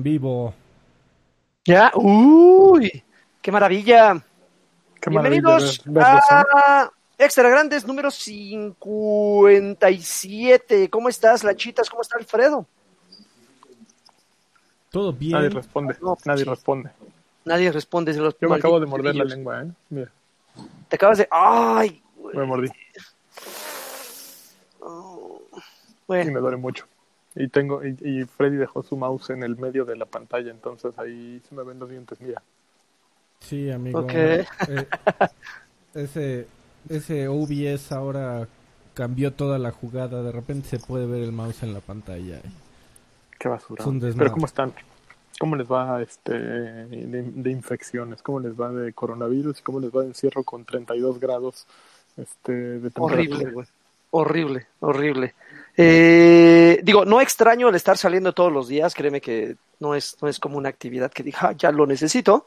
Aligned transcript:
En 0.00 0.04
vivo. 0.04 0.54
Ya, 1.66 1.92
uy, 1.94 3.04
qué 3.42 3.52
maravilla. 3.52 4.14
Qué 4.98 5.10
Bienvenidos 5.10 5.82
maravilla 5.84 5.84
ver- 5.84 6.04
verlos, 6.14 6.24
¿eh? 6.30 6.34
a 6.66 6.90
Extra 7.18 7.50
Grandes 7.50 7.86
número 7.86 8.10
57. 8.10 10.88
¿Cómo 10.88 11.10
estás, 11.10 11.44
Lanchitas? 11.44 11.90
¿Cómo 11.90 12.00
está 12.00 12.16
Alfredo? 12.16 12.64
Todo 14.88 15.12
bien. 15.12 15.32
Nadie 15.32 15.50
responde. 15.50 15.94
No, 16.00 16.16
Nadie 16.24 16.44
sí. 16.44 16.50
responde. 16.50 16.90
Nadie 17.44 17.70
responde. 17.70 18.14
de 18.14 18.20
los 18.20 18.34
Yo 18.40 18.48
me 18.48 18.56
acabo 18.56 18.80
de 18.80 18.86
morder 18.86 19.14
la 19.16 19.24
lengua, 19.24 19.64
¿eh? 19.64 19.70
Mira, 19.90 20.10
Te 20.88 20.96
acabas 20.96 21.18
de. 21.18 21.28
¡Ay! 21.30 22.02
güey. 22.16 22.38
me 22.38 22.46
mordí 22.46 22.68
Oh. 24.80 25.42
y 26.08 26.12
me 26.30 26.40
duele 26.40 26.56
mucho. 26.56 26.86
Y 27.34 27.48
tengo 27.48 27.84
y, 27.84 27.96
y 28.00 28.24
Freddy 28.24 28.56
dejó 28.56 28.82
su 28.82 28.96
mouse 28.96 29.30
en 29.30 29.42
el 29.42 29.56
medio 29.56 29.84
de 29.84 29.96
la 29.96 30.06
pantalla, 30.06 30.50
entonces 30.50 30.98
ahí 30.98 31.40
se 31.48 31.54
me 31.54 31.62
ven 31.62 31.78
los 31.78 31.88
dientes, 31.88 32.20
mira. 32.20 32.42
Sí, 33.40 33.70
amigo. 33.70 34.00
Ok. 34.00 34.12
Eh, 34.14 34.46
ese, 35.94 36.46
ese 36.88 37.28
OBS 37.28 37.92
ahora 37.92 38.48
cambió 38.94 39.32
toda 39.32 39.58
la 39.58 39.70
jugada. 39.70 40.22
De 40.22 40.32
repente 40.32 40.68
se 40.68 40.78
puede 40.78 41.06
ver 41.06 41.22
el 41.22 41.32
mouse 41.32 41.62
en 41.62 41.72
la 41.72 41.80
pantalla. 41.80 42.40
Qué 43.38 43.48
basura. 43.48 43.82
Es. 43.82 44.14
Pero 44.16 44.32
¿cómo 44.32 44.46
están? 44.46 44.72
¿Cómo 45.38 45.56
les 45.56 45.66
va 45.66 46.02
este 46.02 46.38
de, 46.38 47.22
de 47.22 47.50
infecciones? 47.50 48.22
¿Cómo 48.22 48.40
les 48.40 48.52
va 48.52 48.70
de 48.70 48.92
coronavirus? 48.92 49.60
¿Y 49.60 49.62
cómo 49.62 49.80
les 49.80 49.90
va 49.90 50.02
de 50.02 50.08
encierro 50.08 50.44
con 50.44 50.64
32 50.66 51.18
grados 51.18 51.66
este, 52.18 52.52
de 52.52 52.90
temperatura? 52.90 53.14
horrible, 53.14 53.50
güey. 53.50 53.66
Horrible, 54.10 54.66
horrible. 54.80 55.34
Eh, 55.76 56.80
digo, 56.82 57.04
no 57.04 57.20
extraño 57.20 57.68
el 57.68 57.74
estar 57.74 57.96
saliendo 57.96 58.32
todos 58.32 58.52
los 58.52 58.68
días. 58.68 58.94
Créeme 58.94 59.20
que 59.20 59.56
no 59.78 59.94
es, 59.94 60.16
no 60.20 60.28
es 60.28 60.38
como 60.38 60.58
una 60.58 60.68
actividad 60.68 61.10
que 61.10 61.22
dije, 61.22 61.38
"Ah, 61.40 61.52
ya 61.56 61.70
lo 61.72 61.86
necesito. 61.86 62.44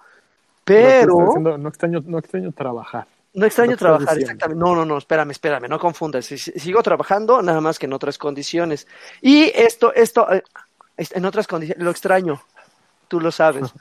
Pero. 0.65 1.17
diciendo, 1.25 1.57
no, 1.57 1.69
extraño, 1.69 2.01
no 2.05 2.17
extraño 2.19 2.51
trabajar. 2.51 3.05
No 3.33 3.45
extraño 3.45 3.75
trabajar, 3.77 4.15
diciendo. 4.15 4.33
exactamente. 4.33 4.59
No, 4.63 4.75
no, 4.75 4.85
no, 4.85 4.97
espérame, 4.97 5.31
espérame, 5.31 5.67
no 5.67 5.79
confundas. 5.79 6.25
Si- 6.25 6.37
si- 6.37 6.51
Sigo 6.59 6.83
trabajando, 6.83 7.41
nada 7.41 7.59
más 7.61 7.79
que 7.79 7.87
en 7.87 7.93
otras 7.93 8.17
condiciones. 8.17 8.87
Y 9.21 9.45
esto, 9.55 9.93
esto, 9.93 10.31
eh, 10.31 10.43
en 10.97 11.25
otras 11.25 11.47
condiciones, 11.47 11.83
lo 11.83 11.89
extraño, 11.91 12.41
tú 13.07 13.19
lo 13.19 13.31
sabes. 13.31 13.73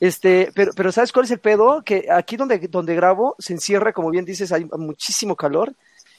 Este, 0.00 0.50
pero, 0.54 0.72
pero 0.76 0.90
¿sabes 0.92 1.12
cuál 1.12 1.24
es 1.24 1.30
el 1.30 1.38
pedo? 1.38 1.82
Que 1.82 2.08
aquí 2.10 2.36
donde, 2.36 2.58
donde 2.68 2.94
grabo 2.96 3.34
se 3.38 3.52
encierra, 3.54 3.92
como 3.92 4.10
bien 4.10 4.24
dices, 4.24 4.50
hay 4.52 4.64
muchísimo 4.76 5.36
calor. 5.36 5.72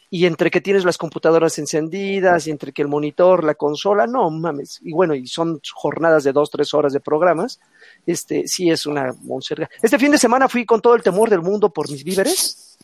Y 0.09 0.25
entre 0.25 0.49
que 0.49 0.61
tienes 0.61 0.85
las 0.85 0.97
computadoras 0.97 1.59
encendidas 1.59 2.47
y 2.47 2.51
entre 2.51 2.71
que 2.71 2.81
el 2.81 2.87
monitor, 2.87 3.43
la 3.43 3.55
consola, 3.55 4.07
no 4.07 4.29
mames. 4.29 4.79
Y 4.81 4.93
bueno, 4.93 5.13
y 5.13 5.27
son 5.27 5.59
jornadas 5.73 6.23
de 6.23 6.31
dos, 6.31 6.49
tres 6.49 6.73
horas 6.73 6.93
de 6.93 7.01
programas. 7.01 7.59
Este, 8.05 8.47
sí 8.47 8.69
es 8.69 8.85
una 8.85 9.13
monserga. 9.23 9.69
Este 9.81 9.99
fin 9.99 10.11
de 10.11 10.17
semana 10.17 10.47
fui 10.47 10.65
con 10.65 10.79
todo 10.79 10.95
el 10.95 11.03
temor 11.03 11.29
del 11.29 11.41
mundo 11.41 11.69
por 11.71 11.91
mis 11.91 12.05
víveres. 12.05 12.77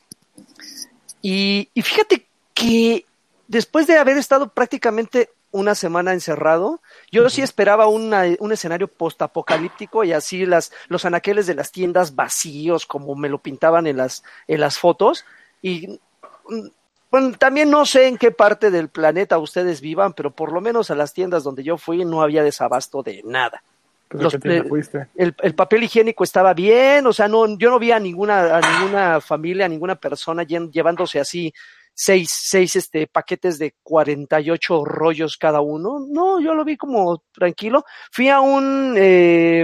Y, 1.22 1.70
y 1.74 1.82
fíjate 1.82 2.28
que 2.54 3.06
después 3.48 3.88
de 3.88 3.98
haber 3.98 4.18
estado 4.18 4.50
prácticamente 4.50 5.30
una 5.52 5.76
semana 5.76 6.12
encerrado, 6.12 6.82
yo 7.12 7.30
sí 7.30 7.42
esperaba 7.42 7.88
una- 7.88 8.24
un 8.40 8.52
escenario 8.52 8.88
postapocalíptico 8.90 10.04
y 10.04 10.12
así 10.12 10.46
las, 10.46 10.72
los 10.90 11.06
anaqueles 11.06 11.46
de 11.48 11.56
las 11.56 11.72
tiendas 11.72 12.16
vacíos, 12.16 12.86
como 12.86 13.16
me 13.16 13.30
lo 13.30 13.38
pintaban 13.38 13.88
en 13.88 13.96
las, 13.96 14.24
en 14.48 14.60
las 14.60 14.78
fotos. 14.78 15.24
Y 15.62 16.00
bueno, 17.14 17.38
también 17.38 17.70
no 17.70 17.86
sé 17.86 18.08
en 18.08 18.18
qué 18.18 18.32
parte 18.32 18.72
del 18.72 18.90
planeta 18.90 19.38
ustedes 19.38 19.82
vivan, 19.82 20.14
pero 20.14 20.32
por 20.32 20.52
lo 20.52 20.62
menos 20.62 20.90
a 20.90 20.96
las 20.96 21.14
tiendas 21.14 21.44
donde 21.44 21.64
yo 21.64 21.78
fui 21.78 22.04
no 22.04 22.24
había 22.24 22.42
desabasto 22.42 23.04
de 23.04 23.22
nada 23.24 23.64
Pues, 24.10 24.24
el, 25.16 25.36
el 25.44 25.54
papel 25.54 25.84
higiénico 25.84 26.24
estaba 26.24 26.56
bien, 26.56 27.06
o 27.06 27.14
sea, 27.14 27.28
no, 27.28 27.56
yo 27.58 27.70
no 27.70 27.78
vi 27.78 27.92
a 27.92 28.00
ninguna, 28.00 28.58
a 28.58 28.62
ninguna 28.62 29.22
familia, 29.22 29.66
a 29.66 29.70
ninguna 29.70 29.94
persona 29.96 30.42
lle- 30.44 30.72
llevándose 30.72 31.20
así 31.20 31.54
seis, 31.94 32.32
seis 32.32 32.76
este, 32.76 33.06
paquetes 33.06 33.60
de 33.60 33.76
48 33.84 34.84
rollos 34.84 35.38
cada 35.38 35.62
uno. 35.62 36.04
No, 36.10 36.40
yo 36.40 36.56
lo 36.56 36.66
vi 36.66 36.78
como 36.78 37.24
tranquilo. 37.32 37.86
Fui 38.12 38.30
a 38.30 38.40
un, 38.42 38.96
eh, 38.98 39.64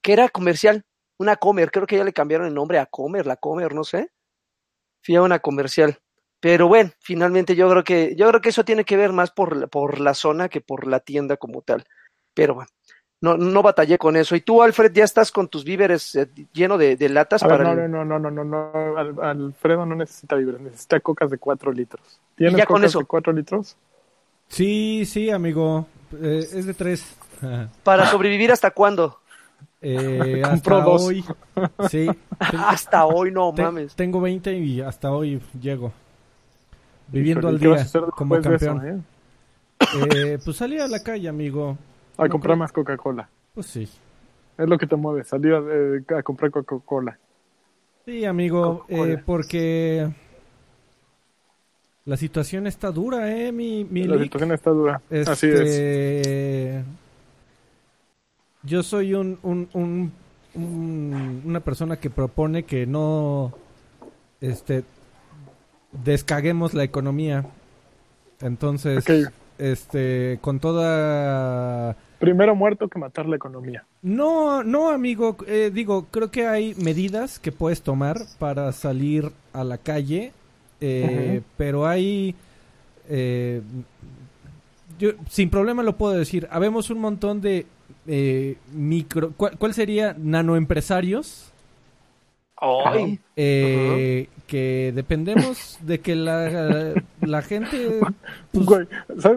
que 0.00 0.12
era 0.14 0.30
comercial, 0.30 0.82
una 1.18 1.36
Comer, 1.36 1.70
creo 1.70 1.86
que 1.86 1.98
ya 1.98 2.04
le 2.04 2.14
cambiaron 2.14 2.46
el 2.46 2.54
nombre 2.54 2.78
a 2.78 2.86
Comer, 2.86 3.26
la 3.26 3.36
Comer, 3.36 3.74
no 3.74 3.84
sé. 3.84 4.08
Fui 5.02 5.16
a 5.16 5.22
una 5.22 5.38
comercial. 5.38 5.98
Pero 6.40 6.68
bueno, 6.68 6.90
finalmente 7.00 7.56
yo 7.56 7.68
creo 7.70 7.82
que, 7.84 8.14
yo 8.16 8.28
creo 8.28 8.40
que 8.40 8.50
eso 8.50 8.64
tiene 8.64 8.84
que 8.84 8.96
ver 8.96 9.12
más 9.12 9.30
por, 9.30 9.56
la- 9.56 9.66
por 9.66 10.00
la 10.00 10.14
zona 10.14 10.48
que 10.48 10.60
por 10.60 10.86
la 10.86 11.00
tienda 11.00 11.36
como 11.36 11.62
tal. 11.62 11.84
Pero 12.34 12.54
bueno, 12.54 12.68
no, 13.22 13.36
no 13.38 13.62
batallé 13.62 13.96
con 13.98 14.16
eso. 14.16 14.36
¿Y 14.36 14.42
tú, 14.42 14.62
Alfred, 14.62 14.92
ya 14.92 15.04
estás 15.04 15.32
con 15.32 15.48
tus 15.48 15.64
víveres 15.64 16.14
eh, 16.14 16.28
lleno 16.52 16.76
de, 16.76 16.96
de 16.96 17.08
latas 17.08 17.42
A 17.42 17.48
ver, 17.48 17.56
para 17.58 17.74
no, 17.74 17.82
el- 17.84 17.90
no, 17.90 18.04
no, 18.04 18.18
no, 18.18 18.30
no, 18.30 18.44
no, 18.44 18.70
no. 18.72 18.98
Al- 18.98 19.20
Alfredo 19.22 19.86
no 19.86 19.94
necesita 19.96 20.36
víveres, 20.36 20.60
necesita 20.60 21.00
cocas 21.00 21.30
de 21.30 21.38
4 21.38 21.72
litros. 21.72 22.20
¿Tienes 22.36 22.56
ya 22.58 22.66
con 22.66 22.76
cocas 22.76 22.90
eso. 22.90 22.98
de 23.00 23.04
4 23.06 23.32
litros? 23.32 23.76
Sí, 24.48 25.04
sí, 25.06 25.30
amigo. 25.30 25.86
Eh, 26.20 26.46
es 26.52 26.66
de 26.66 26.74
tres. 26.74 27.16
para 27.82 28.06
sobrevivir 28.06 28.52
hasta 28.52 28.70
cuándo? 28.70 29.18
Eh, 29.80 30.42
hasta 30.44 30.80
dos. 30.82 31.02
hoy. 31.02 31.24
Sí. 31.88 32.06
Ten- 32.06 32.60
Hasta 32.60 33.06
hoy 33.06 33.30
no 33.32 33.52
mames. 33.52 33.94
tengo 33.96 34.20
20 34.20 34.52
y 34.58 34.80
hasta 34.82 35.10
hoy 35.12 35.40
llego. 35.60 35.92
Viviendo 37.08 37.48
al 37.48 37.58
¿qué 37.58 37.68
vas 37.68 37.94
a 37.94 37.98
día 38.00 38.08
como 38.10 38.40
campeón. 38.40 38.86
eso, 38.86 38.86
eh? 38.86 39.00
Eh, 40.10 40.38
pues 40.44 40.56
salí 40.56 40.78
a 40.78 40.88
la 40.88 41.02
calle, 41.02 41.28
amigo. 41.28 41.76
A 42.18 42.24
No 42.24 42.30
comprar 42.30 42.56
más 42.56 42.72
Coca-Cola. 42.72 43.28
Pues 43.54 43.66
sí. 43.66 43.88
Es 44.58 44.68
lo 44.68 44.78
que 44.78 44.86
te 44.86 44.96
mueve, 44.96 45.22
salir 45.24 45.52
a, 45.52 45.58
eh, 45.58 46.02
a 46.18 46.22
comprar 46.22 46.50
Coca-Cola. 46.50 47.18
Sí, 48.04 48.24
amigo, 48.24 48.86
eh, 48.88 49.18
porque 49.24 50.08
la 52.04 52.16
situación 52.16 52.66
está 52.66 52.90
dura, 52.90 53.30
¿eh? 53.36 53.52
Mi, 53.52 53.84
mi 53.84 54.04
La 54.04 54.18
situación 54.22 54.52
está 54.52 54.70
dura. 54.70 55.00
Así 55.10 55.46
es. 55.48 55.52
Este, 55.60 56.84
Yo 58.62 58.82
soy 58.82 59.14
un, 59.14 59.38
un, 59.42 59.68
un- 59.74 60.12
un- 60.54 61.42
una 61.44 61.60
persona 61.60 61.96
que 61.98 62.10
propone 62.10 62.62
que 62.64 62.86
no 62.86 63.52
este, 64.40 64.84
descaguemos 66.04 66.74
la 66.74 66.84
economía. 66.84 67.44
Entonces, 68.40 69.04
este, 69.58 70.38
con 70.40 70.60
toda... 70.60 71.96
Primero 72.18 72.54
muerto 72.54 72.88
que 72.88 72.98
matar 72.98 73.26
la 73.26 73.36
economía. 73.36 73.84
No, 74.02 74.62
no, 74.62 74.90
amigo. 74.90 75.36
eh, 75.46 75.70
digo, 75.72 76.06
creo 76.10 76.30
que 76.30 76.46
hay 76.46 76.74
medidas 76.74 77.38
que 77.38 77.52
puedes 77.52 77.82
tomar 77.82 78.18
para 78.38 78.72
salir 78.72 79.30
a 79.52 79.64
la 79.64 79.78
calle, 79.78 80.32
eh, 80.80 81.42
pero 81.56 81.86
hay... 81.86 82.34
eh, 83.08 83.62
yo 84.98 85.10
sin 85.28 85.50
problema 85.50 85.82
lo 85.82 85.96
puedo 85.96 86.14
decir. 86.14 86.48
Habemos 86.50 86.88
un 86.90 86.98
montón 87.00 87.40
de 87.40 87.66
eh, 88.06 88.56
micro... 88.72 89.32
¿cuál, 89.36 89.58
cuál 89.58 89.74
sería? 89.74 90.14
Nanoempresarios. 90.18 91.52
Ay, 92.58 93.20
eh, 93.36 94.28
Que 94.46 94.92
dependemos 94.94 95.78
de 95.82 95.98
que 96.00 96.14
la, 96.14 96.94
la 97.20 97.42
gente... 97.42 98.00
pues, 98.52 98.64
Güey, 98.66 98.86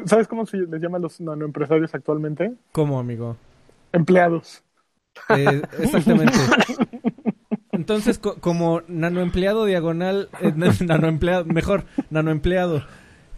¿sabes, 0.05 0.27
cómo 0.27 0.45
se 0.45 0.57
les 0.57 0.81
llama 0.81 0.97
a 0.97 1.01
los 1.01 1.19
nanoempresarios 1.19 1.93
actualmente? 1.95 2.53
¿Cómo, 2.71 2.99
amigo? 2.99 3.35
Empleados. 3.91 4.63
Eh, 5.29 5.61
exactamente. 5.79 6.37
Entonces, 7.71 8.19
co- 8.19 8.35
como 8.39 8.81
nanoempleado 8.87 9.65
diagonal, 9.65 10.29
eh, 10.41 10.53
na- 10.55 10.73
nanoempleado, 10.85 11.45
mejor, 11.45 11.85
nanoempleado. 12.09 12.83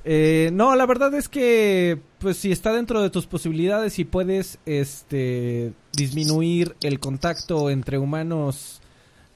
Eh, 0.03 0.49
no, 0.53 0.75
la 0.75 0.85
verdad 0.85 1.13
es 1.13 1.29
que, 1.29 1.99
pues, 2.19 2.37
si 2.37 2.51
está 2.51 2.73
dentro 2.73 3.01
de 3.01 3.09
tus 3.11 3.27
posibilidades 3.27 3.99
y 3.99 4.03
puedes, 4.05 4.59
este, 4.65 5.73
disminuir 5.93 6.75
el 6.81 6.99
contacto 6.99 7.69
entre 7.69 7.97
humanos, 7.99 8.80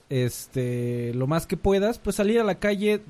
este, 0.10 1.14
lo 1.14 1.28
más 1.28 1.48
que 1.48 1.58
puedas, 1.58 1.98
pues 2.00 2.16
salir 2.18 2.40
a 2.40 2.44
la 2.44 2.56
calle, 2.56 3.02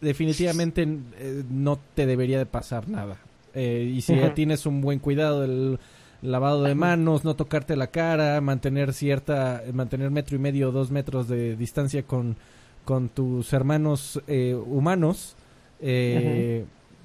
definitivamente 0.00 0.82
eh, 1.18 1.42
no 1.50 1.78
te 1.94 2.06
debería 2.06 2.38
de 2.38 2.46
pasar 2.46 2.88
nada. 2.88 3.16
Eh, 3.54 3.90
y 3.94 4.00
si 4.02 4.14
ya 4.16 4.34
tienes 4.34 4.66
un 4.66 4.80
buen 4.80 4.98
cuidado 4.98 5.40
del 5.40 5.78
lavado 6.22 6.62
de 6.62 6.74
manos, 6.74 7.24
no 7.24 7.36
tocarte 7.36 7.76
la 7.76 7.86
cara, 7.88 8.40
mantener 8.40 8.92
cierta, 8.92 9.62
mantener 9.72 10.10
metro 10.10 10.36
y 10.36 10.38
medio 10.38 10.68
o 10.68 10.72
dos 10.72 10.90
metros 10.90 11.28
de 11.28 11.56
distancia 11.56 12.02
con, 12.02 12.36
con 12.84 13.08
tus 13.08 13.52
hermanos 13.52 14.20
eh, 14.26 14.54
humanos, 14.54 15.36
eh, 15.80 16.64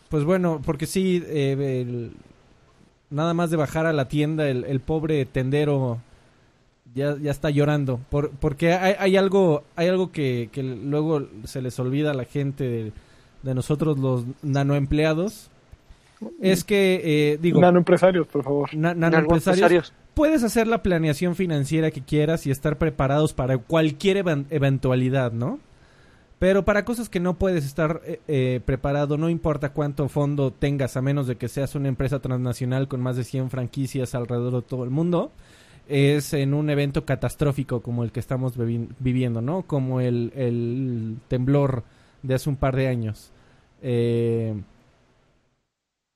pues 0.09 0.23
bueno, 0.25 0.61
porque 0.65 0.85
sí, 0.87 1.23
eh, 1.27 1.81
el- 1.81 2.11
nada 3.09 3.33
más 3.33 3.49
de 3.49 3.57
bajar 3.57 3.85
a 3.85 3.93
la 3.93 4.07
tienda, 4.07 4.49
el, 4.49 4.63
el 4.65 4.79
pobre 4.81 5.25
tendero 5.25 5.99
ya, 6.93 7.17
ya 7.17 7.31
está 7.31 7.49
llorando, 7.49 7.99
por, 8.09 8.31
porque 8.31 8.73
hay, 8.73 8.95
hay 8.99 9.17
algo, 9.17 9.63
hay 9.75 9.87
algo 9.87 10.11
que, 10.11 10.49
que 10.51 10.63
luego 10.63 11.27
se 11.45 11.61
les 11.61 11.79
olvida 11.79 12.11
a 12.11 12.13
la 12.13 12.25
gente 12.25 12.63
de, 12.63 12.91
de 13.43 13.55
nosotros 13.55 13.97
los 13.99 14.25
nanoempleados, 14.41 15.49
es 16.39 16.63
que, 16.63 17.01
eh, 17.03 17.39
digo... 17.41 17.59
Nanoempresarios, 17.61 18.27
por 18.27 18.43
favor. 18.43 18.73
na- 18.75 18.93
nanoempresarios, 18.93 19.91
puedes 20.13 20.43
hacer 20.43 20.67
la 20.67 20.83
planeación 20.83 21.35
financiera 21.35 21.89
que 21.89 22.03
quieras 22.03 22.45
y 22.45 22.51
estar 22.51 22.77
preparados 22.77 23.33
para 23.33 23.57
cualquier 23.57 24.17
eventualidad, 24.49 25.31
¿no? 25.31 25.59
Pero 26.37 26.65
para 26.65 26.85
cosas 26.85 27.07
que 27.07 27.19
no 27.19 27.35
puedes 27.37 27.65
estar 27.65 28.01
eh, 28.03 28.19
eh, 28.27 28.61
preparado, 28.65 29.17
no 29.17 29.29
importa 29.29 29.73
cuánto 29.73 30.09
fondo 30.09 30.51
tengas, 30.51 30.97
a 30.97 31.01
menos 31.01 31.27
de 31.27 31.35
que 31.37 31.47
seas 31.47 31.75
una 31.75 31.87
empresa 31.87 32.19
transnacional 32.19 32.87
con 32.87 32.99
más 32.99 33.15
de 33.15 33.23
100 33.23 33.49
franquicias 33.51 34.15
alrededor 34.15 34.53
de 34.53 34.61
todo 34.63 34.83
el 34.83 34.89
mundo, 34.89 35.31
es 35.87 36.33
en 36.33 36.53
un 36.53 36.69
evento 36.69 37.05
catastrófico 37.05 37.81
como 37.81 38.03
el 38.03 38.11
que 38.11 38.19
estamos 38.19 38.57
vivi- 38.57 38.87
viviendo, 38.99 39.41
¿no? 39.41 39.63
Como 39.63 39.99
el, 40.01 40.31
el 40.35 41.17
temblor 41.27 41.83
de 42.23 42.35
hace 42.35 42.49
un 42.49 42.55
par 42.55 42.75
de 42.75 42.87
años. 42.87 43.31
Eh, 43.81 44.53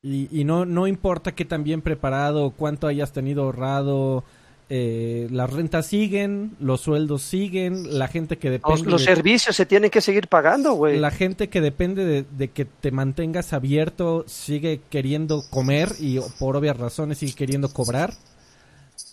y, 0.01 0.27
y 0.39 0.44
no, 0.44 0.65
no 0.65 0.88
importa 0.88 1.33
qué 1.33 1.45
tan 1.45 1.63
bien 1.63 1.81
preparado, 1.81 2.51
cuánto 2.51 2.85
hayas 2.88 3.12
tenido 3.12 3.44
ahorrado, 3.44 4.23
eh, 4.69 5.27
las 5.31 5.51
rentas 5.51 5.88
siguen, 5.88 6.51
los 6.59 6.81
sueldos 6.81 7.23
siguen, 7.23 7.97
la 7.97 8.07
gente 8.07 8.38
que 8.38 8.50
Los, 8.50 8.62
depende 8.62 8.89
los 8.91 9.01
de- 9.01 9.06
servicios 9.15 9.56
se 9.56 9.65
tienen 9.65 9.89
que 9.89 10.01
seguir 10.01 10.27
pagando, 10.27 10.73
güey. 10.73 11.00
la 11.00 11.09
gente 11.12 11.50
que 11.50 11.59
depende 11.62 12.06
de, 12.06 12.23
de 12.38 12.47
que 12.50 12.65
te 12.65 12.91
mantengas 12.91 13.51
abierto 13.53 14.23
sigue 14.27 14.81
queriendo 14.91 15.44
comer 15.50 15.89
y 16.00 16.19
por 16.39 16.56
obvias 16.56 16.77
razones 16.77 17.17
sigue 17.17 17.33
queriendo 17.33 17.69
cobrar. 17.73 18.13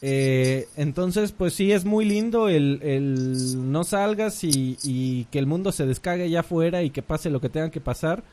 Eh, 0.05 0.67
entonces, 0.77 1.31
pues 1.33 1.55
sí, 1.55 1.71
es 1.71 1.85
muy 1.85 2.05
lindo 2.05 2.49
el, 2.49 2.81
el 2.83 3.71
no 3.71 3.85
salgas 3.85 4.43
y, 4.43 4.77
y 4.83 5.25
que 5.27 5.39
el 5.39 5.47
mundo 5.47 5.71
se 5.71 5.87
descague 5.87 6.25
allá 6.25 6.41
afuera 6.41 6.83
y 6.83 6.91
que 6.91 7.03
pase 7.03 7.31
lo 7.31 7.41
que 7.41 7.49
tenga 7.49 7.71
que 7.71 7.81
pasar. 7.81 8.25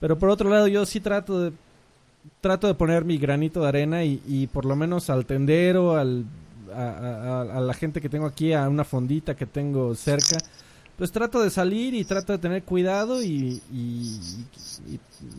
Pero 0.00 0.18
por 0.18 0.30
otro 0.30 0.50
lado, 0.50 0.68
yo 0.68 0.86
sí 0.86 1.00
trato 1.00 1.40
de 1.40 1.52
trato 2.40 2.66
de 2.66 2.74
poner 2.74 3.04
mi 3.04 3.18
granito 3.18 3.62
de 3.62 3.68
arena 3.68 4.04
y, 4.04 4.20
y 4.26 4.48
por 4.48 4.64
lo 4.64 4.76
menos 4.76 5.10
al 5.10 5.26
tendero, 5.26 5.96
al, 5.96 6.24
a, 6.74 7.42
a- 7.56 7.60
la 7.60 7.74
gente 7.74 8.00
que 8.00 8.08
tengo 8.08 8.26
aquí, 8.26 8.52
a 8.52 8.68
una 8.68 8.84
fondita 8.84 9.36
que 9.36 9.46
tengo 9.46 9.94
cerca, 9.94 10.42
pues 10.98 11.12
trato 11.12 11.40
de 11.42 11.50
salir 11.50 11.94
y 11.94 12.04
trato 12.04 12.32
de 12.32 12.38
tener 12.38 12.62
cuidado 12.64 13.22
y- 13.22 13.62
y 13.72 14.18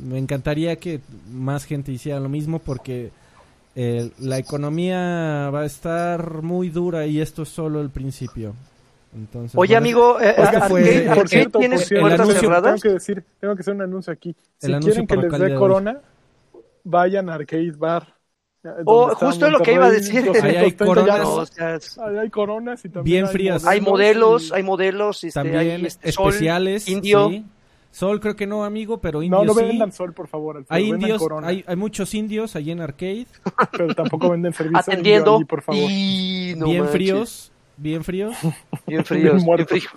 me 0.04 0.18
encantaría 0.18 0.78
que 0.78 1.02
más 1.32 1.66
gente 1.66 1.92
hiciera 1.92 2.20
lo 2.20 2.30
mismo 2.30 2.60
porque 2.60 3.12
eh, 3.80 4.10
la 4.20 4.38
economía 4.40 5.52
va 5.54 5.62
a 5.62 5.66
estar 5.66 6.42
muy 6.42 6.70
dura 6.70 7.06
y 7.06 7.22
esto 7.22 7.44
es 7.44 7.50
solo 7.50 7.80
el 7.82 7.92
principio. 7.92 8.54
Entonces, 9.16 9.52
Oye, 9.56 9.74
bueno, 9.76 9.78
amigo, 9.78 10.20
eh, 10.20 10.36
Arcade- 10.38 10.68
fue- 10.68 11.12
por 11.16 11.30
cierto, 11.30 11.60
¿tienes 11.60 11.82
por 11.82 11.88
cierto, 11.88 11.96
el 11.96 12.02
puertas 12.10 12.20
anuncio- 12.28 12.42
cerradas? 12.42 12.64
Tengo 12.82 12.82
que 12.82 12.90
decir, 13.00 13.24
tengo 13.40 13.56
que 13.56 13.62
hacer 13.62 13.74
un 13.76 13.82
anuncio 13.82 14.14
aquí. 14.14 14.36
Si 14.58 14.68
El 14.68 14.74
anuncio 14.76 15.06
quieren 15.06 15.30
que 15.30 15.38
les 15.40 15.50
dé 15.52 15.56
corona, 15.56 16.02
vayan 16.84 17.30
a 17.30 17.36
Arcade 17.36 17.72
Bar. 17.78 18.14
eh, 18.64 18.70
Oh, 18.86 19.10
justo 19.16 19.50
lo 19.50 19.60
que 19.60 19.74
iba 19.74 19.86
a 19.86 19.92
decir. 19.92 20.18
Ahí 20.42 20.56
hay 20.58 20.72
230 20.72 20.86
coronas. 20.86 21.08
ya 21.16 21.24
No, 21.24 21.24
no. 21.24 21.36
o 21.36 21.46
sea, 21.46 21.76
es- 21.76 21.98
Ahí 22.00 22.18
hay 22.18 22.30
coronas 22.30 22.84
y 22.86 22.90
también 22.90 23.04
Bien 23.14 23.26
hay 23.26 23.32
frías. 23.32 23.66
hay 23.66 23.82
modelos, 23.82 24.50
y- 24.50 24.54
hay 24.56 24.64
modelos, 24.64 25.24
este, 25.24 25.40
también 25.40 25.58
hay 25.58 25.86
este, 25.86 26.12
sol, 26.12 26.30
especiales. 26.30 26.88
indio. 26.90 27.30
sí. 27.30 27.46
Sol 27.92 28.20
creo 28.20 28.36
que 28.36 28.46
no, 28.46 28.64
amigo, 28.64 29.00
pero 29.00 29.24
indio 29.24 29.40
No, 29.40 29.46
no 29.46 29.54
sí. 29.54 29.64
vendan 29.64 29.92
sol, 29.92 30.14
por 30.14 30.28
favor. 30.28 30.58
Alfredo, 30.58 30.76
Hay 30.78 30.84
vendan 30.92 31.02
indios, 31.02 31.20
corona, 31.22 31.48
hay, 31.48 31.64
hay 31.66 31.76
muchos 31.76 32.14
indios 32.14 32.56
allí 32.56 32.72
en 32.72 32.82
Arcade, 32.82 33.26
pero 33.72 33.96
tampoco 33.96 34.30
venden 34.30 34.54
servicio 34.54 34.80
indio 34.80 34.94
atendiendo 34.94 35.36
allí, 35.38 35.46
por 35.46 35.62
favor. 35.62 35.82
y 35.90 36.54
no 36.58 36.66
bien 36.68 36.80
manches, 36.84 36.92
fríos, 36.96 37.52
bien 37.78 38.04
fríos. 38.04 38.36
bien 38.88 39.04
fríos, 39.06 39.34
bien 39.36 39.46
muertos. 39.46 39.68
fríos. 39.80 39.94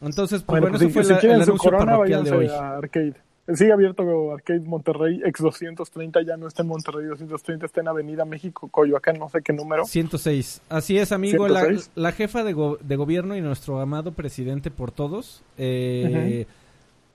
Entonces, 0.00 0.42
pues 0.42 0.60
Bueno, 0.60 0.66
bueno, 0.66 0.78
pues, 0.78 0.82
eso 0.82 0.88
si, 0.88 0.94
fue 0.94 1.04
si 1.04 1.12
la- 1.12 1.18
quieren 1.18 1.38
el 1.40 1.44
su 1.44 1.50
anuncio 1.52 1.70
corona, 1.70 1.92
parroquial 1.92 2.24
de 2.24 2.30
hoy. 2.32 2.46
a 2.48 2.76
Arcade. 2.76 3.14
Sigue 3.54 3.72
abierto 3.72 4.32
Arcade 4.34 4.60
Monterrey 4.60 5.22
X230, 5.24 6.24
ya 6.26 6.36
no 6.36 6.46
está 6.48 6.60
en 6.62 6.68
Monterrey 6.68 7.06
230, 7.06 7.64
está 7.64 7.80
en 7.80 7.88
Avenida 7.88 8.26
México, 8.26 8.68
Coyoacán, 8.68 9.18
no 9.18 9.30
sé 9.30 9.40
qué 9.42 9.54
número. 9.54 9.86
106. 9.86 10.60
Así 10.68 10.98
es, 10.98 11.12
amigo. 11.12 11.48
La, 11.48 11.60
106. 11.60 11.90
la 11.94 12.12
jefa 12.12 12.44
de, 12.44 12.52
go- 12.52 12.76
de 12.82 12.96
gobierno 12.96 13.34
y 13.36 13.40
nuestro 13.40 13.80
amado 13.80 14.12
presidente 14.12 14.70
por 14.70 14.92
todos, 14.92 15.42
eh, 15.56 16.46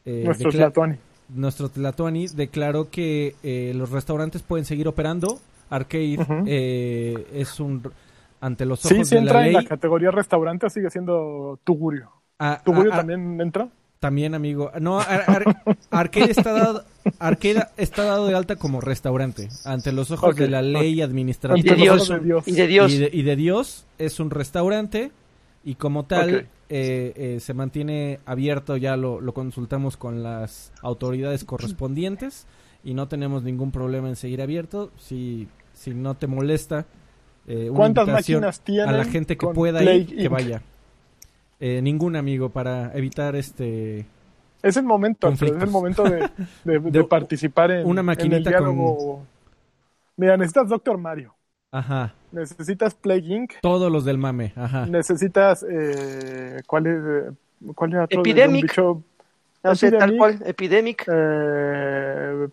eh, 0.05 0.23
Nuestro 0.25 0.51
Tlatuani. 0.51 0.95
nuestro 1.29 1.69
Tlatuani 1.69 2.27
declaró 2.27 2.89
que 2.89 3.35
eh, 3.43 3.73
los 3.75 3.89
restaurantes 3.91 4.41
pueden 4.41 4.65
seguir 4.65 4.87
operando. 4.87 5.39
Arcade 5.69 6.17
eh, 6.45 7.27
es 7.33 7.59
un 7.59 7.81
ante 8.41 8.65
los 8.65 8.85
ojos 8.85 9.07
sí 9.07 9.15
de 9.15 9.21
la 9.21 9.27
entra 9.27 9.39
en 9.47 9.53
ley. 9.53 9.63
la 9.63 9.69
categoría 9.69 10.11
restaurante, 10.11 10.69
sigue 10.69 10.89
siendo 10.89 11.57
Tugurio. 11.63 12.09
a- 12.39 12.61
¿Tugurio 12.63 12.91
a- 12.91 12.95
a- 12.95 12.97
también 12.99 13.39
entra? 13.41 13.69
También, 13.99 14.35
amigo. 14.35 14.69
No, 14.81 14.99
Ar- 14.99 15.23
Ar- 15.27 15.63
Arcade, 15.91 16.29
está 16.29 16.51
dado, 16.51 16.83
Arcade 17.19 17.63
está 17.77 18.03
dado 18.03 18.27
de 18.27 18.35
alta 18.35 18.57
como 18.57 18.81
restaurante. 18.81 19.47
Ante 19.63 19.93
los 19.93 20.11
ojos 20.11 20.35
de 20.35 20.49
la 20.49 20.61
ley 20.61 21.01
administrativa 21.01 21.63
de 21.63 21.69
de 21.77 21.81
Dios. 21.81 22.09
y 22.45 22.51
de 22.51 22.67
Dios. 22.67 22.91
y, 22.91 22.97
de, 22.97 23.09
y 23.13 23.21
de 23.21 23.35
Dios 23.37 23.85
es 23.99 24.19
un 24.19 24.29
restaurante 24.29 25.11
y 25.63 25.75
como 25.75 26.05
tal 26.05 26.47
eh, 26.69 27.13
eh, 27.15 27.39
se 27.39 27.53
mantiene 27.53 28.19
abierto. 28.25 28.77
Ya 28.77 28.97
lo, 28.97 29.21
lo 29.21 29.33
consultamos 29.33 29.97
con 29.97 30.23
las 30.23 30.71
autoridades 30.81 31.43
correspondientes 31.43 32.47
y 32.83 32.93
no 32.93 33.07
tenemos 33.07 33.43
ningún 33.43 33.71
problema 33.71 34.09
en 34.09 34.15
seguir 34.15 34.41
abierto. 34.41 34.91
Si, 34.97 35.47
si 35.73 35.93
no 35.93 36.15
te 36.15 36.27
molesta, 36.27 36.85
eh, 37.47 37.69
una 37.69 37.77
¿Cuántas 37.77 38.07
máquinas 38.07 38.59
tienen 38.61 38.89
a 38.89 38.91
la 38.97 39.05
gente 39.05 39.37
que 39.37 39.47
pueda 39.47 39.79
Plague 39.79 39.97
ir, 39.99 40.17
que 40.17 40.27
vaya. 40.27 40.61
Eh, 41.59 41.81
ningún 41.81 42.15
amigo 42.17 42.49
para 42.49 42.91
evitar 42.93 43.35
este 43.37 44.05
Es 44.61 44.75
el 44.75 44.83
momento, 44.83 45.29
es 45.29 45.41
el 45.41 45.69
momento 45.69 46.03
de, 46.03 46.29
de- 46.65 46.79
de 46.79 46.91
De- 46.91 47.03
participar 47.05 47.71
en, 47.71 47.87
una 47.87 48.01
en 48.01 48.05
maquinita 48.07 48.37
el 48.37 48.43
diálogo. 48.43 49.25
Mira, 50.17 50.35
necesitas 50.37 50.67
Doctor 50.67 50.97
Mario, 50.97 51.35
ajá 51.73 52.13
necesitas 52.31 52.93
Plague 52.95 53.27
Inc., 53.27 53.53
todos 53.61 53.91
los 53.91 54.05
del 54.05 54.17
mame 54.17 54.53
ajá 54.55 54.85
necesitas... 54.85 55.65
Eh, 55.69 56.61
¿Cuál 56.65 56.87
es? 56.87 56.97
eh, 57.03 57.31
¿Cuál 57.75 57.93
era 57.93 58.03
otro? 58.05 58.19
Epidemic. 58.21 58.61
Bicho, 58.63 59.01
No 59.63 59.75
sé, 59.75 59.91
tal 59.91 60.09
Epidemic. 60.09 60.17
cual, 60.17 60.39
Epidemic. 60.45 61.05
eh, 61.07 62.47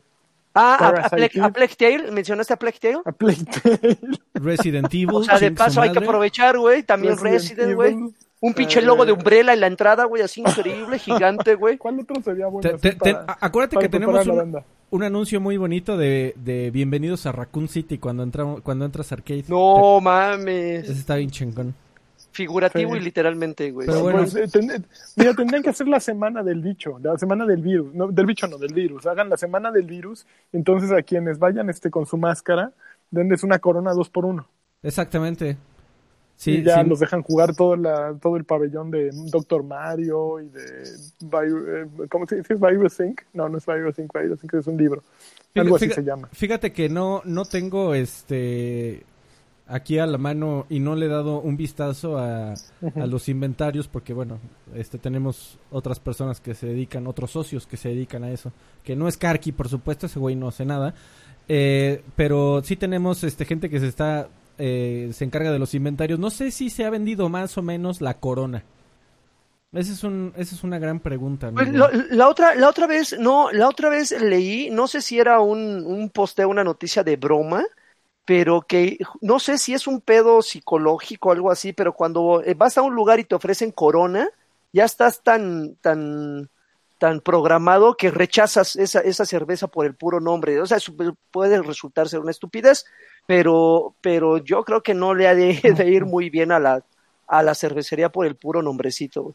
Ah, 0.52 0.76
a, 0.80 1.06
a, 1.06 1.08
Plague, 1.10 1.40
a 1.40 1.48
Plague 1.50 1.74
Tale, 1.78 2.10
¿mencionaste 2.10 2.54
a 2.54 2.56
Plague 2.56 2.78
Tale? 2.80 3.00
a 3.04 3.12
Plague 3.12 3.44
Tale, 3.44 3.98
Resident 4.34 4.92
Evil 4.92 5.10
O 5.14 5.22
sea, 5.22 5.38
de 5.38 5.52
paso 5.52 5.80
hay 5.80 5.92
que 5.92 5.98
aprovechar, 6.00 6.58
güey, 6.58 6.82
también 6.82 7.16
Resident, 7.18 7.74
güey. 7.74 7.96
Un 8.42 8.54
pinche 8.54 8.80
logo 8.80 9.04
de 9.04 9.12
Umbrella 9.12 9.52
en 9.52 9.60
la 9.60 9.66
entrada, 9.66 10.04
güey, 10.06 10.22
así 10.22 10.40
increíble, 10.40 10.98
gigante, 10.98 11.54
güey. 11.56 11.76
¿Cuál 11.76 12.00
otro 12.00 12.22
sería 12.22 12.46
bueno? 12.46 12.78
Te- 12.78 12.92
te- 12.94 13.16
acuérdate 13.40 13.74
para 13.76 13.86
que 13.86 13.90
tenemos 13.90 14.26
un, 14.90 15.02
anuncio 15.02 15.40
muy 15.40 15.56
bonito 15.58 15.96
de, 15.98 16.32
de 16.36 16.70
bienvenidos 16.70 17.26
a 17.26 17.32
Raccoon 17.32 17.68
City 17.68 17.98
cuando 17.98 18.22
entramos 18.22 18.62
cuando 18.62 18.86
entras 18.86 19.12
a 19.12 19.16
arcade. 19.16 19.44
No 19.48 20.00
mames. 20.00 20.84
ese 20.84 20.92
está 20.92 21.16
bien 21.16 21.30
chingón. 21.30 21.74
Figurativo 22.32 22.92
Sí. 22.92 22.98
y 22.98 23.00
literalmente, 23.00 23.70
güey. 23.72 23.86
Pero 23.88 24.00
bueno. 24.02 24.18
Pues, 24.20 24.34
eh, 24.36 24.48
ten- 24.48 24.86
mira, 25.16 25.34
tendrían 25.34 25.62
que 25.62 25.70
hacer 25.70 25.88
la 25.88 26.00
semana 26.00 26.42
del 26.42 26.60
bicho, 26.62 26.98
la 27.02 27.18
semana 27.18 27.44
del 27.44 27.60
virus, 27.60 27.92
no, 27.92 28.06
del 28.08 28.24
bicho 28.24 28.46
no, 28.46 28.56
del 28.56 28.72
virus. 28.72 29.04
Hagan 29.06 29.28
la 29.28 29.36
semana 29.36 29.70
del 29.70 29.84
virus, 29.84 30.26
entonces 30.52 30.90
a 30.92 31.02
quienes 31.02 31.38
vayan 31.38 31.68
este 31.68 31.90
con 31.90 32.06
su 32.06 32.16
máscara, 32.16 32.72
denles 33.10 33.42
una 33.42 33.58
corona 33.58 33.92
dos 33.92 34.08
por 34.08 34.24
uno. 34.24 34.46
Exactamente. 34.82 35.58
Sí, 36.40 36.52
y 36.52 36.62
ya 36.62 36.82
sí. 36.82 36.88
los 36.88 36.98
dejan 37.00 37.22
jugar 37.22 37.54
todo, 37.54 37.76
la, 37.76 38.14
todo 38.18 38.36
el 38.38 38.44
pabellón 38.44 38.90
de 38.90 39.10
Doctor 39.30 39.62
Mario 39.62 40.40
y 40.40 40.48
de 40.48 40.62
eh, 41.32 42.06
¿cómo 42.08 42.24
se 42.26 42.36
dice? 42.36 42.54
Virus 42.54 42.98
Inc. 43.00 43.20
No, 43.34 43.46
no 43.50 43.58
es 43.58 43.66
Virus 43.66 43.98
Inc. 43.98 44.10
Virus 44.18 44.42
Inc. 44.42 44.54
es 44.54 44.66
un 44.66 44.78
libro. 44.78 45.02
Fíjate- 45.52 45.60
Algo 45.60 45.76
así 45.76 45.90
se 45.90 46.02
llama. 46.02 46.28
Fíjate 46.32 46.72
que 46.72 46.88
no 46.88 47.20
no 47.26 47.44
tengo 47.44 47.94
este 47.94 49.04
aquí 49.66 49.98
a 49.98 50.06
la 50.06 50.16
mano 50.16 50.64
y 50.70 50.80
no 50.80 50.96
le 50.96 51.06
he 51.06 51.08
dado 51.10 51.40
un 51.42 51.58
vistazo 51.58 52.16
a, 52.16 52.54
a 52.54 53.06
los 53.06 53.28
inventarios 53.28 53.86
porque 53.86 54.14
bueno, 54.14 54.38
este 54.74 54.96
tenemos 54.96 55.58
otras 55.70 56.00
personas 56.00 56.40
que 56.40 56.54
se 56.54 56.68
dedican, 56.68 57.06
otros 57.06 57.32
socios 57.32 57.66
que 57.66 57.76
se 57.76 57.90
dedican 57.90 58.24
a 58.24 58.30
eso, 58.30 58.50
que 58.82 58.96
no 58.96 59.08
es 59.08 59.18
Karki, 59.18 59.52
por 59.52 59.68
supuesto, 59.68 60.06
ese 60.06 60.18
güey 60.18 60.36
no 60.36 60.48
hace 60.48 60.64
nada. 60.64 60.94
Eh, 61.48 62.02
pero 62.16 62.62
sí 62.64 62.76
tenemos 62.76 63.22
este 63.24 63.44
gente 63.44 63.68
que 63.68 63.78
se 63.78 63.88
está 63.88 64.28
eh, 64.60 65.10
se 65.12 65.24
encarga 65.24 65.50
de 65.50 65.58
los 65.58 65.74
inventarios. 65.74 66.18
No 66.18 66.30
sé 66.30 66.50
si 66.50 66.70
se 66.70 66.84
ha 66.84 66.90
vendido 66.90 67.28
más 67.28 67.58
o 67.58 67.62
menos 67.62 68.00
la 68.00 68.18
corona. 68.18 68.64
Esa 69.72 69.92
es 69.92 70.02
un 70.02 70.32
esa 70.36 70.54
es 70.54 70.64
una 70.64 70.78
gran 70.80 70.98
pregunta. 70.98 71.52
Pues, 71.52 71.72
la 71.72 72.28
otra, 72.28 72.56
la 72.56 72.68
otra 72.68 72.88
vez, 72.88 73.16
no, 73.18 73.52
la 73.52 73.68
otra 73.68 73.88
vez 73.88 74.10
leí, 74.20 74.68
no 74.70 74.88
sé 74.88 75.00
si 75.00 75.18
era 75.18 75.40
un, 75.40 76.10
posteo, 76.12 76.48
una 76.48 76.64
noticia 76.64 77.04
de 77.04 77.16
broma, 77.16 77.64
pero 78.24 78.62
que 78.62 78.98
no 79.20 79.38
sé 79.38 79.58
si 79.58 79.72
es 79.72 79.86
un 79.86 80.00
pedo 80.00 80.42
psicológico 80.42 81.28
o 81.28 81.32
algo 81.32 81.50
así, 81.52 81.72
pero 81.72 81.92
cuando 81.92 82.42
eh, 82.44 82.54
vas 82.54 82.78
a 82.78 82.82
un 82.82 82.94
lugar 82.96 83.20
y 83.20 83.24
te 83.24 83.36
ofrecen 83.36 83.70
corona, 83.70 84.28
ya 84.72 84.84
estás 84.84 85.22
tan, 85.22 85.76
tan, 85.76 86.50
tan 86.98 87.20
programado 87.20 87.96
que 87.96 88.10
rechazas 88.10 88.74
esa, 88.74 89.00
esa 89.00 89.24
cerveza 89.24 89.68
por 89.68 89.86
el 89.86 89.94
puro 89.94 90.18
nombre. 90.18 90.60
O 90.60 90.66
sea, 90.66 90.78
puede 91.30 91.62
resultar 91.62 92.08
ser 92.08 92.18
una 92.18 92.32
estupidez, 92.32 92.86
pero, 93.30 93.94
pero 94.00 94.38
yo 94.38 94.64
creo 94.64 94.82
que 94.82 94.92
no 94.94 95.14
le 95.14 95.28
ha 95.28 95.34
de, 95.36 95.54
de 95.76 95.88
ir 95.88 96.04
muy 96.04 96.30
bien 96.30 96.50
a 96.50 96.58
la, 96.58 96.82
a 97.28 97.42
la 97.42 97.54
cervecería 97.54 98.08
por 98.10 98.26
el 98.26 98.34
puro 98.34 98.60
nombrecito. 98.62 99.34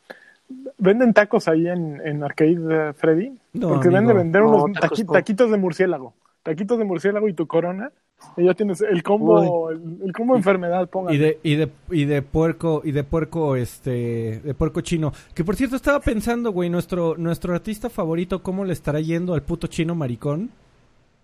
¿Venden 0.78 1.14
tacos 1.14 1.48
ahí 1.48 1.68
en, 1.68 2.02
en 2.06 2.24
Arcade 2.24 2.58
eh, 2.90 2.94
Freddy? 2.94 3.32
No, 3.54 3.70
Porque 3.70 3.88
amigo. 3.88 4.00
venden 4.02 4.18
vender 4.18 4.42
No, 4.44 4.64
unos 4.66 4.78
taqui- 4.78 5.12
taquitos 5.12 5.50
de 5.50 5.58
murciélago. 5.58 6.14
taquitos 6.44 6.78
de 6.78 6.84
murciélago 6.86 7.28
y 7.30 7.34
tu 7.34 7.48
corona. 7.48 7.92
Y 8.38 8.46
ya 8.46 8.54
tienes 8.54 8.80
el 8.82 9.02
combo, 9.04 9.70
el, 9.72 9.80
el 10.06 10.14
combo 10.14 10.36
enfermedad, 10.36 10.90
póngale. 10.90 11.16
Y 11.16 11.20
de, 11.20 11.40
y 11.44 11.56
de, 11.56 11.70
y 11.92 12.06
de 12.06 12.22
puerco, 12.22 12.82
y 12.84 12.92
de 12.92 13.04
puerco, 13.04 13.56
este, 13.56 14.40
de 14.40 14.54
puerco 14.54 14.82
chino. 14.82 15.12
Que 15.34 15.44
por 15.44 15.56
cierto, 15.56 15.76
estaba 15.76 16.00
pensando, 16.00 16.52
güey, 16.52 16.70
nuestro, 16.70 17.16
nuestro 17.18 17.54
artista 17.54 17.90
favorito, 17.90 18.42
¿cómo 18.44 18.64
le 18.66 18.74
estará 18.74 19.00
yendo 19.02 19.34
al 19.34 19.42
puto 19.44 19.68
chino 19.68 19.96
maricón? 19.96 20.50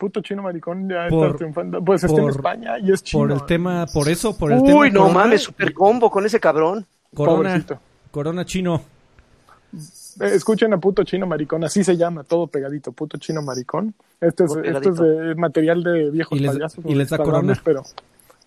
Puto 0.01 0.19
chino 0.21 0.41
maricón 0.41 0.89
ya 0.89 1.07
Por- 1.09 1.27
está 1.27 1.37
triunfando. 1.37 1.79
Pues 1.85 2.03
está 2.03 2.19
en 2.19 2.29
España 2.29 2.79
y 2.79 2.91
es 2.91 3.03
chino. 3.03 3.21
Por 3.21 3.31
el 3.33 3.45
tema, 3.45 3.85
por 3.85 4.09
eso, 4.09 4.35
por 4.35 4.51
el 4.51 4.63
tema. 4.63 4.79
Uy, 4.79 4.89
no 4.89 5.01
corona, 5.01 5.19
mames, 5.19 5.43
super 5.43 5.71
combo 5.75 6.09
con 6.09 6.25
ese 6.25 6.39
cabrón. 6.39 6.83
Corona, 7.13 7.37
Pobrecito. 7.37 7.79
corona 8.09 8.43
chino. 8.43 8.81
Eh, 10.19 10.31
Escuchen 10.33 10.73
a 10.73 10.77
puto 10.79 11.03
chino 11.03 11.27
maricón, 11.27 11.63
así 11.63 11.83
se 11.83 11.95
llama, 11.95 12.23
todo 12.23 12.47
pegadito, 12.47 12.91
puto 12.93 13.19
chino 13.19 13.43
maricón. 13.43 13.93
Este 14.19 14.45
es, 14.45 14.55
este 14.63 14.89
es 14.89 14.95
de 14.97 15.35
material 15.35 15.83
de 15.83 16.09
viejos 16.09 16.35
Y 16.35 16.41
les- 16.41 16.51
payasos. 16.53 16.83
y 16.83 16.95
les 16.95 17.07
da 17.09 17.19
corona. 17.19 17.61
Pero 17.63 17.83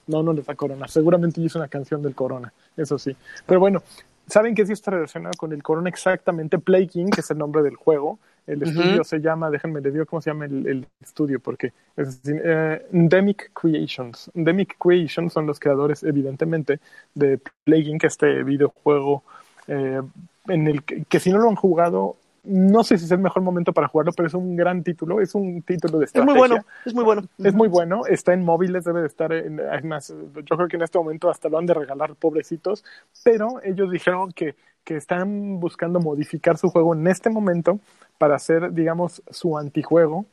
no, 0.09 0.25
no 0.25 0.33
les 0.33 0.45
da 0.45 0.57
corona. 0.57 0.89
Seguramente 0.89 1.41
hizo 1.41 1.61
una 1.61 1.69
canción 1.69 2.03
del 2.03 2.17
corona, 2.17 2.53
eso 2.77 2.99
sí. 2.99 3.15
Pero 3.47 3.61
bueno, 3.61 3.81
¿saben 4.27 4.55
qué 4.55 4.67
sí 4.67 4.73
está 4.73 4.91
relacionado 4.91 5.35
con 5.37 5.53
el 5.53 5.63
corona 5.63 5.89
exactamente? 5.89 6.59
Play 6.59 6.87
King, 6.87 7.07
que 7.07 7.21
es 7.21 7.31
el 7.31 7.39
nombre 7.39 7.63
del 7.63 7.77
juego. 7.77 8.19
El 8.47 8.63
estudio 8.63 9.05
se 9.05 9.21
llama, 9.21 9.51
déjenme 9.51 9.81
le 9.81 9.91
digo 9.91 10.05
cómo 10.05 10.21
se 10.21 10.31
llama 10.31 10.45
el, 10.45 10.67
el 10.67 10.87
estudio, 11.01 11.41
porque 11.41 11.73
es 11.97 12.21
eh, 12.27 12.87
Endemic 12.93 13.53
Creations. 13.55 14.31
Endemic 14.35 14.77
Creations 14.79 15.33
son 15.33 15.47
los 15.47 15.59
creadores, 15.59 16.03
evidentemente, 16.03 16.79
de 17.15 17.41
Play 17.65 17.85
King, 17.85 17.99
este 18.03 18.43
videojuego 18.43 19.23
eh, 19.67 20.03
en 20.49 20.67
el 20.67 20.83
que, 20.83 21.05
que 21.05 21.21
si 21.21 21.31
no 21.31 21.39
lo 21.39 21.49
han 21.49 21.57
jugado, 21.57 22.17
no 22.45 22.85
sé 22.85 22.99
si 22.99 23.07
es 23.07 23.11
el 23.11 23.19
mejor 23.19 23.43
momento 23.43 23.73
para 23.73 23.89
jugarlo, 23.89 24.13
pero 24.13 24.27
es 24.27 24.35
un 24.35 24.57
gran 24.57 24.83
título, 24.83 25.21
es 25.21 25.35
un 25.35 25.63
título 25.63 25.99
de 25.99 26.05
Es 26.05 26.11
estrategia. 26.11 26.25
muy 26.25 26.49
bueno, 26.49 26.67
es 26.85 26.95
muy 26.95 27.05
bueno. 27.05 27.23
Es 27.43 27.55
muy 27.55 27.69
bueno, 27.69 28.07
está 28.07 28.33
en 28.33 28.45
móviles, 28.45 28.85
debe 28.85 29.01
de 29.01 29.07
estar 29.07 29.33
en, 29.33 29.61
además, 29.61 30.15
yo 30.35 30.57
creo 30.57 30.69
que 30.69 30.77
en 30.77 30.83
este 30.83 30.99
momento 30.99 31.31
hasta 31.31 31.49
lo 31.49 31.59
han 31.59 31.67
de 31.67 31.75
regalar, 31.75 32.15
pobrecitos, 32.15 32.85
pero 33.23 33.61
ellos 33.63 33.91
dijeron 33.91 34.33
que, 34.33 34.55
que 34.85 34.97
están 34.97 35.59
buscando 35.61 36.01
modificar 36.01 36.59
su 36.59 36.69
juego 36.71 36.95
en 36.95 37.07
este 37.07 37.31
momento 37.31 37.81
para 38.19 38.37
hacer, 38.37 38.73
digamos, 38.73 39.23
su 39.31 39.57
antijuego 39.59 40.27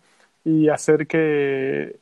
y 0.43 0.69
hacer 0.69 1.07
que 1.07 1.99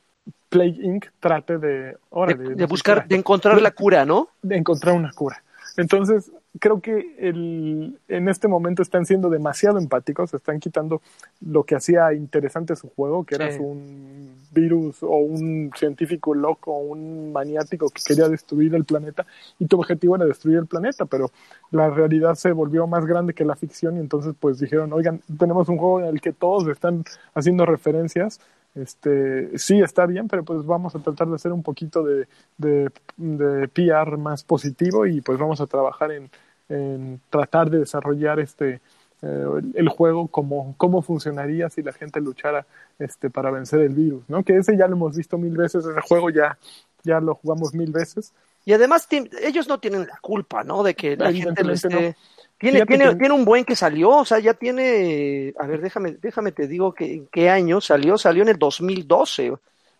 Plague 0.49 0.77
Inc. 0.81 1.05
trate 1.19 1.57
de, 1.59 1.67
De, 1.67 1.97
órale, 2.09 2.55
de 2.55 2.55
sé 2.55 2.65
buscar, 2.65 3.07
de 3.07 3.15
encontrar 3.15 3.61
la 3.61 3.71
cura, 3.71 4.05
¿no? 4.05 4.29
de 4.41 4.57
encontrar 4.57 4.95
una 4.95 5.11
cura. 5.11 5.43
Entonces, 5.77 6.31
creo 6.59 6.81
que 6.81 7.15
el, 7.19 7.99
en 8.07 8.27
este 8.29 8.47
momento 8.47 8.81
están 8.81 9.05
siendo 9.05 9.29
demasiado 9.29 9.77
empáticos, 9.77 10.33
están 10.33 10.59
quitando 10.59 11.01
lo 11.45 11.63
que 11.63 11.75
hacía 11.75 12.13
interesante 12.13 12.75
su 12.75 12.89
juego, 12.89 13.23
que 13.23 13.35
era 13.35 13.51
Sí. 13.51 13.59
un 13.59 14.39
virus 14.51 15.03
o 15.03 15.15
un 15.17 15.71
científico 15.77 16.33
loco 16.33 16.71
o 16.71 16.79
un 16.79 17.31
maniático 17.31 17.87
que 17.89 18.01
quería 18.03 18.27
destruir 18.27 18.73
el 18.73 18.83
planeta 18.83 19.27
y 19.59 19.67
tu 19.67 19.77
objetivo 19.77 20.15
era 20.15 20.25
destruir 20.25 20.57
el 20.57 20.65
planeta, 20.65 21.05
pero 21.05 21.29
la 21.69 21.91
realidad 21.91 22.33
se 22.33 22.51
volvió 22.51 22.87
más 22.87 23.05
grande 23.05 23.35
que 23.35 23.45
la 23.45 23.55
ficción 23.55 23.97
y 23.97 23.99
entonces 23.99 24.33
pues 24.39 24.57
dijeron, 24.59 24.91
oigan, 24.91 25.21
tenemos 25.37 25.69
un 25.69 25.77
juego 25.77 25.99
en 25.99 26.07
el 26.07 26.19
que 26.19 26.33
todos 26.33 26.67
están 26.67 27.03
haciendo 27.35 27.65
referencias 27.67 28.39
este 28.81 29.57
sí 29.57 29.81
está 29.81 30.05
bien, 30.05 30.27
pero 30.27 30.43
pues 30.43 30.65
vamos 30.65 30.95
a 30.95 30.99
tratar 30.99 31.27
de 31.27 31.35
hacer 31.35 31.51
un 31.51 31.63
poquito 31.63 32.03
de, 32.03 32.27
de, 32.57 32.91
de 33.17 33.67
PR 33.67 34.17
más 34.17 34.43
positivo 34.43 35.05
y 35.05 35.21
pues 35.21 35.37
vamos 35.37 35.61
a 35.61 35.67
trabajar 35.67 36.11
en, 36.11 36.29
en 36.69 37.19
tratar 37.29 37.69
de 37.69 37.79
desarrollar 37.79 38.39
este 38.39 38.81
eh, 39.21 39.45
el, 39.73 39.89
juego 39.89 40.27
como 40.27 40.75
cómo 40.77 41.01
funcionaría 41.01 41.69
si 41.69 41.83
la 41.83 41.91
gente 41.91 42.21
luchara 42.21 42.65
este 42.99 43.29
para 43.29 43.51
vencer 43.51 43.81
el 43.81 43.93
virus, 43.93 44.23
¿no? 44.29 44.43
Que 44.43 44.57
ese 44.57 44.77
ya 44.77 44.87
lo 44.87 44.95
hemos 44.95 45.17
visto 45.17 45.37
mil 45.37 45.57
veces, 45.57 45.85
ese 45.85 46.01
juego 46.01 46.29
ya 46.29 46.57
ya 47.03 47.19
lo 47.19 47.35
jugamos 47.35 47.73
mil 47.73 47.91
veces. 47.91 48.33
Y 48.65 48.73
además 48.73 49.07
ellos 49.41 49.67
no 49.67 49.79
tienen 49.79 50.07
la 50.07 50.17
culpa, 50.21 50.63
¿no? 50.63 50.83
De 50.83 50.93
que 50.93 51.17
la 51.17 51.31
gente 51.31 51.63
lo 51.63 51.73
esté... 51.73 52.15
Tiene, 52.59 52.85
tiene, 52.85 53.05
que- 53.11 53.15
tiene 53.15 53.33
un 53.33 53.45
buen 53.45 53.63
que 53.65 53.75
salió, 53.75 54.09
o 54.09 54.25
sea, 54.25 54.39
ya 54.39 54.53
tiene... 54.53 55.53
A 55.59 55.65
ver, 55.65 55.81
déjame, 55.81 56.11
déjame 56.21 56.51
te 56.51 56.67
digo 56.67 56.93
que, 56.93 57.13
en 57.13 57.27
qué 57.27 57.49
año 57.49 57.79
salió. 57.81 58.17
Salió 58.17 58.43
en 58.43 58.49
el 58.49 58.57
2012. 58.57 59.53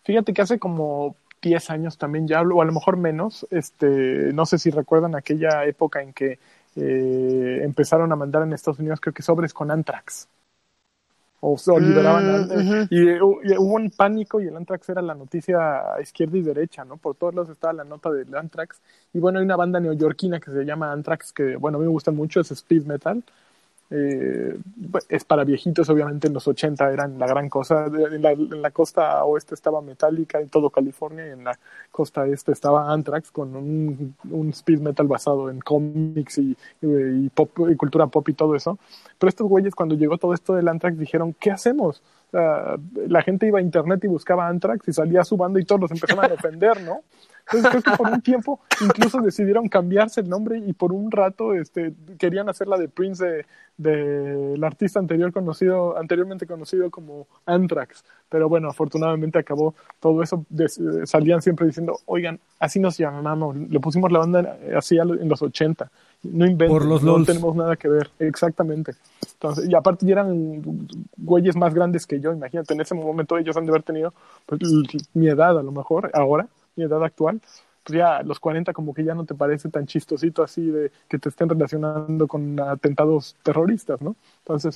Fíjate 0.03 0.33
que 0.33 0.41
hace 0.41 0.59
como 0.59 1.15
10 1.41 1.69
años 1.69 1.97
también 1.97 2.27
ya, 2.27 2.41
o 2.41 2.61
a 2.61 2.65
lo 2.65 2.71
mejor 2.73 2.97
menos, 2.97 3.47
este, 3.49 3.87
no 4.33 4.45
sé 4.45 4.57
si 4.57 4.71
recuerdan 4.71 5.15
aquella 5.15 5.65
época 5.65 6.01
en 6.01 6.11
que 6.13 6.37
eh, 6.75 7.61
empezaron 7.63 8.11
a 8.11 8.15
mandar 8.15 8.43
en 8.43 8.53
Estados 8.53 8.79
Unidos, 8.79 8.99
creo 8.99 9.13
que 9.13 9.23
sobres 9.23 9.53
con 9.53 9.71
Anthrax. 9.71 10.27
O, 11.41 11.55
o 11.67 11.79
liberaban 11.79 12.25
Mm, 12.47 12.87
y, 12.89 12.99
y 12.99 13.19
hubo 13.57 13.75
un 13.75 13.89
pánico 13.91 14.41
y 14.41 14.47
el 14.47 14.55
Anthrax 14.55 14.89
era 14.89 15.01
la 15.01 15.15
noticia 15.15 15.93
a 15.95 16.01
izquierda 16.01 16.37
y 16.37 16.41
derecha, 16.41 16.83
¿no? 16.85 16.97
Por 16.97 17.15
todos 17.15 17.33
lados 17.33 17.49
estaba 17.49 17.73
la 17.73 17.83
nota 17.83 18.09
del 18.11 18.33
Anthrax. 18.35 18.81
Y 19.13 19.19
bueno, 19.19 19.39
hay 19.39 19.45
una 19.45 19.55
banda 19.55 19.79
neoyorquina 19.79 20.39
que 20.39 20.51
se 20.51 20.63
llama 20.65 20.91
Anthrax, 20.91 21.31
que 21.33 21.55
bueno, 21.55 21.77
a 21.77 21.81
mí 21.81 21.85
me 21.87 21.91
gusta 21.91 22.11
mucho, 22.11 22.41
es 22.41 22.51
speed 22.51 22.85
metal. 22.85 23.23
Eh, 23.91 24.55
es 25.09 25.23
para 25.23 25.43
viejitos, 25.43 25.89
obviamente 25.89 26.27
en 26.27 26.33
los 26.33 26.47
80 26.47 26.91
eran 26.91 27.17
la 27.17 27.25
gran 27.25 27.49
cosa. 27.49 27.85
En 27.87 28.21
la, 28.21 28.31
en 28.31 28.61
la 28.61 28.71
costa 28.71 29.23
oeste 29.23 29.55
estaba 29.55 29.81
Metallica, 29.81 30.39
en 30.39 30.49
todo 30.49 30.69
California, 30.69 31.27
y 31.27 31.31
en 31.31 31.43
la 31.43 31.57
costa 31.91 32.27
este 32.27 32.51
estaba 32.51 32.91
Anthrax 32.91 33.31
con 33.31 33.55
un, 33.55 34.15
un 34.29 34.49
speed 34.49 34.79
metal 34.79 35.07
basado 35.07 35.49
en 35.49 35.59
cómics 35.59 36.37
y, 36.37 36.55
y, 36.81 37.29
pop, 37.29 37.49
y 37.69 37.75
cultura 37.75 38.07
pop 38.07 38.27
y 38.29 38.33
todo 38.33 38.55
eso. 38.55 38.77
Pero 39.17 39.29
estos 39.29 39.47
güeyes, 39.47 39.73
cuando 39.73 39.95
llegó 39.95 40.17
todo 40.17 40.33
esto 40.33 40.53
del 40.53 40.67
Anthrax, 40.67 40.97
dijeron: 40.97 41.35
¿Qué 41.39 41.49
hacemos? 41.49 42.03
Sea, 42.31 42.77
la 43.07 43.23
gente 43.23 43.47
iba 43.47 43.57
a 43.57 43.61
internet 43.61 44.03
y 44.03 44.07
buscaba 44.07 44.47
Anthrax 44.47 44.87
y 44.87 44.93
salía 44.93 45.23
su 45.23 45.35
banda 45.35 45.59
y 45.59 45.65
todos 45.65 45.81
los 45.81 45.91
empezaban 45.91 46.31
a 46.31 46.35
ofender, 46.35 46.81
¿no? 46.83 47.01
Que 47.51 47.91
por 47.97 48.09
un 48.09 48.21
tiempo 48.21 48.59
incluso 48.83 49.19
decidieron 49.21 49.67
cambiarse 49.69 50.21
el 50.21 50.29
nombre 50.29 50.57
y 50.59 50.73
por 50.73 50.91
un 50.91 51.09
rato 51.11 51.53
este, 51.53 51.93
querían 52.17 52.47
hacer 52.49 52.67
la 52.67 52.77
de 52.77 52.87
Prince 52.87 53.25
de, 53.25 53.45
del 53.77 54.63
artista 54.63 54.99
anterior 54.99 55.31
conocido, 55.31 55.97
anteriormente 55.97 56.45
conocido 56.45 56.89
como 56.91 57.27
Anthrax. 57.45 58.03
Pero 58.29 58.47
bueno, 58.49 58.69
afortunadamente 58.69 59.39
acabó 59.39 59.73
todo 59.99 60.21
eso. 60.21 60.45
Des- 60.49 60.79
salían 61.05 61.41
siempre 61.41 61.65
diciendo, 61.65 61.97
oigan, 62.05 62.39
así 62.59 62.79
nos 62.79 62.97
llamamos, 62.97 63.55
le 63.57 63.79
pusimos 63.79 64.11
la 64.11 64.19
banda 64.19 64.57
así 64.77 64.97
en 64.97 65.27
los 65.29 65.41
80. 65.41 65.89
No 66.21 66.45
inventen, 66.45 66.67
Por 66.67 66.85
los 66.85 67.01
no 67.01 67.13
LOLs. 67.13 67.27
tenemos 67.27 67.55
nada 67.55 67.75
que 67.77 67.87
ver. 67.87 68.11
Exactamente. 68.19 68.93
Entonces, 69.33 69.67
y 69.69 69.73
aparte 69.73 70.05
ya 70.05 70.11
eran 70.13 70.61
güeyes 71.17 71.55
más 71.55 71.73
grandes 71.73 72.05
que 72.05 72.19
yo, 72.19 72.33
imagínate, 72.33 72.73
en 72.73 72.81
ese 72.81 72.93
momento 72.93 73.37
ellos 73.37 73.55
han 73.57 73.65
de 73.65 73.71
haber 73.71 73.83
tenido 73.83 74.13
pues, 74.45 74.59
mi 75.13 75.27
edad 75.29 75.57
a 75.57 75.63
lo 75.63 75.71
mejor, 75.71 76.11
ahora, 76.13 76.47
mi 76.79 76.85
edad 76.85 77.03
actual, 77.03 77.41
pues 77.83 77.97
ya 77.97 78.21
los 78.23 78.39
40 78.39 78.73
como 78.73 78.93
que 78.93 79.03
ya 79.03 79.15
no 79.15 79.25
te 79.25 79.33
parece 79.35 79.69
tan 79.69 79.85
chistosito 79.87 80.43
así 80.43 80.61
de 80.69 80.91
que 81.07 81.17
te 81.17 81.29
estén 81.29 81.49
relacionando 81.49 82.27
con 82.27 82.59
atentados 82.59 83.35
terroristas, 83.43 84.01
¿no? 84.01 84.15
Entonces, 84.39 84.75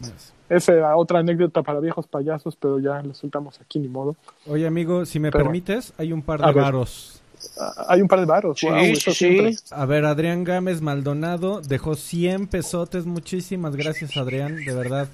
esa 0.49 0.73
era 0.73 0.95
otra 0.95 1.19
anécdota 1.19 1.61
para 1.63 1.79
viejos 1.79 2.07
payasos, 2.07 2.55
pero 2.55 2.79
ya 2.79 3.01
lo 3.03 3.13
soltamos 3.13 3.59
aquí 3.61 3.79
ni 3.79 3.87
modo. 3.87 4.15
Oye, 4.47 4.65
amigo, 4.65 5.05
si 5.05 5.19
me 5.19 5.31
Pero 5.31 5.43
permites, 5.45 5.93
hay 5.97 6.13
un 6.13 6.21
par 6.21 6.41
de 6.41 6.51
varos. 6.53 7.19
Ah, 7.59 7.87
Hay 7.89 8.01
un 8.01 8.07
par 8.07 8.21
de 8.21 8.25
varos, 8.25 8.57
Sí, 8.57 8.67
wow, 8.67 8.79
sí, 8.79 8.91
eso 8.91 9.11
sí. 9.11 9.17
siempre. 9.17 9.55
A 9.71 9.85
ver, 9.85 10.05
Adrián 10.05 10.45
Gámez 10.45 10.81
Maldonado 10.81 11.59
dejó 11.59 11.95
100 11.95 12.47
pesotes. 12.47 13.05
Muchísimas 13.05 13.75
gracias, 13.75 14.15
Adrián. 14.15 14.55
De 14.55 14.73
verdad, 14.73 15.09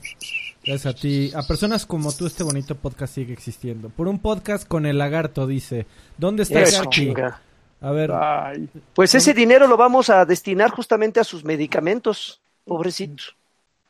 gracias 0.66 0.86
a 0.86 0.96
ti. 0.96 1.32
A 1.36 1.42
personas 1.44 1.86
como 1.86 2.12
tú, 2.12 2.26
este 2.28 2.44
bonito 2.44 2.76
podcast 2.76 3.16
sigue 3.16 3.34
existiendo. 3.34 3.90
Por 3.90 4.08
un 4.08 4.20
podcast 4.20 4.68
con 4.68 4.86
el 4.86 4.98
lagarto, 4.98 5.48
dice. 5.48 5.86
¿Dónde 6.18 6.44
está 6.44 6.62
Eso, 6.62 6.86
chinga. 6.86 7.42
A 7.82 7.92
ver, 7.92 8.12
Ay, 8.12 8.68
Pues 8.94 9.16
ese 9.16 9.34
dinero 9.34 9.66
lo 9.68 9.78
vamos 9.78 10.10
a 10.10 10.26
destinar 10.26 10.70
justamente 10.70 11.20
a 11.20 11.24
sus 11.24 11.46
medicamentos, 11.46 12.42
pobrecitos. 12.66 13.36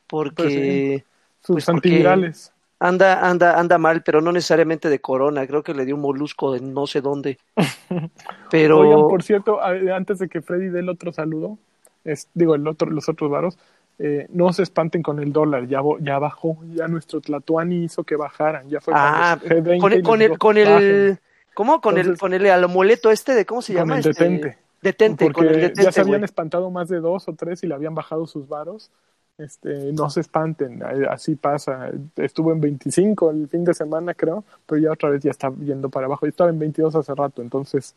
Porque 0.07 1.03
sus 1.41 1.55
Pues 1.55 1.65
porque- 1.65 1.89
antivirales. 1.89 2.51
anda, 2.79 3.27
anda, 3.27 3.59
anda 3.59 3.77
mal, 3.77 4.03
pero 4.03 4.21
no 4.21 4.31
necesariamente 4.31 4.89
de 4.89 4.99
corona. 4.99 5.45
Creo 5.47 5.63
que 5.63 5.73
le 5.73 5.85
dio 5.85 5.95
un 5.95 6.01
molusco 6.01 6.51
de 6.53 6.61
no 6.61 6.87
sé 6.87 7.01
dónde. 7.01 7.37
Pero 8.51 8.79
Oigan, 8.79 9.01
por 9.07 9.23
cierto, 9.23 9.59
antes 9.61 10.19
de 10.19 10.27
que 10.29 10.41
Freddy 10.41 10.69
dé 10.69 10.79
el 10.79 10.89
otro 10.89 11.11
saludo, 11.13 11.57
es, 12.03 12.27
digo, 12.33 12.55
el 12.55 12.67
otro, 12.67 12.89
los 12.89 13.09
otros 13.09 13.29
varos, 13.29 13.57
eh, 14.01 14.27
no 14.29 14.53
se 14.53 14.63
espanten 14.63 15.03
con 15.03 15.19
el 15.19 15.33
dólar, 15.33 15.67
ya, 15.67 15.81
ya 15.99 16.17
bajó, 16.19 16.57
ya 16.73 16.87
nuestro 16.87 17.19
Tlatuani 17.19 17.83
hizo 17.83 18.05
que 18.05 18.15
bajaran, 18.15 18.69
ya 18.69 18.79
fue 18.79 18.93
ah, 18.95 19.37
cuando 19.41 19.69
G20 19.69 19.79
con 19.79 19.91
el, 19.91 20.03
con 20.03 20.21
el, 20.21 20.37
con 20.37 20.57
el. 20.57 21.19
¿cómo? 21.53 21.81
Con 21.81 21.97
el, 21.97 22.17
con 22.17 22.33
el 22.33 22.49
amuleto 22.49 23.11
este 23.11 23.33
de 23.35 23.45
cómo 23.45 23.61
se 23.61 23.73
Con 23.73 23.81
llama 23.81 23.95
el 23.95 24.07
Este, 24.07 24.23
detente. 24.23 24.57
detente, 24.81 25.25
porque 25.25 25.33
con 25.33 25.47
el 25.47 25.55
ya 25.55 25.67
detente, 25.67 25.91
se 25.91 25.99
habían 25.99 26.23
espantado 26.23 26.71
más 26.71 26.87
de 26.87 27.01
dos 27.01 27.27
o 27.27 27.33
tres 27.33 27.61
y 27.63 27.67
le 27.67 27.73
habían 27.75 27.93
bajado 27.93 28.25
sus 28.25 28.47
varos. 28.47 28.89
Este, 29.37 29.91
no 29.91 30.09
se 30.09 30.21
espanten, 30.21 30.81
eh, 30.81 31.05
así 31.09 31.35
pasa. 31.35 31.91
Estuvo 32.15 32.53
en 32.53 32.61
25 32.61 33.31
el 33.31 33.49
fin 33.49 33.65
de 33.65 33.73
semana, 33.73 34.13
creo, 34.13 34.45
pero 34.65 34.81
ya 34.81 34.93
otra 34.93 35.09
vez 35.09 35.23
ya 35.23 35.31
está 35.31 35.51
yendo 35.59 35.89
para 35.89 36.05
abajo. 36.05 36.25
Yo 36.25 36.29
estaba 36.29 36.49
en 36.49 36.59
22 36.59 36.95
hace 36.95 37.13
rato, 37.15 37.41
entonces 37.41 37.95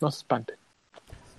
no 0.00 0.10
se 0.10 0.18
espanten. 0.18 0.56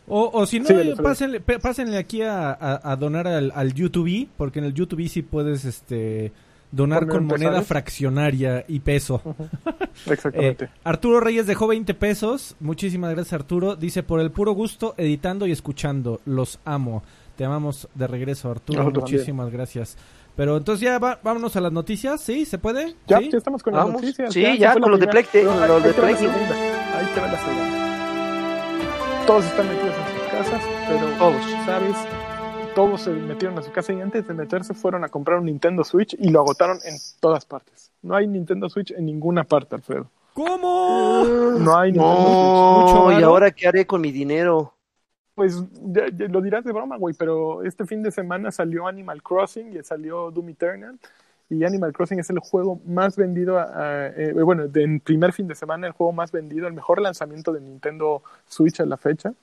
O, 0.07 0.29
o 0.33 0.45
si 0.45 0.59
no, 0.59 0.65
Freddy. 0.67 0.95
pásenle, 0.95 1.39
pásenle 1.39 1.97
aquí 1.97 2.21
a, 2.21 2.51
a- 2.51 2.91
a 2.91 2.95
donar 2.95 3.27
al, 3.27 3.51
al 3.55 3.73
YouTube, 3.73 4.27
porque 4.37 4.59
en 4.59 4.65
el 4.65 4.73
YouTube 4.73 5.07
sí 5.07 5.21
puedes 5.21 5.65
este 5.65 6.31
Donar 6.71 7.05
con 7.07 7.25
moneda 7.27 7.61
fraccionaria 7.61 8.65
y 8.67 8.79
peso. 8.79 9.21
Exactamente. 10.07 10.65
Eh, 10.65 10.69
Arturo 10.83 11.19
Reyes 11.19 11.45
dejó 11.45 11.67
20 11.67 11.93
pesos. 11.93 12.55
Muchísimas 12.59 13.11
gracias, 13.13 13.33
Arturo. 13.33 13.75
Dice, 13.75 14.01
por 14.01 14.19
el 14.19 14.31
puro 14.31 14.53
gusto, 14.53 14.95
editando 14.97 15.45
y 15.45 15.51
escuchando. 15.51 16.19
Los 16.25 16.59
amo. 16.65 17.03
Te 17.35 17.45
amamos 17.45 17.87
de 17.93 18.07
regreso, 18.07 18.49
Arturo. 18.49 18.79
Nosotros 18.79 19.03
Muchísimas 19.11 19.51
gracias. 19.51 19.97
Pero 20.35 20.57
entonces 20.57 20.81
ya 20.81 20.97
va- 20.97 21.19
vámonos 21.23 21.55
a 21.55 21.61
las 21.61 21.71
noticias, 21.71 22.19
¿sí? 22.21 22.43
¿Se 22.43 22.57
puede? 22.57 22.95
Ya, 23.05 23.19
¿Sí? 23.19 23.29
ya 23.31 23.37
estamos 23.37 23.61
con 23.61 23.75
las 23.75 23.87
noticias. 23.89 24.33
Sí, 24.33 24.57
ya, 24.57 24.73
con 24.73 24.89
los 24.89 24.99
de 24.99 25.07
ahí 26.97 27.05
te 27.13 27.21
va 27.21 27.27
la 27.27 27.37
Play- 27.37 27.45
segunda, 27.45 27.82
Todos 29.27 29.45
están 29.45 29.67
metidos 29.69 29.95
en 29.95 30.19
sus 30.19 30.27
casas, 30.31 30.63
pero 30.87 31.07
Todos. 31.17 31.41
¿sabes? 31.65 31.95
Todos 32.75 33.01
se 33.01 33.11
metieron 33.11 33.57
a 33.57 33.61
su 33.61 33.71
casa 33.71 33.93
y 33.93 34.01
antes 34.01 34.27
de 34.27 34.33
meterse 34.33 34.73
fueron 34.73 35.03
a 35.03 35.09
comprar 35.09 35.39
un 35.39 35.45
Nintendo 35.45 35.83
Switch 35.83 36.15
y 36.19 36.29
lo 36.29 36.39
agotaron 36.41 36.79
en 36.85 36.95
todas 37.19 37.45
partes. 37.45 37.91
No 38.01 38.15
hay 38.15 38.27
Nintendo 38.27 38.67
Switch 38.69 38.91
en 38.91 39.05
ninguna 39.05 39.43
parte, 39.43 39.75
Alfredo. 39.75 40.09
¿Cómo? 40.33 41.23
No 41.59 41.77
hay 41.77 41.91
Nintendo 41.91 42.15
Switch. 42.15 42.83
Mucho 42.83 42.95
No, 42.95 43.05
varo. 43.05 43.19
¿y 43.19 43.23
ahora 43.23 43.51
qué 43.51 43.67
haré 43.67 43.85
con 43.85 44.01
mi 44.01 44.11
dinero? 44.11 44.73
Pues 45.35 45.63
ya- 45.83 46.07
ya 46.15 46.27
lo 46.27 46.41
dirás 46.41 46.63
de 46.63 46.71
broma, 46.71 46.97
güey, 46.97 47.15
pero 47.17 47.63
este 47.63 47.85
fin 47.85 48.03
de 48.03 48.11
semana 48.11 48.51
salió 48.51 48.87
Animal 48.87 49.21
Crossing 49.23 49.75
y 49.77 49.83
salió 49.83 50.31
Doom 50.31 50.49
Eternal. 50.49 50.99
Y 51.49 51.63
Animal 51.65 51.93
Crossing 51.93 52.19
es 52.19 52.29
el 52.29 52.39
juego 52.39 52.79
más 52.85 53.15
vendido, 53.15 53.59
a- 53.59 53.63
a- 53.63 54.07
eh, 54.07 54.33
bueno, 54.33 54.67
de- 54.67 54.83
en 54.83 54.99
primer 54.99 55.33
fin 55.33 55.47
de 55.47 55.55
semana, 55.55 55.87
el 55.87 55.93
juego 55.93 56.11
más 56.13 56.31
vendido, 56.31 56.67
el 56.67 56.73
mejor 56.73 57.01
lanzamiento 57.01 57.51
de 57.51 57.61
Nintendo 57.61 58.23
Switch 58.47 58.79
a 58.79 58.85
la 58.85 58.97
fecha. 58.97 59.33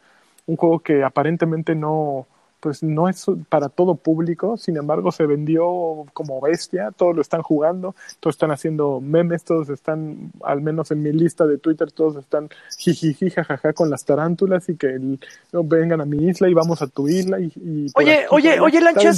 Un 0.47 0.57
juego 0.57 0.81
que 0.81 1.05
aparentemente 1.05 1.75
no, 1.75 2.27
pues 2.61 2.83
no 2.83 3.09
es 3.09 3.25
para 3.49 3.69
todo 3.69 3.95
público, 3.95 4.57
sin 4.57 4.77
embargo 4.77 5.13
se 5.13 5.25
vendió 5.27 6.05
como 6.13 6.41
bestia, 6.41 6.91
todos 6.91 7.15
lo 7.15 7.23
están 7.23 7.43
jugando, 7.43 7.95
todos 8.21 8.35
están 8.35 8.51
haciendo 8.51 9.01
memes, 9.01 9.45
todos 9.45 9.69
están, 9.71 10.31
al 10.43 10.61
menos 10.61 10.91
en 10.91 11.03
mi 11.03 11.13
lista 11.13 11.47
de 11.47 11.59
Twitter, 11.59 11.91
todos 11.93 12.17
están 12.17 12.49
jijiji, 12.77 13.31
jajaja 13.31 13.73
con 13.73 13.89
las 13.89 14.05
tarántulas 14.05 14.69
y 14.69 14.77
que 14.77 14.89
el- 14.89 15.21
no, 15.53 15.65
vengan 15.65 16.01
a 16.01 16.05
mi 16.05 16.29
isla 16.29 16.49
y 16.49 16.55
vamos 16.55 16.83
a 16.83 16.87
tu 16.89 17.09
isla 17.09 17.41
y, 17.41 17.53
y 17.57 17.87
Oye, 17.95 18.27
oye, 18.31 18.61
oye, 18.61 18.81
Lanchas. 18.81 19.17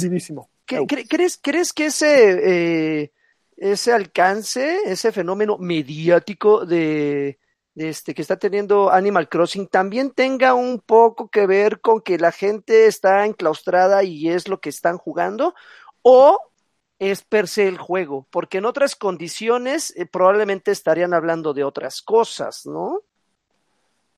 ¿Qué- 0.65 0.77
Au. 0.77 0.85
cre- 0.87 1.07
¿Crees, 1.09 1.37
¿Crees 1.41 1.73
que 1.73 1.87
ese, 1.87 3.01
eh, 3.03 3.11
ese 3.57 3.91
alcance, 3.93 4.79
ese 4.85 5.11
fenómeno 5.11 5.57
mediático 5.57 6.65
de, 6.65 7.39
de 7.75 7.89
este 7.89 8.13
que 8.13 8.21
está 8.21 8.37
teniendo 8.37 8.89
Animal 8.91 9.29
Crossing 9.29 9.67
también 9.67 10.11
tenga 10.11 10.53
un 10.53 10.79
poco 10.79 11.29
que 11.29 11.45
ver 11.47 11.81
con 11.81 12.01
que 12.01 12.17
la 12.17 12.31
gente 12.31 12.87
está 12.87 13.25
enclaustrada 13.25 14.03
y 14.03 14.29
es 14.29 14.47
lo 14.47 14.59
que 14.61 14.69
están 14.69 14.97
jugando? 14.97 15.53
¿O 16.01 16.39
es 16.99 17.23
per 17.23 17.47
se 17.47 17.67
el 17.67 17.77
juego? 17.77 18.27
Porque 18.31 18.59
en 18.59 18.65
otras 18.65 18.95
condiciones 18.95 19.93
eh, 19.97 20.05
probablemente 20.05 20.71
estarían 20.71 21.13
hablando 21.13 21.53
de 21.53 21.63
otras 21.65 22.01
cosas, 22.01 22.65
¿no? 22.65 23.01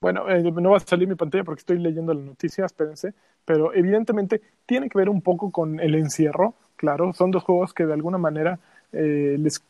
Bueno, 0.05 0.29
eh, 0.29 0.43
no 0.43 0.69
va 0.69 0.77
a 0.77 0.81
salir 0.81 1.07
mi 1.07 1.15
pantalla 1.15 1.43
porque 1.43 1.61
estoy 1.61 1.79
leyendo 1.79 2.13
la 2.13 2.21
noticia, 2.21 2.63
espérense, 2.63 3.15
pero 3.43 3.73
evidentemente 3.73 4.39
tiene 4.67 4.87
que 4.87 4.99
ver 4.99 5.09
un 5.09 5.23
poco 5.23 5.49
con 5.49 5.79
el 5.79 5.95
encierro, 5.95 6.53
claro, 6.75 7.11
son 7.13 7.31
dos 7.31 7.43
juegos 7.43 7.73
que 7.73 7.87
de 7.87 7.93
alguna 7.93 8.19
manera 8.19 8.59
eh, 8.91 9.35
les 9.39 9.63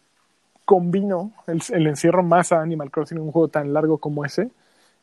combino 0.66 1.32
el, 1.48 1.88
encierro 1.88 2.22
más 2.22 2.52
a 2.52 2.62
Animal 2.62 2.92
Crossing, 2.92 3.18
un 3.18 3.32
juego 3.32 3.48
tan 3.48 3.72
largo 3.72 3.98
como 3.98 4.26
ese. 4.26 4.50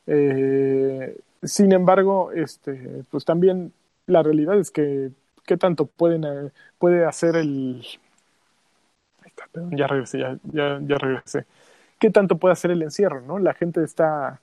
Eh, 0.06 1.18
sin 1.42 1.72
embargo, 1.72 2.30
este, 2.32 3.02
pues 3.10 3.24
también 3.24 3.72
la 4.06 4.22
realidad 4.22 4.58
es 4.58 4.70
que 4.70 5.12
qué 5.46 5.56
tanto 5.56 5.86
pueden 5.86 6.24
eh, 6.24 6.50
puede 6.78 7.06
hacer 7.06 7.36
el 7.36 7.82
ya 9.70 9.86
regresé, 9.86 10.18
ya, 10.18 10.38
ya, 10.52 10.78
ya 10.82 10.98
regresé. 10.98 11.46
¿Qué 11.98 12.10
tanto 12.10 12.36
puede 12.36 12.52
hacer 12.52 12.70
el 12.70 12.82
encierro, 12.82 13.22
no? 13.22 13.38
La 13.38 13.54
gente 13.54 13.82
está 13.82 14.41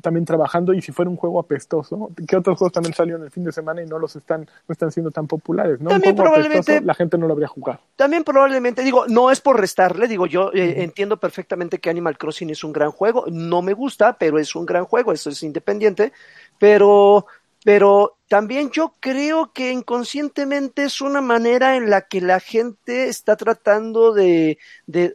también 0.00 0.24
trabajando 0.24 0.72
y 0.72 0.80
si 0.80 0.92
fuera 0.92 1.10
un 1.10 1.16
juego 1.16 1.38
apestoso, 1.38 2.10
¿qué 2.26 2.36
otros 2.36 2.58
juegos 2.58 2.72
también 2.72 2.94
salieron 2.94 3.22
el 3.22 3.30
fin 3.30 3.44
de 3.44 3.52
semana 3.52 3.82
y 3.82 3.86
no 3.86 3.98
los 3.98 4.16
están, 4.16 4.42
no 4.42 4.72
están 4.72 4.90
siendo 4.90 5.10
tan 5.10 5.26
populares, 5.26 5.80
¿no? 5.80 5.90
También 5.90 6.12
un 6.12 6.16
juego 6.16 6.30
probablemente- 6.32 6.72
apestoso, 6.72 6.86
la 6.86 6.94
gente 6.94 7.18
no 7.18 7.26
lo 7.26 7.32
habría 7.32 7.48
jugado. 7.48 7.80
También 7.96 8.24
probablemente, 8.24 8.82
digo, 8.82 9.06
no 9.08 9.30
es 9.30 9.40
por 9.40 9.60
restarle, 9.60 10.08
digo, 10.08 10.26
yo 10.26 10.50
eh, 10.52 10.82
entiendo 10.82 11.18
perfectamente 11.18 11.78
que 11.78 11.90
Animal 11.90 12.16
Crossing 12.16 12.50
es 12.50 12.64
un 12.64 12.72
gran 12.72 12.92
juego, 12.92 13.24
no 13.30 13.62
me 13.62 13.72
gusta, 13.72 14.16
pero 14.16 14.38
es 14.38 14.54
un 14.54 14.64
gran 14.64 14.84
juego, 14.84 15.12
eso 15.12 15.30
es 15.30 15.42
independiente, 15.42 16.12
pero, 16.58 17.26
pero 17.64 18.18
también 18.28 18.70
yo 18.70 18.92
creo 19.00 19.52
que 19.52 19.72
inconscientemente 19.72 20.84
es 20.84 21.00
una 21.00 21.22
manera 21.22 21.76
en 21.76 21.88
la 21.88 22.02
que 22.02 22.20
la 22.20 22.38
gente 22.38 23.08
está 23.08 23.36
tratando 23.36 24.12
de, 24.12 24.58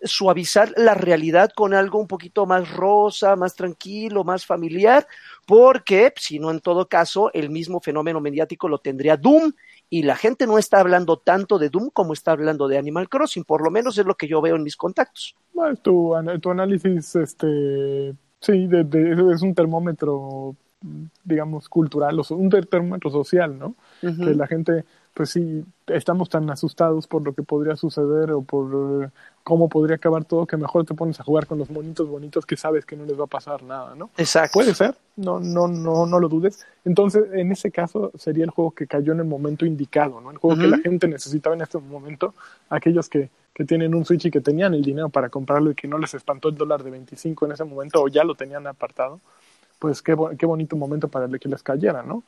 suavizar 0.03 0.73
la 0.75 0.95
realidad 0.95 1.51
con 1.55 1.75
algo 1.75 1.99
un 1.99 2.07
poquito 2.07 2.47
más 2.47 2.71
rosa, 2.71 3.35
más 3.35 3.55
tranquilo, 3.55 4.23
más 4.23 4.45
familiar, 4.45 5.07
porque 5.45 6.11
si 6.17 6.39
no 6.39 6.49
en 6.49 6.59
todo 6.59 6.89
caso 6.89 7.31
el 7.33 7.51
mismo 7.51 7.79
fenómeno 7.79 8.19
mediático 8.19 8.67
lo 8.67 8.79
tendría 8.79 9.15
Doom 9.15 9.51
y 9.89 10.03
la 10.03 10.15
gente 10.15 10.47
no 10.47 10.57
está 10.57 10.79
hablando 10.79 11.17
tanto 11.17 11.59
de 11.59 11.69
Doom 11.69 11.91
como 11.91 12.13
está 12.13 12.31
hablando 12.31 12.67
de 12.67 12.79
Animal 12.79 13.09
Crossing, 13.09 13.43
por 13.43 13.63
lo 13.63 13.69
menos 13.69 13.97
es 13.97 14.05
lo 14.05 14.15
que 14.15 14.27
yo 14.27 14.41
veo 14.41 14.55
en 14.55 14.63
mis 14.63 14.75
contactos. 14.75 15.35
Bueno, 15.53 15.75
tu, 15.77 16.15
análisis, 16.15 17.15
este, 17.15 18.15
sí, 18.39 18.67
de- 18.67 19.33
es 19.33 19.41
un 19.41 19.53
termómetro, 19.53 20.55
digamos, 21.23 21.67
cultural, 21.69 22.19
o 22.19 22.35
un 22.35 22.49
ter- 22.49 22.65
termómetro 22.65 23.09
social, 23.09 23.57
¿no? 23.59 23.75
Que 24.01 24.33
la 24.33 24.47
gente, 24.47 24.85
pues 25.13 25.29
sí, 25.31 25.65
estamos 25.87 26.29
tan 26.29 26.49
asustados 26.49 27.05
por 27.07 27.21
lo 27.23 27.33
que 27.33 27.43
podría 27.43 27.75
suceder 27.75 28.31
o 28.31 28.41
por 28.41 29.03
eh, 29.03 29.09
cómo 29.43 29.67
podría 29.67 29.97
acabar 29.97 30.23
todo, 30.23 30.45
que 30.45 30.55
mejor 30.55 30.85
te 30.85 30.93
pones 30.93 31.19
a 31.19 31.23
jugar 31.23 31.47
con 31.47 31.57
los 31.57 31.69
monitos 31.69 32.07
bonitos 32.07 32.45
que 32.45 32.55
sabes 32.55 32.85
que 32.85 32.95
no 32.95 33.05
les 33.05 33.19
va 33.19 33.25
a 33.25 33.27
pasar 33.27 33.61
nada, 33.63 33.93
¿no? 33.95 34.09
Exacto. 34.17 34.53
Puede 34.53 34.73
ser, 34.73 34.95
no, 35.17 35.39
no, 35.39 35.67
no, 35.67 36.05
no 36.05 36.19
lo 36.19 36.29
dudes. 36.29 36.65
Entonces, 36.85 37.25
en 37.33 37.51
ese 37.51 37.71
caso, 37.71 38.11
sería 38.17 38.45
el 38.45 38.51
juego 38.51 38.71
que 38.71 38.87
cayó 38.87 39.11
en 39.11 39.19
el 39.19 39.25
momento 39.25 39.65
indicado, 39.65 40.21
¿no? 40.21 40.31
El 40.31 40.37
juego 40.37 40.57
que 40.61 40.67
la 40.67 40.77
gente 40.77 41.07
necesitaba 41.09 41.55
en 41.55 41.61
este 41.63 41.77
momento, 41.79 42.33
aquellos 42.69 43.09
que, 43.09 43.29
que 43.53 43.65
tienen 43.65 43.93
un 43.93 44.05
Switch 44.05 44.27
y 44.27 44.31
que 44.31 44.39
tenían 44.39 44.73
el 44.73 44.83
dinero 44.83 45.09
para 45.09 45.27
comprarlo 45.27 45.71
y 45.71 45.75
que 45.75 45.89
no 45.89 45.97
les 45.97 46.13
espantó 46.13 46.47
el 46.47 46.55
dólar 46.55 46.83
de 46.83 46.91
25 46.91 47.45
en 47.47 47.51
ese 47.51 47.65
momento 47.65 48.01
o 48.01 48.07
ya 48.07 48.23
lo 48.23 48.35
tenían 48.35 48.65
apartado, 48.67 49.19
pues 49.79 50.01
qué, 50.01 50.15
qué 50.37 50.45
bonito 50.45 50.75
momento 50.75 51.07
para 51.07 51.27
que 51.39 51.49
les 51.49 51.63
cayera, 51.63 52.03
¿no? 52.03 52.23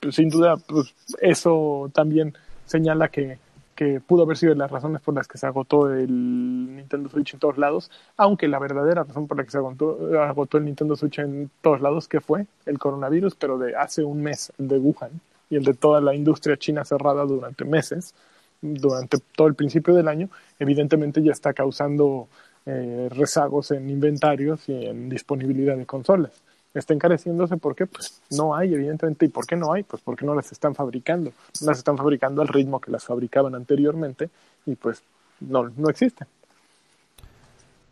Pues, 0.00 0.14
sin 0.14 0.28
duda, 0.28 0.56
pues 0.56 0.94
eso 1.20 1.90
también 1.92 2.34
señala 2.66 3.08
que, 3.08 3.38
que 3.74 4.00
pudo 4.00 4.22
haber 4.22 4.36
sido 4.36 4.54
las 4.54 4.70
razones 4.70 5.00
por 5.00 5.14
las 5.14 5.28
que 5.28 5.38
se 5.38 5.46
agotó 5.46 5.92
el 5.92 6.76
Nintendo 6.76 7.08
Switch 7.08 7.34
en 7.34 7.40
todos 7.40 7.58
lados, 7.58 7.90
aunque 8.16 8.48
la 8.48 8.58
verdadera 8.58 9.04
razón 9.04 9.26
por 9.26 9.36
la 9.36 9.44
que 9.44 9.50
se 9.50 9.58
agotó, 9.58 10.20
agotó 10.20 10.58
el 10.58 10.64
Nintendo 10.64 10.96
Switch 10.96 11.18
en 11.18 11.50
todos 11.60 11.80
lados, 11.80 12.08
que 12.08 12.20
fue 12.20 12.46
el 12.66 12.78
coronavirus, 12.78 13.34
pero 13.34 13.58
de 13.58 13.76
hace 13.76 14.04
un 14.04 14.22
mes, 14.22 14.52
el 14.58 14.68
de 14.68 14.78
Wuhan, 14.78 15.20
y 15.50 15.56
el 15.56 15.64
de 15.64 15.74
toda 15.74 16.00
la 16.00 16.14
industria 16.14 16.56
china 16.56 16.84
cerrada 16.84 17.24
durante 17.24 17.64
meses, 17.64 18.14
durante 18.60 19.18
todo 19.36 19.46
el 19.46 19.54
principio 19.54 19.94
del 19.94 20.08
año, 20.08 20.28
evidentemente 20.58 21.22
ya 21.22 21.32
está 21.32 21.52
causando 21.52 22.28
eh, 22.70 23.08
rezagos 23.10 23.70
en 23.70 23.88
inventarios 23.88 24.68
y 24.68 24.86
en 24.86 25.08
disponibilidad 25.08 25.76
de 25.76 25.86
consolas. 25.86 26.32
Está 26.74 26.92
encareciéndose 26.92 27.56
porque 27.56 27.86
pues 27.86 28.20
no 28.30 28.54
hay, 28.54 28.74
evidentemente. 28.74 29.24
¿Y 29.24 29.28
por 29.28 29.46
qué 29.46 29.56
no 29.56 29.72
hay? 29.72 29.82
Pues 29.84 30.02
porque 30.02 30.26
no 30.26 30.34
las 30.34 30.52
están 30.52 30.74
fabricando. 30.74 31.32
Las 31.62 31.78
están 31.78 31.96
fabricando 31.96 32.42
al 32.42 32.48
ritmo 32.48 32.78
que 32.80 32.90
las 32.90 33.04
fabricaban 33.04 33.54
anteriormente 33.54 34.28
y 34.66 34.74
pues 34.74 35.02
no, 35.40 35.70
no 35.76 35.88
existen. 35.88 36.28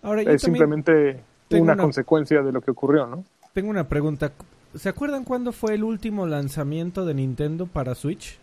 Ahora, 0.03 0.23
Es 0.23 0.43
simplemente 0.43 1.21
una, 1.53 1.73
una- 1.73 1.83
consecuencia 1.83 2.43
de 2.43 2.53
lo 2.53 2.61
que 2.61 2.71
ocurrió, 2.71 3.07
¿no? 3.07 3.25
tengo 3.55 3.71
una 3.71 3.89
pregunta. 3.89 4.33
¿Se 4.75 4.91
acuerdan 4.91 5.25
cuándo 5.25 5.51
fue 5.53 5.75
el 5.75 5.83
último 5.83 6.27
lanzamiento 6.27 7.07
de 7.07 7.15
Nintendo 7.15 7.67
para 7.67 7.95
Switch? 7.95 8.39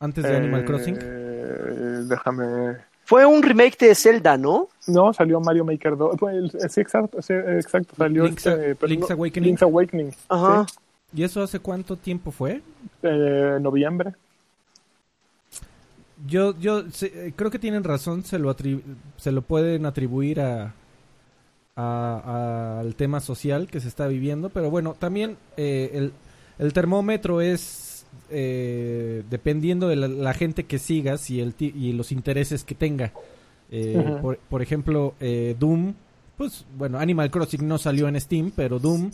Antes 0.00 0.24
de 0.24 0.34
Animal 0.34 0.62
Eh, 0.62 0.64
Crossing. 0.64 2.08
Déjame. 2.08 2.76
Fue 3.10 3.26
un 3.26 3.42
remake 3.42 3.76
de 3.76 3.94
Zelda, 3.96 4.36
¿no? 4.38 4.68
No, 4.86 5.12
salió 5.12 5.40
Mario 5.40 5.64
Maker 5.64 5.96
2. 5.96 6.16
Pues, 6.16 6.36
el- 6.36 6.70
sí, 6.70 6.80
exacto, 6.80 7.20
sí, 7.20 7.32
exacto. 7.34 7.96
Salió 7.96 8.24
Link's- 8.24 8.46
este, 8.48 8.76
pero 8.76 8.86
Link's 8.88 9.08
no- 9.10 9.14
Awakening. 9.16 9.46
Link's 9.48 9.62
Awakening. 9.62 10.14
Ajá. 10.28 10.64
sí, 10.68 10.76
¿Y 11.12 11.24
eso 11.24 11.42
hace 11.42 11.58
cuánto 11.58 11.96
tiempo 11.96 12.30
fue? 12.30 12.62
eh, 13.02 13.58
noviembre. 13.60 14.12
Yo, 16.24 16.56
yo 16.60 16.88
sé- 16.92 17.10
eh, 17.28 17.32
creo 17.34 17.50
que 17.50 17.58
tienen 17.58 17.82
razón, 17.82 18.22
se 18.24 18.38
lo, 18.38 18.54
se 19.16 19.32
lo 19.32 19.42
pueden 19.42 19.86
atribuir 19.86 20.40
a, 20.40 20.74
a- 21.74 22.22
a- 22.24 22.80
al 22.80 22.94
tema 22.94 23.18
social 23.18 23.66
que 23.66 23.80
se 23.80 23.88
está 23.88 24.06
viviendo, 24.06 24.50
pero 24.50 24.70
bueno, 24.70 24.94
también 24.98 25.36
eh, 25.56 25.90
el, 25.94 26.12
el 26.58 26.72
termómetro 26.72 27.40
es 27.40 27.60
eh, 28.30 29.22
dependiendo 29.30 29.88
de 29.88 29.96
la, 29.96 30.08
la 30.08 30.34
gente 30.34 30.64
que 30.64 30.78
sigas 30.78 31.30
y, 31.30 31.40
el 31.40 31.54
y 31.58 31.92
los 31.92 32.12
intereses 32.12 32.64
que 32.64 32.74
tenga. 32.74 33.12
Eh, 33.70 33.94
por 34.48 34.62
ejemplo, 34.62 35.14
eh, 35.20 35.54
Doom, 35.58 35.94
pues 36.36 36.64
bueno, 36.76 36.98
Animal 36.98 37.30
Crossing 37.30 37.66
no 37.68 37.78
salió 37.78 38.08
en 38.08 38.20
Steam, 38.20 38.52
pero 38.54 38.78
Doom 38.78 39.10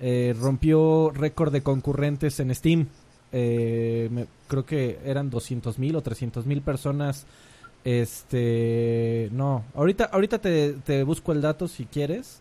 eh, 0.00 0.34
rompió 0.40 1.10
récord 1.10 1.52
de 1.52 1.62
concurrentes 1.62 2.40
en 2.40 2.54
Steam. 2.54 2.86
Eh, 3.32 4.08
me- 4.10 4.26
creo 4.48 4.64
que 4.66 4.98
eran 5.04 5.30
200 5.30 5.78
mil 5.78 5.94
o 5.94 6.02
300 6.02 6.46
mil 6.46 6.62
personas 6.62 7.26
Este, 7.84 9.28
no, 9.32 9.64
ahorita, 9.74 10.04
ahorita 10.12 10.38
te, 10.38 10.72
te 10.84 11.02
busco 11.04 11.32
el 11.32 11.40
dato 11.40 11.68
si 11.68 11.84
quieres. 11.86 12.40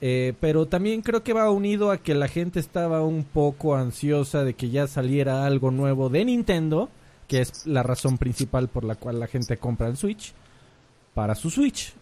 Eh, 0.00 0.34
pero 0.40 0.66
también 0.66 1.02
creo 1.02 1.22
que 1.22 1.34
va 1.34 1.50
unido 1.50 1.90
a 1.90 1.98
que 1.98 2.14
la 2.14 2.28
gente 2.28 2.58
estaba 2.58 3.02
un 3.02 3.24
poco 3.24 3.76
ansiosa 3.76 4.44
de 4.44 4.54
que 4.54 4.70
ya 4.70 4.86
saliera 4.86 5.44
algo 5.44 5.70
nuevo 5.70 6.08
de 6.08 6.24
Nintendo, 6.24 6.88
que 7.28 7.40
es 7.40 7.66
la 7.66 7.82
razón 7.82 8.16
principal 8.16 8.68
por 8.68 8.84
la 8.84 8.94
cual 8.94 9.20
la 9.20 9.26
gente 9.26 9.58
compra 9.58 9.88
el 9.88 9.96
Switch 9.96 10.32
para 11.14 11.34
su 11.34 11.50
Switch. 11.50 11.92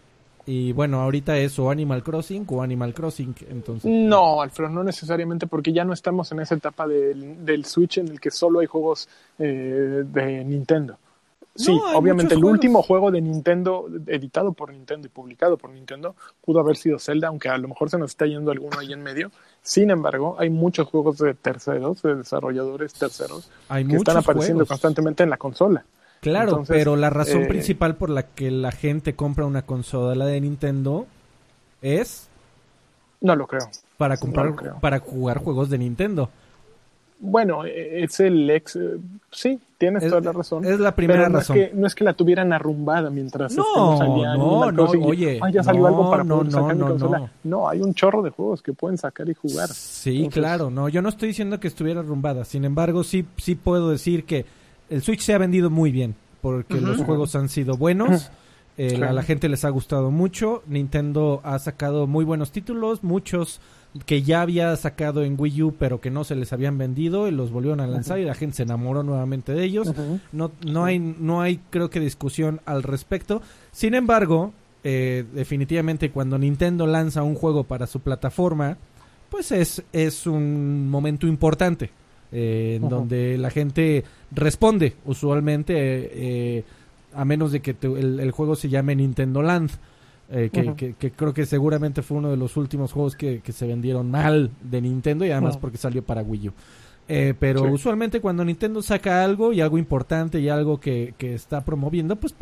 Y 0.45 0.71
bueno, 0.71 1.01
ahorita 1.01 1.37
es 1.37 1.59
o 1.59 1.69
Animal 1.69 2.01
Crossing 2.01 2.45
o 2.49 2.63
Animal 2.63 2.93
Crossing, 2.93 3.35
entonces. 3.51 3.91
No, 3.91 4.41
Alfredo, 4.41 4.71
no 4.71 4.83
necesariamente, 4.83 5.45
porque 5.45 5.71
ya 5.71 5.83
no 5.83 5.93
estamos 5.93 6.31
en 6.31 6.39
esa 6.39 6.55
etapa 6.55 6.87
del, 6.87 7.45
del 7.45 7.65
Switch 7.65 7.99
en 7.99 8.07
el 8.07 8.19
que 8.19 8.31
solo 8.31 8.59
hay 8.59 8.65
juegos 8.65 9.07
eh, 9.37 10.03
de 10.05 10.43
Nintendo. 10.45 10.97
Sí, 11.59 11.75
No, 11.75 11.97
obviamente 11.97 12.35
el 12.35 12.45
último 12.45 12.81
juego 12.81 13.11
de 13.11 13.19
Nintendo, 13.19 13.87
editado 14.07 14.53
por 14.53 14.71
Nintendo 14.71 15.07
y 15.07 15.09
publicado 15.09 15.57
por 15.57 15.71
Nintendo, 15.71 16.15
pudo 16.41 16.61
haber 16.61 16.77
sido 16.77 16.99
Zelda, 16.99 17.27
aunque 17.27 17.49
a 17.49 17.57
lo 17.57 17.67
mejor 17.67 17.89
se 17.89 17.97
nos 17.97 18.11
está 18.11 18.25
yendo 18.25 18.49
alguno 18.51 18.79
ahí 18.79 18.93
en 18.93 19.03
medio. 19.03 19.29
Sin 19.61 19.91
embargo, 19.91 20.37
hay 20.39 20.49
muchos 20.49 20.87
juegos 20.87 21.17
de 21.17 21.33
terceros, 21.33 22.01
de 22.01 22.15
desarrolladores 22.15 22.93
terceros, 22.93 23.49
Hay 23.67 23.85
que 23.85 23.97
están 23.97 24.15
apareciendo 24.17 24.59
juegos. 24.63 24.69
constantemente 24.69 25.23
en 25.23 25.29
la 25.29 25.37
consola. 25.37 25.83
Claro, 26.21 26.49
Entonces, 26.51 26.75
pero 26.77 26.95
la 26.95 27.09
razón 27.09 27.43
eh, 27.43 27.47
principal 27.47 27.95
por 27.97 28.09
la 28.09 28.23
que 28.23 28.51
la 28.51 28.71
gente 28.71 29.15
compra 29.15 29.45
una 29.45 29.61
consola 29.63 30.25
de 30.25 30.39
Nintendo 30.41 31.07
es 31.81 32.27
No 33.21 33.35
lo 33.35 33.47
creo. 33.47 33.69
para 33.97 34.17
comprar 34.17 34.45
lo 34.47 34.55
creo. 34.55 34.79
para 34.79 34.99
jugar 34.99 35.39
juegos 35.39 35.69
de 35.69 35.77
Nintendo. 35.77 36.29
Bueno, 37.21 37.65
eh, 37.65 38.03
es 38.03 38.19
el 38.21 38.49
ex. 38.49 38.75
eh, 38.77 38.97
sí, 39.29 39.59
tienes 39.77 40.03
Es- 40.03 40.09
toda 40.09 40.21
la 40.21 40.31
razón. 40.31 40.63
es 40.65 40.79
la 40.79 40.95
primera 40.95 41.19
pero 41.21 41.29
no 41.33 41.37
razón. 41.39 41.57
Es 41.57 41.69
que, 41.69 41.75
no 41.75 41.87
es 41.87 41.95
que 41.95 42.03
la 42.05 42.13
tuvieran 42.13 42.53
arrumbada 42.53 43.09
mientras 43.09 43.53
No, 43.55 43.97
no, 44.37 44.71
no, 44.71 44.95
y, 44.95 44.97
oye, 45.03 45.39
"Ay, 45.41 45.51
ya 45.53 45.61
salió 45.63 45.81
no, 45.81 45.87
algo 45.87 46.09
para 46.09 46.23
no, 46.23 46.37
poder 46.37 46.51
sacar 46.51 46.67
no, 46.69 46.73
mi 46.75 46.79
no, 46.79 46.87
consola. 46.87 47.19
no. 47.19 47.29
No, 47.43 47.69
hay 47.69 47.81
un 47.81 47.93
chorro 47.93 48.21
de 48.21 48.29
juegos 48.29 48.61
que 48.61 48.71
pueden 48.73 48.97
sacar 48.97 49.27
y 49.29 49.33
jugar. 49.33 49.67
Sí, 49.69 50.17
Entonces, 50.17 50.39
claro, 50.39 50.69
no, 50.69 50.87
yo 50.87 51.01
no 51.01 51.09
estoy 51.09 51.27
diciendo 51.29 51.59
que 51.59 51.67
estuviera 51.67 51.99
arrumbada. 51.99 52.45
Sin 52.45 52.63
embargo, 52.63 53.03
sí 53.03 53.25
sí 53.37 53.55
puedo 53.55 53.89
decir 53.89 54.23
que 54.23 54.45
el 54.89 55.01
Switch 55.01 55.21
se 55.21 55.33
ha 55.33 55.37
vendido 55.37 55.69
muy 55.69 55.91
bien 55.91 56.15
porque 56.41 56.79
los 56.79 57.01
juegos 57.03 57.35
han 57.35 57.49
sido 57.49 57.75
buenos. 57.75 58.31
eh, 58.77 58.93
Claro. 58.95 59.11
A 59.11 59.13
la 59.13 59.23
gente 59.23 59.49
les 59.49 59.65
ha 59.65 59.69
gustado 59.71 60.09
mucho. 60.09 60.63
Nintendo 60.65 61.41
ha 61.43 61.59
sacado 61.59 62.07
muy 62.07 62.23
buenos 62.23 62.53
títulos, 62.53 63.03
muchos 63.03 63.59
que 64.05 64.21
ya 64.21 64.41
había 64.43 64.75
sacado 64.75 65.23
en 65.23 65.35
Wii 65.37 65.63
U 65.63 65.75
pero 65.79 65.99
que 65.99 66.11
no 66.11 66.23
se 66.23 66.35
les 66.35 66.53
habían 66.53 66.77
vendido 66.77 67.27
y 67.27 67.31
los 67.31 67.51
volvieron 67.51 67.79
a 67.79 67.87
lanzar 67.87 68.19
y 68.19 68.23
la 68.25 68.35
gente 68.35 68.57
se 68.57 68.63
enamoró 68.63 69.01
nuevamente 69.03 69.53
de 69.53 69.63
ellos. 69.63 69.91
No, 70.31 70.51
no 70.65 70.85
hay, 70.85 70.99
no 70.99 71.41
hay 71.41 71.59
creo 71.71 71.89
que 71.89 71.99
discusión 71.99 72.61
al 72.65 72.83
respecto. 72.83 73.41
Sin 73.71 73.95
embargo, 73.95 74.53
eh, 74.83 75.25
definitivamente 75.33 76.11
cuando 76.11 76.37
Nintendo 76.37 76.85
lanza 76.87 77.23
un 77.23 77.35
juego 77.35 77.63
para 77.63 77.87
su 77.87 77.99
plataforma, 78.01 78.77
pues 79.29 79.51
es, 79.51 79.83
es 79.91 80.25
un 80.27 80.89
momento 80.89 81.25
importante. 81.27 81.89
eh, 82.31 82.75
en 82.79 82.87
donde 82.89 83.39
la 83.39 83.49
gente 83.49 84.03
responde 84.31 84.93
usualmente 85.05 85.73
eh, 85.75 86.11
eh, 86.13 86.63
a 87.15 87.25
menos 87.25 87.51
de 87.51 87.59
que 87.59 87.73
te- 87.73 87.87
el, 87.87 88.19
el 88.19 88.29
juego 88.31 88.55
se 88.55 88.69
llame 88.69 88.95
Nintendo 88.95 89.41
Land 89.41 89.71
eh, 90.31 90.49
que, 90.53 90.73
que- 90.75 90.93
que 90.93 91.11
creo 91.11 91.33
que 91.33 91.45
seguramente 91.45 92.01
fue 92.01 92.17
uno 92.17 92.29
de 92.29 92.37
los 92.37 92.55
últimos 92.57 92.91
juegos 92.91 93.15
que, 93.15 93.41
que 93.41 93.51
se 93.51 93.65
vendieron 93.67 94.11
mal 94.11 94.51
de 94.61 94.81
Nintendo 94.81 95.25
y 95.25 95.31
además 95.31 95.57
porque 95.57 95.77
salió 95.77 96.03
para 96.03 96.21
Wii 96.21 96.49
U 96.49 96.53
Eh, 97.07 97.33
pero 97.39 97.61
Sí. 97.61 97.71
usualmente 97.71 98.21
cuando 98.21 98.45
Nintendo 98.45 98.81
saca 98.83 99.23
algo 99.23 99.51
y 99.53 99.61
algo 99.61 99.79
importante 99.79 100.39
y 100.39 100.47
algo 100.49 100.79
que, 100.79 101.15
que 101.17 101.33
está 101.33 101.65
promoviendo, 101.65 102.15
pues 102.17 102.35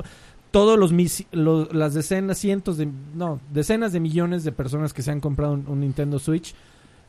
todos 0.52 0.78
los, 0.78 0.92
mis- 0.92 1.26
lo- 1.32 1.70
las 1.72 1.94
decenas, 1.94 2.38
cientos 2.38 2.76
de, 2.78 2.90
no, 3.16 3.40
decenas 3.54 3.94
de 3.94 4.02
millones 4.02 4.44
de 4.44 4.52
personas 4.52 4.92
que 4.94 5.02
se 5.02 5.12
han 5.12 5.22
comprado 5.22 5.54
un, 5.54 5.66
un 5.68 5.80
Nintendo 5.80 6.20
Switch 6.20 6.54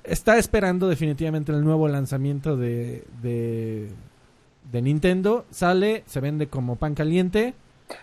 está 0.04 0.38
esperando 0.38 0.86
definitivamente 0.88 1.50
el 1.52 1.64
nuevo 1.64 1.88
lanzamiento 1.88 2.56
de, 2.56 3.04
de, 3.20 3.88
de 4.70 4.82
Nintendo. 4.82 5.44
Sale, 5.50 6.04
se 6.06 6.20
vende 6.20 6.46
como 6.46 6.76
pan 6.76 6.94
caliente. 6.94 7.54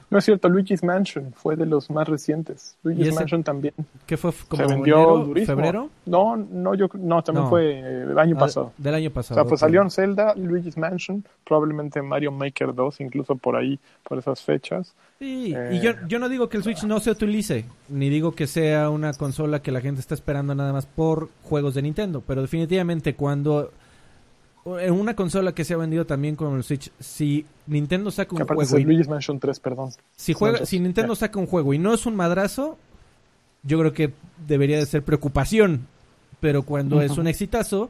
No 0.09 0.17
es 0.17 0.25
cierto, 0.25 0.49
Luigi's 0.49 0.83
Mansion 0.83 1.33
fue 1.33 1.55
de 1.55 1.65
los 1.65 1.89
más 1.89 2.07
recientes. 2.07 2.75
¿Y 2.83 2.87
Luigi's 2.89 3.07
ese 3.07 3.15
Mansion 3.15 3.43
también 3.43 3.73
que 4.05 4.17
fue 4.17 4.31
como 4.47 4.63
se 4.67 4.73
vendió 4.73 5.25
enero, 5.25 5.45
febrero? 5.45 5.89
No, 6.05 6.35
no, 6.37 6.73
yo 6.75 6.87
no, 6.93 7.23
también 7.23 7.43
No. 7.45 7.49
fue 7.49 7.79
eh, 7.79 8.03
el 8.09 8.17
año 8.19 8.35
Ah, 8.37 8.39
pasado. 8.39 8.73
Del 8.77 8.95
año 8.95 9.09
O 9.09 9.13
pasado. 9.13 9.35
sea, 9.39 9.43
pues 9.43 9.61
ok. 9.61 9.65
salió 9.67 9.81
en 9.81 9.91
Zelda, 9.91 10.33
Luigi's 10.35 10.77
Mansion, 10.77 11.23
probablemente 11.45 12.01
Mario 12.01 12.31
Maker 12.31 12.73
2, 12.73 13.01
incluso 13.01 13.35
por 13.35 13.55
ahí, 13.55 13.79
por 14.03 14.17
esas 14.17 14.41
fechas. 14.41 14.93
Sí, 15.19 15.53
Eh, 15.55 15.69
y 15.73 15.79
yo, 15.81 15.91
yo 16.07 16.19
no 16.19 16.27
digo 16.29 16.49
que 16.49 16.57
el 16.57 16.63
Switch 16.63 16.83
no 16.83 16.99
se 16.99 17.11
utilice, 17.11 17.65
ni 17.89 18.09
digo 18.09 18.33
que 18.33 18.47
sea 18.47 18.89
una 18.89 19.13
consola 19.13 19.61
que 19.61 19.71
la 19.71 19.81
gente 19.81 20.01
está 20.01 20.13
esperando 20.13 20.53
nada 20.55 20.73
más 20.73 20.85
por 20.85 21.29
juegos 21.43 21.73
de 21.75 21.81
Nintendo, 21.83 22.21
pero 22.25 22.41
definitivamente 22.41 23.15
cuando 23.15 23.71
en 24.65 24.93
una 24.93 25.15
consola 25.15 25.53
que 25.53 25.63
se 25.63 25.75
ha 25.75 25.77
vendido 25.77 26.05
también 26.05 26.35
con 26.35 26.55
el 26.55 26.63
Switch, 26.63 26.91
si 26.99 27.45
Nintendo 27.67 28.09
saca 28.09 28.35
un 28.35 28.41
es 28.41 28.47
juego 28.47 28.77
y, 28.79 28.83
Luigi's 28.83 29.07
Mansion 29.07 29.39
3, 29.39 29.59
perdón. 29.59 29.91
si 30.15 30.33
juega, 30.33 30.65
si 30.65 30.79
Nintendo 30.79 31.15
saca 31.15 31.39
un 31.39 31.45
juego 31.45 31.73
y 31.73 31.77
no 31.77 31.93
es 31.93 32.05
un 32.05 32.15
madrazo, 32.15 32.77
yo 33.63 33.79
creo 33.79 33.93
que 33.93 34.13
debería 34.47 34.77
de 34.79 34.85
ser 34.87 35.03
preocupación, 35.03 35.87
pero 36.39 36.63
cuando 36.63 37.01
es 37.01 37.17
un 37.17 37.27
exitazo, 37.27 37.89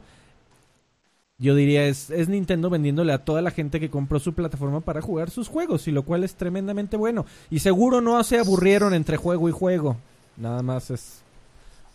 yo 1.38 1.54
diría 1.54 1.86
es, 1.86 2.10
es 2.10 2.28
Nintendo 2.28 2.68
vendiéndole 2.68 3.12
a 3.14 3.24
toda 3.24 3.40
la 3.40 3.50
gente 3.50 3.80
que 3.80 3.90
compró 3.90 4.18
su 4.18 4.34
plataforma 4.34 4.80
para 4.80 5.00
jugar 5.00 5.30
sus 5.30 5.48
juegos, 5.48 5.88
y 5.88 5.92
lo 5.92 6.02
cual 6.02 6.24
es 6.24 6.34
tremendamente 6.34 6.98
bueno. 6.98 7.24
Y 7.50 7.60
seguro 7.60 8.02
no 8.02 8.22
se 8.22 8.38
aburrieron 8.38 8.92
entre 8.92 9.16
juego 9.16 9.48
y 9.48 9.52
juego. 9.52 9.96
Nada 10.36 10.62
más 10.62 10.90
es 10.90 11.22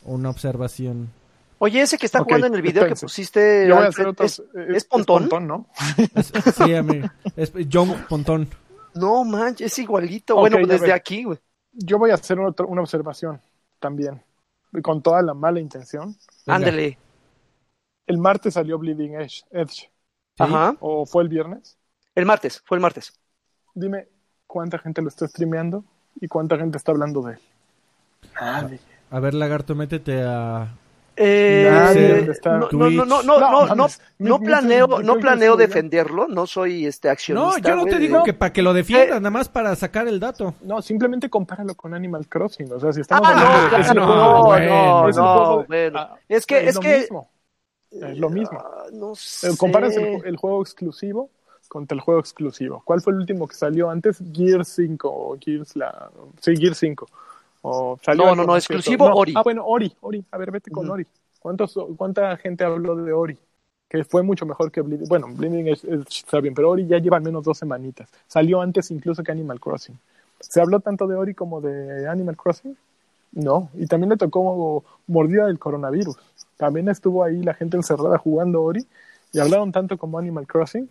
una 0.05 0.31
observación. 0.31 1.09
Oye, 1.63 1.82
ese 1.82 1.97
que 2.00 2.08
está 2.08 2.19
jugando 2.24 2.47
en 2.47 2.56
el 2.56 2.62
video 2.63 2.82
espérense. 2.82 3.02
que 3.02 3.06
pusiste, 3.06 3.67
Yo 3.67 3.76
voy 3.76 3.86
a 3.86 3.89
hacer 3.89 4.08
otros. 4.08 4.39
es- 4.39 4.76
¿es 4.76 4.84
Pontón? 4.86 5.47
¿no? 5.47 5.67
Es, 6.15 6.32
sí, 6.56 6.74
a 6.74 6.82
mí- 6.82 7.02
es 7.36 7.54
John 7.71 8.04
Pontón. 8.10 8.47
no 8.95 9.24
manches, 9.24 9.71
es 9.71 9.80
igualito. 9.80 10.34
Ok, 10.34 10.39
bueno, 10.39 10.65
desde 10.65 10.88
ve. 10.88 10.93
aquí, 10.93 11.24
güey. 11.24 11.38
Yo 11.74 12.00
voy 12.00 12.10
a 12.10 12.15
hacer 12.15 12.39
otro- 12.39 12.67
una 12.67 12.82
observación 12.82 13.39
también, 13.80 14.24
y 14.74 14.82
con 14.82 15.02
toda 15.04 15.21
la 15.21 15.34
mala 15.36 15.60
intención. 15.60 16.15
Ándale. 16.47 16.97
El 18.08 18.17
martes 18.17 18.56
salió 18.56 18.80
Bleeding 18.80 19.13
Edge, 19.15 19.43
Edge. 19.52 19.89
Ajá. 20.39 20.76
o 20.80 21.06
fue 21.06 21.21
el 21.21 21.30
viernes. 21.30 21.78
El 22.15 22.26
martes, 22.26 22.63
fue 22.65 22.78
el 22.78 22.82
martes. 22.82 23.13
Dime 23.76 24.08
cuánta 24.47 24.80
gente 24.80 25.02
lo 25.04 25.10
está 25.10 25.28
streameando 25.28 25.86
y 26.19 26.28
cuánta 26.28 26.58
gente 26.58 26.78
está 26.80 26.91
hablando 26.91 27.21
de 27.21 27.34
él. 27.34 27.39
Nadie. 28.39 28.80
A 29.12 29.19
ver, 29.19 29.34
Lagarto, 29.36 29.76
métete 29.76 30.24
a... 30.24 30.76
Eh, 31.15 31.67
Nadie 31.69 32.32
está- 32.32 32.58
no, 32.58 32.69
no, 32.71 32.89
no, 32.89 33.06
no, 33.06 33.24
no, 33.24 33.39
no, 33.39 33.76
no, 33.76 33.88
no 34.19 34.39
planeo, 34.39 34.88
no 35.04 35.17
planeo 35.17 35.56
defenderlo, 35.58 36.28
no 36.28 36.47
soy 36.47 36.86
este 36.86 37.08
No, 37.10 37.12
accionista. 37.12 37.69
yo 37.69 37.76
no 37.76 37.86
te 37.86 37.97
digo 38.00 38.24
que 38.24 38.34
para 38.34 38.54
que 38.54 38.62
lo 38.62 38.74
defiendas, 38.74 39.17
Eh, 39.17 39.19
nada 39.19 39.30
más 39.30 39.50
para 39.50 39.76
sacar 39.76 40.08
el 40.08 40.19
dato. 40.19 40.56
No, 40.62 40.82
simplemente 40.82 41.30
compáralo 41.30 41.76
con 41.76 41.93
Animal 41.93 42.28
Crossing. 42.28 42.71
O 42.71 42.80
sea, 42.80 42.93
si 42.93 43.02
estamos 43.02 43.28
Ah, 43.28 43.32
hablando 43.32 43.58
no, 43.58 43.63
de 43.63 43.69
claro, 43.69 43.93
no, 43.93 44.06
juego, 44.08 44.43
bueno, 44.45 45.10
es 45.10 45.17
un 45.17 45.24
no, 45.24 45.34
juego 45.34 45.60
de- 45.62 45.65
bueno. 45.67 46.00
ah, 46.00 46.15
Es 46.30 46.45
que, 46.45 46.67
es 46.67 46.76
lo 46.76 46.82
que, 46.82 46.97
mismo. 47.00 47.30
Es 47.91 48.17
lo 48.17 48.30
mismo. 48.30 48.60
Ah, 48.63 48.86
no 48.93 49.12
Eh, 49.12 49.15
sé. 49.17 49.58
Comparas 49.58 49.95
el, 49.97 50.26
el 50.26 50.38
juego 50.38 50.62
exclusivo 50.62 51.30
contra 51.67 51.95
el 51.95 52.02
juego 52.02 52.19
exclusivo. 52.21 52.82
¿Cuál 52.86 53.02
fue 53.02 53.13
el 53.13 53.19
último 53.19 53.47
que 53.47 53.56
salió 53.56 53.89
antes? 53.89 54.24
Gear 54.34 54.63
5 54.65 55.10
o 55.10 55.38
Gears 55.39 55.76
la... 55.76 56.10
Sí, 56.39 56.56
Gear 56.58 56.74
5. 56.76 57.06
O 57.63 57.97
salió 58.02 58.26
No, 58.26 58.36
no, 58.36 58.43
no, 58.45 58.56
exclusivo 58.56 59.06
Ori. 59.13 59.34
Ah, 59.36 59.43
bueno, 59.43 59.65
Ori, 59.65 59.93
Ori. 60.02 60.24
A 60.32 60.38
ver, 60.38 60.52
vete 60.52 60.71
con. 60.71 60.89
Ori. 60.89 61.06
¿Cuántos, 61.39 61.78
¿Cuánta 61.97 62.38
gente 62.38 62.63
habló 62.63 62.95
de 62.95 63.13
Ori? 63.13 63.38
Que 63.89 64.04
fue 64.04 64.24
mucho 64.24 64.45
mejor 64.45 64.71
que 64.71 64.82
Bleeding. 64.82 65.08
Bueno, 65.08 65.28
Bleeding 65.30 65.67
es, 65.67 65.84
es- 65.84 66.08
está 66.08 66.39
bien, 66.39 66.54
pero 66.54 66.69
Ori 66.69 66.88
ya 66.88 66.97
lleva 67.00 67.17
al 67.17 67.24
menos 67.24 67.43
dos 67.43 67.58
semanitas. 67.58 68.10
Salió 68.28 68.62
antes 68.62 68.89
incluso 68.91 69.24
que 69.24 69.32
Animal 69.32 69.60
Crossing. 69.60 69.97
¿Se 70.39 70.62
habló 70.62 70.80
tanto 70.80 71.08
de 71.08 71.15
Ori 71.15 71.34
como 71.34 71.62
de 71.62 72.08
Animal 72.08 72.38
Crossing? 72.38 72.76
No, 73.34 73.69
y 73.76 73.88
también 73.88 74.10
le 74.10 74.17
tocó 74.17 74.84
mordida 75.08 75.45
del 75.47 75.60
coronavirus. 75.60 76.17
También 76.58 76.89
estuvo 76.89 77.24
ahí 77.24 77.41
la 77.41 77.54
gente 77.54 77.78
encerrada 77.78 78.17
jugando 78.17 78.62
Ori 78.62 78.86
y 79.34 79.39
hablaron 79.39 79.71
tanto 79.71 79.97
como 79.97 80.19
Animal 80.19 80.47
Crossing. 80.47 80.89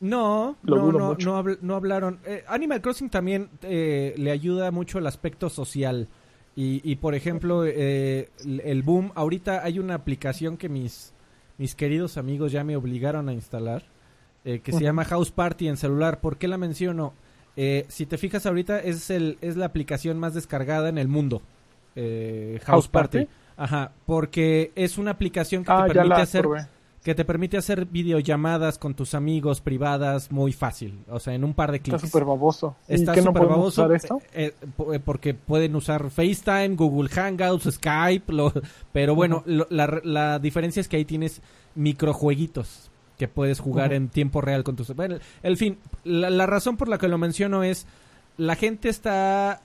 No, 0.00 0.56
no, 0.62 0.76
no, 0.92 1.14
no, 1.24 1.42
habl- 1.42 1.58
no 1.60 1.74
hablaron. 1.74 2.20
Eh, 2.24 2.44
Animal 2.46 2.80
Crossing 2.80 3.10
también 3.10 3.48
eh, 3.62 4.14
le 4.16 4.30
ayuda 4.30 4.70
mucho 4.70 4.98
el 4.98 5.06
aspecto 5.06 5.48
social. 5.50 6.06
Y, 6.54 6.80
y 6.88 6.96
por 6.96 7.14
ejemplo, 7.14 7.64
eh, 7.64 8.30
el 8.64 8.82
boom, 8.82 9.12
ahorita 9.14 9.62
hay 9.64 9.78
una 9.78 9.94
aplicación 9.94 10.56
que 10.56 10.68
mis, 10.68 11.12
mis 11.56 11.74
queridos 11.74 12.16
amigos 12.16 12.52
ya 12.52 12.64
me 12.64 12.76
obligaron 12.76 13.28
a 13.28 13.32
instalar, 13.32 13.84
eh, 14.44 14.60
que 14.60 14.72
se 14.72 14.82
llama 14.84 15.04
House 15.04 15.30
Party 15.30 15.68
en 15.68 15.76
celular. 15.76 16.20
¿Por 16.20 16.36
qué 16.36 16.48
la 16.48 16.58
menciono? 16.58 17.12
Eh, 17.56 17.84
si 17.88 18.06
te 18.06 18.18
fijas 18.18 18.46
ahorita, 18.46 18.78
es, 18.80 19.10
el, 19.10 19.38
es 19.40 19.56
la 19.56 19.66
aplicación 19.66 20.18
más 20.18 20.34
descargada 20.34 20.88
en 20.88 20.98
el 20.98 21.08
mundo. 21.08 21.42
eh, 21.96 22.58
House, 22.64 22.66
House 22.66 22.88
Party. 22.88 23.18
Party. 23.18 23.32
Ajá, 23.56 23.92
porque 24.06 24.70
es 24.76 24.98
una 24.98 25.10
aplicación 25.12 25.64
que 25.64 25.72
Ah, 25.72 25.82
te 25.88 25.94
ya 25.94 26.02
permite 26.02 26.20
hacer 26.22 26.42
probé. 26.42 26.66
Que 27.02 27.14
te 27.14 27.24
permite 27.24 27.56
hacer 27.56 27.86
videollamadas 27.86 28.76
con 28.78 28.94
tus 28.94 29.14
amigos 29.14 29.60
privadas 29.60 30.30
muy 30.32 30.52
fácil, 30.52 30.98
o 31.08 31.18
sea, 31.20 31.34
en 31.34 31.44
un 31.44 31.54
par 31.54 31.70
de 31.70 31.78
Está 31.78 31.90
clics. 31.96 32.10
súper 32.10 32.24
baboso. 32.24 32.76
¿Y 32.88 32.94
Está 32.94 33.14
qué 33.14 33.22
no 33.22 33.32
baboso 33.32 33.82
usar 33.84 33.92
esto? 33.92 34.20
eh, 34.34 34.52
eh, 34.60 34.72
eh, 34.94 35.00
porque 35.02 35.32
pueden 35.32 35.74
usar 35.76 36.10
FaceTime, 36.10 36.76
Google 36.76 37.08
Hangouts, 37.08 37.72
Skype, 37.74 38.32
lo- 38.32 38.52
pero 38.92 39.14
bueno, 39.14 39.42
lo- 39.46 39.66
la, 39.70 40.00
la 40.04 40.38
diferencia 40.38 40.80
es 40.80 40.88
que 40.88 40.96
ahí 40.96 41.04
tienes 41.04 41.40
microjueguitos 41.76 42.90
que 43.16 43.26
puedes 43.28 43.58
jugar 43.60 43.92
en 43.92 44.08
tiempo 44.08 44.40
real 44.40 44.62
con 44.62 44.76
tus... 44.76 44.94
Bueno, 44.94 45.16
el 45.42 45.56
fin, 45.56 45.78
la, 46.04 46.30
la 46.30 46.46
razón 46.46 46.76
por 46.76 46.88
la 46.88 46.98
que 46.98 47.08
lo 47.08 47.18
menciono 47.18 47.62
es 47.64 47.86
la 48.36 48.54
gente 48.54 48.88
está 48.88 49.60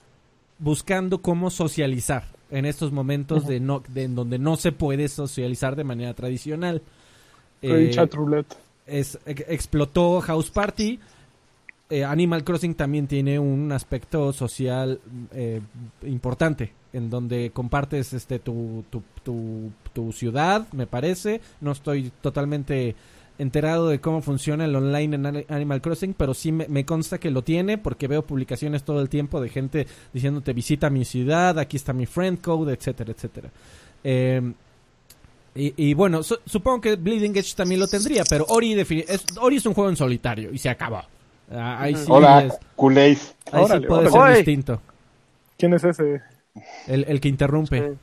buscando 0.60 1.22
cómo 1.22 1.50
socializar 1.50 2.24
en 2.50 2.66
estos 2.66 2.92
momentos 2.92 3.46
de 3.48 3.60
no 3.60 3.82
de 3.90 4.04
en 4.04 4.16
donde 4.16 4.40
no 4.40 4.56
se 4.56 4.72
puede 4.72 5.08
socializar 5.08 5.76
de 5.76 5.84
manera 5.84 6.14
tradicional. 6.14 6.82
Eh, 7.64 7.90
chat 7.92 8.14
roulette. 8.14 8.56
es, 8.86 9.18
ex- 9.26 9.46
explotó 9.48 10.22
House 10.22 10.50
Party. 10.52 11.00
Eh, 11.90 12.04
Animal 12.04 12.44
Crossing 12.44 12.74
también 12.76 13.08
tiene 13.08 13.38
un 13.38 13.72
aspecto 13.72 14.34
social 14.34 15.00
eh, 15.34 15.62
importante, 16.04 16.72
en 16.92 17.10
donde 17.10 17.52
compartes 17.52 18.14
este 18.14 18.40
tu, 18.40 18.84
tu, 18.90 19.04
tu, 19.24 19.72
tu 19.94 20.12
ciudad, 20.12 20.66
me 20.72 20.88
parece. 20.88 21.40
No 21.62 21.72
estoy 21.72 22.12
totalmente 22.22 22.96
enterado 23.38 23.90
de 23.90 24.00
cómo 24.00 24.22
funciona 24.22 24.66
el 24.66 24.76
online 24.76 25.16
en 25.16 25.26
Ani- 25.26 25.46
Animal 25.50 25.82
Crossing, 25.82 26.14
pero 26.16 26.34
sí 26.34 26.52
me, 26.52 26.68
me 26.68 26.86
consta 26.86 27.20
que 27.20 27.32
lo 27.32 27.44
tiene 27.44 27.78
porque 27.78 28.08
veo 28.08 28.24
publicaciones 28.26 28.84
todo 28.84 29.02
el 29.02 29.10
tiempo 29.10 29.42
de 29.42 29.50
gente 29.50 29.88
diciéndote 30.14 30.54
visita 30.54 30.90
mi 30.90 31.04
ciudad, 31.06 31.60
aquí 31.60 31.78
está 31.78 31.94
mi 31.94 32.06
friend 32.06 32.42
code, 32.42 32.74
etcétera, 32.74 33.12
etcétera. 33.12 33.50
Eh, 34.04 34.54
y, 35.56 35.74
y 35.90 35.94
bueno, 35.94 36.24
su- 36.24 36.40
supongo 36.46 36.82
que 36.82 36.96
Bleeding 36.96 37.36
Edge 37.38 37.54
también 37.56 37.80
lo 37.80 37.88
tendría, 37.88 38.24
pero 38.30 38.46
Ori, 38.50 38.74
defini- 38.76 39.06
es, 39.08 39.24
Ori 39.40 39.58
es 39.58 39.66
un 39.66 39.74
juego 39.74 39.90
en 39.90 39.96
solitario 39.96 40.52
y 40.52 40.58
se 40.58 40.70
acabó. 40.70 41.02
Ah, 41.52 41.78
ahí 41.82 41.96
sí, 41.96 42.06
Hola, 42.10 42.44
es- 42.46 42.54
culéis. 42.76 43.36
ahí 43.52 43.64
sí 43.66 43.80
puede 43.88 44.08
órale. 44.10 44.36
ser 44.36 44.46
distinto. 44.46 44.82
¿Quién 45.58 45.74
es 45.74 45.84
ese? 45.84 46.22
El, 46.88 47.06
el 47.08 47.20
que 47.22 47.30
interrumpe. 47.30 47.90
Sí. 47.92 47.98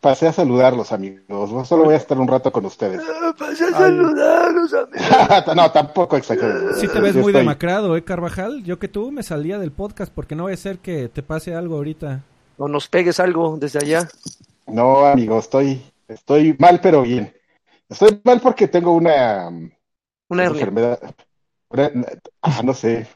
Pasé 0.00 0.28
a 0.28 0.32
saludarlos, 0.32 0.92
amigos. 0.92 1.52
No 1.52 1.64
solo 1.64 1.84
voy 1.84 1.94
a 1.94 1.96
estar 1.98 2.18
un 2.18 2.28
rato 2.28 2.50
con 2.52 2.64
ustedes. 2.64 3.02
Ah, 3.04 3.34
Pasé 3.38 3.64
a 3.64 3.70
saludarlos, 3.72 4.72
amigos. 4.72 5.56
no, 5.56 5.70
tampoco 5.72 6.16
exagero. 6.16 6.74
Sí 6.76 6.88
te 6.88 7.00
ves 7.00 7.14
Yo 7.14 7.20
muy 7.20 7.30
estoy- 7.32 7.42
demacrado, 7.42 7.96
¿eh, 7.96 8.04
Carvajal? 8.04 8.62
Yo 8.64 8.78
que 8.78 8.88
tú 8.88 9.10
me 9.12 9.22
salía 9.22 9.58
del 9.58 9.72
podcast 9.72 10.10
porque 10.14 10.34
no 10.34 10.44
va 10.44 10.52
a 10.52 10.56
ser 10.56 10.78
que 10.78 11.08
te 11.08 11.22
pase 11.22 11.54
algo 11.54 11.76
ahorita. 11.76 12.22
O 12.56 12.68
nos 12.68 12.88
pegues 12.88 13.20
algo 13.20 13.56
desde 13.58 13.78
allá. 13.80 14.08
No, 14.66 15.04
amigo, 15.04 15.38
estoy, 15.38 15.82
estoy 16.10 16.56
mal, 16.58 16.80
pero 16.80 17.02
bien. 17.02 17.34
Estoy 17.88 18.20
mal 18.24 18.40
porque 18.40 18.68
tengo 18.68 18.92
una, 18.92 19.48
Una 20.28 20.44
enfermedad. 20.44 21.00
una- 21.70 21.90
ah, 22.42 22.60
no 22.62 22.74
sé. 22.74 23.06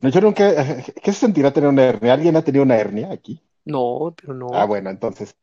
No, 0.00 0.08
yo 0.10 0.20
nunca. 0.20 0.82
¿Qué 1.02 1.12
se 1.12 1.20
sentirá 1.20 1.50
tener 1.52 1.68
una 1.68 1.84
hernia? 1.84 2.12
¿Alguien 2.12 2.36
ha 2.36 2.42
tenido 2.42 2.64
una 2.64 2.76
hernia 2.76 3.10
aquí? 3.12 3.42
No, 3.64 4.14
pero 4.18 4.32
no. 4.32 4.48
Ah, 4.54 4.64
bueno, 4.64 4.88
entonces, 4.90 5.36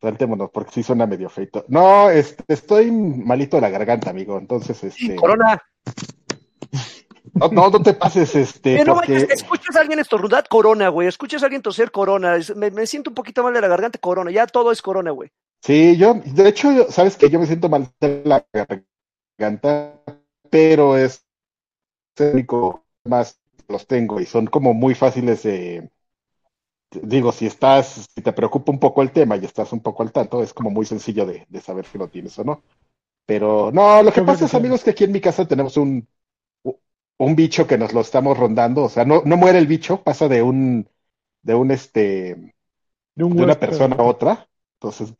saltémonos, 0.00 0.50
porque 0.50 0.72
sí 0.72 0.82
suena 0.82 1.06
medio 1.06 1.30
feito. 1.30 1.64
No, 1.68 2.10
este, 2.10 2.44
estoy 2.48 2.90
malito 2.90 3.56
de 3.56 3.62
la 3.62 3.70
garganta, 3.70 4.10
amigo. 4.10 4.36
Entonces, 4.36 4.82
este. 4.84 5.14
Corona. 5.16 5.62
No, 7.32 7.48
no, 7.48 7.70
no 7.70 7.82
te 7.82 7.94
pases, 7.94 8.34
este, 8.36 8.84
no 8.84 8.94
porque. 8.94 9.12
vayas, 9.14 9.30
escuchas 9.30 9.74
a 9.76 9.80
alguien 9.80 9.98
estornudar, 9.98 10.46
corona, 10.48 10.88
güey. 10.88 11.08
Escuchas 11.08 11.42
a 11.42 11.46
alguien 11.46 11.62
toser, 11.62 11.90
corona. 11.90 12.36
Me 12.54 12.86
siento 12.86 13.10
un 13.10 13.14
poquito 13.14 13.42
mal 13.42 13.54
de 13.54 13.60
la 13.60 13.68
garganta, 13.68 13.98
corona. 13.98 14.30
Ya 14.30 14.46
todo 14.46 14.70
es 14.70 14.82
corona, 14.82 15.10
güey. 15.10 15.30
Sí, 15.64 15.96
yo, 15.96 16.14
de 16.14 16.48
hecho, 16.48 16.72
yo- 16.72 16.90
sabes 16.90 17.16
que 17.16 17.30
yo 17.30 17.38
me 17.40 17.46
siento 17.46 17.68
mal 17.68 17.88
de 18.00 18.22
la 18.24 18.46
garganta, 19.38 20.02
pero 20.50 20.96
es 20.96 21.26
el 22.18 22.32
único 22.34 22.86
más 23.04 23.40
los 23.68 23.86
tengo 23.86 24.20
y 24.20 24.26
son 24.26 24.46
como 24.48 24.74
muy 24.74 24.94
fáciles 24.94 25.42
de, 25.44 25.90
digo, 26.90 27.32
si 27.32 27.46
estás, 27.46 28.06
si 28.14 28.22
te 28.22 28.32
preocupa 28.32 28.72
un 28.72 28.78
poco 28.78 29.02
el 29.02 29.12
tema 29.12 29.36
y 29.36 29.44
estás 29.44 29.72
un 29.72 29.80
poco 29.80 30.02
al 30.02 30.12
tanto, 30.12 30.42
es 30.42 30.52
como 30.54 30.70
muy 30.70 30.86
sencillo 30.86 31.26
de, 31.26 31.46
de 31.48 31.60
saber 31.60 31.86
si 31.86 31.98
lo 31.98 32.08
tienes 32.08 32.38
o 32.38 32.44
no. 32.44 32.62
Pero 33.26 33.70
no, 33.72 34.02
lo 34.02 34.12
que 34.12 34.22
pasa 34.22 34.46
que 34.46 34.46
es, 34.46 34.54
amigos, 34.54 34.84
que 34.84 34.90
aquí 34.90 35.04
en 35.04 35.12
mi 35.12 35.20
casa 35.22 35.46
tenemos 35.48 35.76
un, 35.76 36.08
un 37.18 37.36
bicho 37.36 37.66
que 37.66 37.78
nos 37.78 37.92
lo 37.92 38.00
estamos 38.00 38.36
rondando, 38.38 38.82
o 38.84 38.88
sea, 38.88 39.04
no, 39.04 39.22
no 39.24 39.36
muere 39.36 39.58
el 39.58 39.66
bicho, 39.66 40.02
pasa 40.02 40.28
de 40.28 40.42
un, 40.42 40.88
de 41.42 41.54
un 41.54 41.70
este, 41.70 42.54
De, 43.16 43.24
un 43.24 43.36
de 43.36 43.44
una 43.44 43.60
persona 43.60 43.96
a 43.96 44.02
otra, 44.04 44.48
entonces 44.80 45.14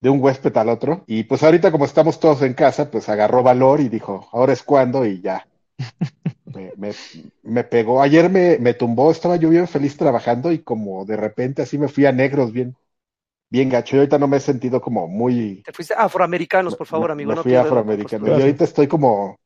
de 0.00 0.10
un 0.10 0.22
huésped 0.22 0.56
al 0.56 0.68
otro, 0.68 1.04
y 1.06 1.24
pues 1.24 1.42
ahorita 1.42 1.70
como 1.72 1.84
estamos 1.84 2.20
todos 2.20 2.42
en 2.42 2.54
casa, 2.54 2.90
pues 2.90 3.08
agarró 3.08 3.42
valor 3.42 3.80
y 3.80 3.88
dijo, 3.88 4.28
ahora 4.32 4.52
es 4.52 4.62
cuando, 4.62 5.04
y 5.06 5.20
ya. 5.20 5.46
Me, 6.52 6.72
me, 6.76 6.92
me 7.44 7.62
pegó. 7.62 8.02
Ayer 8.02 8.28
me, 8.28 8.58
me 8.58 8.74
tumbó, 8.74 9.12
estaba 9.12 9.36
yo 9.36 9.50
bien 9.50 9.68
feliz 9.68 9.96
trabajando 9.96 10.50
y 10.50 10.58
como 10.58 11.04
de 11.04 11.16
repente 11.16 11.62
así 11.62 11.78
me 11.78 11.86
fui 11.86 12.06
a 12.06 12.12
negros 12.12 12.52
bien, 12.52 12.74
bien 13.50 13.68
gacho. 13.68 13.96
Y 13.96 13.98
ahorita 14.00 14.18
no 14.18 14.26
me 14.26 14.38
he 14.38 14.40
sentido 14.40 14.80
como 14.80 15.06
muy... 15.06 15.62
Te 15.64 15.72
fuiste 15.72 15.94
afroamericanos, 15.96 16.74
por 16.74 16.88
favor, 16.88 17.12
amigo. 17.12 17.30
Me 17.30 17.36
no 17.36 17.42
fui 17.42 17.54
afroamericano. 17.54 18.26
Y 18.26 18.40
ahorita 18.40 18.64
estoy 18.64 18.88
como 18.88 19.38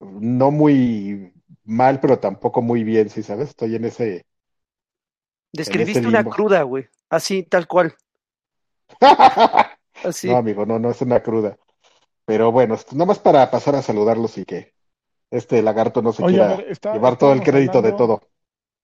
no 0.00 0.50
muy 0.50 1.32
mal, 1.64 2.00
pero 2.00 2.18
tampoco 2.18 2.62
muy 2.62 2.84
bien, 2.84 3.10
¿sí 3.10 3.22
sabes? 3.22 3.50
Estoy 3.50 3.74
en 3.76 3.84
ese... 3.84 4.24
Describiste 5.52 6.00
ese 6.00 6.08
una 6.08 6.24
cruda, 6.24 6.62
güey. 6.62 6.88
Así, 7.10 7.42
tal 7.42 7.66
cual. 7.66 7.94
Así. 10.04 10.28
No, 10.28 10.36
amigo, 10.36 10.64
no, 10.66 10.78
no 10.78 10.90
es 10.90 11.00
una 11.02 11.22
cruda. 11.22 11.56
Pero 12.24 12.52
bueno, 12.52 12.74
esto- 12.74 12.94
nada 12.94 13.06
más 13.06 13.18
para 13.18 13.50
pasar 13.50 13.74
a 13.74 13.82
saludarlos 13.82 14.38
y 14.38 14.44
que 14.44 14.72
este 15.30 15.62
lagarto 15.62 16.02
no 16.02 16.12
se 16.12 16.22
Oye, 16.24 16.36
quiera 16.36 16.56
ver, 16.56 16.70
está- 16.70 16.92
llevar 16.94 17.18
todo 17.18 17.32
el 17.32 17.42
crédito 17.42 17.82
de 17.82 17.92
todo. 17.92 18.20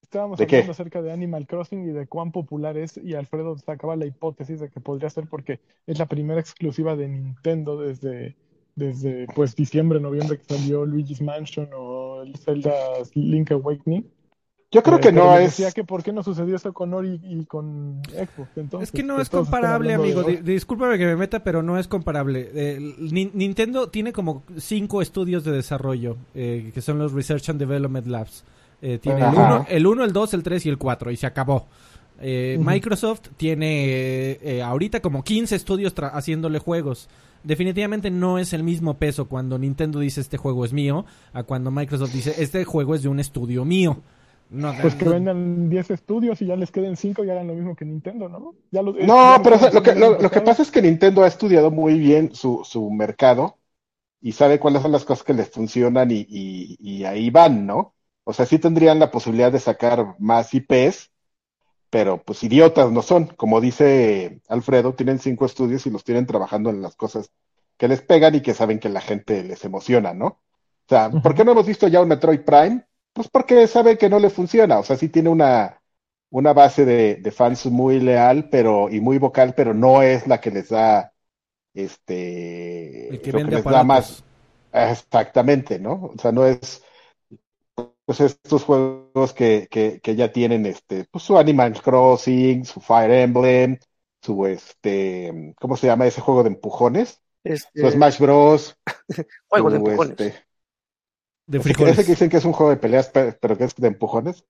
Estábamos 0.03 0.39
¿De 0.39 0.47
qué? 0.47 0.57
hablando 0.57 0.73
acerca 0.73 1.03
de 1.03 1.13
Animal 1.13 1.47
Crossing 1.47 1.89
y 1.89 1.93
de 1.93 2.07
cuán 2.07 2.31
popular 2.31 2.77
es, 2.77 2.97
y 2.99 3.15
Alfredo 3.15 3.57
sacaba 3.59 3.97
la 3.97 4.07
hipótesis 4.07 4.61
de 4.61 4.71
que 4.71 4.81
podría 4.81 5.11
ser 5.11 5.27
porque 5.29 5.61
es 5.87 5.99
la 5.99 6.07
primera 6.07 6.41
exclusiva 6.41 6.95
de 6.95 7.09
Nintendo 7.09 7.81
desde, 7.81 8.37
desde 8.77 9.27
pues 9.35 9.57
diciembre, 9.57 9.99
noviembre 10.01 10.39
que 10.39 10.45
salió 10.55 10.85
Luigi's 10.87 11.21
Mansion 11.21 11.69
o 11.75 12.23
el 12.23 12.37
Zelda 12.37 12.73
Link 13.15 13.51
Awakening. 13.51 14.09
Yo 14.75 14.83
creo 14.83 15.01
que 15.01 15.13
no 15.13 15.39
es. 15.39 15.45
decía 15.57 15.73
que 15.73 15.85
por 15.85 16.03
qué 16.03 16.13
no 16.13 16.23
sucedió 16.23 16.57
eso 16.57 16.73
con 16.73 16.93
Ori 16.93 17.21
y 17.25 17.45
con 17.47 18.03
Xbox. 18.09 18.49
Entonces, 18.57 18.89
Es 18.89 18.93
que 18.93 19.03
no 19.03 19.21
es 19.21 19.29
comparable, 19.31 19.95
amigo. 19.95 20.23
de- 20.23 20.39
Di- 20.43 20.53
discúlpame 20.53 20.99
que 20.99 21.07
me 21.07 21.17
meta, 21.17 21.43
pero 21.43 21.63
no 21.63 21.79
es 21.79 21.89
comparable. 21.89 22.51
Eh, 22.55 22.95
Ni- 22.99 23.31
Nintendo 23.33 23.89
tiene 23.89 24.13
como 24.13 24.43
cinco 24.59 25.01
estudios 25.01 25.45
de 25.45 25.53
desarrollo, 25.53 26.17
eh, 26.35 26.71
que 26.75 26.81
son 26.81 26.99
los 26.99 27.13
Research 27.13 27.49
and 27.51 27.59
Development 27.59 28.07
Labs. 28.07 28.45
Eh, 28.83 28.99
tiene 28.99 29.21
el 29.21 29.25
Ajá. 29.27 29.55
1, 29.57 29.67
el 29.71 29.87
1, 29.87 30.05
el 30.05 30.13
2, 30.13 30.35
el 30.35 30.43
3 30.43 30.67
y 30.67 30.69
el 30.69 30.77
4, 30.79 31.11
y 31.11 31.17
se 31.17 31.27
acabó. 31.27 31.67
Eh, 32.21 32.57
Ujú. 32.61 32.71
Microsoft 32.71 33.23
tiene 33.37 34.39
eh, 34.43 34.63
ahorita 34.63 35.01
como 35.01 35.25
15 35.25 35.57
estudios 35.57 35.95
tra- 35.95 36.11
haciéndole 36.13 36.59
juegos. 36.59 37.09
Definitivamente 37.43 38.11
no 38.11 38.39
es 38.39 38.53
el 38.53 38.63
mismo 38.63 38.95
peso 38.95 39.27
cuando 39.27 39.59
Nintendo 39.59 39.99
dice 40.01 40.21
este 40.21 40.37
juego 40.39 40.65
es 40.65 40.73
mío, 40.73 41.05
a 41.33 41.43
cuando 41.43 41.71
Microsoft 41.71 42.13
dice 42.13 42.35
este 42.39 42.65
juego 42.65 42.95
es 42.95 43.03
de 43.03 43.09
un 43.09 43.21
estudio 43.21 43.65
mío. 43.65 43.99
No, 44.51 44.79
Pues 44.81 44.95
que 44.95 45.09
vendan 45.09 45.69
10 45.71 45.91
estudios 45.91 46.41
y 46.43 46.47
ya 46.47 46.57
les 46.57 46.71
queden 46.71 46.97
5 46.97 47.25
y 47.25 47.31
hagan 47.31 47.47
lo 47.49 47.55
mismo 47.55 47.75
que 47.77 47.85
Nintendo, 47.85 48.29
¿no? 48.29 48.55
Ya 48.71 48.83
los- 48.83 48.97
ya 48.99 49.07
No, 49.07 49.41
pero 49.43 49.57
lo 49.73 49.83
que, 49.83 49.95
lo, 49.97 50.19
lo 50.19 50.31
pasa 50.31 50.63
es 50.63 50.71
que 50.71 50.81
Nintendo 50.83 51.25
ha 51.25 51.27
estudiado 51.27 51.71
muy 51.71 51.99
bien 51.99 52.35
su, 52.35 52.63
su 52.65 52.91
mercado 52.91 53.59
y 54.21 54.33
sabe 54.33 54.61
cuáles 54.61 54.83
son 54.83 54.93
las 54.93 55.05
cosas 55.05 55.25
que 55.25 55.35
les 55.35 55.51
funcionan 55.51 56.11
y, 56.13 56.27
y, 56.29 56.77
y 56.81 57.05
ahí 57.05 57.31
van, 57.31 57.67
¿no? 57.67 57.95
O 58.25 58.33
sea, 58.35 58.47
sí 58.47 58.59
tendrían 58.59 58.99
la 59.01 59.11
posibilidad 59.11 59.53
de 59.53 59.61
sacar 59.61 60.17
más 60.21 60.55
IPs, 60.55 61.11
pero 61.91 62.23
pues 62.25 62.43
idiotas 62.45 62.93
no 62.93 63.03
son. 63.03 63.27
Como 63.29 63.61
dice 63.63 64.43
Alfredo, 64.49 64.95
tienen 64.95 65.19
cinco 65.21 65.47
estudios 65.47 65.87
y 65.87 65.91
los 65.91 66.05
tienen 66.05 66.27
trabajando 66.27 66.71
en 66.71 66.83
las 66.83 66.97
cosas 66.97 67.31
que 67.79 67.89
les 67.89 68.03
pegan 68.03 68.35
y 68.37 68.43
que 68.43 68.55
saben 68.55 68.81
que 68.81 68.89
la 68.91 69.01
gente 69.03 69.45
les 69.45 69.65
emociona, 69.65 70.15
¿no? 70.15 70.27
O 70.29 70.41
sea, 70.89 71.21
¿por 71.23 71.35
qué 71.35 71.45
no 71.45 71.53
hemos 71.53 71.67
visto 71.67 71.89
ya 71.89 72.03
un 72.03 72.09
Metroid 72.09 72.43
Prime? 72.43 72.87
Pues 73.15 73.29
porque 73.29 73.67
sabe 73.67 73.97
que 73.97 74.11
no 74.11 74.19
le 74.19 74.29
funciona. 74.29 74.79
O 74.79 74.83
sea, 74.83 74.97
sí 74.97 75.09
tiene 75.09 75.31
una, 75.31 75.81
una 76.31 76.53
base 76.53 76.85
de, 76.85 77.17
de 77.17 77.31
fans 77.31 77.65
muy 77.67 78.01
leal, 78.01 78.49
pero, 78.51 78.91
y 78.91 79.01
muy 79.01 79.19
vocal, 79.19 79.55
pero 79.57 79.73
no 79.73 80.03
es 80.03 80.27
la 80.27 80.41
que 80.41 80.51
les 80.51 80.69
da, 80.69 81.13
este, 81.73 83.09
el 83.09 83.21
que 83.21 83.33
lo 83.33 83.39
que 83.39 83.45
vende 83.45 83.57
les 83.57 83.65
da 83.65 83.85
más, 83.85 84.25
exactamente, 84.73 85.79
¿no? 85.79 86.11
O 86.15 86.21
sea, 86.21 86.33
no 86.33 86.45
es, 86.45 86.83
pues 88.05 88.21
estos 88.21 88.65
juegos 88.65 89.33
que, 89.33 89.69
que, 89.71 90.01
que 90.03 90.17
ya 90.17 90.33
tienen, 90.33 90.67
este, 90.67 91.05
pues 91.11 91.25
su 91.25 91.39
Animal 91.39 91.81
Crossing, 91.81 92.65
su 92.65 92.81
Fire 92.81 93.11
Emblem, 93.13 93.79
su, 94.21 94.47
este, 94.47 95.55
¿cómo 95.61 95.77
se 95.77 95.87
llama 95.87 96.07
ese 96.07 96.21
juego 96.21 96.43
de 96.43 96.49
empujones? 96.49 97.23
Este, 97.45 97.81
Su 97.81 97.91
Smash 97.91 98.19
Bros. 98.19 98.77
juego 99.49 99.71
de 99.71 99.77
empujones. 99.77 100.21
este, 100.21 100.45
de 101.47 101.61
frijoles. 101.61 101.97
que 101.97 102.13
dicen 102.13 102.29
que 102.31 102.39
es 102.39 102.45
un 102.45 102.53
juego 102.53 102.71
de 102.71 102.79
peleas, 102.79 103.09
pe- 103.11 103.33
pero 103.41 103.57
que 103.57 103.65
es 103.65 103.75
de 103.77 103.89
empujones. 103.89 104.45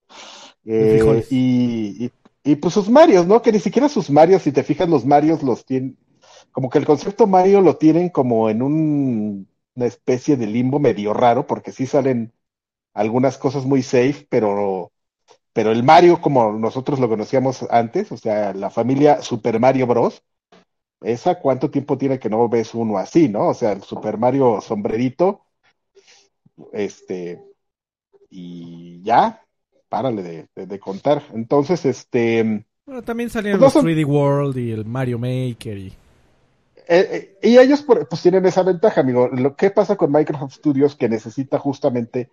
Eh, 0.65 1.25
y, 1.29 2.11
y, 2.43 2.55
pues 2.55 2.73
sus 2.73 2.89
Marios, 2.89 3.27
¿no? 3.27 3.41
Que 3.41 3.51
ni 3.51 3.59
siquiera 3.59 3.89
sus 3.89 4.09
Marios, 4.09 4.43
si 4.43 4.51
te 4.51 4.63
fijas, 4.63 4.89
los 4.89 5.05
Marios 5.05 5.43
los 5.43 5.65
tienen, 5.65 5.97
como 6.51 6.69
que 6.69 6.79
el 6.79 6.85
concepto 6.85 7.27
Mario 7.27 7.61
lo 7.61 7.77
tienen 7.77 8.09
como 8.09 8.49
en 8.49 8.61
un, 8.61 9.47
una 9.75 9.85
especie 9.85 10.37
de 10.37 10.47
limbo 10.47 10.79
medio 10.79 11.13
raro, 11.13 11.47
porque 11.47 11.71
sí 11.71 11.85
salen 11.85 12.33
algunas 12.93 13.37
cosas 13.37 13.65
muy 13.65 13.83
safe, 13.83 14.27
pero, 14.29 14.91
pero 15.53 15.71
el 15.71 15.83
Mario 15.83 16.21
como 16.21 16.53
nosotros 16.53 16.99
lo 16.99 17.09
conocíamos 17.09 17.65
antes, 17.71 18.11
o 18.11 18.17
sea, 18.17 18.53
la 18.53 18.69
familia 18.71 19.21
Super 19.21 19.59
Mario 19.59 19.87
Bros., 19.87 20.23
esa 21.01 21.39
cuánto 21.39 21.69
tiempo 21.71 21.97
tiene 21.97 22.19
que 22.19 22.29
no 22.29 22.49
ves 22.49 22.73
uno 22.73 22.97
así, 22.97 23.29
¿no? 23.29 23.49
O 23.49 23.53
sea, 23.53 23.73
el 23.73 23.83
Super 23.83 24.17
Mario 24.17 24.61
sombrerito, 24.61 25.44
este, 26.73 27.41
y 28.29 29.01
ya, 29.03 29.45
párale 29.89 30.23
de, 30.23 30.47
de- 30.55 30.67
de 30.67 30.79
contar. 30.79 31.23
Entonces, 31.33 31.85
este, 31.85 32.65
Bueno, 32.85 33.01
también 33.03 33.29
salieron 33.29 33.59
Pues 33.59 33.73
los 33.73 33.73
son- 33.73 33.85
3D 33.85 34.05
World 34.05 34.57
y 34.57 34.71
el 34.71 34.85
Mario 34.85 35.19
Maker 35.19 35.77
y... 35.77 35.93
eh, 36.87 37.35
eh, 37.41 37.49
y 37.49 37.57
ellos 37.57 37.83
pues 37.83 38.21
tienen 38.21 38.45
esa 38.45 38.63
ventaja, 38.63 39.01
amigo. 39.01 39.27
Lo 39.27 39.55
que 39.55 39.71
pasa 39.71 39.95
con 39.95 40.11
Microsoft 40.11 40.53
Studios 40.55 40.95
que 40.95 41.09
necesita 41.09 41.57
justamente, 41.59 42.29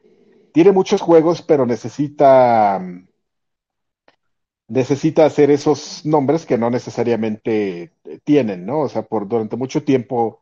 tiene 0.52 0.72
muchos 0.72 1.00
juegos, 1.00 1.42
pero 1.42 1.66
necesita, 1.66 2.78
mm, 2.80 3.06
necesita 4.68 5.24
hacer 5.26 5.50
esos 5.50 6.04
nombres 6.06 6.46
que 6.46 6.58
no 6.58 6.70
necesariamente 6.70 7.92
eh, 8.04 8.18
tienen, 8.24 8.64
¿no? 8.66 8.80
O 8.80 8.88
sea, 8.88 9.02
por 9.02 9.28
durante 9.28 9.56
mucho 9.56 9.84
tiempo 9.84 10.41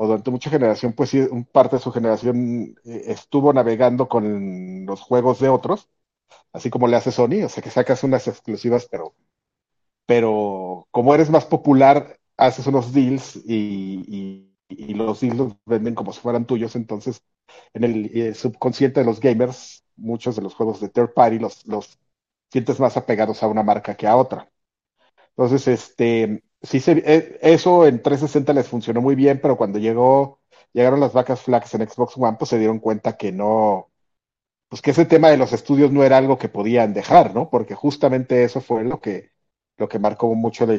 o 0.00 0.06
durante 0.06 0.30
mucha 0.30 0.50
generación, 0.50 0.92
pues 0.94 1.10
sí, 1.10 1.20
un 1.20 1.44
parte 1.44 1.76
de 1.76 1.82
su 1.82 1.92
generación 1.92 2.74
eh, 2.84 3.02
estuvo 3.08 3.52
navegando 3.52 4.08
con 4.08 4.86
los 4.86 5.00
juegos 5.02 5.40
de 5.40 5.48
otros, 5.50 5.88
así 6.52 6.70
como 6.70 6.88
le 6.88 6.96
hace 6.96 7.12
Sony, 7.12 7.44
o 7.44 7.48
sea, 7.50 7.62
que 7.62 7.70
sacas 7.70 8.04
unas 8.04 8.28
exclusivas, 8.28 8.88
pero, 8.90 9.14
pero 10.06 10.86
como 10.90 11.14
eres 11.14 11.30
más 11.30 11.46
popular, 11.46 12.18
haces 12.36 12.66
unos 12.66 12.92
deals 12.92 13.36
y, 13.46 14.04
y- 14.08 14.46
los 14.94 15.20
deals 15.20 15.36
los 15.36 15.56
venden 15.66 15.94
como 15.96 16.12
si 16.12 16.20
fueran 16.20 16.46
tuyos, 16.46 16.76
entonces 16.76 17.22
en 17.74 17.84
el 17.84 18.06
eh, 18.16 18.34
subconsciente 18.34 19.00
de 19.00 19.06
los 19.06 19.20
gamers, 19.20 19.84
muchos 19.96 20.36
de 20.36 20.42
los 20.42 20.54
juegos 20.54 20.80
de 20.80 20.88
third 20.88 21.12
party 21.14 21.38
los, 21.40 21.66
los 21.66 21.98
sientes 22.52 22.80
más 22.80 22.96
apegados 22.96 23.42
a 23.42 23.48
una 23.48 23.62
marca 23.64 23.96
que 23.96 24.06
a 24.06 24.16
otra. 24.16 24.50
Entonces, 25.36 25.68
este, 25.68 26.42
sí 26.62 26.80
se, 26.80 27.02
eh, 27.04 27.38
eso 27.42 27.86
en 27.86 28.02
360 28.02 28.52
les 28.52 28.68
funcionó 28.68 29.00
muy 29.00 29.14
bien, 29.14 29.40
pero 29.40 29.56
cuando 29.56 29.78
llegó, 29.78 30.40
llegaron 30.72 31.00
las 31.00 31.12
vacas 31.12 31.42
flacas 31.42 31.74
en 31.74 31.88
Xbox 31.88 32.16
One, 32.16 32.36
pues 32.38 32.50
se 32.50 32.58
dieron 32.58 32.78
cuenta 32.80 33.16
que 33.16 33.32
no, 33.32 33.90
pues 34.68 34.82
que 34.82 34.92
ese 34.92 35.06
tema 35.06 35.30
de 35.30 35.36
los 35.36 35.52
estudios 35.52 35.92
no 35.92 36.04
era 36.04 36.18
algo 36.18 36.38
que 36.38 36.48
podían 36.48 36.94
dejar, 36.94 37.34
¿no? 37.34 37.50
Porque 37.50 37.74
justamente 37.74 38.44
eso 38.44 38.60
fue 38.60 38.84
lo 38.84 39.00
que, 39.00 39.32
lo 39.78 39.88
que 39.88 39.98
marcó 39.98 40.34
mucho 40.34 40.66
la 40.66 40.78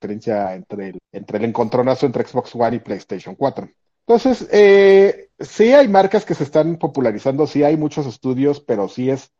diferencia 0.00 0.54
entre 0.54 0.88
el, 0.90 0.98
entre 1.12 1.38
el 1.38 1.44
encontronazo 1.44 2.06
entre 2.06 2.26
Xbox 2.26 2.54
One 2.54 2.76
y 2.76 2.80
PlayStation 2.80 3.34
4. 3.34 3.68
Entonces, 4.06 4.48
eh, 4.50 5.28
sí 5.38 5.72
hay 5.72 5.88
marcas 5.88 6.24
que 6.24 6.34
se 6.34 6.44
están 6.44 6.78
popularizando, 6.78 7.46
sí 7.46 7.62
hay 7.62 7.76
muchos 7.76 8.06
estudios, 8.06 8.60
pero 8.60 8.88
sí 8.88 9.10
es, 9.10 9.30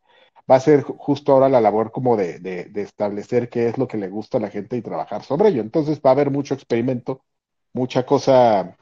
va 0.49 0.55
a 0.55 0.59
ser 0.59 0.83
justo 0.83 1.31
ahora 1.33 1.49
la 1.49 1.61
labor 1.61 1.91
como 1.91 2.17
de, 2.17 2.39
de, 2.39 2.65
de 2.65 2.81
establecer 2.81 3.49
qué 3.49 3.67
es 3.67 3.77
lo 3.77 3.87
que 3.87 3.97
le 3.97 4.09
gusta 4.09 4.37
a 4.37 4.41
la 4.41 4.49
gente 4.49 4.77
y 4.77 4.81
trabajar 4.81 5.23
sobre 5.23 5.49
ello. 5.49 5.61
Entonces 5.61 6.01
va 6.05 6.11
a 6.11 6.13
haber 6.13 6.31
mucho 6.31 6.53
experimento, 6.53 7.23
mucha 7.73 8.05
cosa, 8.05 8.77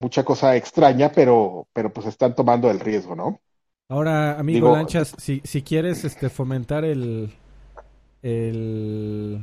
mucha 0.00 0.24
cosa 0.24 0.54
extraña, 0.56 1.10
pero, 1.12 1.66
pero 1.72 1.92
pues 1.92 2.06
están 2.06 2.34
tomando 2.34 2.70
el 2.70 2.78
riesgo, 2.80 3.14
¿no? 3.16 3.40
Ahora, 3.88 4.38
amigo 4.38 4.68
Digo- 4.68 4.68
Lanchas, 4.68 5.14
si, 5.18 5.40
si 5.44 5.62
quieres 5.62 6.04
este, 6.04 6.30
fomentar 6.30 6.84
el... 6.84 7.32
el 8.22 9.40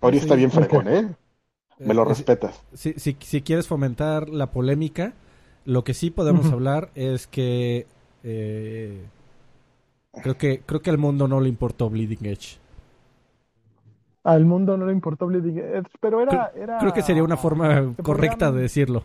Ori 0.00 0.18
está 0.18 0.34
bien 0.34 0.52
fregón, 0.52 0.86
¿eh? 0.88 1.16
Me 1.84 1.94
lo 1.94 2.04
respetas. 2.04 2.64
si, 2.74 2.94
si, 2.94 3.16
si 3.20 3.42
quieres 3.42 3.66
fomentar 3.68 4.28
la 4.28 4.50
polémica, 4.52 5.14
lo 5.64 5.84
que 5.84 5.94
sí 5.94 6.10
podemos 6.10 6.52
hablar 6.52 6.90
es 6.94 7.26
que... 7.26 7.86
eh, 8.24 9.04
creo 10.22 10.36
que 10.38 10.62
creo 10.64 10.80
que 10.82 10.90
al 10.90 10.98
mundo 10.98 11.28
no 11.28 11.40
le 11.40 11.48
importó 11.50 11.90
Bleeding 11.90 12.24
Edge. 12.26 12.58
Al 14.24 14.44
mundo 14.44 14.76
no 14.76 14.86
le 14.86 14.92
importó 14.92 15.26
Bleeding 15.28 15.58
Edge, 15.58 15.90
pero 16.00 16.20
era, 16.20 16.50
era... 16.56 16.78
Creo 16.78 16.92
que 16.92 17.02
sería 17.02 17.24
una 17.24 17.36
forma 17.36 17.94
correcta 18.02 18.52
de 18.52 18.62
decirlo. 18.62 19.04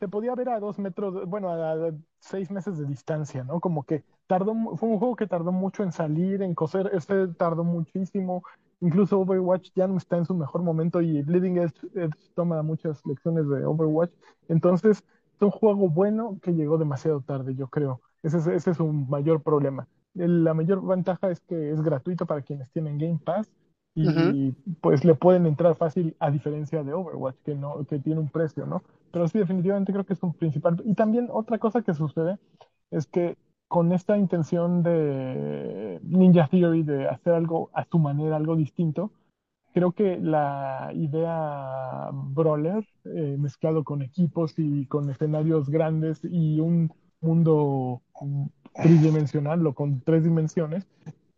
se 0.00 0.08
podía 0.08 0.34
ver 0.34 0.50
a 0.50 0.60
dos 0.60 0.78
metros, 0.78 1.26
bueno, 1.26 1.48
a, 1.50 1.72
a 1.72 1.92
seis 2.20 2.50
meses 2.50 2.76
de 2.78 2.84
distancia, 2.86 3.44
¿no? 3.44 3.60
Como 3.60 3.84
que 3.84 4.04
tardó, 4.26 4.54
fue 4.76 4.88
un 4.90 4.98
juego 4.98 5.16
que 5.16 5.26
tardó 5.26 5.52
mucho 5.52 5.82
en 5.82 5.92
salir, 5.92 6.42
en 6.42 6.54
coser, 6.54 6.90
este 6.92 7.28
tardó 7.28 7.64
muchísimo. 7.64 8.42
Incluso 8.80 9.18
Overwatch 9.20 9.70
ya 9.74 9.86
no 9.88 9.96
está 9.96 10.18
en 10.18 10.26
su 10.26 10.34
mejor 10.34 10.62
momento 10.62 11.00
y 11.00 11.22
Bleeding 11.22 11.56
Edge, 11.58 11.74
Edge 11.94 12.14
toma 12.34 12.62
muchas 12.62 13.00
lecciones 13.06 13.48
de 13.48 13.64
Overwatch. 13.64 14.12
Entonces, 14.48 14.98
es 14.98 15.42
un 15.42 15.50
juego 15.50 15.88
bueno 15.88 16.38
que 16.42 16.52
llegó 16.52 16.76
demasiado 16.78 17.22
tarde, 17.22 17.54
yo 17.54 17.68
creo. 17.68 18.02
Ese 18.22 18.36
es, 18.38 18.46
ese 18.46 18.70
es 18.72 18.80
un 18.80 19.08
mayor 19.08 19.42
problema. 19.42 19.88
La 20.16 20.54
mayor 20.54 20.84
ventaja 20.86 21.30
es 21.30 21.40
que 21.40 21.70
es 21.70 21.80
gratuito 21.82 22.26
para 22.26 22.42
quienes 22.42 22.70
tienen 22.70 22.98
Game 22.98 23.20
Pass 23.22 23.50
y 23.94 24.52
pues 24.82 25.04
le 25.04 25.14
pueden 25.14 25.46
entrar 25.46 25.74
fácil 25.74 26.14
a 26.18 26.30
diferencia 26.30 26.84
de 26.84 26.92
Overwatch, 26.92 27.36
que 27.44 27.54
no, 27.54 27.84
que 27.86 27.98
tiene 27.98 28.20
un 28.20 28.28
precio, 28.28 28.66
¿no? 28.66 28.82
Pero 29.10 29.26
sí, 29.26 29.38
definitivamente 29.38 29.92
creo 29.92 30.04
que 30.04 30.12
es 30.12 30.22
un 30.22 30.34
principal. 30.34 30.82
Y 30.84 30.94
también 30.94 31.28
otra 31.32 31.58
cosa 31.58 31.80
que 31.80 31.94
sucede 31.94 32.38
es 32.90 33.06
que 33.06 33.38
con 33.68 33.92
esta 33.92 34.18
intención 34.18 34.82
de 34.82 35.98
Ninja 36.02 36.46
Theory 36.48 36.82
de 36.82 37.08
hacer 37.08 37.32
algo 37.32 37.70
a 37.72 37.84
su 37.84 37.98
manera, 37.98 38.36
algo 38.36 38.54
distinto, 38.54 39.10
creo 39.72 39.92
que 39.92 40.18
la 40.18 40.90
idea 40.94 42.10
brawler 42.12 42.86
eh, 43.04 43.36
mezclado 43.38 43.82
con 43.84 44.02
equipos 44.02 44.54
y 44.58 44.86
con 44.86 45.10
escenarios 45.10 45.68
grandes 45.68 46.20
y 46.22 46.60
un 46.60 46.92
mundo 47.26 48.02
tridimensional 48.74 49.66
o 49.66 49.74
con 49.74 50.00
tres 50.00 50.24
dimensiones 50.24 50.86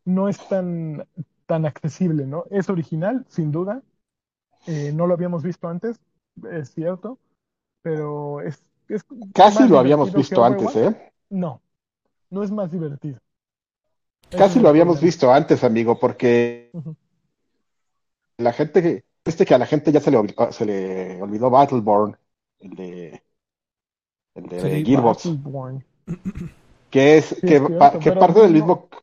no 0.05 0.29
es 0.29 0.39
tan, 0.49 1.07
tan 1.47 1.67
accesible, 1.67 2.27
¿no? 2.27 2.45
Es 2.51 2.69
original, 2.69 3.25
sin 3.29 3.51
duda. 3.51 3.83
Eh, 4.67 4.93
no 4.95 5.07
lo 5.07 5.15
habíamos 5.15 5.43
visto 5.43 5.69
antes, 5.69 5.99
es 6.51 6.71
cierto, 6.73 7.19
pero 7.83 8.41
es, 8.41 8.63
es 8.89 9.05
Casi 9.35 9.67
lo 9.67 9.79
habíamos 9.79 10.13
visto 10.13 10.45
antes. 10.45 10.75
¿eh? 10.77 11.13
No, 11.31 11.61
no 12.31 12.43
es 12.43 12.51
más 12.51 12.71
divertido. 12.71 13.19
Casi 14.31 14.61
lo 14.61 14.69
habíamos 14.69 15.01
visto 15.01 15.33
antes, 15.33 15.65
amigo, 15.65 15.99
porque 15.99 16.71
la 18.37 18.53
gente, 18.53 19.05
viste 19.25 19.47
que 19.47 19.55
a 19.55 19.59
la 19.59 19.67
gente 19.67 19.91
ya 19.91 20.01
se 20.01 20.11
le, 20.11 20.23
se 20.51 20.67
le 20.67 21.23
olvidó 21.23 21.49
Battleborn, 21.49 22.17
el 22.61 22.71
de, 22.71 23.23
el 24.39 24.47
de 24.49 24.61
Sí, 24.61 24.85
Gearbox, 24.85 25.29
que 26.91 27.19
es, 27.19 27.25
Sí, 27.27 27.47
que, 27.47 27.57
es 27.57 27.61
pa- 27.63 27.91
cierto, 27.91 27.99
que 28.01 28.11
pero 28.11 28.21
parte 28.21 28.41
del 28.41 28.53
no- 28.53 28.55
mismo, 28.59 28.89
pero- 28.91 29.03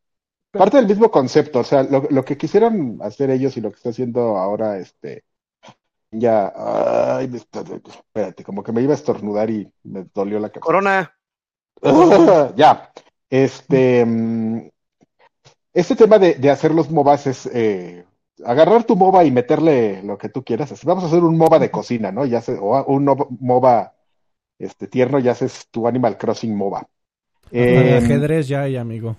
parte 0.63 0.77
del 0.77 0.87
mismo 0.87 1.11
concepto, 1.11 1.59
o 1.59 1.63
sea, 1.63 1.83
lo, 1.83 2.07
lo 2.09 2.25
que 2.25 2.37
quisieron 2.37 2.97
hacer 3.01 3.29
ellos 3.29 3.55
y 3.57 3.61
lo 3.61 3.69
que 3.71 3.75
está 3.77 3.89
haciendo 3.89 4.37
ahora, 4.37 4.77
este, 4.79 5.23
ya, 6.11 6.51
ay, 7.17 7.27
me 7.27 7.37
está- 7.37 7.61
espérate, 7.61 8.43
como 8.43 8.63
que 8.63 8.71
me 8.71 8.81
iba 8.81 8.93
a 8.93 8.95
estornudar 8.95 9.49
y 9.49 9.69
me 9.83 10.05
dolió 10.13 10.39
la 10.39 10.49
cabeza. 10.49 10.65
Corona. 10.65 11.11
Ya, 12.55 12.89
este, 13.29 14.05
mm, 14.05 14.69
este 15.73 15.95
tema 15.95 16.17
de, 16.19 16.35
de 16.35 16.49
hacer 16.49 16.73
los 16.73 16.89
MOBAs 16.89 17.27
es 17.27 17.45
eh, 17.53 18.05
agarrar 18.45 18.85
tu 18.85 18.95
MOBA 18.95 19.25
y 19.25 19.31
meterle 19.31 20.01
lo 20.03 20.17
que 20.17 20.29
tú 20.29 20.43
quieras. 20.43 20.71
Así, 20.71 20.87
vamos 20.87 21.03
a 21.03 21.07
hacer 21.07 21.21
un 21.23 21.37
MOBA 21.37 21.59
de 21.59 21.69
cocina, 21.71 22.11
¿no? 22.13 22.25
Ya 22.25 22.41
sé, 22.41 22.57
o 22.59 22.81
un 22.85 23.03
MOBA 23.41 23.93
este, 24.59 24.87
tierno, 24.87 25.19
ya 25.19 25.31
haces 25.31 25.67
tu 25.69 25.87
Animal 25.87 26.17
Crossing 26.17 26.55
MOBA. 26.55 26.87
Eh, 27.51 27.99
ajedrez 28.03 28.47
ya 28.47 28.61
hay, 28.63 28.77
amigo. 28.77 29.15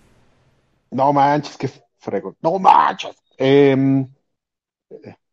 no 0.91 1.13
manches, 1.13 1.57
qué 1.57 1.71
frego. 1.99 2.37
No 2.43 2.59
manches. 2.59 3.17
Eh, 3.39 3.77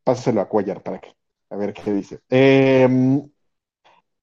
pásaselo 0.03 0.41
a 0.41 0.47
Cuellar 0.49 0.82
para 0.82 0.99
que, 0.99 1.09
a 1.49 1.55
ver 1.55 1.73
qué 1.73 1.93
dice. 1.93 2.19
Eh, 2.30 2.88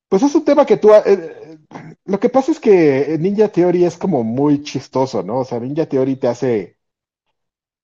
pues 0.09 0.22
es 0.22 0.34
un 0.34 0.44
tema 0.44 0.66
que 0.66 0.76
tú, 0.76 0.92
eh, 0.92 1.59
lo 2.04 2.18
que 2.18 2.28
pasa 2.28 2.52
es 2.52 2.61
que 2.61 3.16
Ninja 3.18 3.48
Theory 3.48 3.84
es 3.84 3.96
como 3.96 4.24
muy 4.24 4.62
chistoso, 4.62 5.22
¿no? 5.22 5.38
O 5.38 5.44
sea, 5.44 5.61
Ninja 5.61 5.86
Theory 5.86 6.16
te 6.16 6.28
hace, 6.28 6.76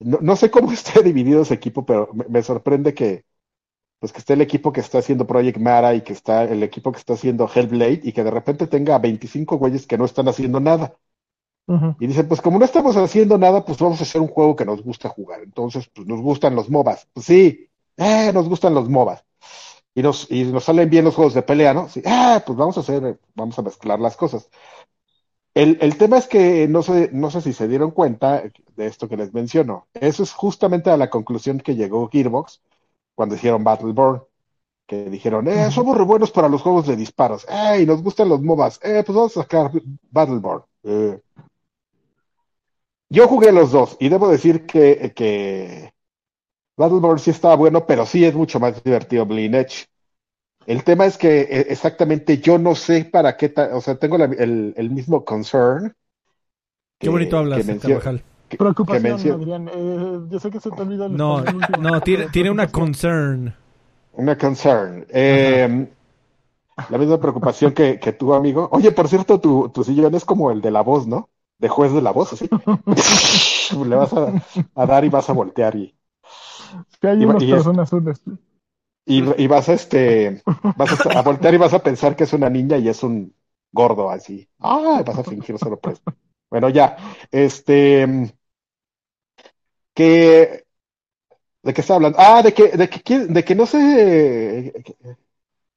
no, 0.01 0.19
no 0.21 0.37
sé 0.37 0.51
cómo 0.51 0.73
esté 0.73 1.03
dividido 1.03 1.43
ese 1.43 1.55
equipo, 1.55 1.85
pero 1.87 2.11
me, 2.13 2.25
me 2.29 2.43
sorprende 2.43 2.95
que, 2.95 3.25
pues 3.99 4.13
que 4.13 4.19
esté 4.19 4.35
el 4.35 4.43
equipo 4.43 4.73
que 4.73 4.81
está 4.81 4.99
haciendo 4.99 5.27
Project 5.27 5.59
Mara 5.59 5.95
y 5.95 6.03
que 6.03 6.13
está 6.13 6.45
el 6.45 6.63
equipo 6.63 6.93
que 6.93 6.99
está 6.99 7.15
haciendo 7.15 7.51
Hellblade 7.53 8.01
y 8.03 8.13
que 8.13 8.25
de 8.25 8.31
repente 8.31 8.67
tenga 8.67 8.99
25 8.99 9.57
güeyes 9.57 9.87
que 9.87 9.99
no 9.99 10.05
están 10.05 10.29
haciendo 10.29 10.61
nada. 10.61 10.97
Y 11.99 12.07
dicen, 12.07 12.29
pues 12.29 12.41
como 12.41 12.61
no 12.61 12.65
estamos 12.65 12.97
haciendo 12.97 13.39
nada, 13.39 13.65
pues 13.65 13.79
vamos 13.79 13.99
a 14.01 14.05
hacer 14.05 14.21
un 14.21 14.29
juego 14.29 14.55
que 14.55 14.65
nos 14.65 14.83
gusta 14.83 15.09
jugar. 15.09 15.41
Entonces, 15.43 15.89
pues 15.93 16.07
nos 16.07 16.21
gustan 16.21 16.55
los 16.55 16.71
MOBAs. 16.71 17.09
Pues 17.13 17.27
sí, 17.27 17.69
eh, 17.97 18.31
nos 18.33 18.49
gustan 18.49 18.73
los 18.75 18.89
MOBAs. 18.89 19.25
Y 19.95 20.03
nos, 20.03 20.31
y 20.31 20.45
nos 20.45 20.65
salen 20.65 20.91
bien 20.91 21.05
los 21.05 21.15
juegos 21.17 21.35
de 21.35 21.43
pelea, 21.43 21.75
¿no? 21.75 21.89
Sí, 21.89 22.03
ah, 22.07 22.43
pues 22.47 22.57
vamos 22.57 22.77
a 22.77 22.81
hacer, 22.81 23.19
vamos 23.35 23.59
a 23.59 23.63
mezclar 23.63 23.99
las 23.99 24.17
cosas. 24.17 24.49
El, 25.55 25.79
el 25.81 25.97
tema 25.97 26.19
es 26.19 26.29
que 26.29 26.69
no 26.69 26.83
sé, 26.83 27.11
no 27.13 27.31
sé 27.31 27.41
si 27.41 27.53
se 27.53 27.67
dieron 27.67 27.91
cuenta 27.91 28.43
de 28.77 28.87
esto 28.87 29.09
que 29.09 29.17
les 29.17 29.33
menciono. 29.33 29.89
Eso 29.95 30.23
es 30.23 30.33
justamente 30.33 30.91
a 30.91 30.97
la 30.97 31.11
conclusión 31.11 31.59
que 31.61 31.75
llegó 31.75 32.09
Gearbox 32.11 32.61
cuando 33.17 33.35
hicieron 33.35 33.65
Battleborn, 33.65 34.23
que 34.87 35.11
dijeron, 35.11 35.49
eh, 35.49 35.73
somos 35.73 35.99
re 35.99 36.05
buenos 36.05 36.31
para 36.31 36.49
los 36.49 36.63
juegos 36.63 36.87
de 36.87 36.95
disparos, 36.95 37.45
eh, 37.51 37.81
y 37.83 37.87
nos 37.87 38.03
gustan 38.03 38.29
los 38.29 38.41
MOBAs, 38.41 38.79
eh, 38.85 39.03
pues 39.05 39.17
vamos 39.17 39.37
a 39.37 39.43
sacar 39.43 39.73
Battleborn. 40.13 40.63
Eh. 40.85 41.21
Yo 43.09 43.27
jugué 43.27 43.51
los 43.51 43.73
dos, 43.73 43.97
y 43.99 44.09
debo 44.09 44.29
decir 44.29 44.65
que, 44.67 45.13
que 45.17 45.93
Battleborn 46.77 47.19
sí 47.19 47.31
estaba 47.31 47.57
bueno, 47.57 47.87
pero 47.87 48.07
sí 48.07 48.25
es 48.25 48.35
mucho 48.35 48.61
más 48.61 48.83
divertido 48.85 49.27
Edge. 49.29 49.87
El 50.67 50.85
tema 50.85 51.07
es 51.07 51.17
que 51.17 51.41
eh, 51.43 51.67
exactamente 51.71 52.39
yo 52.39 52.59
no 52.59 52.75
sé 52.75 53.05
para 53.05 53.37
qué, 53.37 53.53
o 53.73 53.81
sea, 53.81 53.97
tengo 53.97 54.19
la- 54.19 54.25
el, 54.27 54.75
el 54.77 54.91
mismo 54.91 55.25
concern. 55.25 55.95
Qué 56.99 57.09
bonito 57.09 57.39
hablas, 57.39 57.67
Carvajal. 57.67 58.23
Que- 58.49 58.57
Preocupación, 58.57 59.19
que 59.23 59.31
Adrián. 59.31 59.69
Eh, 59.73 60.21
yo 60.31 60.39
sé 60.41 60.51
que 60.51 60.61
se 60.61 60.71
te 60.71 60.83
olvida 60.83 61.07
el 61.07 61.17
No, 61.17 61.43
no, 61.81 62.01
tiene, 62.01 62.29
tiene 62.29 62.51
una 62.51 62.69
concern. 62.69 63.55
Una 64.13 64.37
concern. 64.39 65.07
Eh, 65.11 65.89
la 66.91 66.99
misma 66.99 67.19
preocupación 67.19 67.73
que, 67.73 67.99
que 67.99 68.13
tú, 68.13 68.35
amigo. 68.35 68.69
Oye, 68.73 68.93
por 68.93 69.09
cierto, 69.09 69.41
tu, 69.41 69.69
tu 69.71 69.83
sillón 69.85 70.15
es 70.15 70.25
como 70.25 70.51
el 70.51 70.61
de 70.61 70.71
la 70.71 70.83
voz, 70.83 71.07
¿no? 71.07 71.31
De 71.59 71.69
juez 71.69 71.93
de 71.93 72.03
la 72.03 72.11
voz, 72.13 72.33
así. 72.35 72.49
Le 73.85 73.97
vas 73.97 74.13
a, 74.13 74.33
a 74.75 74.87
dar 74.87 75.05
y 75.05 75.09
vas 75.09 75.29
a 75.31 75.33
voltear 75.33 75.75
y, 75.77 75.95
Que 77.01 77.09
hay 77.09 77.23
Y- 77.23 77.25
unos 77.25 77.43
y 77.43 77.51
es- 77.51 77.57
personas 77.57 77.89
azules. 77.89 78.21
y, 79.07 79.43
y 79.43 79.47
vas 79.47 79.69
a 79.69 79.73
este, 79.75 80.43
vas 80.77 81.07
a, 81.07 81.19
a 81.19 81.23
voltear 81.23 81.55
y 81.55 81.59
vas 81.59 81.75
a 81.75 81.83
pensar 81.83 82.15
que 82.17 82.25
es 82.25 82.33
una 82.33 82.51
niña 82.51 82.77
y 82.77 82.89
es 82.89 83.03
un 83.03 83.35
gordo 83.73 84.11
así. 84.11 84.49
Ah, 84.61 85.03
vas 85.07 85.19
a 85.19 85.25
fingir 85.25 85.59
sorpresa. 85.59 86.03
Bueno, 86.51 86.69
ya. 86.69 86.97
Este, 87.31 88.35
que, 89.97 90.67
¿de 91.63 91.75
qué 91.75 91.81
está 91.83 91.97
hablando? 91.97 92.19
Ah, 92.21 92.43
de 92.43 92.53
que, 92.55 92.69
de 92.71 92.89
que, 92.91 93.19
de 93.21 93.45
que 93.45 93.55
no 93.55 93.67
sé 93.67 94.73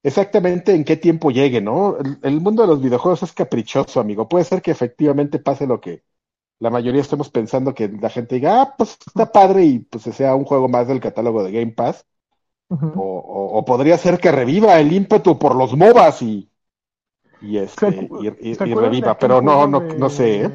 exactamente 0.04 0.74
en 0.74 0.84
qué 0.84 0.98
tiempo 0.98 1.32
llegue, 1.32 1.62
¿no? 1.62 1.98
El, 1.98 2.20
el 2.24 2.42
mundo 2.42 2.64
de 2.64 2.68
los 2.70 2.82
videojuegos 2.82 3.24
es 3.24 3.34
caprichoso, 3.34 4.00
amigo. 4.00 4.28
Puede 4.30 4.46
ser 4.46 4.62
que 4.62 4.72
efectivamente 4.72 5.40
pase 5.40 5.68
lo 5.68 5.80
que 5.82 6.04
la 6.60 6.70
mayoría 6.72 7.02
estemos 7.02 7.30
pensando 7.30 7.74
que 7.76 7.90
la 7.90 8.10
gente 8.10 8.36
diga, 8.36 8.62
ah, 8.62 8.76
pues 8.78 8.98
está 9.06 9.32
padre 9.32 9.66
y 9.66 9.80
pues 9.80 10.04
sea 10.06 10.36
un 10.36 10.46
juego 10.46 10.70
más 10.70 10.88
del 10.88 11.00
catálogo 11.02 11.44
de 11.44 11.52
Game 11.54 11.74
Pass. 11.74 12.06
O, 12.72 13.04
o- 13.04 13.58
o 13.60 13.66
podría 13.66 13.98
ser 13.98 14.20
que 14.20 14.32
reviva 14.32 14.80
el 14.80 14.94
ímpetu 14.94 15.40
por 15.40 15.56
los 15.56 15.76
MOBAs 15.76 16.22
y, 16.24 16.50
y, 17.42 17.58
¿Se 17.58 17.64
este, 17.88 18.10
y, 18.20 18.28
y- 18.52 18.76
reviva, 18.76 19.18
pero 19.20 19.42
no, 19.42 19.68
no, 19.68 19.86
no 19.98 20.10
sé, 20.10 20.44
¿eh? 20.46 20.52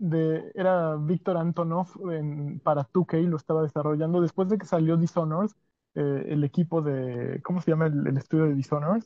De- 0.00 0.50
era 0.54 0.96
Víctor 0.96 1.36
Antonov 1.36 1.88
en- 2.12 2.58
para 2.60 2.88
2K, 2.92 3.18
lo 3.28 3.36
estaba 3.36 3.62
desarrollando. 3.62 4.20
Después 4.20 4.48
de 4.48 4.58
que 4.58 4.66
salió 4.66 4.96
Dishonored, 4.96 5.50
eh, 5.94 6.26
el 6.28 6.42
equipo 6.44 6.82
de, 6.82 7.40
¿cómo 7.44 7.60
se 7.60 7.70
llama 7.70 7.86
el, 7.86 8.06
el 8.06 8.16
estudio 8.16 8.44
de 8.46 8.54
Dishonored? 8.54 9.02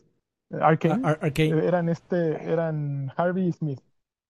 Eh, 0.50 0.58
Arkane. 0.60 1.00
Ar- 1.06 1.18
Arcane. 1.22 1.48
Eh, 1.50 1.66
eran 1.66 1.88
este, 1.88 2.44
eran 2.50 3.10
Harvey 3.16 3.50
Smith, 3.52 3.80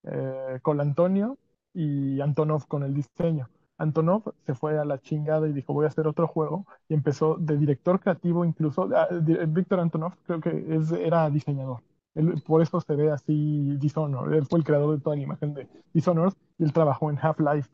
eh, 0.04 0.58
Col 0.62 0.80
Antonio 0.80 1.38
y 1.72 2.20
Antonov 2.20 2.66
con 2.66 2.82
el 2.82 2.94
diseño. 2.94 3.48
Antonov 3.76 4.32
se 4.46 4.54
fue 4.54 4.78
a 4.78 4.84
la 4.84 5.00
chingada 5.00 5.48
y 5.48 5.52
dijo 5.52 5.72
voy 5.74 5.84
a 5.84 5.88
hacer 5.88 6.06
otro 6.06 6.28
juego 6.28 6.64
y 6.88 6.94
empezó 6.94 7.36
de 7.38 7.56
director 7.58 7.98
creativo 8.00 8.44
incluso. 8.44 8.88
ah, 8.94 9.08
Víctor 9.48 9.80
Antonov 9.80 10.14
creo 10.26 10.40
que 10.40 10.64
es, 10.76 10.92
era 10.92 11.28
diseñador. 11.30 11.80
Él- 12.14 12.40
por 12.46 12.62
eso 12.62 12.80
se 12.80 12.94
ve 12.94 13.10
así 13.10 13.76
Dishonored. 13.78 14.32
Él 14.38 14.46
fue 14.46 14.60
el 14.60 14.64
creador 14.64 14.96
de 14.96 15.02
toda 15.02 15.16
la 15.16 15.22
imagen 15.22 15.54
de 15.54 15.68
Dishonored 15.92 16.32
él 16.58 16.72
trabajó 16.72 17.10
en 17.10 17.18
Half-Life 17.20 17.70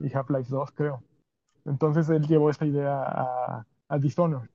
y 0.00 0.14
Half-Life 0.14 0.48
2 0.50 0.72
creo. 0.72 1.02
Entonces 1.64 2.08
él 2.10 2.26
llevó 2.26 2.50
esa 2.50 2.66
idea 2.66 3.02
a, 3.02 3.66
a 3.88 3.98
Dishonored. 3.98 4.50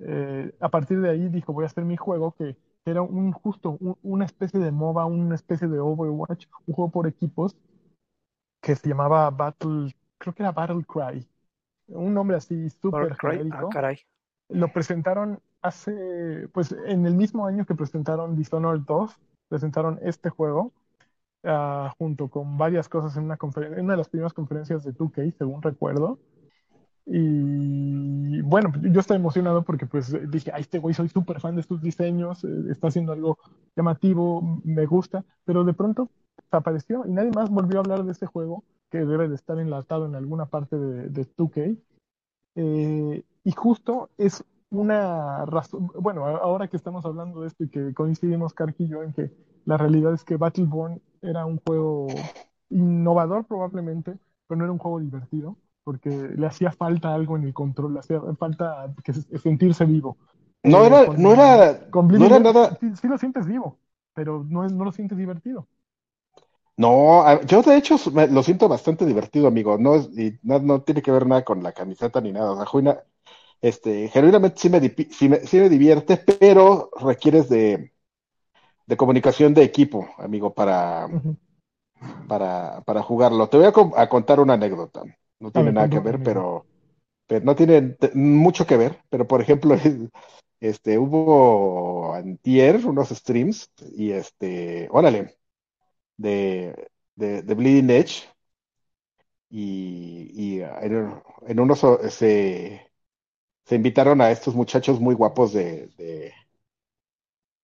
Eh, 0.00 0.54
a 0.60 0.68
partir 0.70 1.00
de 1.00 1.10
ahí 1.10 1.28
dijo 1.28 1.52
voy 1.52 1.64
a 1.64 1.66
hacer 1.68 1.84
mi 1.84 1.96
juego 1.96 2.32
que 2.34 2.56
era 2.84 3.02
un 3.02 3.32
justo 3.32 3.76
un- 3.80 3.96
una 4.02 4.24
especie 4.26 4.60
de 4.60 4.72
MOBA, 4.72 5.06
una 5.06 5.34
especie 5.36 5.68
de 5.68 5.80
Overwatch, 5.80 6.46
un 6.66 6.74
juego 6.74 6.90
por 6.90 7.06
equipos 7.06 7.56
que 8.60 8.74
se 8.76 8.88
llamaba 8.88 9.30
Battle, 9.30 9.94
creo 10.18 10.34
que 10.34 10.42
era 10.42 10.52
Battle 10.52 10.84
Cry, 10.84 11.26
un 11.88 12.14
nombre 12.14 12.36
así 12.36 12.70
súper. 12.70 13.12
Ah, 13.12 13.16
genérico. 13.16 13.70
caray. 13.70 13.98
Lo 14.50 14.68
presentaron 14.72 15.40
hace, 15.62 16.48
pues 16.52 16.72
en 16.86 17.06
el 17.06 17.14
mismo 17.14 17.46
año 17.46 17.66
que 17.66 17.74
presentaron 17.74 18.36
Dishonored 18.36 18.82
2, 18.82 19.16
presentaron 19.48 19.98
este 20.02 20.30
juego 20.30 20.72
ah, 21.44 21.94
junto 21.98 22.28
con 22.28 22.56
varias 22.58 22.88
cosas 22.88 23.16
en 23.16 23.24
una 23.24 23.38
en 23.40 23.84
una 23.84 23.94
de 23.94 23.98
las 23.98 24.08
primeras 24.08 24.32
conferencias 24.32 24.84
de 24.84 24.92
2K, 24.92 25.34
según 25.38 25.62
recuerdo. 25.62 26.18
Y 27.06 28.40
bueno, 28.42 28.72
yo 28.82 29.00
estaba 29.00 29.18
emocionado 29.18 29.62
porque 29.62 29.86
pues 29.86 30.16
dije, 30.30 30.50
ay, 30.54 30.62
este 30.62 30.78
güey 30.78 30.94
soy 30.94 31.08
súper 31.08 31.40
fan 31.40 31.54
de 31.54 31.62
sus 31.62 31.82
diseños, 31.82 32.44
eh, 32.44 32.48
está 32.70 32.88
haciendo 32.88 33.12
algo 33.12 33.38
llamativo, 33.76 34.60
me 34.64 34.86
gusta, 34.86 35.24
pero 35.44 35.64
de 35.64 35.74
pronto 35.74 36.08
desapareció 36.38 37.04
y 37.06 37.12
nadie 37.12 37.30
más 37.30 37.50
volvió 37.50 37.78
a 37.78 37.80
hablar 37.80 38.04
de 38.04 38.12
este 38.12 38.26
juego 38.26 38.64
que 38.90 39.04
debe 39.04 39.28
de 39.28 39.34
estar 39.34 39.58
enlatado 39.58 40.06
en 40.06 40.14
alguna 40.14 40.46
parte 40.46 40.76
de, 40.76 41.08
de 41.10 41.26
2K. 41.36 41.76
Eh, 42.56 43.24
y 43.44 43.52
justo 43.52 44.08
es 44.16 44.44
una 44.70 45.44
razón, 45.44 45.90
bueno, 46.00 46.24
ahora 46.26 46.68
que 46.68 46.76
estamos 46.76 47.04
hablando 47.04 47.42
de 47.42 47.48
esto 47.48 47.64
y 47.64 47.68
que 47.68 47.92
coincidimos 47.92 48.54
Karki 48.54 48.84
y 48.84 48.88
yo 48.88 49.02
en 49.02 49.12
que 49.12 49.30
la 49.66 49.76
realidad 49.76 50.14
es 50.14 50.24
que 50.24 50.36
Battleborn 50.36 51.00
era 51.22 51.46
un 51.46 51.58
juego 51.58 52.30
innovador 52.70 53.46
probablemente, 53.46 54.18
pero 54.46 54.58
no 54.58 54.64
era 54.64 54.72
un 54.72 54.78
juego 54.78 55.00
divertido, 55.00 55.56
porque 55.84 56.10
le 56.10 56.46
hacía 56.46 56.72
falta 56.72 57.14
algo 57.14 57.36
en 57.36 57.44
el 57.44 57.54
control, 57.54 57.94
le 57.94 58.00
hacía 58.00 58.20
falta 58.38 58.94
que 59.04 59.12
se- 59.14 59.38
sentirse 59.38 59.84
vivo. 59.84 60.16
No 60.72 60.80
Eh, 60.82 60.86
era, 60.86 61.00
con- 61.02 61.22
no 61.26 61.32
era, 61.32 61.54
Con 61.90 62.08
no 62.16 62.26
era 62.26 62.38
nada, 62.40 62.78
sí, 62.80 62.96
sí 62.96 63.08
lo 63.08 63.18
sientes 63.18 63.46
vivo, 63.46 63.78
pero 64.14 64.44
no, 64.48 64.64
es, 64.66 64.72
no 64.72 64.84
lo 64.84 64.92
sientes 64.92 65.18
divertido. 65.18 65.68
no, 66.76 67.40
yo 67.42 67.62
de 67.62 67.76
hecho 67.76 67.96
me- 68.12 68.26
lo 68.28 68.42
siento 68.42 68.68
bastante 68.68 69.06
divertido, 69.06 69.46
amigo, 69.48 69.78
no, 69.78 69.94
es- 69.96 70.08
y 70.18 70.38
no, 70.42 70.58
no 70.60 70.82
tiene 70.82 71.02
que 71.02 71.10
ver 71.12 71.26
nada 71.26 71.44
con 71.44 71.62
la 71.62 71.72
camiseta 71.72 72.20
ni 72.20 72.32
nada, 72.32 72.52
o 72.52 72.56
sea, 72.56 72.66
genuina- 72.66 73.04
este, 73.62 74.08
genuinamente 74.10 74.60
sí 74.60 74.70
me, 74.70 74.80
sí 75.12 75.30
me, 75.30 75.40
sí 75.46 75.58
me 75.58 75.70
divierte, 75.70 76.18
pero 76.18 76.90
requieres 77.00 77.50
de, 77.50 77.93
de 78.86 78.96
comunicación 78.96 79.54
de 79.54 79.62
equipo, 79.64 80.08
amigo, 80.18 80.54
para, 80.54 81.08
para, 82.26 82.82
para 82.82 83.02
jugarlo. 83.02 83.48
Te 83.48 83.56
voy 83.56 83.66
a, 83.66 83.72
co- 83.72 83.92
a 83.96 84.08
contar 84.08 84.40
una 84.40 84.54
anécdota. 84.54 85.02
No 85.40 85.50
tiene 85.52 85.72
ver, 85.72 85.74
nada 85.74 85.88
que 85.90 86.00
ver, 86.00 86.22
pero, 86.22 86.66
pero 87.26 87.44
no 87.44 87.56
tiene 87.56 87.96
mucho 88.14 88.66
que 88.66 88.76
ver. 88.76 89.00
Pero, 89.10 89.26
por 89.28 89.42
ejemplo, 89.42 89.76
este, 90.60 90.98
hubo 90.98 92.14
antier 92.14 92.86
unos 92.86 93.10
streams 93.10 93.70
y 93.96 94.12
este, 94.12 94.88
órale, 94.92 95.36
de, 96.16 96.90
de, 97.16 97.42
de 97.42 97.54
Bleeding 97.54 97.90
Edge 97.90 98.24
y, 99.50 100.30
y 100.56 100.60
en, 100.62 101.22
en 101.46 101.60
unos 101.60 101.80
se, 102.10 102.90
se 103.66 103.74
invitaron 103.76 104.20
a 104.20 104.30
estos 104.30 104.54
muchachos 104.54 105.00
muy 105.00 105.14
guapos 105.16 105.54
de, 105.54 105.88
de, 105.98 106.34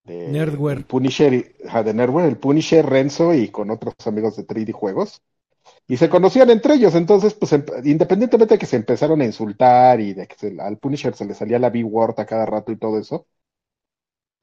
de 0.04 0.36
Nerdware. 0.36 0.80
el 0.80 0.84
Punisher, 0.86 1.54
ajá, 1.66 1.82
de 1.82 1.94
Nerdware, 1.94 2.28
el 2.28 2.38
Punisher, 2.38 2.86
Renzo 2.86 3.34
y 3.34 3.48
con 3.50 3.70
otros 3.70 3.94
amigos 4.06 4.36
de 4.36 4.44
3D 4.44 4.72
Juegos. 4.72 5.22
Y 5.88 5.98
se 5.98 6.08
conocían 6.10 6.50
entre 6.50 6.74
ellos, 6.74 6.94
entonces, 6.96 7.34
pues, 7.34 7.52
em- 7.54 7.64
independientemente 7.84 8.54
de 8.56 8.58
que 8.60 8.66
se 8.66 8.76
empezaron 8.76 9.20
a 9.22 9.26
insultar 9.26 10.00
y 10.00 10.14
de 10.14 10.26
que 10.28 10.36
se- 10.36 10.60
al 10.60 10.78
Punisher 10.78 11.14
se 11.16 11.24
le 11.26 11.34
salía 11.34 11.58
la 11.60 11.70
B-word 11.70 12.20
a 12.20 12.26
cada 12.26 12.46
rato 12.46 12.72
y 12.72 12.78
todo 12.78 12.98
eso, 13.00 13.26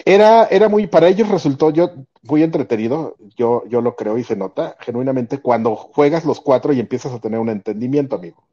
era, 0.06 0.46
era 0.46 0.70
muy, 0.70 0.88
para 0.88 1.08
ellos 1.10 1.28
resultó 1.30 1.70
yo 1.72 1.92
muy 2.24 2.44
entretenido, 2.44 3.16
yo, 3.36 3.64
yo 3.68 3.82
lo 3.82 3.96
creo 3.96 4.18
y 4.18 4.24
se 4.24 4.36
nota, 4.36 4.76
genuinamente, 4.80 5.40
cuando 5.42 5.76
juegas 5.76 6.24
los 6.26 6.40
cuatro 6.40 6.72
y 6.74 6.80
empiezas 6.80 7.14
a 7.14 7.20
tener 7.20 7.40
un 7.40 7.50
entendimiento, 7.50 8.16
amigo. 8.16 8.48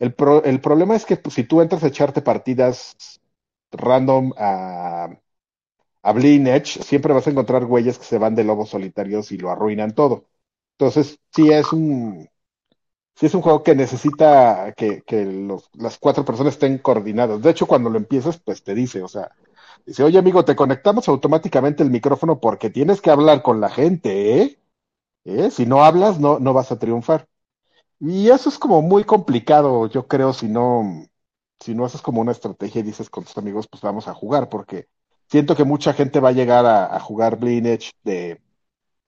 El, 0.00 0.14
pro- 0.14 0.44
el 0.44 0.60
problema 0.60 0.96
es 0.96 1.06
que 1.06 1.16
pues, 1.16 1.34
si 1.36 1.44
tú 1.44 1.62
entras 1.62 1.84
a 1.84 1.88
echarte 1.88 2.22
partidas 2.22 2.96
random 3.72 4.32
a, 4.38 5.10
a 6.04 6.12
Edge, 6.56 6.82
siempre 6.82 7.12
vas 7.14 7.26
a 7.26 7.30
encontrar 7.30 7.64
güeyes 7.66 7.98
que 7.98 8.04
se 8.04 8.18
van 8.18 8.34
de 8.34 8.44
lobos 8.44 8.70
solitarios 8.70 9.32
y 9.32 9.38
lo 9.38 9.50
arruinan 9.50 9.94
todo. 9.94 10.26
Entonces, 10.78 11.18
sí 11.34 11.50
es 11.50 11.72
un, 11.72 12.28
sí 13.16 13.26
es 13.26 13.34
un 13.34 13.42
juego 13.42 13.62
que 13.62 13.74
necesita 13.74 14.72
que, 14.76 15.02
que 15.02 15.24
las 15.74 15.98
cuatro 15.98 16.24
personas 16.24 16.54
estén 16.54 16.78
coordinadas. 16.78 17.42
De 17.42 17.50
hecho, 17.50 17.66
cuando 17.66 17.90
lo 17.90 17.98
empiezas, 17.98 18.38
pues 18.38 18.62
te 18.64 18.74
dice, 18.74 19.02
o 19.02 19.08
sea, 19.08 19.32
dice, 19.86 20.02
oye 20.04 20.18
amigo, 20.18 20.44
te 20.44 20.56
conectamos 20.56 21.08
automáticamente 21.08 21.82
el 21.82 21.90
micrófono 21.90 22.40
porque 22.40 22.70
tienes 22.70 23.00
que 23.00 23.10
hablar 23.10 23.42
con 23.42 23.60
la 23.60 23.70
gente, 23.70 24.42
¿eh? 24.42 24.58
¿Eh? 25.24 25.50
Si 25.50 25.66
no 25.66 25.84
hablas, 25.84 26.20
no, 26.20 26.38
no 26.38 26.52
vas 26.54 26.72
a 26.72 26.78
triunfar. 26.78 27.28
Y 28.00 28.30
eso 28.30 28.48
es 28.48 28.58
como 28.58 28.82
muy 28.82 29.04
complicado, 29.04 29.88
yo 29.88 30.06
creo, 30.08 30.32
si 30.32 30.48
no, 30.48 31.06
si 31.60 31.74
no 31.74 31.84
haces 31.84 32.02
como 32.02 32.20
una 32.20 32.32
estrategia 32.32 32.80
y 32.80 32.82
dices 32.84 33.10
con 33.10 33.24
tus 33.24 33.38
amigos, 33.38 33.68
pues 33.68 33.82
vamos 33.82 34.08
a 34.08 34.14
jugar, 34.14 34.48
porque 34.48 34.88
siento 35.34 35.56
que 35.56 35.64
mucha 35.64 35.92
gente 35.92 36.20
va 36.20 36.28
a 36.28 36.32
llegar 36.32 36.64
a, 36.64 36.94
a 36.94 37.00
jugar 37.00 37.36
Bleeding 37.40 37.66
Edge 37.66 37.90
de, 38.04 38.40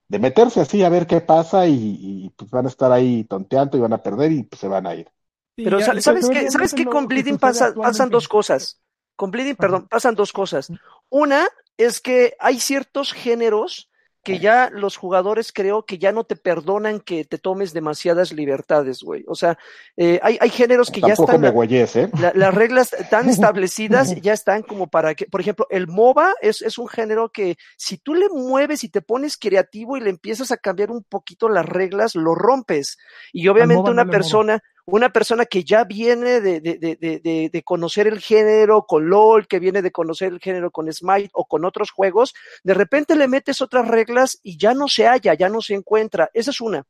de 0.09 0.19
meterse 0.19 0.61
así 0.61 0.83
a 0.83 0.89
ver 0.89 1.07
qué 1.07 1.21
pasa 1.21 1.67
y, 1.67 1.97
y, 2.25 2.29
pues 2.31 2.51
van 2.51 2.65
a 2.65 2.69
estar 2.69 2.91
ahí 2.91 3.23
tonteando 3.23 3.77
y 3.77 3.81
van 3.81 3.93
a 3.93 4.03
perder 4.03 4.33
y 4.33 4.43
pues 4.43 4.59
se 4.59 4.67
van 4.67 4.87
a 4.87 4.95
ir. 4.95 5.07
Pero 5.55 5.79
ya- 5.79 6.01
¿sabes 6.01 6.29
qué? 6.29 6.51
¿Sabes 6.51 6.73
qué? 6.73 6.85
Con 6.85 7.07
Bleeding 7.07 7.37
pasa, 7.37 7.73
pasan 7.73 8.09
dos 8.09 8.27
cosas. 8.27 8.81
Con 9.15 9.31
Bleeding, 9.31 9.55
perdón, 9.55 9.87
pasan 9.87 10.15
dos 10.15 10.33
cosas. 10.33 10.69
Una 11.09 11.47
es 11.77 12.01
que 12.01 12.35
hay 12.39 12.59
ciertos 12.59 13.13
géneros 13.13 13.89
que 14.23 14.39
ya 14.39 14.69
los 14.71 14.97
jugadores 14.97 15.53
creo 15.53 15.85
que 15.85 15.97
ya 15.97 16.11
no 16.11 16.25
te 16.25 16.35
perdonan 16.35 16.99
que 16.99 17.23
te 17.23 17.37
tomes 17.37 17.71
demasiadas 17.73 18.33
libertades, 18.33 19.01
güey. 19.01 19.23
O 19.27 19.35
sea, 19.35 19.57
eh, 19.95 20.19
hay, 20.21 20.37
hay 20.41 20.49
géneros 20.49 20.91
que 20.91 20.99
Tampoco 20.99 21.23
ya 21.23 21.33
están... 21.33 21.41
me 21.41 21.49
güeyes, 21.49 21.95
¿eh? 21.95 22.09
la- 22.19 22.33
las 22.35 22.53
reglas 22.53 22.93
tan 23.09 23.29
establecidas 23.29 24.13
ya 24.21 24.33
están 24.33 24.63
como 24.63 24.87
para 24.87 25.15
que, 25.15 25.27
por 25.27 25.39
ejemplo, 25.39 25.65
el 25.69 25.87
MOBA 25.87 26.33
es, 26.41 26.61
es 26.61 26.77
un 26.77 26.87
género 26.89 27.29
que 27.29 27.55
si 27.77 27.97
tú 27.97 28.15
le 28.15 28.27
mueves 28.29 28.83
y 28.83 28.89
te 28.89 29.01
pones 29.01 29.37
creativo 29.37 29.95
y 29.95 30.01
le 30.01 30.09
empiezas 30.09 30.51
a 30.51 30.57
cambiar 30.57 30.91
un 30.91 31.03
poquito 31.03 31.47
las 31.47 31.65
reglas, 31.65 32.15
lo 32.15 32.35
rompes. 32.35 32.97
Y 33.31 33.47
obviamente 33.47 33.83
no 33.83 33.91
una 33.91 34.05
persona, 34.05 34.61
una 34.89 35.09
persona 35.09 35.45
que 35.45 35.65
ya 35.65 35.83
viene 35.83 36.39
de, 36.39 36.61
de, 36.61 36.77
de, 36.77 37.49
de, 37.51 37.63
conocer 37.63 38.07
el 38.07 38.21
género 38.21 38.85
con 38.85 39.09
LOL, 39.09 39.45
que 39.45 39.59
viene 39.59 39.81
de 39.81 39.91
conocer 39.91 40.31
el 40.31 40.39
género 40.39 40.71
con 40.71 40.91
Smite 40.91 41.29
o 41.33 41.45
con 41.45 41.65
otros 41.65 41.91
juegos, 41.91 42.33
de 42.63 42.73
repente 42.73 43.17
le 43.17 43.27
metes 43.27 43.61
otras 43.61 43.85
reglas 43.85 44.39
y 44.43 44.57
ya 44.57 44.73
no 44.73 44.87
se 44.87 45.05
halla, 45.05 45.33
ya 45.33 45.49
no 45.49 45.61
se 45.61 45.73
encuentra. 45.73 46.29
Esa 46.33 46.51
es 46.51 46.61
una. 46.61 46.85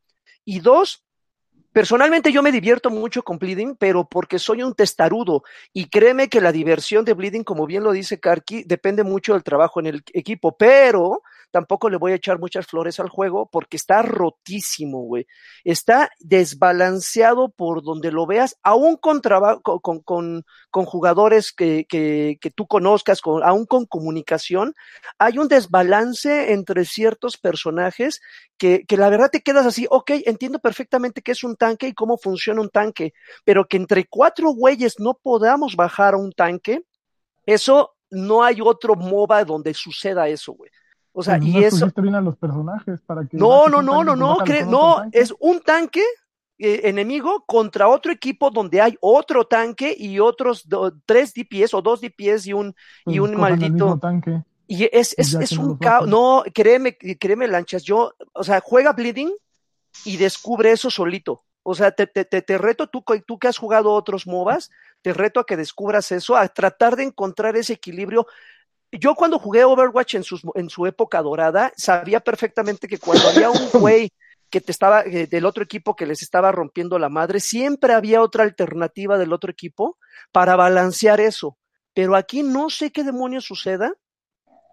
Y 0.45 0.59
dos, 0.59 1.03
Personalmente 1.77 2.31
yo 2.31 2.41
me 2.41 2.51
divierto 2.51 2.89
mucho 2.89 3.21
con 3.21 3.37
Bleeding, 3.37 3.75
pero 3.75 4.09
porque 4.09 4.39
soy 4.39 4.63
un 4.63 4.73
testarudo 4.73 5.43
y 5.73 5.89
créeme 5.89 6.27
que 6.27 6.41
la 6.41 6.51
diversión 6.51 7.05
de 7.05 7.13
Bleeding, 7.13 7.43
como 7.43 7.67
bien 7.67 7.83
lo 7.83 7.91
dice 7.91 8.19
Karki, 8.19 8.63
depende 8.63 9.03
mucho 9.03 9.33
del 9.33 9.43
trabajo 9.43 9.79
en 9.79 9.85
el 9.85 10.03
equipo, 10.11 10.57
pero 10.57 11.21
tampoco 11.51 11.89
le 11.89 11.97
voy 11.97 12.11
a 12.11 12.15
echar 12.15 12.39
muchas 12.39 12.65
flores 12.65 12.99
al 12.99 13.09
juego 13.09 13.49
porque 13.51 13.77
está 13.77 14.01
rotísimo, 14.01 15.01
güey. 15.03 15.27
Está 15.63 16.09
desbalanceado 16.19 17.49
por 17.49 17.83
donde 17.83 18.11
lo 18.11 18.25
veas, 18.25 18.57
aún 18.63 18.97
con, 18.97 19.21
con, 19.21 20.01
con, 20.01 20.45
con 20.69 20.85
jugadores 20.85 21.51
que, 21.51 21.85
que, 21.87 22.37
que 22.41 22.51
tú 22.51 22.67
conozcas, 22.67 23.21
con, 23.21 23.43
aún 23.43 23.65
con 23.65 23.85
comunicación, 23.85 24.73
hay 25.17 25.37
un 25.37 25.47
desbalance 25.47 26.53
entre 26.53 26.85
ciertos 26.85 27.37
personajes 27.37 28.21
que, 28.57 28.85
que 28.85 28.97
la 28.97 29.09
verdad 29.09 29.29
te 29.31 29.41
quedas 29.41 29.65
así, 29.65 29.87
ok, 29.89 30.11
entiendo 30.25 30.59
perfectamente 30.59 31.21
qué 31.21 31.31
es 31.31 31.43
un 31.43 31.55
tanque 31.55 31.87
y 31.87 31.93
cómo 31.93 32.17
funciona 32.17 32.61
un 32.61 32.69
tanque, 32.69 33.13
pero 33.43 33.65
que 33.67 33.77
entre 33.77 34.05
cuatro 34.07 34.51
güeyes 34.51 34.99
no 34.99 35.13
podamos 35.13 35.75
bajar 35.75 36.13
a 36.13 36.17
un 36.17 36.31
tanque, 36.31 36.81
eso 37.45 37.95
no 38.09 38.43
hay 38.43 38.59
otro 38.61 38.95
MOBA 38.95 39.43
donde 39.45 39.73
suceda 39.73 40.27
eso, 40.27 40.53
güey. 40.53 40.71
O 41.19 41.23
sea, 41.23 41.37
Pues 41.37 41.49
y 41.49 41.53
no 41.53 41.59
eso... 41.59 41.75
escogiste 41.77 42.01
bien 42.01 42.13
a 42.13 42.21
los 42.21 42.37
personajes 42.37 43.01
para 43.01 43.25
que 43.25 43.37
No, 43.37 43.67
no, 43.69 43.81
no, 43.81 44.03
no, 44.03 44.15
no, 44.15 44.37
cre- 44.37 44.67
no, 44.67 45.03
es 45.11 45.33
un 45.39 45.61
tanque 45.61 46.03
eh, 46.59 46.81
enemigo 46.83 47.43
contra 47.47 47.87
otro 47.87 48.11
equipo 48.11 48.51
donde 48.51 48.81
hay 48.81 48.95
otro 49.01 49.45
tanque 49.47 49.95
y 49.97 50.19
otros 50.19 50.69
do- 50.69 50.93
tres 51.07 51.33
DPS 51.33 51.73
o 51.73 51.81
dos 51.81 52.01
DPS 52.01 52.45
y 52.45 52.53
un, 52.53 52.67
y 53.07 53.17
Pues 53.17 53.19
un 53.19 53.35
maldito... 53.35 53.97
tanque. 53.99 54.43
Y 54.67 54.83
es, 54.91 55.15
es, 55.17 55.33
es 55.33 55.53
un 55.53 55.77
caos. 55.77 56.07
No, 56.07 56.43
créeme, 56.53 56.95
créeme, 56.95 57.47
lanchas. 57.47 57.81
Yo, 57.81 58.13
o 58.33 58.43
sea, 58.43 58.61
juega 58.63 58.93
Bleeding 58.93 59.31
y 60.05 60.17
descubre 60.17 60.71
eso 60.71 60.91
solito. 60.91 61.45
O 61.63 61.73
sea, 61.73 61.91
te, 61.91 62.05
te, 62.05 62.25
te, 62.25 62.43
te 62.43 62.57
reto, 62.59 62.87
tú, 62.87 63.03
tú 63.25 63.39
que 63.39 63.47
has 63.47 63.57
jugado 63.57 63.91
otros 63.91 64.27
MOBAs, 64.27 64.69
te 65.01 65.13
reto 65.13 65.39
a 65.39 65.45
que 65.45 65.57
descubras 65.57 66.11
eso, 66.11 66.35
a 66.35 66.47
tratar 66.47 66.95
de 66.95 67.03
encontrar 67.03 67.57
ese 67.57 67.73
equilibrio. 67.73 68.27
Yo 68.91 69.15
cuando 69.15 69.39
jugué 69.39 69.63
Overwatch 69.65 70.15
en, 70.15 70.23
sus, 70.23 70.41
en 70.55 70.69
su 70.69 70.85
época 70.85 71.21
dorada, 71.21 71.73
sabía 71.75 72.19
perfectamente 72.19 72.87
que 72.87 72.99
cuando 72.99 73.27
había 73.29 73.49
un 73.49 73.69
güey 73.73 74.11
que 74.49 74.61
te 74.61 74.71
estaba, 74.71 75.01
eh, 75.01 75.27
del 75.27 75.45
otro 75.45 75.63
equipo 75.63 75.95
que 75.95 76.05
les 76.05 76.21
estaba 76.21 76.51
rompiendo 76.51 76.97
la 76.97 77.09
madre, 77.09 77.39
siempre 77.39 77.93
había 77.93 78.21
otra 78.21 78.43
alternativa 78.43 79.17
del 79.17 79.33
otro 79.33 79.51
equipo 79.51 79.97
para 80.31 80.55
balancear 80.55 81.19
eso. 81.19 81.57
Pero 81.93 82.15
aquí 82.15 82.43
no 82.43 82.69
sé 82.69 82.91
qué 82.91 83.03
demonios 83.03 83.45
suceda, 83.45 83.93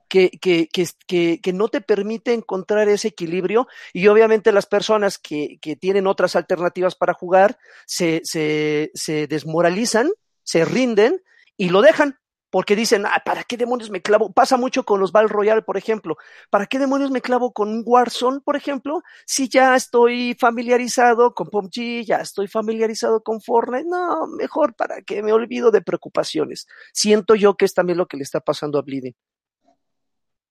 que, 0.09 0.31
que, 0.31 0.69
que, 0.73 0.87
que, 1.09 1.41
que 1.43 1.53
no 1.53 1.69
te 1.69 1.81
permite 1.81 2.35
encontrar 2.35 2.89
ese 2.89 3.09
equilibrio 3.09 3.67
y 3.93 4.07
obviamente 4.07 4.53
las 4.53 4.67
personas 4.67 5.19
que, 5.19 5.59
que 5.61 5.75
tienen 5.75 6.07
otras 6.07 6.37
alternativas 6.37 6.95
para 6.95 7.15
jugar 7.15 7.59
se, 7.87 8.21
se, 8.23 8.93
se 8.95 9.27
desmoralizan, 9.27 10.13
se 10.45 10.65
rinden 10.65 11.21
y 11.57 11.71
lo 11.71 11.83
dejan 11.83 12.19
porque 12.55 12.77
dicen, 12.77 13.05
ah, 13.05 13.21
¿para 13.25 13.43
qué 13.43 13.57
demonios 13.57 13.91
me 13.91 14.01
clavo? 14.01 14.33
Pasa 14.33 14.57
mucho 14.57 14.85
con 14.85 15.01
los 15.01 15.11
Battle 15.11 15.27
Royale, 15.27 15.63
por 15.63 15.77
ejemplo. 15.77 16.17
¿Para 16.51 16.67
qué 16.67 16.79
demonios 16.79 17.11
me 17.11 17.21
clavo 17.21 17.53
con 17.53 17.83
Warzone, 17.85 18.43
por 18.43 18.55
ejemplo? 18.55 19.03
Si 19.27 19.49
ya 19.49 19.75
estoy 19.75 20.37
familiarizado 20.39 21.35
con 21.35 21.49
PUBG, 21.49 22.05
ya 22.05 22.19
estoy 22.19 22.47
familiarizado 22.47 23.25
con 23.25 23.41
Fortnite. 23.41 23.89
No, 23.89 24.29
mejor 24.29 24.77
para 24.77 25.03
que 25.03 25.21
me 25.21 25.33
olvido 25.33 25.73
de 25.73 25.83
preocupaciones. 25.83 26.69
Siento 26.93 27.35
yo 27.35 27.57
que 27.57 27.65
es 27.65 27.75
también 27.75 27.99
lo 27.99 28.07
que 28.07 28.19
le 28.19 28.23
está 28.23 28.39
pasando 28.39 28.79
a 28.79 28.83
Bleeding. 28.83 29.17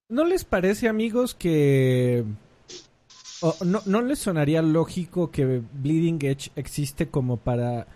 ¿No 0.10 0.26
les 0.26 0.43
parece, 0.43 0.89
amigos, 0.89 1.34
que... 1.34 2.26
no, 3.64 3.82
¿No 3.86 4.01
les 4.01 4.20
sonaría 4.20 4.62
lógico 4.62 5.32
que 5.32 5.62
Bleeding 5.72 6.20
Edge 6.22 6.51
existe 6.58 7.08
como 7.08 7.38
para 7.38 7.88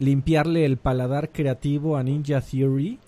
limpiarle 0.00 0.64
el 0.64 0.78
paladar 0.78 1.30
creativo 1.30 1.96
a 1.96 2.02
Ninja 2.02 2.40
Theory? 2.40 2.98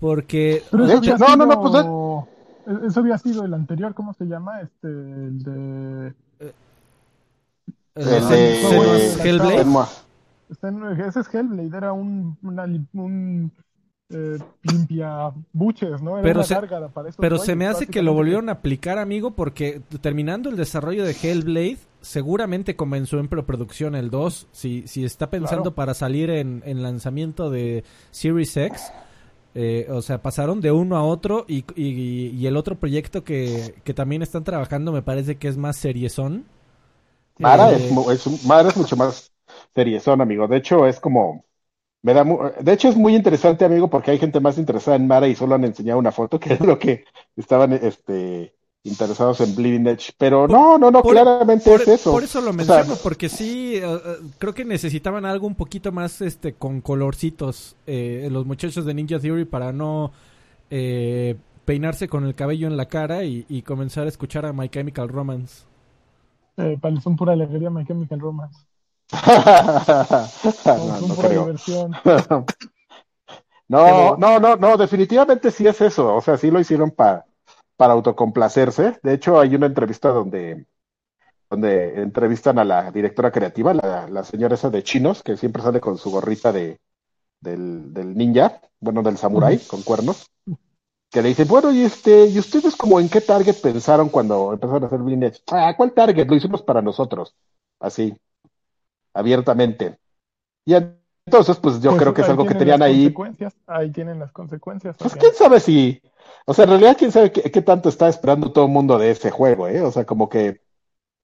Porque... 0.00 0.62
Pero 0.70 0.86
De 0.86 0.94
eso 0.94 1.02
hecho, 1.02 1.14
había 1.14 1.36
no, 1.36 1.46
no, 1.46 1.54
no, 1.70 2.28
e- 2.66 2.86
Eso 2.86 3.00
había 3.00 3.18
sido 3.18 3.44
el 3.44 3.54
anterior, 3.54 3.94
¿cómo 3.94 4.12
se 4.14 4.24
llama? 4.26 4.60
Este, 4.60 4.88
el 4.88 5.42
de... 5.42 6.12
Hellblade. 7.96 9.62
Enmo- 9.64 9.88
Está 10.50 10.68
en- 10.68 10.84
ese 11.00 11.20
es 11.20 11.34
Hellblade, 11.34 11.76
era 11.76 11.92
un, 11.92 12.36
una 12.42 12.64
un 12.92 13.50
eh, 14.10 14.38
limpia 14.62 15.32
buches, 15.52 16.00
¿no? 16.00 16.12
Era 16.18 16.22
Pero 16.22 16.38
una 16.40 16.44
se- 16.46 16.54
gárgara 16.54 16.88
para 16.88 17.08
esos 17.08 17.18
Pero 17.20 17.38
se 17.38 17.56
me 17.56 17.66
hace 17.66 17.88
que 17.88 18.02
lo 18.02 18.12
volvieron 18.14 18.48
a 18.48 18.52
aplicar, 18.52 18.98
amigo, 18.98 19.32
porque 19.32 19.80
terminando 20.00 20.48
el 20.48 20.56
desarrollo 20.56 21.04
de 21.04 21.16
Hellblade, 21.20 21.78
seguramente 22.00 22.76
comenzó 22.76 23.18
en 23.18 23.26
preproducción 23.26 23.96
el 23.96 24.10
2. 24.10 24.46
Si, 24.52 24.86
si 24.86 25.04
está 25.04 25.30
pensando 25.30 25.62
Claro. 25.62 25.74
para 25.74 25.94
salir 25.94 26.30
en, 26.30 26.62
en 26.64 26.82
lanzamiento 26.84 27.50
de 27.50 27.82
Series 28.12 28.56
X, 28.56 28.92
eh, 29.56 29.88
o 29.90 30.02
sea, 30.02 30.22
pasaron 30.22 30.60
de 30.60 30.72
uno 30.72 30.96
a 30.96 31.04
otro 31.04 31.46
y, 31.48 31.64
y- 31.76 32.28
y 32.36 32.46
el 32.46 32.56
otro 32.56 32.76
proyecto 32.78 33.24
que, 33.24 33.76
que 33.84 33.94
también 33.94 34.22
están 34.22 34.44
trabajando 34.44 34.92
me 34.92 35.02
parece 35.02 35.36
que 35.38 35.48
es 35.48 35.56
más 35.58 35.76
seriezón. 35.78 36.46
Mara, 37.38 37.72
Eh, 37.72 37.76
es, 37.76 37.90
es 38.26 38.44
Mara 38.44 38.68
es 38.68 38.76
mucho 38.76 38.96
más 38.96 39.32
seriezón, 39.74 40.20
amigo. 40.20 40.48
De 40.48 40.56
hecho, 40.58 40.86
es 40.86 41.00
como. 41.00 41.44
Me 42.02 42.14
da 42.14 42.24
mu- 42.24 42.40
de 42.60 42.74
hecho, 42.74 42.88
es 42.90 42.96
muy 42.96 43.16
interesante, 43.16 43.66
amigo, 43.66 43.90
porque 43.90 44.12
hay 44.12 44.18
gente 44.20 44.40
más 44.40 44.58
interesada 44.58 44.96
en 44.98 45.08
Mara 45.08 45.28
y 45.28 45.36
solo 45.36 45.56
han 45.56 45.64
enseñado 45.64 46.00
una 46.00 46.12
foto, 46.12 46.40
que 46.40 46.54
es 46.54 46.60
lo 46.62 46.78
que 46.80 47.06
estaban 47.36 47.74
este, 47.74 48.55
interesados 48.86 49.40
en 49.40 49.54
Bleeding 49.54 49.86
Edge. 49.88 50.12
Pero 50.18 50.46
no, 50.48 50.78
no, 50.78 50.90
no, 50.90 51.02
por- 51.02 51.12
claramente 51.12 51.70
Por, 51.70 51.82
es 51.82 51.88
eso. 51.88 52.12
por 52.12 52.24
eso 52.24 52.40
lo 52.40 52.52
O 52.56 52.64
sea, 52.64 52.84
menciono, 52.84 52.96
porque 53.02 53.28
sí, 53.28 53.76
eh, 53.76 53.82
eh, 53.84 54.16
creo 54.38 54.54
que 54.54 54.64
necesitaban 54.64 55.24
algo 55.26 55.46
un 55.46 55.54
poquito 55.54 55.92
más 55.92 56.20
este 56.20 56.54
con 56.54 56.80
colorcitos 56.80 57.76
eh, 57.86 58.28
los 58.30 58.46
muchachos 58.46 58.84
de 58.84 58.94
Ninja 58.94 59.18
Theory 59.18 59.44
para 59.44 59.72
no 59.72 60.12
eh, 60.70 61.36
peinarse 61.64 62.08
con 62.08 62.24
el 62.26 62.34
cabello 62.34 62.68
en 62.68 62.76
la 62.76 62.86
cara 62.86 63.24
y, 63.24 63.46
y 63.48 63.62
comenzar 63.62 64.06
a 64.06 64.08
escuchar 64.10 64.46
a 64.46 64.52
My 64.52 64.68
Chemical 64.68 65.08
Romance. 65.08 65.64
Eh, 66.58 66.76
para- 66.80 67.00
son 67.00 67.16
pura 67.16 67.32
alegría 67.32 67.70
My 67.70 67.84
Chemical 67.86 68.20
Romance. 68.20 68.66
no, 70.74 71.00
no 71.00 71.14
pura 71.14 71.28
creo. 71.28 71.42
diversión. 71.44 71.92
No, 73.68 74.16
no, 74.16 74.38
no, 74.38 74.56
no, 74.56 74.76
definitivamente 74.76 75.50
sí 75.50 75.66
es 75.66 75.80
eso. 75.80 76.14
O 76.14 76.20
sea, 76.20 76.36
sí 76.36 76.50
lo 76.50 76.60
hicieron 76.60 76.90
pa- 76.92 77.24
para 77.76 77.92
autocomplacerse. 77.94 78.98
De 79.02 79.14
hecho, 79.14 79.38
hay 79.38 79.54
una 79.54 79.66
entrevista 79.66 80.10
donde, 80.10 80.66
donde 81.50 82.00
entrevistan 82.02 82.58
a 82.58 82.64
la 82.64 82.90
directora 82.90 83.30
creativa, 83.30 83.74
la, 83.74 84.08
la 84.08 84.24
señora 84.24 84.54
esa 84.54 84.70
de 84.70 84.82
chinos, 84.82 85.22
que 85.22 85.36
siempre 85.36 85.62
sale 85.62 85.80
con 85.80 85.98
su 85.98 86.10
gorrita 86.10 86.52
de, 86.52 86.78
del, 87.40 87.92
del 87.92 88.16
ninja, 88.16 88.60
bueno, 88.80 89.02
del 89.02 89.16
samurái, 89.16 89.58
con 89.66 89.82
cuernos. 89.82 90.30
Que 91.10 91.22
le 91.22 91.28
dice, 91.28 91.44
bueno, 91.44 91.72
y 91.72 91.82
este, 91.82 92.26
¿y 92.26 92.38
ustedes 92.38 92.76
como 92.76 92.98
en 92.98 93.08
qué 93.08 93.20
target 93.20 93.60
pensaron 93.62 94.08
cuando 94.08 94.52
empezaron 94.52 94.82
a 94.84 94.86
hacer 94.86 94.98
Bleeding 94.98 95.32
Ah, 95.52 95.74
¿cuál 95.76 95.92
target? 95.92 96.26
Lo 96.26 96.34
hicimos 96.34 96.62
para 96.62 96.82
nosotros. 96.82 97.34
Así, 97.78 98.16
abiertamente. 99.14 99.98
Y 100.64 100.74
entonces, 101.26 101.56
pues 101.56 101.80
yo 101.80 101.90
Pues 101.90 102.02
creo 102.02 102.14
que 102.14 102.22
es 102.22 102.28
algo 102.28 102.46
que 102.46 102.54
tenían 102.54 102.82
ahí. 102.82 103.12
consecuencias, 103.12 103.54
Ahí 103.66 103.90
tienen 103.90 104.18
las 104.18 104.32
consecuencias. 104.32 104.96
Pues 104.96 105.14
quién 105.16 105.34
sabe 105.34 105.60
si, 105.60 106.00
o 106.46 106.54
sea, 106.54 106.64
en 106.64 106.70
realidad 106.70 106.96
quién 106.98 107.12
sabe 107.12 107.32
qué, 107.32 107.42
qué 107.50 107.62
tanto 107.62 107.88
está 107.88 108.08
esperando 108.08 108.52
todo 108.52 108.66
el 108.66 108.70
mundo 108.70 108.98
de 108.98 109.10
ese 109.10 109.30
juego, 109.30 109.68
¿eh? 109.68 109.82
O 109.82 109.90
sea, 109.90 110.04
como 110.04 110.28
que 110.28 110.60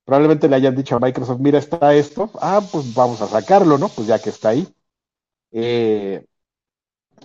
probablemente 0.05 0.48
le 0.48 0.57
hayan 0.57 0.76
dicho 0.76 0.96
a 0.96 1.00
Microsoft, 1.00 1.40
mira, 1.40 1.59
está 1.59 1.94
esto, 1.94 2.30
ah, 2.40 2.61
pues 2.72 2.94
vamos 2.94 3.22
a 3.22 3.28
sacarlo, 3.28 3.78
¿no? 3.78 3.88
Pues 3.88 4.07
ya 4.09 4.18
que 4.18 4.30
está 4.30 4.50
ahí. 4.50 4.68
Eh, 5.53 6.24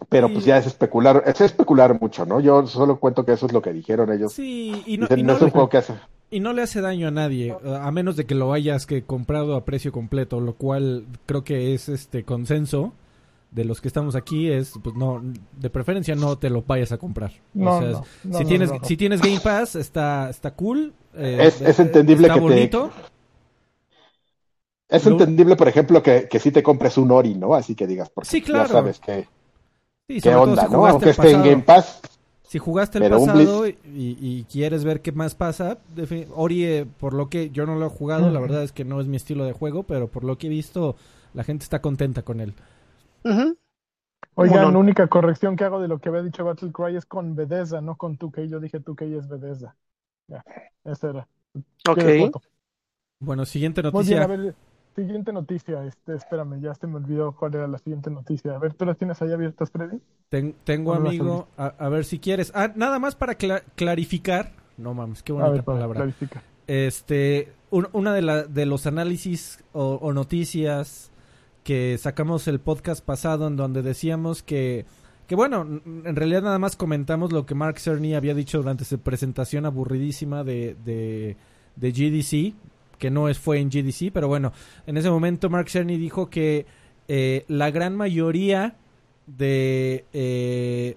pero 0.09 0.31
pues 0.31 0.45
ya 0.45 0.57
es 0.57 0.67
especular, 0.67 1.23
es 1.25 1.41
especular 1.41 1.99
mucho, 1.99 2.25
¿no? 2.25 2.39
Yo 2.39 2.65
solo 2.67 2.99
cuento 2.99 3.25
que 3.25 3.33
eso 3.33 3.45
es 3.47 3.53
lo 3.53 3.61
que 3.61 3.73
dijeron 3.73 4.11
ellos. 4.11 4.33
Sí, 4.33 4.83
y 4.85 4.97
no, 4.97 5.07
Dicen, 5.07 5.19
y 5.19 5.23
no 5.23 5.29
no 5.29 5.37
es 5.37 5.41
un 5.41 5.49
juego 5.49 5.69
que 5.69 5.77
hace. 5.77 5.93
Y 6.29 6.39
no 6.39 6.53
le 6.53 6.61
hace 6.61 6.81
daño 6.81 7.07
a 7.07 7.11
nadie, 7.11 7.55
eh, 7.63 7.77
a 7.81 7.89
menos 7.91 8.15
de 8.17 8.25
que 8.25 8.35
lo 8.35 8.51
hayas 8.53 8.85
que 8.85 9.03
comprado 9.03 9.55
a 9.55 9.65
precio 9.65 9.91
completo, 9.91 10.39
lo 10.41 10.53
cual 10.55 11.05
creo 11.25 11.43
que 11.43 11.73
es 11.73 11.89
este 11.89 12.23
consenso. 12.23 12.93
de 13.49 13.63
los 13.63 13.79
que 13.79 13.87
estamos 13.87 14.15
aquí 14.15 14.51
es, 14.51 14.73
pues 14.83 14.93
no, 14.97 15.21
de 15.57 15.69
preferencia 15.69 16.15
no 16.15 16.37
te 16.37 16.49
lo 16.49 16.63
vayas 16.63 16.91
a 16.91 16.97
comprar. 16.97 17.31
No, 17.53 17.77
o 17.77 17.79
sea, 17.79 17.89
no, 17.91 18.03
no, 18.25 18.37
si 18.39 18.43
no, 18.43 18.49
tienes, 18.49 18.69
no, 18.71 18.79
no. 18.79 18.85
si 18.85 18.97
tienes 18.97 19.21
Game 19.21 19.39
Pass, 19.39 19.75
está, 19.77 20.29
está 20.29 20.51
cool. 20.53 20.93
eh, 21.15 21.37
Es- 21.43 21.61
es 21.61 21.79
entendible 21.79 22.27
está 22.27 22.33
que 22.35 22.39
te- 22.41 22.45
bonito. 22.45 22.91
Es 24.89 25.05
Lo- 25.05 25.11
entendible, 25.13 25.55
por 25.55 25.67
ejemplo, 25.69 26.03
que, 26.03 26.27
que 26.29 26.39
sí 26.39 26.51
te 26.51 26.61
compres 26.61 26.97
un 26.97 27.09
Ori, 27.11 27.35
¿no? 27.35 27.53
Así 27.55 27.73
que 27.73 27.87
digas, 27.87 28.09
porque 28.09 28.29
Sí, 28.29 28.41
claro. 28.41 28.65
ya 28.67 28.71
sabes 28.73 28.99
que, 28.99 29.27
Sí, 30.07 30.21
qué 30.21 30.31
todo 30.31 30.41
onda, 30.41 30.65
si 30.67 30.71
¿no? 30.73 30.85
Aunque 30.85 31.09
esté 31.11 31.31
en. 31.31 31.43
Game 31.43 31.63
Pass. 31.63 32.01
Si 32.47 32.59
jugaste 32.59 32.97
el 32.97 33.03
Pero 33.03 33.17
pasado 33.17 33.67
y, 33.67 33.77
y 33.85 34.45
quieres 34.49 34.85
ver 34.85 35.01
qué 35.01 35.11
más 35.11 35.35
pasa, 35.35 35.79
Ori, 36.33 36.63
eh, 36.65 36.85
por 36.99 37.13
lo 37.13 37.29
que 37.29 37.49
yo 37.49 37.65
no 37.65 37.75
lo 37.75 37.87
he 37.87 37.89
jugado, 37.89 38.29
la 38.31 38.39
verdad 38.39 38.63
es 38.63 38.71
que 38.71 38.85
no 38.85 39.01
es 39.01 39.07
mi 39.07 39.17
estilo 39.17 39.43
de 39.45 39.51
juego, 39.51 39.83
pero 39.83 40.07
por 40.07 40.23
lo 40.23 40.37
que 40.37 40.47
he 40.47 40.49
visto, 40.49 40.95
la 41.33 41.43
gente 41.43 41.63
está 41.63 41.81
contenta 41.81 42.21
con 42.23 42.39
él. 42.39 42.53
Ujú. 43.23 43.57
Oigan, 44.35 44.61
Mono. 44.61 44.73
la 44.73 44.79
única 44.79 45.07
corrección 45.07 45.55
que 45.57 45.65
hago 45.65 45.81
de 45.81 45.87
lo 45.89 45.99
que 45.99 46.09
había 46.09 46.23
dicho 46.23 46.45
Battle 46.45 46.71
Cry 46.73 46.95
es 46.97 47.05
con 47.05 47.35
Bethesda, 47.35 47.81
no 47.81 47.97
con 47.97 48.17
2K. 48.17 48.45
Yo 48.49 48.59
dije 48.59 48.79
2K 48.79 49.05
es 49.19 49.27
Bethesda. 49.29 49.77
Ya, 50.27 50.45
esa 50.85 51.09
era. 51.11 51.29
Ok. 51.89 52.05
Bueno, 53.19 53.45
siguiente 53.45 53.83
Muy 53.89 54.05
bien, 54.05 54.21
noticia. 54.21 54.23
a 54.23 54.27
ver, 54.27 54.55
siguiente 55.03 55.31
noticia. 55.31 55.83
Este, 55.85 56.15
espérame, 56.15 56.59
ya 56.61 56.73
se 56.75 56.87
me 56.87 56.95
olvidó 56.97 57.31
cuál 57.31 57.55
era 57.55 57.67
la 57.67 57.77
siguiente 57.77 58.09
noticia. 58.09 58.55
A 58.55 58.59
ver, 58.59 58.73
¿tú 58.73 58.85
las 58.85 58.97
tienes 58.97 59.21
ahí 59.21 59.31
abiertas, 59.31 59.71
Freddy? 59.71 59.99
Ten- 60.29 60.55
tengo 60.65 60.91
¿Cómo 60.93 61.05
vas 61.05 61.07
a 61.07 61.09
amigo, 61.09 61.47
a, 61.57 61.65
a 61.67 61.89
ver 61.89 62.03
si 62.05 62.19
quieres. 62.19 62.51
Ah, 62.55 62.71
nada 62.75 62.99
más 62.99 63.15
para 63.15 63.37
cla- 63.37 63.63
clarificar. 63.75 64.51
No 64.77 64.93
mames, 64.93 65.23
qué 65.23 65.31
bonita 65.31 65.51
ver, 65.51 65.63
palabra. 65.63 66.07
Este, 66.67 67.53
un- 67.69 67.87
una 67.93 68.13
de, 68.13 68.21
la- 68.21 68.43
de 68.43 68.65
los 68.65 68.85
análisis 68.87 69.63
o, 69.73 69.95
o 70.01 70.13
noticias 70.13 71.11
que 71.63 71.97
sacamos 71.97 72.47
el 72.47 72.59
podcast 72.59 73.03
pasado 73.03 73.47
en 73.47 73.55
donde 73.55 73.81
decíamos 73.81 74.41
que, 74.43 74.85
que 75.27 75.35
bueno, 75.35 75.61
en 75.85 76.15
realidad 76.15 76.41
nada 76.43 76.59
más 76.59 76.75
comentamos 76.75 77.31
lo 77.31 77.45
que 77.45 77.55
Mark 77.55 77.79
Cerny 77.79 78.15
había 78.15 78.33
dicho 78.33 78.57
durante 78.59 78.85
su 78.85 78.99
presentación 78.99 79.65
aburridísima 79.65 80.43
de, 80.43 80.75
de, 80.85 81.35
de 81.75 81.91
GDC, 81.91 82.55
que 82.97 83.11
no 83.11 83.29
es, 83.29 83.37
fue 83.39 83.59
en 83.59 83.69
GDC, 83.69 84.11
pero 84.13 84.27
bueno, 84.27 84.53
en 84.85 84.97
ese 84.97 85.09
momento 85.09 85.49
Mark 85.49 85.69
Cerny 85.69 85.97
dijo 85.97 86.29
que 86.29 86.65
eh, 87.07 87.45
la 87.47 87.71
gran 87.71 87.95
mayoría 87.95 88.75
de 89.27 90.05
eh, 90.13 90.95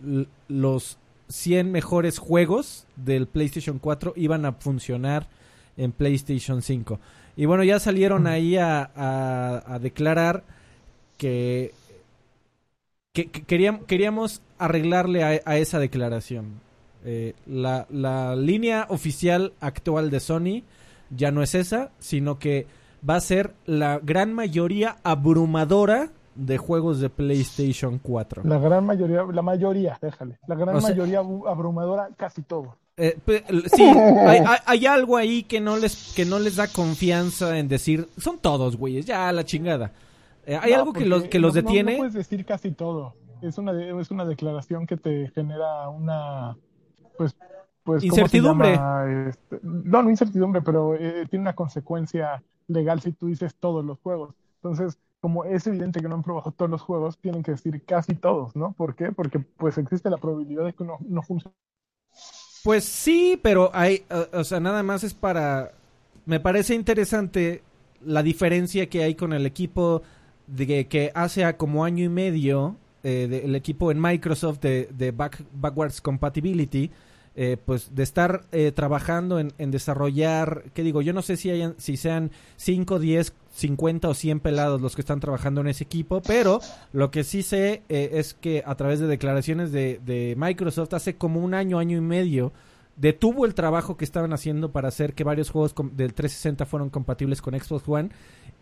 los 0.49 0.99
100 1.29 1.71
mejores 1.73 2.19
juegos 2.19 2.87
del 2.97 3.27
PlayStation 3.27 3.79
4 3.79 4.13
iban 4.17 4.45
a 4.45 4.53
funcionar 4.53 5.29
en 5.77 5.93
PlayStation 5.93 6.63
5. 6.63 6.99
Y 7.37 7.45
bueno, 7.47 7.65
ya 7.65 7.79
salieron 7.79 8.27
ahí 8.27 8.57
a, 8.57 8.91
a- 8.95 9.63
a 9.67 9.79
declarar 9.79 10.45
que, 11.19 11.73
que, 13.13 13.27
que 13.31 13.43
queríamos, 13.43 13.85
queríamos 13.87 14.43
arreglarle 14.59 15.23
a, 15.25 15.41
a 15.45 15.59
esa 15.59 15.79
declaración. 15.79 16.61
Eh, 17.05 17.35
la, 17.47 17.87
la 17.91 18.37
línea 18.37 18.87
oficial 18.91 19.55
actual 19.61 20.11
de 20.11 20.21
Sony 20.21 20.63
ya 21.11 21.31
no 21.31 21.43
es 21.43 21.55
esa, 21.55 21.91
sino 21.99 22.39
que 22.39 22.67
va 23.09 23.17
a 23.17 23.21
ser 23.21 23.55
la 23.67 23.99
gran 23.99 24.33
mayoría 24.33 24.97
abrumadora 25.03 26.11
de 26.35 26.59
juegos 26.59 27.01
de 27.01 27.11
PlayStation 27.11 27.99
4. 27.99 28.43
La 28.45 28.59
gran 28.59 28.85
mayoría, 28.87 29.25
la 29.33 29.43
mayoría, 29.43 29.99
déjale. 30.01 30.39
La 30.47 30.55
gran 30.55 30.77
O 30.77 30.81
sea- 30.81 30.91
mayoría 30.91 31.19
abrumadora, 31.19 32.09
casi 32.17 32.43
todo. 32.43 32.77
Eh, 32.97 33.17
sí, 33.75 33.83
hay, 33.83 34.39
hay- 34.47 34.59
hay 34.67 34.87
algo 34.87 35.17
ahí 35.17 35.43
que 35.45 35.61
no 35.61 35.77
les 35.79 36.13
que 36.15 36.25
no 36.27 36.39
les 36.39 36.57
da 36.57 36.69
confianza 36.69 37.59
en 37.59 37.67
decir, 37.69 38.09
son 38.19 38.39
todos, 38.39 38.77
güeyes, 38.77 39.07
ya 39.07 39.33
la 39.33 39.45
chingada. 39.45 39.93
Eh, 40.47 40.59
hay 40.61 40.73
No, 40.73 40.79
algo 40.79 40.93
que 40.93 41.07
los 41.07 41.25
que 41.25 41.39
los 41.39 41.55
no- 41.55 41.63
detiene. 41.63 41.93
No, 41.93 41.99
puedes 41.99 42.15
decir 42.15 42.45
casi 42.45 42.71
todo. 42.73 43.15
Es 43.43 43.57
una, 43.57 43.73
de- 43.73 43.99
es 43.99 44.11
una 44.11 44.27
declaración 44.27 44.87
que 44.87 44.99
te 44.99 45.29
genera 45.35 45.89
una, 45.89 46.57
pues, 47.17 47.35
pues 47.93 48.03
¿cómo 48.03 48.15
se 48.15 48.21
Incertidumbre. 48.21 48.81
Este, 49.29 49.61
no, 49.63 50.03
no 50.03 50.11
incertidumbre, 50.11 50.63
pero 50.63 50.95
eh, 50.95 51.27
tiene 51.29 51.43
una 51.43 51.55
consecuencia 51.55 52.43
legal 52.69 53.01
si 53.01 53.13
tú 53.13 53.27
dices 53.27 53.55
todos 53.55 53.85
los 53.85 53.99
juegos. 54.01 54.35
Entonces, 54.63 54.99
como 55.21 55.45
es 55.45 55.67
evidente 55.67 56.01
que 56.01 56.09
no 56.09 56.15
han 56.15 56.23
probado 56.23 56.53
todos 56.53 56.71
los 56.71 56.83
juegos, 56.83 57.19
tienen 57.19 57.43
que 57.43 57.53
decir 57.53 57.83
casi 57.85 58.15
todos, 58.15 58.55
¿no? 58.57 58.73
¿Por 58.73 58.95
qué? 58.95 59.13
Porque 59.13 59.39
pues 59.39 59.77
existe 59.79 60.09
la 60.11 60.17
probabilidad 60.19 60.65
de 60.65 60.73
que 60.73 60.85
no, 60.85 60.99
no 61.07 61.23
funcione. 61.23 61.55
Pues 62.63 62.85
sí, 62.85 63.39
pero 63.43 63.71
hay, 63.73 64.05
o 64.33 64.45
sea, 64.45 64.61
nada 64.61 64.83
más 64.83 65.03
es 65.05 65.15
para... 65.15 65.73
Me 66.27 66.41
parece 66.41 66.75
interesante 66.75 67.63
la 68.05 68.23
diferencia 68.23 68.89
que 68.89 69.03
hay 69.03 69.15
con 69.15 69.33
el 69.33 69.47
equipo 69.47 70.03
de 70.47 70.67
que, 70.67 70.87
que 70.87 71.11
hace 71.15 71.45
a 71.45 71.57
como 71.57 71.85
año 71.85 72.05
y 72.05 72.09
medio, 72.09 72.77
eh, 73.03 73.27
de- 73.31 73.45
el 73.47 73.55
equipo 73.55 73.91
en 73.91 74.01
Microsoft 74.01 74.61
de, 74.61 74.89
de 74.93 75.11
back- 75.13 75.43
Backwards 75.55 76.01
Compatibility, 76.03 76.91
eh, 77.43 77.57
pues 77.57 77.95
de 77.95 78.03
estar 78.03 78.43
eh, 78.53 78.71
trabajando 78.71 79.39
en, 79.39 79.55
en 79.57 79.71
desarrollar, 79.71 80.65
¿qué 80.75 80.83
digo? 80.83 81.01
Yo 81.01 81.15
no 81.15 81.23
sé 81.23 81.39
si, 81.39 81.49
hayan, 81.49 81.75
si 81.79 81.97
sean 81.97 82.33
5, 82.57 82.99
10, 82.99 83.33
50 83.51 84.11
o 84.11 84.13
100 84.13 84.41
pelados 84.41 84.83
los 84.83 84.95
que 84.95 85.01
están 85.01 85.21
trabajando 85.21 85.63
en 85.63 85.69
ese 85.69 85.85
equipo, 85.85 86.21
pero 86.21 86.61
lo 86.93 87.11
que 87.11 87.25
sí 87.25 87.43
sé 87.43 87.83
eh, 87.89 88.11
es 88.13 88.35
que 88.35 88.63
a 88.67 88.75
través 88.75 89.01
de 89.01 89.07
declaraciones 89.07 89.73
de, 89.73 90.03
de 90.05 90.35
Microsoft 90.37 90.93
hace 90.93 91.17
como 91.17 91.41
un 91.41 91.55
año, 91.55 91.79
año 91.79 91.97
y 91.97 92.03
medio, 92.03 92.53
detuvo 92.97 93.47
el 93.47 93.55
trabajo 93.55 93.97
que 93.97 94.05
estaban 94.05 94.35
haciendo 94.35 94.71
para 94.71 94.89
hacer 94.89 95.15
que 95.15 95.25
varios 95.25 95.49
juegos 95.49 95.75
del 95.95 96.13
360 96.13 96.67
fueron 96.67 96.91
compatibles 96.91 97.41
con 97.41 97.59
Xbox 97.59 97.89
One 97.89 98.11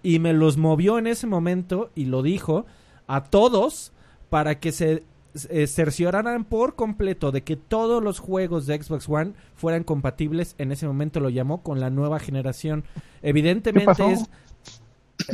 y 0.05 0.21
me 0.21 0.33
los 0.35 0.57
movió 0.57 0.99
en 0.99 1.09
ese 1.09 1.27
momento 1.27 1.91
y 1.97 2.05
lo 2.05 2.23
dijo 2.23 2.65
a 3.09 3.25
todos 3.25 3.91
para 4.31 4.61
que 4.61 4.71
se 4.71 5.03
eh, 5.51 5.67
cercioraran 5.67 6.45
por 6.45 6.75
completo 6.77 7.33
de 7.33 7.43
que 7.45 7.57
todos 7.57 8.03
los 8.03 8.19
juegos 8.19 8.67
de 8.67 8.83
Xbox 8.83 9.09
One 9.09 9.35
fueran 9.55 9.85
compatibles, 9.85 10.55
en 10.59 10.73
ese 10.73 10.87
momento 10.87 11.21
lo 11.21 11.29
llamó 11.31 11.63
con 11.63 11.81
la 11.81 11.91
nueva 11.91 12.19
generación. 12.19 12.85
Evidentemente 13.23 13.85
pasó? 13.85 14.09
es 14.09 14.31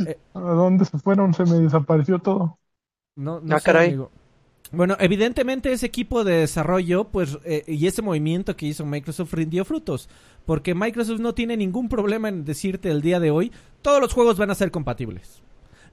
eh, 0.05 0.17
¿A 0.33 0.39
dónde 0.39 0.85
se 0.85 0.97
fueron? 0.99 1.33
Se 1.33 1.45
me 1.45 1.57
desapareció 1.59 2.19
todo. 2.19 2.59
no, 3.15 3.41
no 3.41 3.55
Ah, 3.55 3.59
sé, 3.59 3.63
caray. 3.63 3.87
amigo. 3.89 4.11
Bueno, 4.71 4.97
evidentemente 4.99 5.71
ese 5.71 5.85
equipo 5.85 6.23
de 6.23 6.33
desarrollo, 6.41 7.05
pues, 7.09 7.37
eh, 7.45 7.63
y 7.67 7.87
ese 7.87 8.01
movimiento 8.01 8.55
que 8.57 8.65
hizo 8.67 8.85
Microsoft 8.85 9.33
rindió 9.33 9.63
frutos. 9.65 10.09
Porque 10.45 10.75
Microsoft 10.75 11.19
no 11.19 11.33
tiene 11.33 11.55
ningún 11.57 11.87
problema 11.89 12.29
en 12.29 12.45
decirte 12.45 12.89
el 12.91 13.01
día 13.01 13.19
de 13.19 13.31
hoy, 13.31 13.51
todos 13.81 14.01
los 14.01 14.13
juegos 14.13 14.37
van 14.37 14.51
a 14.51 14.55
ser 14.55 14.71
compatibles. 14.71 15.43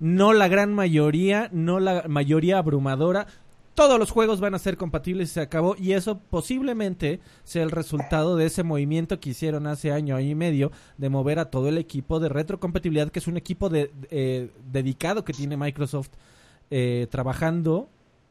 No 0.01 0.33
la 0.33 0.49
gran 0.49 0.75
mayoría, 0.75 1.49
no 1.53 1.81
la 1.81 2.05
mayoría 2.09 2.59
abrumadora. 2.59 3.27
Todos 3.75 3.99
los 3.99 4.11
juegos 4.11 4.41
van 4.41 4.55
a 4.55 4.59
ser 4.59 4.77
compatibles 4.77 5.31
y 5.31 5.33
se 5.35 5.41
acabó. 5.41 5.75
Y 5.79 5.93
eso 5.93 6.19
posiblemente 6.19 7.21
sea 7.45 7.63
el 7.63 7.71
resultado 7.71 8.37
de 8.37 8.47
ese 8.47 8.63
movimiento 8.63 9.19
que 9.19 9.31
hicieron 9.31 9.67
hace 9.67 9.93
año, 9.93 10.15
año 10.17 10.29
y 10.29 10.35
medio, 10.35 10.73
de 10.99 11.09
mover 11.09 11.39
a 11.39 11.51
todo 11.51 11.69
el 11.69 11.79
equipo 11.79 12.21
de 12.21 12.29
retrocompatibilidad, 12.29 13.11
que 13.11 13.19
es 13.21 13.27
un 13.27 13.37
equipo 13.39 13.69
de, 13.71 13.91
eh, 14.11 14.51
dedicado 14.71 15.25
que 15.25 15.33
tiene 15.33 15.57
Microsoft 15.57 16.11
eh, 16.71 17.07
trabajando 17.11 17.89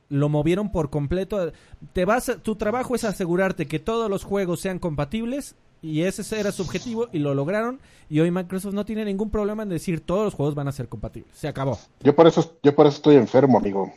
lo 0.10 0.28
movieron 0.28 0.72
por 0.74 0.90
completo. 0.90 1.54
Te 1.94 2.04
vas, 2.04 2.28
a- 2.28 2.38
tu 2.38 2.56
trabajo 2.58 2.96
es 2.96 3.06
asegurarte 3.06 3.66
que 3.66 3.80
todos 3.80 4.10
los 4.10 4.26
juegos 4.26 4.60
sean 4.60 4.78
compatibles 4.78 5.56
y 5.82 6.02
ese 6.02 6.38
era 6.38 6.52
su 6.52 6.64
objetivo 6.64 7.08
y 7.14 7.20
lo 7.20 7.34
lograron. 7.34 7.80
Y 8.10 8.20
hoy 8.20 8.30
Microsoft 8.30 8.74
no 8.74 8.84
tiene 8.84 9.06
ningún 9.06 9.30
problema 9.30 9.64
en 9.64 9.70
decir 9.70 10.02
todos 10.02 10.26
los 10.26 10.34
juegos 10.34 10.54
van 10.54 10.68
a 10.68 10.74
ser 10.74 10.90
compatibles. 10.90 11.32
Se 11.38 11.48
acabó. 11.48 11.80
Yo 12.02 12.14
por 12.14 12.28
eso, 12.28 12.58
yo 12.62 12.76
por 12.76 12.88
eso 12.88 12.98
estoy 12.98 13.16
enfermo, 13.16 13.58
amigo. 13.58 13.90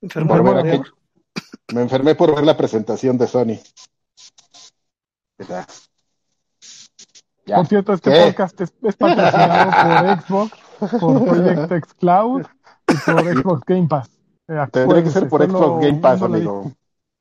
De 0.00 0.82
Me 1.74 1.82
enfermé 1.82 2.14
por 2.14 2.34
ver 2.34 2.44
la 2.44 2.56
presentación 2.56 3.18
de 3.18 3.26
Sony. 3.26 3.58
Ya. 5.48 5.66
Ya. 7.46 7.56
Por 7.56 7.66
cierto, 7.66 7.92
este 7.94 8.10
¿Qué? 8.10 8.26
podcast 8.26 8.60
es, 8.60 8.72
es 8.82 8.96
patrocinado 8.96 9.70
por 10.28 10.50
Xbox, 10.50 11.00
por 11.00 11.24
Project 11.24 11.72
X 11.72 11.94
Cloud 11.94 12.42
y 12.88 13.10
por 13.10 13.24
Xbox 13.24 13.62
Game 13.66 13.88
Pass. 13.88 14.10
Eh, 14.48 14.66
Tendría 14.70 15.02
que 15.02 15.10
ser 15.10 15.28
por 15.28 15.42
Xbox 15.44 15.84
Game 15.86 15.98
Pass, 16.00 16.22
amigo. 16.22 16.72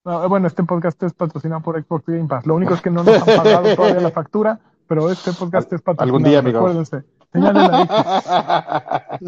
no, 0.03 0.29
bueno, 0.29 0.47
este 0.47 0.63
podcast 0.63 1.01
es 1.03 1.13
patrocinado 1.13 1.61
por 1.61 1.81
Xbox 1.81 2.05
Game 2.07 2.27
Pass. 2.27 2.45
Lo 2.45 2.55
único 2.55 2.73
es 2.73 2.81
que 2.81 2.89
no 2.89 3.03
nos 3.03 3.15
han 3.15 3.37
pagado 3.37 3.75
todavía 3.75 4.01
la 4.01 4.11
factura, 4.11 4.59
pero 4.85 5.09
este 5.09 5.31
podcast 5.33 5.71
es 5.73 5.81
patrocinado. 5.81 6.03
Algún 6.03 6.23
día, 6.23 6.39
amigo. 6.39 6.59
Acuérdense. 6.59 7.03
Señálenle 7.33 7.75
ahí. 7.75 7.87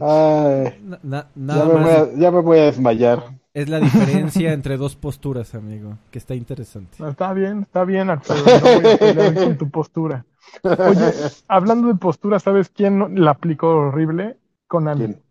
Ay, 0.00 0.98
Na- 1.02 1.26
na- 1.34 1.56
ya, 1.56 1.64
me 1.64 1.72
voy 1.72 1.82
más 1.82 1.98
a, 1.98 2.12
ya 2.14 2.30
me 2.30 2.40
voy 2.40 2.58
a 2.58 2.62
desmayar. 2.64 3.22
es 3.54 3.68
la 3.68 3.80
diferencia 3.80 4.52
entre 4.52 4.76
dos 4.76 4.96
posturas, 4.96 5.54
amigo, 5.54 5.98
que 6.10 6.18
está 6.18 6.34
interesante. 6.34 6.96
No, 6.98 7.08
Está 7.08 7.32
bien, 7.32 7.62
está 7.62 7.84
bien, 7.84 8.10
Alfredo. 8.10 8.44
No 8.44 8.80
voy 8.80 8.92
a 8.92 8.96
pelear 8.98 9.34
con 9.34 9.58
tu 9.58 9.70
postura. 9.70 10.24
Oye, 10.62 11.12
hablando 11.48 11.88
de 11.88 11.94
postura, 11.96 12.38
¿sabes 12.38 12.68
quién 12.68 13.20
la 13.22 13.32
aplicó 13.32 13.68
horrible? 13.68 14.38
Konami. 14.68 15.06
¿Quién? 15.06 15.22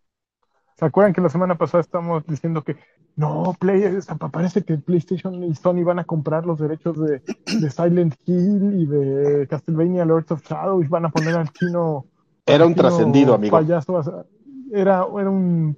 ¿Se 0.77 0.85
acuerdan 0.85 1.13
que 1.13 1.21
la 1.21 1.29
semana 1.29 1.55
pasada 1.55 1.81
estábamos 1.81 2.25
diciendo 2.27 2.61
que 2.63 2.75
no, 3.17 3.55
Play, 3.59 3.99
parece 4.31 4.63
que 4.63 4.77
PlayStation 4.77 5.43
y 5.43 5.55
Sony 5.55 5.83
van 5.83 5.99
a 5.99 6.03
comprar 6.03 6.45
los 6.45 6.59
derechos 6.59 6.97
de, 6.99 7.21
de 7.45 7.69
Silent 7.69 8.15
Hill 8.25 8.73
y 8.79 8.85
de 8.85 9.47
Castlevania 9.49 10.03
Lords 10.05 10.31
of 10.31 10.43
Shadow 10.43 10.81
y 10.81 10.87
van 10.87 11.05
a 11.05 11.09
poner 11.09 11.35
al 11.35 11.49
chino. 11.51 12.05
Era 12.45 12.65
un 12.65 12.73
chino 12.73 12.89
trascendido, 12.89 13.33
amigo. 13.33 13.57
Payaso, 13.57 14.25
era, 14.71 15.05
era 15.17 15.29
un 15.29 15.77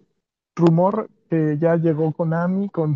rumor 0.55 1.09
que 1.29 1.57
ya 1.59 1.75
llegó 1.75 2.11
Konami 2.11 2.69
con 2.69 2.95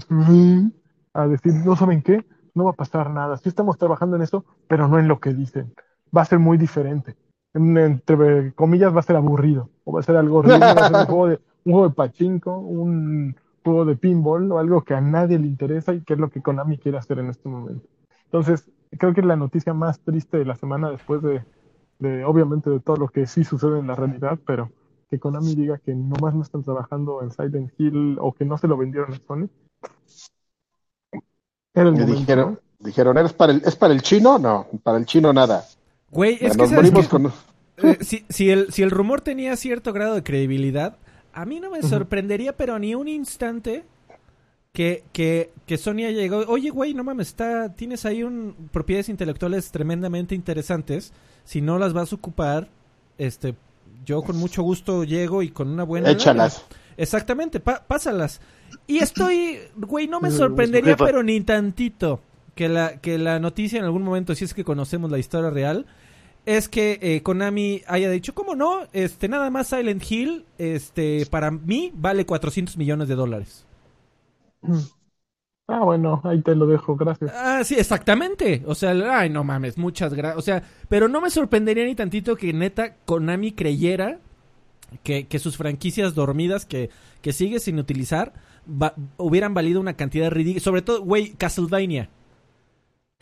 a 1.14 1.28
decir, 1.28 1.54
no 1.54 1.76
saben 1.76 2.02
qué, 2.02 2.26
no 2.56 2.66
va 2.66 2.72
a 2.72 2.76
pasar 2.76 3.10
nada. 3.10 3.38
Sí 3.38 3.50
estamos 3.50 3.78
trabajando 3.78 4.16
en 4.16 4.24
eso, 4.24 4.46
pero 4.68 4.88
no 4.88 4.98
en 4.98 5.08
lo 5.08 5.20
que 5.20 5.34
dicen. 5.34 5.74
Va 6.16 6.22
a 6.24 6.26
ser 6.26 6.40
muy 6.40 6.58
diferente. 6.58 7.16
En- 7.54 7.78
Entre 7.78 8.54
comillas 8.54 8.96
va 8.96 9.02
a 9.02 9.04
ser 9.04 9.16
aburrido. 9.18 9.70
O 9.84 9.92
va 9.94 10.00
a 10.00 10.04
ser 10.04 10.16
algo 10.16 10.38
horrible, 10.38 10.60
va 10.60 10.72
a 10.72 10.88
ser 10.88 10.98
un 10.98 11.06
juego 11.06 11.28
de, 11.28 11.40
un 11.66 11.74
juego 11.74 11.90
de 11.90 11.96
pachinko, 11.96 12.58
un 12.58 13.36
juego 13.64 13.86
de 13.86 13.96
pinball 13.96 14.52
o 14.52 14.60
algo 14.60 14.84
que 14.84 14.94
a 14.94 15.02
nadie 15.02 15.40
le 15.40 15.48
interesa 15.48 15.94
y 15.94 16.02
que 16.04 16.14
es 16.14 16.20
lo 16.20 16.30
que 16.30 16.42
Konami 16.42 16.78
quiere 16.78 16.98
hacer 16.98 17.20
en 17.20 17.30
este 17.30 17.50
momento. 17.50 17.88
Entonces, 18.26 18.70
creo 18.98 19.14
que 19.14 19.22
es 19.22 19.28
la 19.28 19.36
noticia 19.36 19.74
más 19.74 20.00
triste 20.02 20.38
de 20.38 20.46
la 20.46 20.56
semana 20.56 20.90
después 20.92 21.22
de, 21.22 21.44
de, 22.00 22.26
obviamente, 22.26 22.70
de 22.70 22.80
todo 22.80 22.98
lo 22.98 23.10
que 23.10 23.28
sí 23.28 23.44
sucede 23.44 23.80
en 23.80 23.88
la 23.88 23.96
realidad, 23.96 24.40
pero 24.46 24.72
que 25.10 25.20
Konami 25.20 25.56
diga 25.56 25.78
que 25.80 25.94
nomás 25.94 26.34
no 26.36 26.42
están 26.42 26.64
trabajando 26.64 27.22
en 27.22 27.32
Silent 27.32 27.72
Hill 27.78 28.18
o 28.20 28.34
que 28.34 28.46
no 28.46 28.58
se 28.58 28.68
lo 28.68 28.78
vendieron 28.78 29.14
a 29.14 29.20
Sony. 29.28 29.50
Era 31.74 31.90
el 31.90 31.96
Me 31.96 32.06
momento, 32.06 32.06
dijeron, 32.06 32.48
¿no? 32.48 32.60
dijeron, 32.80 33.18
¿eres 33.18 33.34
para 33.34 33.52
el, 33.54 33.62
¿es 33.66 33.76
para 33.76 33.94
el 33.94 34.02
chino? 34.02 34.40
No, 34.40 34.68
para 34.84 34.98
el 34.98 35.06
chino 35.06 35.34
nada. 35.34 35.66
Güey, 36.10 36.38
es 36.42 36.58
que 36.58 36.58
Nos 36.58 36.70
¿sabes 36.70 36.92
morimos 36.92 36.92
qué? 36.92 37.10
con... 37.10 37.32
Eh, 37.78 37.98
si, 38.02 38.26
si 38.30 38.50
el, 38.52 38.72
si 38.72 38.84
el 38.84 38.92
rumor 38.92 39.22
tenía 39.22 39.56
cierto 39.56 39.94
grado 39.94 40.16
de 40.16 40.24
credibilidad, 40.24 41.00
a 41.34 41.46
mí 41.46 41.60
no 41.60 41.70
me 41.72 41.82
sorprendería, 41.82 42.56
pero 42.56 42.78
ni 42.80 42.96
un 42.96 43.08
instante, 43.08 43.84
que, 44.74 45.04
que, 45.12 45.52
que 45.66 45.78
Sony 45.78 46.06
haya 46.06 46.12
llegado. 46.12 46.46
Oye, 46.48 46.70
güey, 46.70 46.94
no 46.94 47.04
mames, 47.04 47.30
está, 47.30 47.74
tienes 47.76 48.06
ahí 48.06 48.24
un, 48.24 48.56
propiedades 48.72 49.10
intelectuales 49.10 49.72
tremendamente 49.72 50.34
interesantes. 50.36 51.14
Si 51.44 51.62
no 51.62 51.78
las 51.78 51.94
vas 51.94 52.12
a 52.12 52.16
ocupar, 52.16 52.70
este, 53.18 53.56
yo 54.06 54.22
con 54.22 54.38
mucho 54.38 54.64
gusto 54.64 55.04
llego 55.04 55.44
y 55.44 55.50
con 55.50 55.68
una 55.70 55.84
buena. 55.84 56.08
lana. 56.08 56.18
Échalas. 56.18 56.66
Exactamente, 56.98 57.60
pa- 57.60 57.84
pásalas. 57.86 58.40
Y 58.88 59.00
estoy, 59.00 59.60
güey, 59.76 60.08
no 60.08 60.22
me 60.22 60.32
sorprendería, 60.32 60.96
pero 60.96 61.24
ni 61.24 61.42
tantito, 61.42 62.22
que 62.56 62.70
la, 62.70 62.98
que 63.02 63.18
la 63.18 63.40
noticia 63.40 63.80
en 63.80 63.86
algún 63.86 64.04
momento, 64.04 64.36
si 64.36 64.46
es 64.46 64.54
que 64.54 64.64
conocemos 64.64 65.12
la 65.12 65.18
historia 65.20 65.50
real, 65.50 65.86
es 66.46 66.70
que 66.70 67.00
eh, 67.02 67.22
Konami 67.24 67.82
haya 67.88 68.10
dicho, 68.10 68.34
¿cómo 68.36 68.56
no? 68.56 68.88
Este, 68.94 69.28
nada 69.30 69.50
más 69.50 69.68
Silent 69.68 70.04
Hill, 70.10 70.46
este, 70.58 71.26
para 71.28 71.52
mí 71.52 71.92
vale 71.96 72.26
400 72.26 72.78
millones 72.78 73.08
de 73.08 73.16
dólares. 73.16 73.66
Ah, 75.68 75.84
bueno, 75.84 76.22
ahí 76.24 76.42
te 76.44 76.56
lo 76.56 76.68
dejo, 76.68 76.96
gracias. 76.96 77.32
Ah, 77.34 77.64
sí, 77.64 77.76
exactamente. 77.76 78.64
O 78.66 78.76
sea, 78.76 78.92
ay, 79.20 79.30
no 79.30 79.44
mames, 79.44 79.78
muchas 79.78 80.14
gracias. 80.14 80.38
O 80.40 80.42
sea, 80.42 80.64
pero 80.90 81.08
no 81.08 81.22
me 81.22 81.30
sorprendería 81.30 81.86
ni 81.86 81.96
tantito 81.96 82.36
que 82.36 82.52
neta 82.54 82.96
Konami 83.06 83.52
creyera 83.54 84.20
que, 85.04 85.28
que 85.28 85.40
sus 85.40 85.58
franquicias 85.58 86.16
dormidas 86.16 86.66
que, 86.66 86.90
que 87.22 87.34
sigue 87.34 87.60
sin 87.60 87.80
utilizar 87.80 88.34
va- 88.68 88.96
hubieran 89.18 89.54
valido 89.56 89.82
una 89.82 89.96
cantidad 89.96 90.32
ridícula. 90.32 90.64
Sobre 90.64 90.84
todo, 90.84 91.04
güey, 91.04 91.34
Castlevania. 91.34 92.10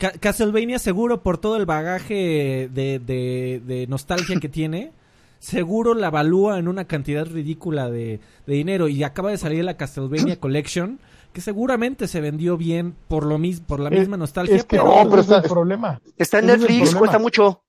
Ca- 0.00 0.12
Castlevania 0.18 0.78
seguro 0.78 1.22
por 1.22 1.38
todo 1.38 1.56
el 1.56 1.66
bagaje 1.66 2.68
de, 2.72 2.98
de- 2.98 3.62
de 3.64 3.86
nostalgia 3.86 4.40
que 4.40 4.48
tiene, 4.48 4.92
seguro 5.38 5.94
la 5.94 6.08
evalúa 6.08 6.58
en 6.58 6.68
una 6.68 6.86
cantidad 6.86 7.26
ridícula 7.26 7.90
de, 7.90 8.18
de 8.46 8.54
dinero. 8.54 8.88
Y 8.88 9.04
acaba 9.04 9.30
de 9.30 9.36
salir 9.38 9.64
la 9.64 9.76
Castlevania 9.76 10.36
Collection, 10.40 10.98
que 11.32 11.40
seguramente 11.40 12.08
se 12.08 12.20
vendió 12.20 12.56
bien 12.56 12.96
por 13.08 13.24
lo 13.26 13.38
mis- 13.38 13.60
por 13.60 13.78
la 13.78 13.90
Es- 13.90 14.00
misma 14.00 14.16
nostalgia. 14.16 14.56
Es 14.56 14.64
que 14.64 14.78
pero- 14.78 14.84
no, 14.88 14.92
ese 15.02 15.10
pero 15.10 15.20
es 15.22 15.28
el 15.28 15.34
está- 15.36 15.48
problema. 15.48 16.00
Está 16.16 16.38
en 16.40 16.46
Netflix, 16.46 16.94
cuesta 16.94 17.18
mucho. 17.18 17.62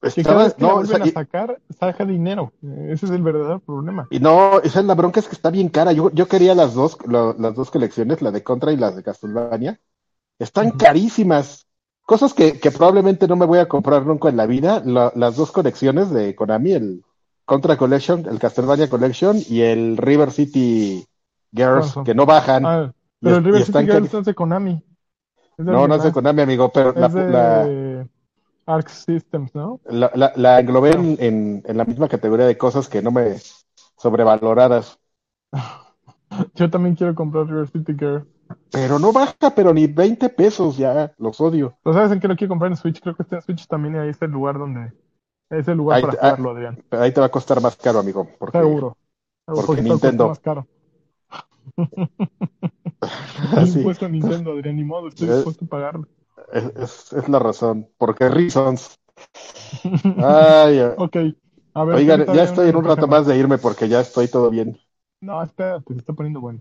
Cada 0.00 0.14
Estaba, 0.16 0.44
vez 0.44 0.54
que 0.54 0.62
la 0.62 0.68
no, 0.68 0.74
vuelven 0.74 1.02
o 1.02 1.04
sea, 1.04 1.12
a 1.12 1.14
sacar, 1.24 1.60
saca 1.78 2.04
dinero. 2.04 2.52
Ese 2.88 3.06
es 3.06 3.12
el 3.12 3.22
verdadero 3.22 3.60
problema. 3.60 4.08
y, 4.10 4.18
no, 4.18 4.58
esa 4.60 4.80
es 4.80 4.86
la 4.86 4.94
bronca, 4.94 5.20
es 5.20 5.28
que 5.28 5.34
está 5.36 5.50
bien 5.50 5.68
cara. 5.68 5.92
Yo, 5.92 6.10
yo 6.12 6.26
quería 6.26 6.54
las 6.56 6.74
dos, 6.74 6.98
lo- 7.06 7.34
las 7.38 7.54
dos 7.54 7.70
colecciones, 7.70 8.20
la 8.22 8.32
de 8.32 8.42
Contra 8.42 8.72
y 8.72 8.76
las 8.76 8.96
de 8.96 9.02
Castlevania. 9.04 9.80
Están 10.40 10.72
carísimas. 10.72 11.68
Cosas 12.04 12.34
que, 12.34 12.58
que 12.60 12.70
probablemente 12.70 13.28
no 13.28 13.36
me 13.36 13.46
voy 13.46 13.58
a 13.58 13.68
comprar 13.68 14.04
nunca 14.06 14.28
en 14.28 14.36
la 14.36 14.46
vida. 14.46 14.82
La- 14.84 15.12
las 15.16 15.36
dos 15.36 15.52
colecciones 15.52 16.10
de 16.10 16.34
Konami, 16.34 16.72
el 16.72 17.04
Contra 17.44 17.76
Collection, 17.76 18.26
el 18.26 18.38
Castlevania 18.38 18.88
Collection 18.90 19.36
y 19.48 19.62
el 19.62 19.96
River 19.96 20.30
City 20.32 21.04
Girls, 21.52 21.98
que 22.04 22.14
no 22.14 22.26
bajan. 22.26 22.64
Ah, 22.64 22.92
pero 23.22 23.36
el 23.36 23.44
River 23.44 23.62
City 23.62 23.84
Girls 23.84 24.14
es 24.14 24.24
de 24.24 24.34
Konami. 24.34 24.82
Es 25.58 25.66
de 25.66 25.72
no, 25.72 25.86
no 25.88 25.94
es 25.96 26.02
de 26.02 26.12
Konami, 26.12 26.42
amigo, 26.42 26.70
pero 26.72 26.92
la, 26.96 27.06
Es 27.06 27.12
la, 27.26 27.72
de 27.72 28.08
Arc 28.66 28.88
Systems, 28.88 29.54
¿no? 29.54 29.80
la, 29.84 30.10
la- 30.14 30.32
la 30.36 30.60
englobé 30.60 30.90
en, 30.92 31.16
en, 31.20 31.62
en 31.66 31.76
la 31.76 31.84
misma 31.84 32.08
categoría 32.08 32.46
de 32.46 32.58
cosas 32.58 32.88
que 32.88 33.02
no 33.02 33.10
me 33.10 33.36
sobrevaloradas. 33.96 34.98
Yo 36.54 36.70
también 36.70 36.94
quiero 36.94 37.14
comprar 37.14 37.46
River 37.46 37.68
City 37.68 37.92
Girls. 37.98 38.26
Pero 38.70 38.98
no 38.98 39.12
baja, 39.12 39.54
pero 39.54 39.72
ni 39.74 39.86
20 39.86 40.28
pesos 40.28 40.76
ya, 40.76 41.12
los 41.18 41.40
odio. 41.40 41.76
¿Pero 41.82 41.94
sabes 41.94 42.12
en 42.12 42.20
qué 42.20 42.28
lo 42.28 42.36
quiero 42.36 42.50
comprar 42.50 42.70
en 42.70 42.76
Switch? 42.76 43.00
Creo 43.00 43.14
que 43.16 43.22
está 43.22 43.36
en 43.36 43.42
Switch 43.42 43.66
también 43.66 43.94
y 43.96 43.98
ahí 43.98 44.08
está 44.10 44.26
el 44.26 44.32
lugar 44.32 44.58
donde... 44.58 44.92
Es 45.50 45.68
el 45.68 45.76
lugar 45.76 45.98
Ahí 45.98 46.02
para 46.02 46.14
ah, 46.14 46.20
jugarlo, 46.20 46.50
Adrián. 46.50 46.82
Pero 46.88 47.02
ahí 47.02 47.12
te 47.12 47.20
va 47.20 47.26
a 47.26 47.30
costar 47.30 47.60
más 47.60 47.76
caro, 47.76 47.98
amigo. 47.98 48.26
Porque 48.38 48.58
Seguro. 48.58 48.96
porque 49.44 49.82
Nintendo. 49.82 50.28
más 50.28 50.40
caro. 50.40 50.66
Así. 53.56 53.78
Impuesto 53.78 54.06
a 54.06 54.08
Nintendo, 54.08 54.52
Adrián, 54.52 54.76
ni 54.76 54.84
modo, 54.84 55.08
estoy 55.08 55.28
Eh. 55.28 55.34
dispuesto 55.34 55.64
a 55.64 55.68
pagarlo. 55.68 56.06
es, 56.52 56.64
es- 56.76 57.12
es 57.12 57.28
la 57.28 57.38
razón. 57.38 57.88
Porque 57.98 58.28
Reasons. 58.28 58.98
Ay, 60.16 60.78
ay. 60.80 60.92
Ok. 60.96 61.16
A 61.74 61.84
ver, 61.84 61.96
Oigan, 61.96 62.26
ya 62.34 62.44
estoy 62.44 62.68
en 62.70 62.76
un 62.76 62.84
rato 62.84 63.06
más 63.06 63.26
de 63.26 63.36
irme 63.36 63.58
porque 63.58 63.88
ya 63.88 64.00
estoy 64.00 64.28
todo 64.28 64.50
bien. 64.50 64.78
No, 65.20 65.42
espérate, 65.42 65.92
se 65.94 66.00
está 66.00 66.12
poniendo 66.12 66.40
bueno. 66.40 66.60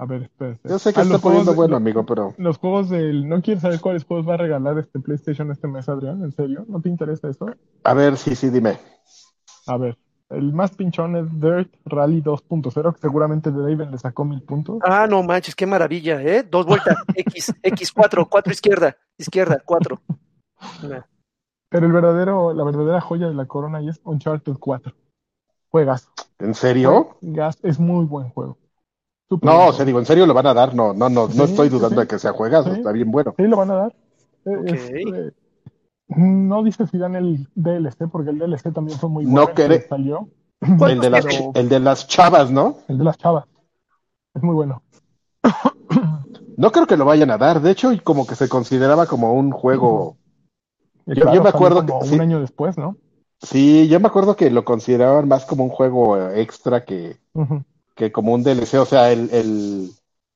A 0.00 0.06
ver, 0.06 0.22
espérate. 0.22 0.66
Yo 0.66 0.78
sé 0.78 0.94
que 0.94 1.00
Ah, 1.00 1.02
está 1.02 1.18
poniendo 1.18 1.50
de- 1.50 1.56
bueno, 1.58 1.76
amigo, 1.76 2.06
pero 2.06 2.34
Los 2.38 2.56
juegos 2.56 2.88
del... 2.88 3.28
¿No 3.28 3.42
quieres 3.42 3.60
saber 3.60 3.80
cuáles 3.80 4.04
juegos 4.04 4.26
va 4.26 4.34
a 4.34 4.38
regalar 4.38 4.78
este 4.78 4.98
PlayStation 4.98 5.50
este 5.50 5.68
mes, 5.68 5.90
Adrián? 5.90 6.24
¿En 6.24 6.32
serio? 6.32 6.64
¿No 6.68 6.80
te 6.80 6.88
interesa 6.88 7.28
eso? 7.28 7.50
a 7.84 7.94
ver, 7.94 8.16
sí, 8.16 8.34
sí, 8.34 8.48
dime. 8.48 8.78
A 9.66 9.76
ver, 9.76 9.98
el 10.30 10.54
más 10.54 10.70
pinchón 10.74 11.16
es 11.16 11.26
Dirt 11.38 11.70
Rally 11.84 12.22
2.0, 12.22 12.94
que 12.94 12.98
seguramente 13.00 13.50
Draven 13.50 13.90
le 13.90 13.98
sacó 13.98 14.24
mil 14.24 14.40
puntos. 14.40 14.78
Ah, 14.82 15.06
no 15.06 15.22
manches, 15.22 15.54
qué 15.54 15.66
maravilla, 15.66 16.22
¿eh? 16.22 16.44
Dos 16.44 16.64
vueltas, 16.64 16.96
X, 17.14 17.52
X4, 17.62 18.26
cuatro 18.26 18.52
izquierda, 18.54 18.96
izquierda, 19.18 19.60
cuatro. 19.62 20.00
Nah. 20.82 21.02
Pero 21.68 21.86
el 21.86 21.92
verdadero, 21.92 22.54
la 22.54 22.64
verdadera 22.64 23.00
joya 23.02 23.28
de 23.28 23.34
la 23.34 23.44
corona 23.44 23.82
y 23.82 23.90
es 23.90 24.00
Uncharted 24.02 24.54
4. 24.58 24.94
Juegas. 25.68 26.08
¿En 26.38 26.54
serio? 26.54 27.16
Gas 27.20 27.58
es 27.62 27.78
muy 27.78 28.06
buen 28.06 28.30
juego. 28.30 28.56
No, 29.42 29.68
o 29.68 29.72
sea, 29.72 29.84
digo, 29.84 29.98
¿en 30.00 30.06
serio 30.06 30.26
lo 30.26 30.34
van 30.34 30.46
a 30.46 30.54
dar? 30.54 30.74
No, 30.74 30.92
no, 30.92 31.08
no, 31.08 31.28
no 31.28 31.44
estoy 31.44 31.68
dudando 31.68 32.00
sí. 32.00 32.00
de 32.02 32.06
que 32.08 32.18
sea 32.18 32.32
juegazo, 32.32 32.70
Sí. 32.72 32.78
está 32.78 32.90
bien 32.92 33.10
bueno. 33.10 33.34
Sí, 33.36 33.44
lo 33.44 33.56
van 33.56 33.70
a 33.70 33.74
dar. 33.74 33.94
Eh, 34.44 34.56
Ok. 34.56 34.66
es, 34.68 34.90
eh, 34.90 35.32
no 36.08 36.62
dice 36.64 36.86
si 36.88 36.98
dan 36.98 37.14
el 37.14 37.48
DLC, 37.54 38.08
porque 38.10 38.30
el 38.30 38.38
DLC 38.38 38.72
también 38.72 38.98
fue 38.98 39.08
muy 39.08 39.24
No 39.24 39.32
bueno. 39.42 39.46
que 39.54 39.62
quere- 39.62 39.86
salió. 39.88 40.28
¿Cuántos 40.58 40.90
El 40.90 41.00
de, 41.00 41.10
las, 41.10 41.24
Pero- 41.24 41.50
el 41.54 41.68
de 41.68 41.80
las 41.80 42.06
chavas, 42.06 42.50
¿no? 42.50 42.78
El 42.88 42.98
de 42.98 43.04
las 43.04 43.16
chavas. 43.16 43.44
Es 44.34 44.42
muy 44.42 44.54
bueno. 44.54 44.82
No 46.56 46.70
creo 46.72 46.86
que 46.86 46.96
lo 46.98 47.04
vayan 47.06 47.30
a 47.30 47.38
dar. 47.38 47.60
De 47.62 47.70
hecho, 47.70 47.92
y 47.92 48.00
como 48.00 48.26
que 48.26 48.34
se 48.34 48.48
consideraba 48.48 49.06
como 49.06 49.32
un 49.32 49.50
juego. 49.50 50.16
Yo- 51.06 51.32
yo 51.32 51.42
me 51.42 51.48
acuerdo 51.48 51.86
como 51.86 52.00
que- 52.00 52.04
un 52.08 52.10
sí. 52.14 52.20
año 52.20 52.40
después, 52.40 52.76
¿no? 52.76 52.96
Sí, 53.42 53.88
yo 53.88 53.98
me 54.00 54.08
acuerdo 54.08 54.36
que 54.36 54.50
lo 54.50 54.64
consideraban 54.66 55.26
más 55.26 55.46
como 55.46 55.64
un 55.64 55.70
juego 55.70 56.18
extra 56.30 56.84
que, 56.84 57.16
Ujú. 57.32 57.62
Que 58.00 58.10
como 58.10 58.32
un 58.32 58.42
DLC. 58.42 58.78
O 58.78 58.86
sea, 58.86 59.12
el, 59.12 59.28
el, 59.30 59.90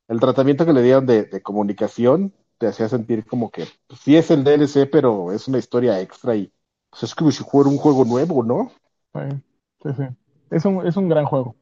el 0.08 0.20
tratamiento 0.20 0.66
que 0.66 0.74
le 0.74 0.82
dieron 0.82 1.06
de, 1.06 1.24
de 1.24 1.40
comunicación 1.40 2.34
te 2.58 2.66
hacía 2.66 2.90
sentir 2.90 3.24
como 3.24 3.50
que 3.50 3.64
pues, 3.86 4.00
sí 4.00 4.16
es 4.16 4.30
el 4.30 4.44
DLC, 4.44 4.86
pero 4.90 5.32
es 5.32 5.48
una 5.48 5.58
historia 5.58 5.98
extra 6.00 6.36
y 6.36 6.52
pues, 6.90 7.04
es 7.04 7.14
como 7.14 7.30
si 7.30 7.42
fuera 7.42 7.70
un 7.70 7.78
juego 7.78 8.04
nuevo, 8.04 8.42
¿no? 8.44 8.70
Sí, 9.14 9.42
sí, 9.82 9.88
sí. 9.96 10.04
Es 10.50 10.64
un, 10.66 10.86
es 10.86 10.96
un 10.98 11.08
gran 11.08 11.24
juego. 11.24 11.56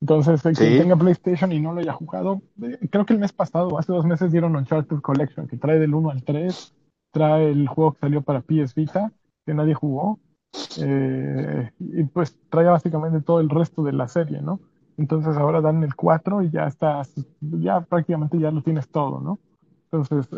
Entonces, 0.00 0.46
el 0.46 0.56
que 0.56 0.64
Sí. 0.64 0.78
tenga 0.78 0.96
PlayStation 0.96 1.52
y 1.52 1.60
no 1.60 1.74
lo 1.74 1.80
haya 1.80 1.92
jugado, 1.92 2.40
eh, 2.62 2.78
creo 2.90 3.04
que 3.04 3.12
el 3.12 3.18
mes 3.18 3.32
pasado, 3.32 3.78
hace 3.78 3.92
dos 3.92 4.06
meses, 4.06 4.32
dieron 4.32 4.56
Uncharted 4.56 5.00
Collection, 5.00 5.46
que 5.46 5.58
trae 5.58 5.78
del 5.78 5.94
1 5.94 6.10
al 6.10 6.22
3, 6.22 6.72
trae 7.12 7.50
el 7.50 7.68
juego 7.68 7.92
que 7.92 8.00
salió 8.00 8.22
para 8.22 8.40
PS 8.40 8.74
Vita, 8.74 9.12
que 9.44 9.52
nadie 9.54 9.74
jugó, 9.74 10.20
eh, 10.78 11.70
y 11.78 12.04
pues 12.04 12.36
trae 12.50 12.66
básicamente 12.66 13.20
todo 13.20 13.40
el 13.40 13.50
resto 13.50 13.82
de 13.82 13.92
la 13.92 14.08
serie, 14.08 14.40
¿no? 14.40 14.60
Entonces 14.96 15.36
ahora 15.36 15.60
dan 15.60 15.82
el 15.82 15.94
4 15.94 16.42
y 16.42 16.50
ya 16.50 16.66
estás, 16.66 17.12
ya 17.40 17.80
prácticamente 17.80 18.38
ya 18.38 18.50
lo 18.50 18.62
tienes 18.62 18.88
todo, 18.88 19.20
¿no? 19.20 19.38
Entonces, 19.84 20.28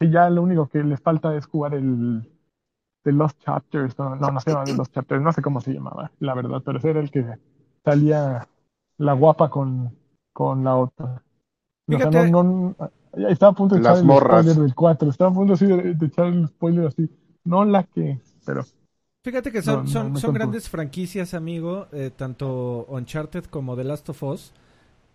ya 0.00 0.30
lo 0.30 0.42
único 0.42 0.66
que 0.68 0.82
les 0.82 1.00
falta 1.00 1.36
es 1.36 1.46
jugar 1.46 1.74
el 1.74 2.28
The 3.02 3.12
Lost 3.12 3.38
Chapters, 3.40 3.98
no, 3.98 4.16
no, 4.16 4.30
no 4.30 4.40
se 4.40 4.50
llama 4.50 4.64
The 4.64 4.74
Lost 4.74 4.94
Chapters, 4.94 5.22
no 5.22 5.32
sé 5.32 5.42
cómo 5.42 5.60
se 5.60 5.72
llamaba, 5.72 6.10
la 6.18 6.34
verdad, 6.34 6.62
pero 6.64 6.78
ese 6.78 6.90
era 6.90 7.00
el 7.00 7.10
que 7.10 7.24
salía 7.84 8.48
la 8.98 9.12
guapa 9.12 9.50
con, 9.50 9.94
con 10.32 10.64
la 10.64 10.76
otra. 10.76 11.22
O 11.88 11.98
sea, 11.98 12.10
no, 12.10 12.42
no, 12.42 12.74
estaba 13.28 13.52
a 13.52 13.54
punto 13.54 13.76
de 13.76 13.82
Las 13.82 13.98
echar 13.98 14.00
el 14.00 14.06
morras. 14.06 14.42
spoiler 14.42 14.62
del 14.62 14.74
4, 14.74 15.10
estaba 15.10 15.30
a 15.30 15.34
punto 15.34 15.52
así 15.52 15.66
de, 15.66 15.94
de 15.94 16.06
echar 16.06 16.26
el 16.26 16.48
spoiler 16.48 16.86
así, 16.86 17.08
no 17.44 17.64
la 17.64 17.84
que, 17.84 18.18
pero 18.44 18.64
Fíjate 19.26 19.50
que 19.50 19.60
son, 19.60 19.86
No, 19.86 19.90
son, 19.90 20.16
son 20.20 20.34
grandes 20.34 20.68
franquicias, 20.68 21.34
amigo, 21.34 21.88
eh, 21.92 22.12
tanto 22.14 22.86
Uncharted 22.88 23.46
como 23.46 23.74
The 23.74 23.82
Last 23.82 24.08
of 24.10 24.22
Us. 24.22 24.52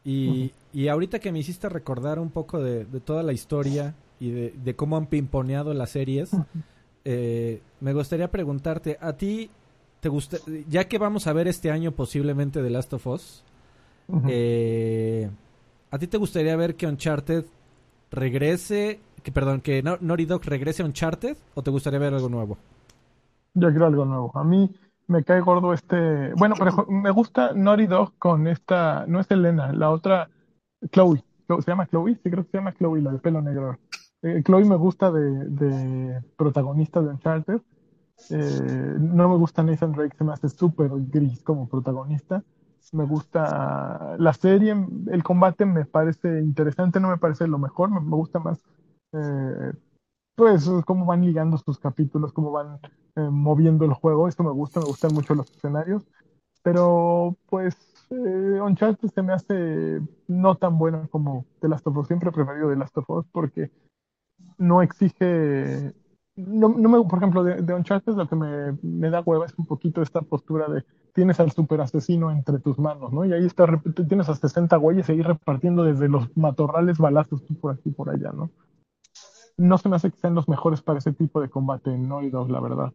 Y, 0.03 0.51
y 0.73 0.89
ahorita 0.89 1.19
que 1.19 1.31
me 1.31 1.39
hiciste 1.39 1.69
recordar 1.69 2.19
un 2.19 2.29
poco 2.29 2.59
de, 2.61 2.83
de 2.83 2.99
toda 2.99 3.23
la 3.23 3.31
historia 3.31 3.95
y 4.19 4.31
de, 4.31 4.53
de 4.61 4.75
cómo 4.75 4.97
han 4.97 5.05
pimponeado 5.05 5.73
las 5.73 5.91
series, 5.91 6.31
eh, 7.05 7.61
me 7.79 7.93
gustaría 7.93 8.29
preguntarte, 8.29 8.97
¿a 8.99 9.13
ti 9.13 9.49
te 10.01 10.09
gusta, 10.09 10.37
ya 10.67 10.89
que 10.89 10.97
vamos 10.97 11.27
a 11.27 11.31
ver 11.33 11.47
este 11.47 11.71
año 11.71 11.93
posiblemente 11.93 12.61
The 12.61 12.69
Last 12.69 12.91
of 12.93 13.07
Us, 13.07 13.43
eh, 14.27 15.29
¿a 15.89 15.97
ti 15.99 16.07
te 16.07 16.17
gustaría 16.17 16.55
ver 16.57 16.75
que 16.75 16.85
Uncharted 16.85 17.45
regrese, 18.11 18.99
que 19.23 19.31
perdón, 19.31 19.61
que 19.61 19.81
No- 19.81 19.97
Naughty 20.01 20.25
Dog 20.25 20.43
regrese 20.45 20.81
a 20.81 20.85
Uncharted 20.85 21.37
o 21.55 21.61
te 21.63 21.71
gustaría 21.71 21.99
ver 21.99 22.13
algo 22.13 22.27
nuevo? 22.27 22.57
Yo 23.53 23.69
quiero 23.69 23.85
algo 23.87 24.05
nuevo. 24.05 24.31
A 24.37 24.43
mí 24.43 24.73
me 25.07 25.23
cae 25.23 25.41
gordo 25.41 25.73
este. 25.73 26.33
Bueno, 26.35 26.55
pero 26.57 26.85
me 26.87 27.11
gusta 27.11 27.53
Naughty 27.53 27.87
Dog 27.87 28.17
con 28.17 28.47
esta. 28.47 29.05
No 29.07 29.19
es 29.19 29.29
Elena, 29.31 29.73
la 29.73 29.89
otra. 29.89 30.29
Chloe. 30.91 31.23
¿Se 31.47 31.71
llama 31.71 31.87
Chloe? 31.87 32.15
Sí, 32.15 32.29
creo 32.29 32.43
que 32.45 32.51
se 32.51 32.57
llama 32.57 32.73
Chloe, 32.73 33.01
la 33.01 33.11
de 33.11 33.19
pelo 33.19 33.41
negro. 33.41 33.77
Eh, 34.21 34.41
Chloe 34.43 34.65
me 34.65 34.75
gusta 34.77 35.11
de, 35.11 35.45
de 35.49 36.21
protagonista 36.37 37.01
de 37.01 37.09
Uncharted. 37.09 37.61
Eh, 38.29 38.95
no 38.99 39.29
me 39.29 39.35
gusta 39.37 39.63
Nathan 39.63 39.93
Drake, 39.93 40.15
se 40.17 40.23
me 40.23 40.33
hace 40.33 40.49
súper 40.49 40.89
gris 40.93 41.43
como 41.43 41.67
protagonista. 41.67 42.43
Me 42.93 43.05
gusta 43.05 44.15
la 44.17 44.33
serie, 44.33 44.75
el 45.11 45.23
combate 45.23 45.65
me 45.65 45.85
parece 45.85 46.41
interesante, 46.41 46.99
no 46.99 47.09
me 47.09 47.17
parece 47.17 47.47
lo 47.47 47.57
mejor, 47.57 47.89
me, 47.89 47.99
me 48.01 48.15
gusta 48.15 48.39
más 48.39 48.63
eh, 49.13 49.73
pues 50.41 50.67
cómo 50.85 51.05
van 51.05 51.23
ligando 51.23 51.55
sus 51.59 51.77
capítulos, 51.77 52.33
cómo 52.33 52.49
van 52.49 52.79
eh, 53.15 53.21
moviendo 53.21 53.85
el 53.85 53.93
juego, 53.93 54.27
esto 54.27 54.41
me 54.41 54.49
gusta, 54.49 54.79
me 54.79 54.87
gustan 54.87 55.13
mucho 55.13 55.35
los 55.35 55.51
escenarios, 55.51 56.03
pero 56.63 57.37
pues 57.47 57.75
eh, 58.09 58.59
Uncharted 58.59 59.09
se 59.09 59.21
me 59.21 59.33
hace 59.33 60.01
no 60.27 60.55
tan 60.55 60.79
buena 60.79 61.07
como 61.09 61.45
The 61.59 61.67
Last 61.67 61.85
of 61.85 61.95
Us, 61.95 62.07
siempre 62.07 62.29
he 62.29 62.33
preferido 62.33 62.71
The 62.71 62.75
Last 62.75 62.97
of 62.97 63.07
Us 63.11 63.27
porque 63.31 63.69
no 64.57 64.81
exige, 64.81 65.93
no, 66.35 66.69
no 66.69 66.89
me, 66.89 67.03
por 67.07 67.19
ejemplo, 67.19 67.43
de, 67.43 67.61
de 67.61 67.73
Uncharted 67.75 68.15
lo 68.15 68.27
que 68.27 68.35
me, 68.35 68.79
me 68.81 69.11
da 69.11 69.21
hueva 69.21 69.45
es 69.45 69.53
un 69.59 69.67
poquito 69.67 70.01
esta 70.01 70.21
postura 70.21 70.67
de 70.69 70.83
tienes 71.13 71.39
al 71.39 71.51
super 71.51 71.81
asesino 71.81 72.31
entre 72.31 72.57
tus 72.57 72.79
manos, 72.79 73.13
¿no? 73.13 73.25
Y 73.25 73.33
ahí 73.33 73.45
está, 73.45 73.79
tienes 74.07 74.27
a 74.27 74.33
60 74.33 74.75
güeyes 74.77 75.07
ahí 75.07 75.21
repartiendo 75.21 75.83
desde 75.83 76.09
los 76.09 76.35
matorrales 76.35 76.97
balazos 76.97 77.45
tú 77.45 77.53
por 77.53 77.73
aquí 77.73 77.91
por 77.91 78.09
allá, 78.09 78.31
¿no? 78.31 78.49
No 79.57 79.77
se 79.77 79.89
me 79.89 79.95
hace 79.95 80.11
que 80.11 80.17
sean 80.17 80.35
los 80.35 80.47
mejores 80.47 80.81
para 80.81 80.99
ese 80.99 81.13
tipo 81.13 81.41
de 81.41 81.49
combate 81.49 81.93
en 81.93 82.07
Dog, 82.07 82.49
la 82.49 82.59
verdad. 82.59 82.93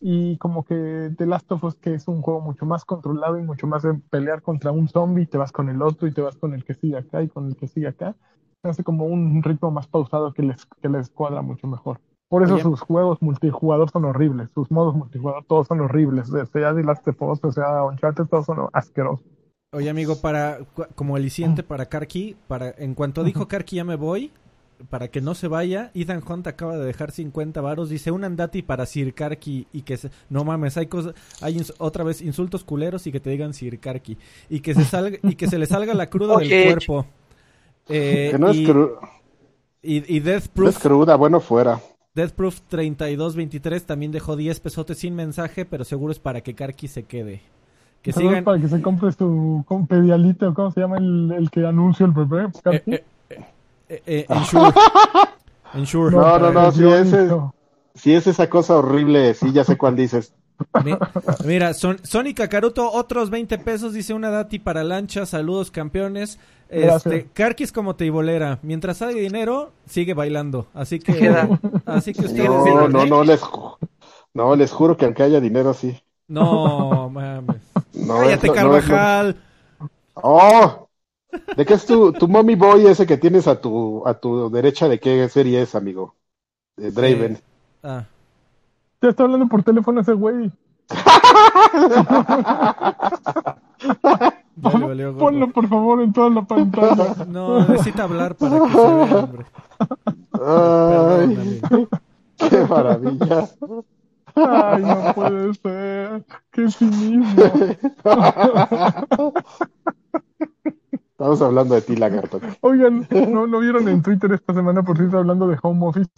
Y 0.00 0.36
como 0.38 0.64
que 0.64 1.12
The 1.16 1.26
Last 1.26 1.50
of 1.52 1.64
Us, 1.64 1.76
que 1.76 1.94
es 1.94 2.08
un 2.08 2.20
juego 2.20 2.40
mucho 2.40 2.66
más 2.66 2.84
controlado 2.84 3.38
y 3.38 3.42
mucho 3.42 3.66
más 3.66 3.82
de 3.82 3.94
pelear 4.10 4.42
contra 4.42 4.70
un 4.70 4.88
zombie, 4.88 5.26
te 5.26 5.38
vas 5.38 5.52
con 5.52 5.68
el 5.68 5.80
otro 5.80 6.06
y 6.06 6.12
te 6.12 6.20
vas 6.20 6.36
con 6.36 6.52
el 6.52 6.64
que 6.64 6.74
sigue 6.74 6.98
acá 6.98 7.22
y 7.22 7.28
con 7.28 7.46
el 7.46 7.56
que 7.56 7.68
sigue 7.68 7.88
acá, 7.88 8.14
se 8.62 8.68
hace 8.68 8.84
como 8.84 9.06
un 9.06 9.42
ritmo 9.42 9.70
más 9.70 9.86
pausado 9.86 10.32
que 10.32 10.42
les, 10.42 10.66
que 10.66 10.88
les 10.88 11.08
cuadra 11.10 11.42
mucho 11.42 11.66
mejor. 11.66 12.00
Por 12.28 12.42
eso 12.42 12.54
Oye. 12.54 12.62
sus 12.62 12.80
juegos 12.80 13.22
multijugador 13.22 13.90
son 13.90 14.04
horribles, 14.06 14.50
sus 14.50 14.70
modos 14.70 14.94
multijugador 14.94 15.44
todos 15.44 15.68
son 15.68 15.80
horribles, 15.80 16.28
sea 16.28 16.74
The 16.74 16.82
Last 16.82 17.06
of 17.06 17.22
Us, 17.22 17.44
o 17.44 17.52
sea 17.52 17.84
Uncharted, 17.84 18.26
todos 18.26 18.46
son 18.46 18.68
asquerosos. 18.72 19.24
Oye, 19.72 19.90
amigo, 19.90 20.16
para 20.20 20.58
como 20.94 21.16
aliciente 21.16 21.62
para 21.62 21.86
Karki, 21.86 22.36
para 22.46 22.70
en 22.70 22.94
cuanto 22.94 23.24
dijo 23.24 23.48
Karki 23.48 23.76
ya 23.76 23.84
me 23.84 23.96
voy, 23.96 24.32
para 24.90 25.08
que 25.08 25.20
no 25.20 25.34
se 25.34 25.48
vaya, 25.48 25.90
Ethan 25.94 26.22
Hunt 26.26 26.46
acaba 26.46 26.76
de 26.76 26.84
dejar 26.84 27.10
50 27.10 27.60
varos, 27.60 27.88
dice 27.88 28.10
un 28.10 28.24
andati 28.24 28.62
para 28.62 28.86
Sir 28.86 29.14
Karki 29.14 29.66
y 29.72 29.82
que 29.82 29.96
se, 29.96 30.10
no 30.28 30.44
mames, 30.44 30.76
hay 30.76 30.86
cosas, 30.86 31.14
hay 31.40 31.58
ins- 31.58 31.74
otra 31.78 32.04
vez 32.04 32.20
insultos 32.20 32.64
culeros 32.64 33.06
y 33.06 33.12
que 33.12 33.20
te 33.20 33.30
digan 33.30 33.54
Sir 33.54 33.78
Karki 33.78 34.16
y 34.50 34.60
que 34.60 34.74
se 34.74 34.84
salga 34.84 35.18
y 35.22 35.34
que 35.36 35.46
se 35.48 35.58
le 35.58 35.66
salga 35.66 35.94
la 35.94 36.10
cruda 36.10 36.34
Oye, 36.34 36.48
del 36.54 36.66
cuerpo. 36.66 37.06
Eh, 37.88 38.28
Que 38.32 38.38
no 38.38 38.48
es, 38.50 38.56
y, 38.56 38.66
cru- 38.66 38.98
y, 39.82 40.16
y 40.16 40.20
Death 40.20 40.42
no 40.54 40.68
es 40.68 40.74
Proof, 40.76 40.78
cruda, 40.78 41.16
bueno 41.16 41.40
fuera. 41.40 41.80
Death 42.14 42.32
Proof 42.32 42.60
3223 42.68 43.84
también 43.84 44.12
dejó 44.12 44.36
10 44.36 44.60
pesotes 44.60 44.98
sin 44.98 45.14
mensaje, 45.14 45.64
pero 45.64 45.84
seguro 45.84 46.12
es 46.12 46.18
para 46.18 46.40
que 46.42 46.54
Karki 46.54 46.88
se 46.88 47.02
quede. 47.04 47.40
Que 48.02 48.12
sigan 48.12 48.44
para 48.44 48.60
que 48.60 48.68
se 48.68 48.82
compre 48.82 49.10
su 49.12 49.64
con 49.66 49.86
pedialite 49.86 50.44
o 50.46 50.52
cómo 50.54 50.70
se 50.70 50.80
llama 50.80 50.98
el, 50.98 51.32
el 51.32 51.50
que 51.50 51.66
anuncia 51.66 52.04
el 52.04 52.12
bebé. 52.12 52.48
eh, 52.70 52.82
eh, 52.86 53.04
eh, 53.88 54.02
eh, 54.06 54.26
Ensure. 54.28 54.72
Ensure. 55.74 56.16
No, 56.16 56.38
no, 56.38 56.52
no, 56.52 56.68
es 56.68 56.74
sí, 56.74 56.84
ese-. 56.84 57.30
Si 57.94 58.12
es 58.14 58.26
esa 58.26 58.48
cosa 58.50 58.76
horrible, 58.76 59.34
sí, 59.34 59.52
ya 59.52 59.64
sé 59.64 59.76
cuál 59.76 59.96
dices. 59.96 60.32
Mi- 60.84 60.96
Mira, 61.44 61.74
Son, 61.74 61.98
Sonic 62.04 62.36
Kakaruto, 62.38 62.90
otros 62.92 63.30
20 63.30 63.58
pesos, 63.58 63.92
dice 63.92 64.14
una 64.14 64.30
dati 64.30 64.58
para 64.58 64.84
lancha, 64.84 65.26
saludos 65.26 65.70
campeones. 65.70 66.38
Este, 66.68 67.26
Karkis 67.32 67.70
como 67.72 67.94
teibolera, 67.94 68.58
mientras 68.62 69.00
hay 69.02 69.14
dinero, 69.14 69.72
sigue 69.86 70.14
bailando. 70.14 70.66
Así 70.74 70.98
que, 70.98 71.32
así 71.86 72.12
que 72.14 72.22
ustedes 72.26 72.48
No, 72.48 72.64
digan, 72.64 72.92
no, 72.92 73.02
¿eh? 73.02 73.08
no, 73.10 73.22
les, 73.24 73.42
ju- 73.42 73.76
no, 74.32 74.56
les 74.56 74.72
juro 74.72 74.96
que 74.96 75.04
aunque 75.04 75.22
haya 75.24 75.40
dinero, 75.40 75.72
sí. 75.74 76.00
No, 76.26 77.10
mames. 77.10 77.60
No, 77.92 78.18
Cállate, 78.18 78.46
eso- 78.48 78.54
no 78.56 78.76
es 78.76 78.84
Carvajal. 78.86 79.36
¡Oh! 80.14 80.83
¿De 81.56 81.64
qué 81.64 81.74
es 81.74 81.86
tu, 81.86 82.12
tu 82.12 82.28
mommy 82.28 82.54
boy 82.54 82.86
ese 82.86 83.06
que 83.06 83.16
tienes 83.16 83.48
a 83.48 83.60
tu, 83.60 84.06
a 84.06 84.14
tu 84.14 84.50
derecha? 84.50 84.88
¿De 84.88 85.00
qué 85.00 85.28
serie 85.28 85.62
es, 85.62 85.74
amigo? 85.74 86.14
De 86.76 86.90
Draven. 86.90 87.38
Ah, 87.82 88.04
Ya 89.02 89.10
está 89.10 89.24
hablando 89.24 89.46
por 89.48 89.62
teléfono 89.62 90.00
ese 90.00 90.12
güey. 90.12 90.50
valió. 94.56 95.16
Ponlo 95.16 95.50
por 95.50 95.68
favor 95.68 96.02
en 96.02 96.12
toda 96.12 96.30
la 96.30 96.42
pantalla. 96.42 97.14
No, 97.28 97.66
necesita 97.66 98.04
hablar 98.04 98.36
para 98.36 98.58
que 98.60 98.68
se 98.70 98.94
vea, 98.94 99.16
hombre. 99.16 99.46
Perdón, 100.86 101.36
¡Ay! 101.40 101.88
¡Qué 102.36 102.58
maravilla! 102.68 103.48
Ay, 104.36 104.82
no 104.82 105.14
puede 105.14 105.54
ser. 105.54 106.24
Qué 106.50 106.70
cinismo. 106.70 107.42
Estamos 111.14 111.40
hablando 111.42 111.74
de 111.76 111.82
ti, 111.82 111.94
lagarto. 111.96 112.40
Oigan, 112.60 113.06
¿no, 113.30 113.46
¿no 113.46 113.60
vieron 113.60 113.88
en 113.88 114.02
Twitter 114.02 114.32
esta 114.32 114.52
semana 114.52 114.82
por 114.82 114.96
cierto 114.96 115.18
hablando 115.18 115.46
de 115.46 115.56
home 115.62 115.86
office? 115.86 116.10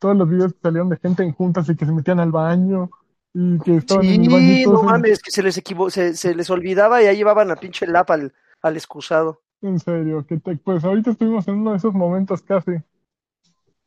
Todos 0.00 0.16
los 0.16 0.28
videos 0.28 0.52
que 0.54 0.58
salieron 0.62 0.88
de 0.88 0.96
gente 0.96 1.22
en 1.22 1.32
juntas 1.32 1.68
y 1.68 1.76
que 1.76 1.86
se 1.86 1.92
metían 1.92 2.18
al 2.20 2.32
baño 2.32 2.90
y 3.32 3.58
que 3.60 3.76
estaban 3.76 4.04
en 4.06 4.22
el 4.22 4.26
Sí, 4.26 4.32
bañito. 4.32 4.72
no 4.72 4.82
mames, 4.82 5.22
que 5.22 5.30
se 5.30 5.42
les 5.42 5.56
equivo 5.56 5.88
se, 5.88 6.14
se 6.16 6.34
les 6.34 6.50
olvidaba 6.50 7.00
y 7.02 7.06
ahí 7.06 7.16
llevaban 7.16 7.46
la 7.48 7.56
pinche 7.56 7.86
lap 7.86 8.10
al, 8.10 8.32
al 8.62 8.76
excusado. 8.76 9.42
En 9.62 9.78
serio, 9.78 10.26
que 10.26 10.38
te- 10.38 10.56
pues 10.56 10.82
ahorita 10.84 11.10
estuvimos 11.12 11.46
en 11.46 11.56
uno 11.56 11.70
de 11.72 11.76
esos 11.76 11.92
momentos 11.94 12.42
casi. 12.42 12.72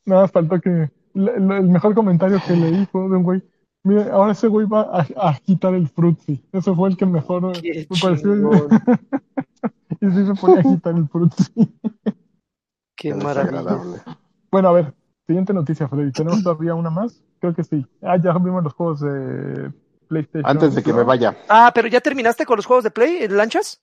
Nada 0.06 0.22
más 0.22 0.32
faltó 0.32 0.62
que 0.62 0.92
el 1.16 1.42
mejor 1.64 1.94
comentario 1.94 2.40
que 2.48 2.56
leí 2.56 2.86
fue 2.86 3.02
de 3.02 3.16
un 3.18 3.24
güey. 3.24 3.44
Mire, 3.84 4.10
ahora 4.12 4.32
ese 4.32 4.48
güey 4.48 4.66
va 4.66 4.82
a, 4.82 5.30
a 5.30 5.38
quitar 5.40 5.74
el 5.74 5.90
frutzi. 5.90 6.42
Ese 6.54 6.74
fue 6.74 6.90
el 6.90 6.98
que 6.98 7.06
mejor 7.06 7.52
Qué 7.62 7.86
me 7.90 7.98
pareció. 8.02 8.34
y 10.02 10.10
sí 10.10 10.26
se 10.26 10.34
ponía 10.40 10.60
a 10.60 10.64
quitar 10.64 10.96
el 10.96 11.08
frutzi. 11.10 11.52
Qué 12.96 13.14
maravilla. 13.14 13.78
Bueno, 14.50 14.70
a 14.70 14.72
ver, 14.72 14.94
siguiente 15.28 15.54
noticia, 15.54 15.90
Freddy. 15.90 16.12
¿Tenemos 16.12 16.44
todavía 16.44 16.76
una 16.76 16.90
más? 16.90 17.22
Creo 17.40 17.54
que 17.54 17.66
sí. 17.66 17.86
Ah, 18.02 18.16
ya 18.16 18.32
vimos 18.34 18.64
los 18.64 18.74
juegos 18.74 19.02
de 19.02 19.74
PlayStation. 20.08 20.50
Antes 20.50 20.76
de 20.76 20.84
que 20.84 20.94
me 20.94 21.04
vaya. 21.04 21.36
Ah, 21.50 21.72
pero 21.76 21.90
ya 21.90 22.00
terminaste 22.00 22.46
con 22.46 22.56
los 22.56 22.66
juegos 22.66 22.86
de 22.86 22.92
Play 22.92 23.24
en 23.24 23.36
lanchas? 23.36 23.82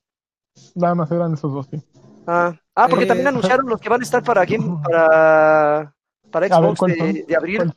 Nada 0.74 0.94
más 0.94 1.10
eran 1.10 1.34
esos 1.34 1.52
dos, 1.52 1.66
sí. 1.70 1.82
Ah, 2.26 2.54
ah 2.74 2.86
porque 2.88 3.04
Eh, 3.04 3.08
también 3.08 3.28
anunciaron 3.28 3.66
los 3.66 3.80
que 3.80 3.90
van 3.90 4.00
a 4.00 4.04
estar 4.04 4.22
para 4.22 4.46
Game, 4.46 4.80
para, 4.82 5.94
para 6.30 6.48
ver, 6.48 6.56
Xbox 6.56 6.78
¿cuáles 6.78 6.98
de, 6.98 7.24
de 7.28 7.36
abril. 7.36 7.72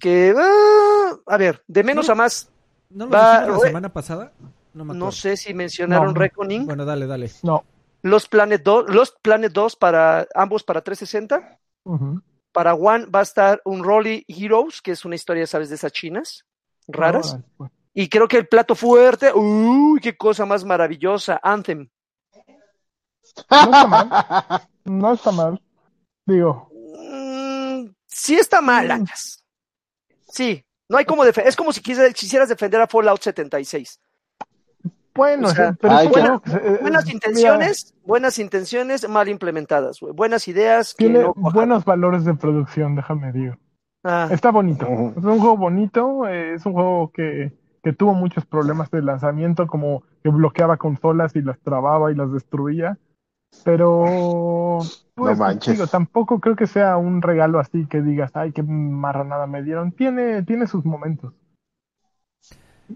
Que, 0.00 0.34
ah, 0.36 1.16
a 1.26 1.36
ver, 1.36 1.62
de 1.68 1.84
menos 1.84 2.06
No. 2.08 2.12
a 2.12 2.16
más. 2.16 2.50
¿No 2.88 3.04
lo 3.06 3.12
Va, 3.12 3.46
la 3.46 3.58
semana 3.58 3.92
pasada? 3.92 4.32
No 4.74 4.84
me 4.84 4.94
No 4.94 5.06
acuerdo. 5.06 5.12
sé 5.12 5.36
si 5.36 5.54
mencionaron 5.54 6.08
No. 6.08 6.14
Reckoning. 6.14 6.66
Bueno, 6.66 6.84
dale, 6.84 7.06
dale. 7.06 7.30
No. 7.42 7.64
Los 8.02 8.26
Planet 8.28 8.62
2, 8.62 8.86
los 8.88 9.12
Planet 9.22 9.52
2 9.52 9.76
para 9.76 10.26
ambos 10.34 10.64
para 10.64 10.80
360. 10.82 11.58
Ujú. 11.84 12.20
Para 12.52 12.74
One 12.74 13.06
va 13.06 13.20
a 13.20 13.22
estar 13.22 13.60
un 13.64 13.84
Rolly 13.84 14.24
Heroes, 14.26 14.80
que 14.82 14.92
es 14.92 15.04
una 15.04 15.14
historia, 15.14 15.46
¿sabes? 15.46 15.68
De 15.68 15.74
esas 15.76 15.92
chinas 15.92 16.44
raras. 16.88 17.38
Pues. 17.56 17.70
Y 17.94 18.08
creo 18.08 18.26
que 18.26 18.38
el 18.38 18.48
plato 18.48 18.74
fuerte, 18.74 19.32
uy, 19.34 20.00
qué 20.00 20.16
cosa 20.16 20.46
más 20.46 20.64
maravillosa, 20.64 21.38
Anthem. 21.42 21.88
No 23.50 23.64
está 23.64 23.86
mal. 23.86 24.68
No 24.84 25.12
está 25.12 25.30
mal. 25.32 25.62
Digo, 26.26 26.68
Mm, 26.72 27.90
sí 28.06 28.34
está 28.36 28.60
mal, 28.60 28.88
Lanchas. 28.88 29.39
Sí, 30.30 30.64
no 30.88 30.96
hay 30.98 31.04
como 31.04 31.24
defender. 31.24 31.48
Es 31.48 31.56
como 31.56 31.72
si 31.72 31.80
quisieras 31.80 32.48
defender 32.48 32.80
a 32.80 32.86
Fallout 32.86 33.20
76. 33.20 34.00
bueno, 35.14 35.48
O 35.48 35.50
sea, 35.50 35.74
pero 35.80 35.92
ay, 35.94 36.10
que, 36.10 36.20
eh, 36.20 36.78
Buenas 36.80 37.04
mira, 37.04 37.14
intenciones, 37.14 37.94
buenas 38.04 38.38
intenciones 38.38 39.08
mal 39.08 39.28
implementadas. 39.28 40.00
Buenas 40.00 40.48
ideas 40.48 40.94
que 40.94 41.06
tiene 41.06 41.20
no 41.20 41.34
buenos 41.34 41.84
valores 41.84 42.24
de 42.24 42.34
producción, 42.34 42.94
déjame 42.96 43.32
digo. 43.32 43.56
Ah, 44.02 44.28
Está 44.30 44.50
bonito. 44.50 44.86
Es 45.16 45.24
un 45.24 45.40
juego 45.40 45.56
bonito, 45.56 46.26
eh, 46.26 46.54
es 46.54 46.64
un 46.64 46.72
juego 46.72 47.12
que 47.12 47.52
que 47.82 47.92
tuvo 47.92 48.14
muchos 48.14 48.44
problemas 48.46 48.90
de 48.90 49.02
lanzamiento, 49.02 49.66
como 49.66 50.02
que 50.22 50.30
bloqueaba 50.30 50.76
consolas 50.76 51.34
y 51.36 51.42
las 51.42 51.58
trababa 51.60 52.12
y 52.12 52.14
las 52.14 52.32
destruía. 52.32 52.98
Pero, 53.64 54.78
pues, 55.14 55.38
No 55.38 55.44
manches. 55.44 55.74
digo, 55.74 55.86
tampoco 55.86 56.40
creo 56.40 56.56
que 56.56 56.66
sea 56.66 56.96
un 56.96 57.20
regalo 57.22 57.58
así 57.58 57.86
que 57.86 58.00
digas, 58.00 58.30
ay, 58.34 58.52
qué 58.52 58.62
marranada 58.62 59.46
me 59.46 59.62
dieron. 59.62 59.92
Tiene, 59.92 60.42
tiene 60.42 60.66
sus 60.66 60.84
momentos. 60.84 61.32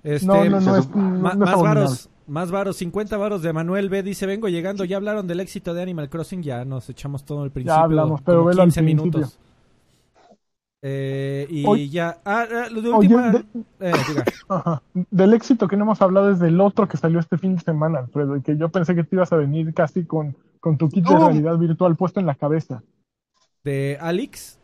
Este, 0.03 0.27
No, 0.27 0.45
no, 0.45 0.61
no 0.61 0.77
es, 0.77 0.89
sup- 0.89 0.95
no, 0.97 1.31
es 1.31 1.37
más 1.37 1.63
varos, 1.63 2.11
más 2.27 2.51
varos, 2.51 2.77
50 2.77 3.17
varos 3.17 3.43
de 3.43 3.53
Manuel 3.53 3.89
B. 3.89 4.03
Dice, 4.03 4.27
vengo 4.27 4.49
llegando, 4.49 4.85
ya 4.85 4.97
hablaron 4.97 5.27
del 5.27 5.41
éxito 5.41 5.75
de 5.75 5.83
Animal 5.83 6.09
Crossing, 6.09 6.43
ya 6.43 6.65
nos 6.65 6.89
echamos 6.89 7.25
todo 7.25 7.45
el 7.45 7.51
principio. 7.51 7.83
hablamos, 7.83 8.21
pero 8.23 8.39
como 8.39 8.49
velo 8.49 8.63
al 8.63 8.69
15 8.69 8.83
minutos. 8.83 9.39
Eh, 10.87 11.47
y 11.49 11.89
ya, 11.89 12.19
ah, 12.27 12.45
ah, 12.53 12.67
lo 12.71 12.83
de 12.83 12.91
Oye, 12.91 13.15
última, 13.17 13.31
de- 13.33 13.45
eh. 13.81 13.93
Ajá. 14.51 14.83
Del 15.11 15.33
éxito 15.33 15.67
que 15.67 15.79
no 15.79 15.85
hemos 15.85 16.03
hablado 16.03 16.31
es 16.31 16.39
del 16.39 16.61
otro 16.61 16.87
que 16.89 16.99
salió 16.99 17.21
este 17.21 17.39
fin 17.39 17.55
de 17.57 17.63
semana, 17.63 18.01
Alfredo, 18.01 18.37
y 18.37 18.43
que 18.43 18.59
yo 18.59 18.69
pensé 18.69 18.95
que 18.95 19.03
te 19.03 19.17
ibas 19.17 19.33
a 19.33 19.37
venir 19.37 19.73
casi 19.73 20.05
con, 20.05 20.37
con 20.61 20.77
tu 20.77 20.91
kit 20.91 21.07
de 21.07 21.17
realidad 21.19 21.57
virtual 21.57 21.97
puesto 21.97 22.21
en 22.21 22.27
la 22.27 22.35
cabeza, 22.35 22.83
de 23.65 23.97
Alex. 23.99 24.61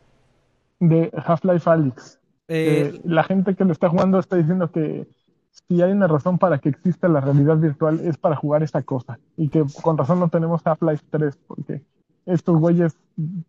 de 0.79 1.11
Half-Life 1.25 1.71
Alyx. 1.71 2.21
Eh, 2.49 2.93
Eh, 2.95 3.01
la 3.05 3.23
gente 3.25 3.55
que 3.55 3.65
lo 3.65 3.73
está 3.73 3.89
jugando 3.89 4.19
está 4.19 4.37
diciendo 4.37 4.71
que 4.71 5.07
si 5.53 5.81
hay 5.81 5.93
una 5.93 6.07
razón 6.07 6.37
para 6.39 6.59
que 6.59 6.69
exista 6.69 7.09
la 7.09 7.21
realidad 7.23 7.57
virtual 7.57 8.01
es 8.01 8.19
para 8.19 8.37
jugar 8.37 8.63
esta 8.63 8.83
cosa, 8.83 9.19
y 9.39 9.49
que 9.49 9.65
con 9.83 9.97
razón 9.97 10.21
no 10.21 10.29
tenemos 10.29 10.61
Half-Life 10.67 11.05
3, 11.11 11.39
porque 11.47 11.83
estos 12.27 12.59
güeyes 12.59 12.97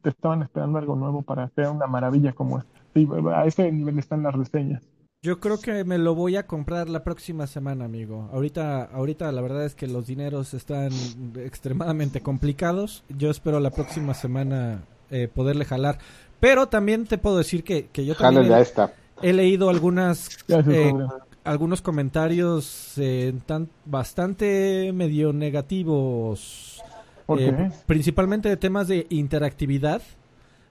te 0.01 0.09
estaban 0.09 0.43
esperando 0.43 0.77
algo 0.77 0.95
nuevo 0.95 1.21
para 1.21 1.43
hacer 1.43 1.67
una 1.67 1.87
maravilla 1.87 2.33
como 2.33 2.59
esta. 2.59 2.81
Sí, 2.93 3.07
a 3.33 3.45
ese 3.45 3.71
nivel 3.71 3.99
están 3.99 4.23
las 4.23 4.35
reseñas. 4.35 4.83
Yo 5.23 5.39
creo 5.39 5.59
que 5.59 5.83
me 5.83 5.99
lo 5.99 6.15
voy 6.15 6.35
a 6.35 6.47
comprar 6.47 6.89
la 6.89 7.03
próxima 7.03 7.45
semana, 7.45 7.85
amigo. 7.85 8.27
Ahorita, 8.33 8.85
ahorita 8.85 9.31
la 9.31 9.41
verdad 9.41 9.65
es 9.65 9.75
que 9.75 9.87
los 9.87 10.07
dineros 10.07 10.55
están 10.55 10.89
extremadamente 11.35 12.21
complicados. 12.21 13.03
Yo 13.07 13.29
espero 13.29 13.59
la 13.59 13.69
próxima 13.69 14.15
semana 14.15 14.83
eh, 15.11 15.27
poderle 15.27 15.65
jalar. 15.65 15.99
Pero 16.39 16.69
también 16.69 17.05
te 17.05 17.19
puedo 17.19 17.37
decir 17.37 17.63
que, 17.63 17.85
que 17.89 18.03
yo 18.03 18.15
también 18.15 18.51
he, 18.51 18.61
esta. 18.61 18.93
he 19.21 19.31
leído 19.31 19.69
algunas 19.69 20.27
eh, 20.47 20.91
algunos 21.43 21.81
comentarios 21.81 22.93
eh, 22.97 23.33
tan, 23.45 23.69
bastante 23.85 24.91
medio 24.91 25.33
negativos. 25.33 26.81
¿Por 27.25 27.39
eh, 27.41 27.71
principalmente 27.85 28.49
de 28.49 28.57
temas 28.57 28.87
de 28.87 29.07
interactividad. 29.09 30.01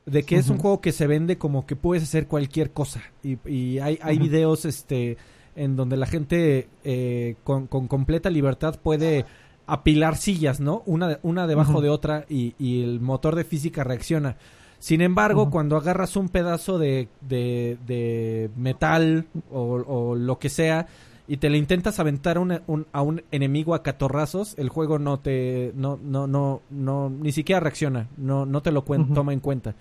De 0.06 0.22
que 0.24 0.36
es 0.36 0.48
un 0.48 0.58
juego 0.58 0.80
que 0.80 0.92
se 0.92 1.06
vende 1.06 1.36
como 1.36 1.66
que 1.66 1.76
puedes 1.76 2.02
hacer 2.02 2.26
cualquier 2.26 2.72
cosa. 2.72 3.02
Y, 3.22 3.38
y 3.48 3.78
hay, 3.78 3.98
hay 4.02 4.18
videos 4.18 4.64
este, 4.64 5.18
en 5.54 5.76
donde 5.76 5.96
la 5.96 6.06
gente 6.06 6.68
eh, 6.84 7.36
con, 7.44 7.66
con 7.66 7.86
completa 7.86 8.30
libertad 8.30 8.80
puede 8.82 9.26
apilar 9.66 10.16
sillas, 10.16 10.58
¿no? 10.58 10.82
Una, 10.86 11.20
una 11.22 11.46
debajo 11.46 11.80
de 11.80 11.90
otra 11.90 12.24
y, 12.28 12.54
y 12.58 12.82
el 12.82 13.00
motor 13.00 13.36
de 13.36 13.44
física 13.44 13.84
reacciona. 13.84 14.36
Sin 14.80 15.02
embargo, 15.02 15.50
cuando 15.50 15.76
agarras 15.76 16.16
un 16.16 16.30
pedazo 16.30 16.78
de, 16.78 17.08
de, 17.20 17.76
de 17.86 18.50
metal 18.56 19.26
o, 19.52 19.84
o 19.86 20.14
lo 20.16 20.38
que 20.38 20.48
sea 20.48 20.88
y 21.32 21.36
te 21.36 21.48
le 21.48 21.58
intentas 21.58 22.00
aventar 22.00 22.38
una- 22.38 22.62
un- 22.66 22.86
a 22.92 23.02
un 23.02 23.22
enemigo 23.30 23.74
a 23.76 23.84
catorrazos, 23.84 24.54
el 24.58 24.68
juego 24.68 24.98
no 24.98 25.20
te, 25.20 25.72
no, 25.76 25.96
no, 26.02 26.26
no, 26.26 26.60
no, 26.70 27.08
ni 27.08 27.30
siquiera 27.30 27.60
reacciona, 27.60 28.08
no, 28.16 28.44
no 28.46 28.62
te 28.62 28.72
lo 28.72 28.84
cuen- 28.84 29.14
toma 29.14 29.32
en 29.32 29.38
cuenta. 29.38 29.74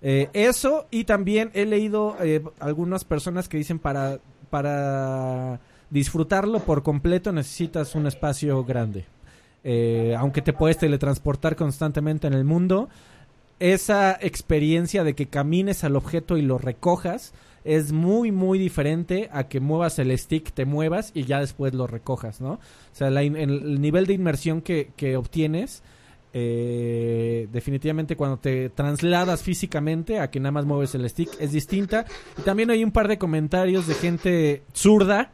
Eh, 0.00 0.30
eso 0.32 0.86
y 0.90 1.04
también 1.04 1.50
he 1.52 1.66
leído 1.66 2.16
eh, 2.22 2.42
algunas 2.58 3.04
personas 3.04 3.48
que 3.50 3.58
dicen 3.58 3.78
para, 3.78 4.18
para 4.48 5.60
disfrutarlo 5.90 6.60
por 6.60 6.82
completo 6.82 7.32
necesitas 7.32 7.94
un 7.94 8.06
espacio 8.06 8.64
grande. 8.64 9.04
Eh, 9.62 10.14
aunque 10.18 10.40
te 10.42 10.52
puedes 10.54 10.78
teletransportar 10.78 11.54
constantemente 11.54 12.26
en 12.26 12.32
el 12.32 12.44
mundo, 12.44 12.88
esa 13.60 14.12
experiencia 14.20 15.04
de 15.04 15.14
que 15.14 15.26
camines 15.26 15.84
al 15.84 15.96
objeto 15.96 16.36
y 16.38 16.42
lo 16.42 16.56
recojas 16.58 17.32
es 17.64 17.92
muy 17.92 18.30
muy 18.30 18.58
diferente 18.58 19.28
a 19.32 19.48
que 19.48 19.58
muevas 19.60 19.98
el 19.98 20.16
stick, 20.18 20.52
te 20.52 20.64
muevas 20.66 21.10
y 21.14 21.24
ya 21.24 21.40
después 21.40 21.74
lo 21.74 21.86
recojas, 21.86 22.40
¿no? 22.40 22.52
O 22.52 22.60
sea, 22.92 23.10
la 23.10 23.22
in- 23.22 23.36
el, 23.36 23.50
el 23.50 23.80
nivel 23.80 24.06
de 24.06 24.12
inmersión 24.14 24.60
que, 24.60 24.90
que 24.96 25.16
obtienes 25.16 25.82
eh, 26.36 27.48
definitivamente 27.52 28.16
cuando 28.16 28.38
te 28.38 28.68
trasladas 28.68 29.42
físicamente 29.42 30.18
a 30.20 30.30
que 30.30 30.40
nada 30.40 30.50
más 30.52 30.66
mueves 30.66 30.94
el 30.94 31.08
stick 31.08 31.30
es 31.40 31.52
distinta. 31.52 32.04
Y 32.38 32.42
también 32.42 32.70
hay 32.70 32.82
un 32.84 32.90
par 32.90 33.08
de 33.08 33.18
comentarios 33.18 33.86
de 33.86 33.94
gente 33.94 34.62
zurda 34.74 35.30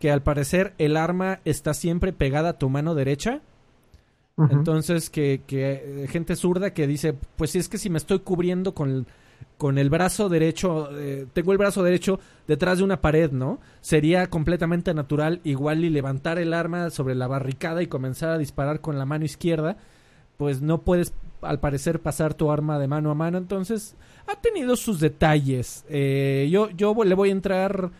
que 0.00 0.10
al 0.10 0.22
parecer 0.22 0.74
el 0.78 0.96
arma 0.96 1.40
está 1.44 1.72
siempre 1.72 2.12
pegada 2.12 2.50
a 2.50 2.58
tu 2.58 2.68
mano 2.68 2.94
derecha. 2.94 3.40
Entonces, 4.50 5.10
que, 5.10 5.42
que 5.46 6.04
eh, 6.04 6.06
gente 6.08 6.34
zurda 6.34 6.72
que 6.72 6.86
dice, 6.86 7.14
pues 7.36 7.54
es 7.56 7.68
que 7.68 7.76
si 7.76 7.90
me 7.90 7.98
estoy 7.98 8.20
cubriendo 8.20 8.74
con, 8.74 9.06
con 9.58 9.78
el 9.78 9.90
brazo 9.90 10.28
derecho, 10.28 10.88
eh, 10.98 11.26
tengo 11.32 11.52
el 11.52 11.58
brazo 11.58 11.82
derecho 11.82 12.18
detrás 12.46 12.78
de 12.78 12.84
una 12.84 13.00
pared, 13.00 13.30
¿no? 13.30 13.60
Sería 13.80 14.28
completamente 14.28 14.94
natural 14.94 15.40
igual 15.44 15.84
y 15.84 15.90
levantar 15.90 16.38
el 16.38 16.54
arma 16.54 16.90
sobre 16.90 17.14
la 17.14 17.26
barricada 17.26 17.82
y 17.82 17.86
comenzar 17.86 18.30
a 18.30 18.38
disparar 18.38 18.80
con 18.80 18.98
la 18.98 19.04
mano 19.04 19.24
izquierda, 19.24 19.76
pues 20.36 20.62
no 20.62 20.80
puedes 20.82 21.12
al 21.42 21.60
parecer 21.60 22.00
pasar 22.00 22.34
tu 22.34 22.50
arma 22.50 22.78
de 22.78 22.88
mano 22.88 23.10
a 23.10 23.14
mano, 23.14 23.38
entonces 23.38 23.94
ha 24.26 24.36
tenido 24.40 24.76
sus 24.76 25.00
detalles. 25.00 25.84
Eh, 25.88 26.48
yo, 26.50 26.70
yo 26.70 26.94
le 27.04 27.14
voy 27.14 27.30
a 27.30 27.32
entrar 27.32 27.90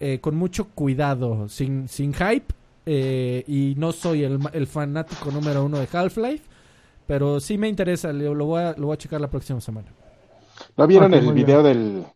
eh, 0.00 0.18
con 0.20 0.36
mucho 0.36 0.68
cuidado, 0.68 1.48
sin, 1.48 1.88
sin 1.88 2.12
hype, 2.12 2.54
eh, 2.86 3.44
y 3.46 3.74
no 3.76 3.92
soy 3.92 4.24
el, 4.24 4.38
el 4.52 4.66
fanático 4.66 5.30
número 5.30 5.64
uno 5.64 5.78
de 5.78 5.88
Half-Life, 5.92 6.44
pero 7.06 7.40
sí 7.40 7.58
me 7.58 7.68
interesa, 7.68 8.12
lo 8.12 8.44
voy 8.44 8.62
a, 8.62 8.74
lo 8.76 8.88
voy 8.88 8.94
a 8.94 8.98
checar 8.98 9.20
la 9.20 9.30
próxima 9.30 9.60
semana. 9.60 9.88
¿No 10.76 10.86
vieron 10.86 11.14
el 11.14 11.32
video 11.32 11.62
del, 11.62 12.06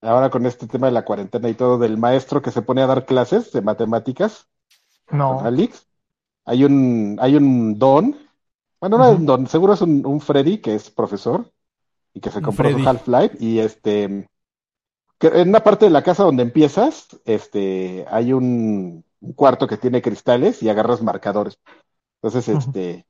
ahora 0.00 0.30
con 0.30 0.46
este 0.46 0.66
tema 0.66 0.86
de 0.86 0.92
la 0.92 1.04
cuarentena 1.04 1.48
y 1.48 1.54
todo, 1.54 1.78
del 1.78 1.96
maestro 1.96 2.42
que 2.42 2.50
se 2.50 2.62
pone 2.62 2.82
a 2.82 2.86
dar 2.86 3.06
clases 3.06 3.52
de 3.52 3.62
matemáticas? 3.62 4.46
No. 5.10 5.40
Alex. 5.40 5.86
Hay 6.44 6.64
un, 6.64 7.16
hay 7.20 7.36
un 7.36 7.78
don, 7.78 8.16
bueno, 8.80 8.98
no 8.98 9.10
es 9.10 9.18
un 9.18 9.26
don, 9.26 9.46
seguro 9.46 9.72
es 9.72 9.80
un, 9.80 10.04
un 10.04 10.20
Freddy 10.20 10.58
que 10.58 10.74
es 10.74 10.90
profesor 10.90 11.50
y 12.12 12.20
que 12.20 12.30
se 12.30 12.42
compró 12.42 12.70
su. 12.70 12.86
Half-Life 12.86 13.38
y 13.40 13.60
este, 13.60 14.28
que 15.18 15.28
en 15.28 15.48
una 15.48 15.64
parte 15.64 15.86
de 15.86 15.90
la 15.90 16.02
casa 16.02 16.24
donde 16.24 16.42
empiezas, 16.42 17.08
este, 17.24 18.04
hay 18.10 18.34
un, 18.34 19.04
un 19.20 19.32
cuarto 19.32 19.66
que 19.66 19.78
tiene 19.78 20.02
cristales 20.02 20.62
y 20.62 20.68
agarras 20.68 21.02
marcadores. 21.02 21.58
Entonces, 22.20 22.48
este, 22.48 23.06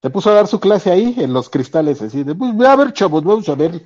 te 0.00 0.10
puso 0.10 0.30
a 0.30 0.34
dar 0.34 0.46
su 0.46 0.60
clase 0.60 0.90
ahí 0.90 1.14
en 1.18 1.32
los 1.32 1.50
cristales, 1.50 2.00
así 2.02 2.24
de, 2.24 2.34
pues, 2.34 2.52
a 2.60 2.76
ver, 2.76 2.92
chavos, 2.92 3.24
vamos 3.24 3.48
a 3.48 3.54
ver 3.54 3.82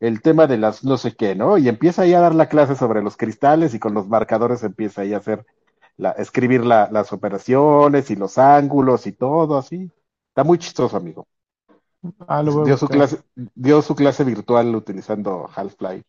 el 0.00 0.20
tema 0.20 0.46
de 0.46 0.58
las 0.58 0.84
no 0.84 0.98
sé 0.98 1.14
qué, 1.16 1.34
¿no? 1.34 1.56
Y 1.58 1.68
empieza 1.68 2.02
ahí 2.02 2.14
a 2.14 2.20
dar 2.20 2.34
la 2.34 2.48
clase 2.48 2.76
sobre 2.76 3.02
los 3.02 3.16
cristales 3.16 3.74
y 3.74 3.78
con 3.78 3.94
los 3.94 4.08
marcadores 4.08 4.62
empieza 4.62 5.02
ahí 5.02 5.14
a 5.14 5.18
hacer, 5.18 5.46
la, 5.96 6.10
escribir 6.12 6.64
la- 6.66 6.88
las 6.90 7.12
operaciones 7.12 8.10
y 8.10 8.16
los 8.16 8.36
ángulos 8.38 9.06
y 9.06 9.12
todo 9.12 9.56
así. 9.56 9.90
Está 10.28 10.44
muy 10.44 10.58
chistoso, 10.58 10.96
amigo. 10.96 11.26
Ah, 12.26 12.42
lo 12.42 12.52
voy 12.52 12.62
a 12.62 12.64
Dio 12.66 12.76
su 12.76 12.88
clase, 12.88 13.18
dio 13.54 13.80
su 13.80 13.94
clase 13.94 14.24
virtual 14.24 14.74
utilizando 14.74 15.48
Half-Life. 15.54 16.04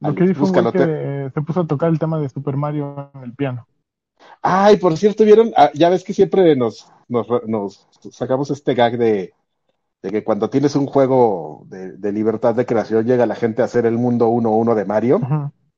Lo 0.00 0.14
que 0.14 0.26
fue 0.26 0.34
Búscalo, 0.34 0.72
que 0.72 1.30
se 1.34 1.42
puso 1.42 1.60
a 1.60 1.66
tocar 1.66 1.90
el 1.90 1.98
tema 1.98 2.18
de 2.18 2.28
Super 2.30 2.56
Mario 2.56 3.10
en 3.14 3.24
el 3.24 3.34
piano. 3.34 3.66
Ay, 4.40 4.76
por 4.78 4.96
cierto, 4.96 5.24
¿vieron? 5.24 5.52
Ah, 5.56 5.70
ya 5.74 5.90
ves 5.90 6.04
que 6.04 6.14
siempre 6.14 6.56
nos, 6.56 6.86
nos, 7.08 7.26
nos 7.46 7.88
sacamos 8.10 8.50
este 8.50 8.74
gag 8.74 8.98
de, 8.98 9.34
de 10.02 10.10
que 10.10 10.24
cuando 10.24 10.50
tienes 10.50 10.76
un 10.76 10.86
juego 10.86 11.64
de, 11.68 11.92
de 11.92 12.12
libertad 12.12 12.54
de 12.54 12.66
creación 12.66 13.06
llega 13.06 13.26
la 13.26 13.34
gente 13.34 13.62
a 13.62 13.66
hacer 13.66 13.86
el 13.86 13.96
mundo 13.98 14.28
1-1 14.28 14.74
de 14.74 14.84
Mario. 14.84 15.20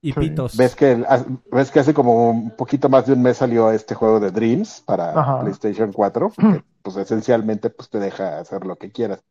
Y 0.03 0.13
Sí. 0.13 0.21
pitos. 0.21 0.57
¿Ves 0.57 0.77
que, 0.77 1.05
ves 1.51 1.71
que 1.71 1.81
hace 1.81 1.95
como 1.95 2.31
un 2.31 2.51
poquito 2.51 2.89
más 2.89 3.07
de 3.07 3.15
un 3.15 3.23
mes 3.23 3.39
salió 3.39 3.71
este 3.73 3.95
juego 3.95 4.21
de 4.21 4.31
Dreams 4.31 4.83
para 4.87 5.19
Ajá. 5.19 5.41
PlayStation 5.41 5.93
4? 5.93 6.33
Que, 6.37 6.63
pues 6.83 6.97
esencialmente 6.99 7.71
pues 7.71 7.91
te 7.91 7.99
deja 7.99 8.39
hacer 8.39 8.65
lo 8.65 8.77
que 8.77 8.93
quieras. 8.93 9.25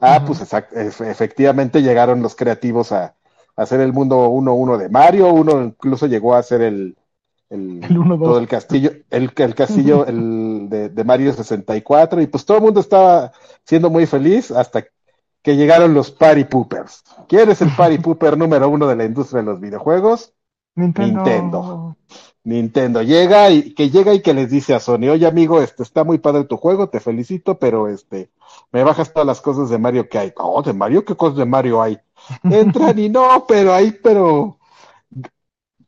Ah, 0.00 0.22
pues 0.26 0.40
efectivamente 1.00 1.82
llegaron 1.82 2.22
los 2.22 2.34
creativos 2.34 2.92
a, 2.92 3.04
a 3.04 3.14
hacer 3.62 3.80
el 3.80 3.92
mundo 3.92 4.28
1-1 4.30 4.78
de 4.78 4.88
Mario. 4.88 5.32
Uno 5.32 5.60
incluso 5.62 6.06
llegó 6.06 6.34
a 6.34 6.38
hacer 6.38 6.62
el, 6.62 6.96
el, 7.50 7.82
El 7.84 7.96
1-2. 7.96 8.18
todo 8.18 8.38
el 8.38 8.48
castillo, 8.48 8.90
el, 9.10 9.32
el 9.36 9.54
castillo 9.54 10.06
el 10.06 10.68
de, 10.68 10.88
de 10.88 11.04
Mario 11.04 11.32
64. 11.32 12.20
Y 12.22 12.26
pues 12.26 12.44
todo 12.44 12.58
el 12.58 12.62
mundo 12.64 12.80
estaba 12.80 13.32
siendo 13.64 13.90
muy 13.90 14.06
feliz 14.06 14.50
hasta 14.50 14.84
que 15.42 15.56
llegaron 15.56 15.94
los 15.94 16.10
Party 16.10 16.44
Poopers. 16.44 17.04
¿Quién 17.28 17.50
es 17.50 17.62
el 17.62 17.70
Party 17.76 17.98
Pooper 17.98 18.36
número 18.36 18.68
uno 18.68 18.86
de 18.86 18.96
la 18.96 19.04
industria 19.04 19.42
de 19.42 19.46
los 19.46 19.60
videojuegos? 19.60 20.32
Nintendo. 20.74 21.22
Nintendo. 21.24 21.96
Nintendo 22.44 23.02
llega 23.02 23.50
y 23.50 23.74
que 23.74 23.90
llega 23.90 24.14
y 24.14 24.20
que 24.22 24.32
les 24.34 24.50
dice 24.50 24.74
a 24.74 24.78
Sony, 24.78 25.08
oye 25.10 25.26
amigo, 25.26 25.60
este 25.60 25.82
está 25.82 26.04
muy 26.04 26.18
padre 26.18 26.44
tu 26.44 26.56
juego, 26.56 26.88
te 26.88 27.00
felicito, 27.00 27.58
pero 27.58 27.88
este 27.88 28.30
me 28.70 28.84
bajas 28.84 29.12
todas 29.12 29.26
las 29.26 29.40
cosas 29.40 29.68
de 29.68 29.78
Mario 29.78 30.08
que 30.08 30.18
hay. 30.18 30.32
Oh, 30.36 30.62
de 30.62 30.72
Mario, 30.72 31.04
¿qué 31.04 31.16
cosas 31.16 31.38
de 31.38 31.44
Mario 31.44 31.82
hay? 31.82 31.98
Entran 32.44 32.98
y 32.98 33.08
no, 33.08 33.46
pero 33.48 33.72
hay, 33.72 33.90
pero 33.90 34.58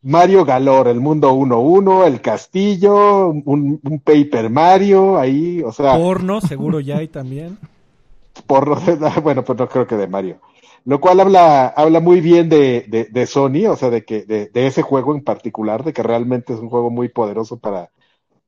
Mario 0.03 0.44
Galore, 0.44 0.90
el 0.90 1.01
mundo 1.01 1.32
1-1, 1.34 2.07
el 2.07 2.20
castillo, 2.20 3.28
un, 3.28 3.80
un 3.82 4.01
Paper 4.01 4.49
Mario, 4.49 5.18
ahí, 5.18 5.62
o 5.62 5.72
sea, 5.72 5.96
Porno, 5.96 6.40
seguro 6.40 6.80
ya 6.80 6.99
hay 6.99 7.09
también. 7.09 7.59
por 8.46 8.78
bueno, 9.22 9.44
pues 9.44 9.59
no 9.59 9.68
creo 9.68 9.86
que 9.86 9.96
de 9.96 10.07
Mario. 10.07 10.40
Lo 10.84 11.01
cual 11.01 11.20
habla, 11.20 11.66
habla 11.66 12.01
muy 12.01 12.20
bien 12.20 12.49
de, 12.49 12.86
de, 12.88 13.05
de 13.07 13.26
Sony, 13.26 13.66
o 13.68 13.76
sea, 13.76 13.90
de 13.90 14.05
que, 14.05 14.24
de, 14.24 14.46
de 14.46 14.66
ese 14.66 14.82
juego 14.82 15.14
en 15.14 15.22
particular, 15.22 15.84
de 15.84 15.92
que 15.92 16.03
realmente 16.03 16.55
es 16.55 16.61
un 16.61 16.70
juego 16.70 16.88
muy 16.88 17.09
poderoso 17.09 17.59
para, 17.59 17.90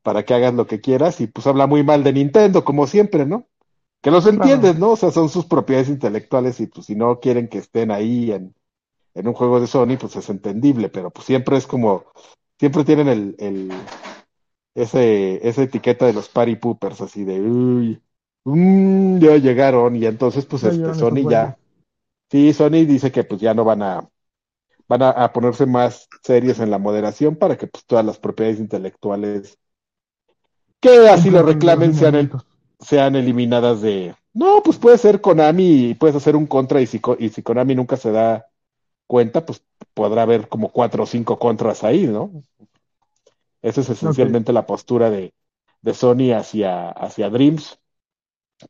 para 0.03 0.25
que 0.25 0.35
hagas 0.35 0.55
lo 0.55 0.67
que 0.67 0.81
quieras, 0.81 1.21
y 1.21 1.27
pues 1.27 1.47
habla 1.47 1.67
muy 1.67 1.83
mal 1.83 2.05
de 2.05 2.13
Nintendo, 2.13 2.65
como 2.65 2.87
siempre, 2.87 3.27
¿no? 3.27 3.47
Que 4.01 4.11
los 4.11 4.27
entiendes, 4.27 4.79
¿no? 4.79 4.93
O 4.93 4.97
sea, 4.97 5.11
son 5.11 5.29
sus 5.29 5.45
propiedades 5.45 5.91
intelectuales 5.91 6.59
y 6.61 6.67
pues 6.67 6.87
si 6.87 6.95
no 6.95 7.21
quieren 7.21 7.49
que 7.49 7.59
estén 7.59 7.91
ahí 7.91 8.33
en, 8.33 8.55
en 9.21 9.29
un 9.29 9.35
juego 9.35 9.61
de 9.61 9.67
Sony, 9.67 9.97
pues 10.01 10.17
es 10.17 10.29
entendible, 10.31 10.89
pero 10.91 11.11
pues 11.11 11.27
siempre 11.27 11.57
es 11.57 11.67
como, 11.67 12.05
siempre 12.59 12.85
tienen 12.85 13.09
el, 13.09 13.37
el, 13.39 13.73
ese, 14.75 15.47
esa 15.49 15.63
etiqueta 15.63 16.07
de 16.07 16.13
los 16.13 16.29
party 16.29 16.57
poopers, 16.57 17.01
así 17.01 17.25
de, 17.25 17.41
uy, 17.41 18.03
mm, 18.45 19.19
ya 19.19 19.37
llegaron, 19.37 19.97
y 19.97 20.07
entonces 20.07 20.47
pues 20.47 20.63
Ya 20.63 20.69
este, 20.71 20.95
Sony 20.95 21.27
ya, 21.27 21.59
sí, 22.31 22.53
Sony 22.53 22.87
dice 22.87 23.13
que 23.13 23.25
pues 23.25 23.41
ya 23.41 23.55
no 23.55 23.65
van 23.65 23.83
a, 23.83 24.09
van 24.89 25.03
a, 25.03 25.11
a 25.11 25.33
ponerse 25.33 25.67
más 25.67 26.09
serios 26.23 26.61
en 26.61 26.71
la 26.71 26.79
moderación 26.79 27.37
para 27.37 27.59
que 27.59 27.67
pues 27.69 27.85
todas 27.87 28.05
las 28.07 28.19
propiedades 28.19 28.61
intelectuales 28.61 29.59
que 30.81 31.09
así 31.09 31.31
lo 31.31 31.43
reclamen 31.43 31.95
sean, 31.95 32.15
el- 32.15 32.37
sean 32.81 33.17
eliminadas 33.17 33.81
de, 33.83 34.15
no, 34.33 34.63
pues 34.65 34.79
puede 34.79 34.99
ser 34.99 35.21
Konami 35.21 35.91
y 35.91 35.95
puedes 35.95 36.17
hacer 36.17 36.37
un 36.37 36.47
contra 36.47 36.81
y 36.81 36.87
si, 36.87 37.01
y 37.19 37.29
si 37.31 37.43
Konami 37.43 37.75
nunca 37.75 37.97
se 37.97 38.11
da 38.13 38.47
cuenta, 39.11 39.45
pues 39.45 39.65
podrá 39.93 40.23
haber 40.23 40.49
como 40.49 40.71
cuatro 40.71 41.03
o 41.03 41.07
cinco 41.07 41.37
contras 41.41 41.83
ahí, 41.83 42.07
¿no? 42.07 42.31
Esa 43.61 43.81
es 43.81 43.91
esencialmente 43.91 44.53
la 44.53 44.67
postura 44.67 45.11
de, 45.11 45.35
de 45.83 45.95
Sony 45.95 46.31
hacia, 46.33 46.91
hacia 46.91 47.29
Dreams. 47.29 47.81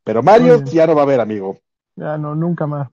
Pero 0.02 0.22
Mario 0.22 0.64
ya 0.64 0.86
no 0.86 0.94
va 0.94 1.02
a 1.02 1.04
haber, 1.04 1.20
amigo. 1.20 1.58
Ya 1.96 2.16
no, 2.16 2.34
nunca 2.34 2.66
más. 2.66 2.88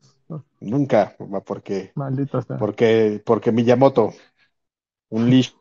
Nunca, 0.59 1.15
porque, 1.45 1.93
Maldita 1.95 2.41
sea. 2.41 2.57
porque, 2.57 3.21
porque 3.25 3.53
Miyamoto, 3.53 4.13
un 5.09 5.23
leash. 5.31 5.51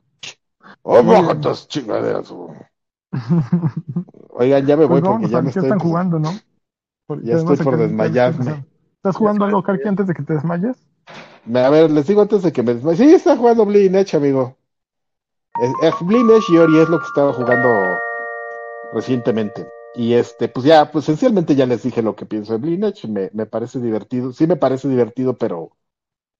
Oh, 0.82 0.98
estas 1.30 1.68
chingaderas. 1.68 2.32
Oigan, 4.38 4.66
ya 4.66 4.76
me 4.76 4.86
voy 4.86 5.00
Pues 5.00 5.12
porque 5.12 5.28
ya 5.28 5.40
me 5.40 5.50
estoy. 5.50 5.68
están 5.68 5.78
jugando, 5.78 6.18
¿no? 6.18 6.30
Porque 7.06 7.26
Ya 7.26 7.36
estoy 7.36 7.56
por 7.58 7.78
desmayarme. 7.78 8.64
¿Estás 8.96 9.16
jugando 9.16 9.44
algo, 9.44 9.62
Karki, 9.62 9.88
antes 9.88 10.06
de 10.08 10.14
que 10.14 10.22
te 10.24 10.34
desmayes? 10.34 10.76
A 11.54 11.70
ver, 11.70 11.90
les 11.90 12.06
digo 12.06 12.22
antes 12.22 12.42
de 12.42 12.52
que 12.52 12.62
me. 12.62 12.96
Sí, 12.96 13.14
está 13.14 13.36
jugando 13.36 13.64
Bleeding 13.64 14.04
amigo. 14.14 14.56
Es, 15.60 15.72
es 15.82 15.94
Bleeding 16.00 16.30
Edge 16.30 16.52
y 16.52 16.58
Ori 16.58 16.78
es 16.78 16.88
lo 16.88 16.98
que 16.98 17.06
estaba 17.06 17.32
jugando 17.32 17.98
recientemente. 18.92 19.66
Y 19.94 20.12
este, 20.14 20.48
pues 20.48 20.66
ya, 20.66 20.90
pues 20.90 21.04
esencialmente 21.04 21.54
ya 21.54 21.64
les 21.66 21.82
dije 21.82 22.02
lo 22.02 22.14
que 22.14 22.26
pienso 22.26 22.52
de 22.52 22.58
Bleeding 22.58 22.84
Edge. 22.84 23.08
Me, 23.08 23.30
me 23.32 23.46
parece 23.46 23.80
divertido. 23.80 24.32
Sí 24.32 24.46
me 24.46 24.56
parece 24.56 24.88
divertido, 24.88 25.34
pero, 25.34 25.70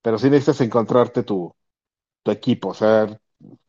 pero 0.01 0.19
sí 0.19 0.29
necesitas 0.29 0.61
encontrarte 0.61 1.23
tu, 1.23 1.53
tu 2.23 2.31
equipo. 2.31 2.69
O 2.69 2.73
sea, 2.73 3.07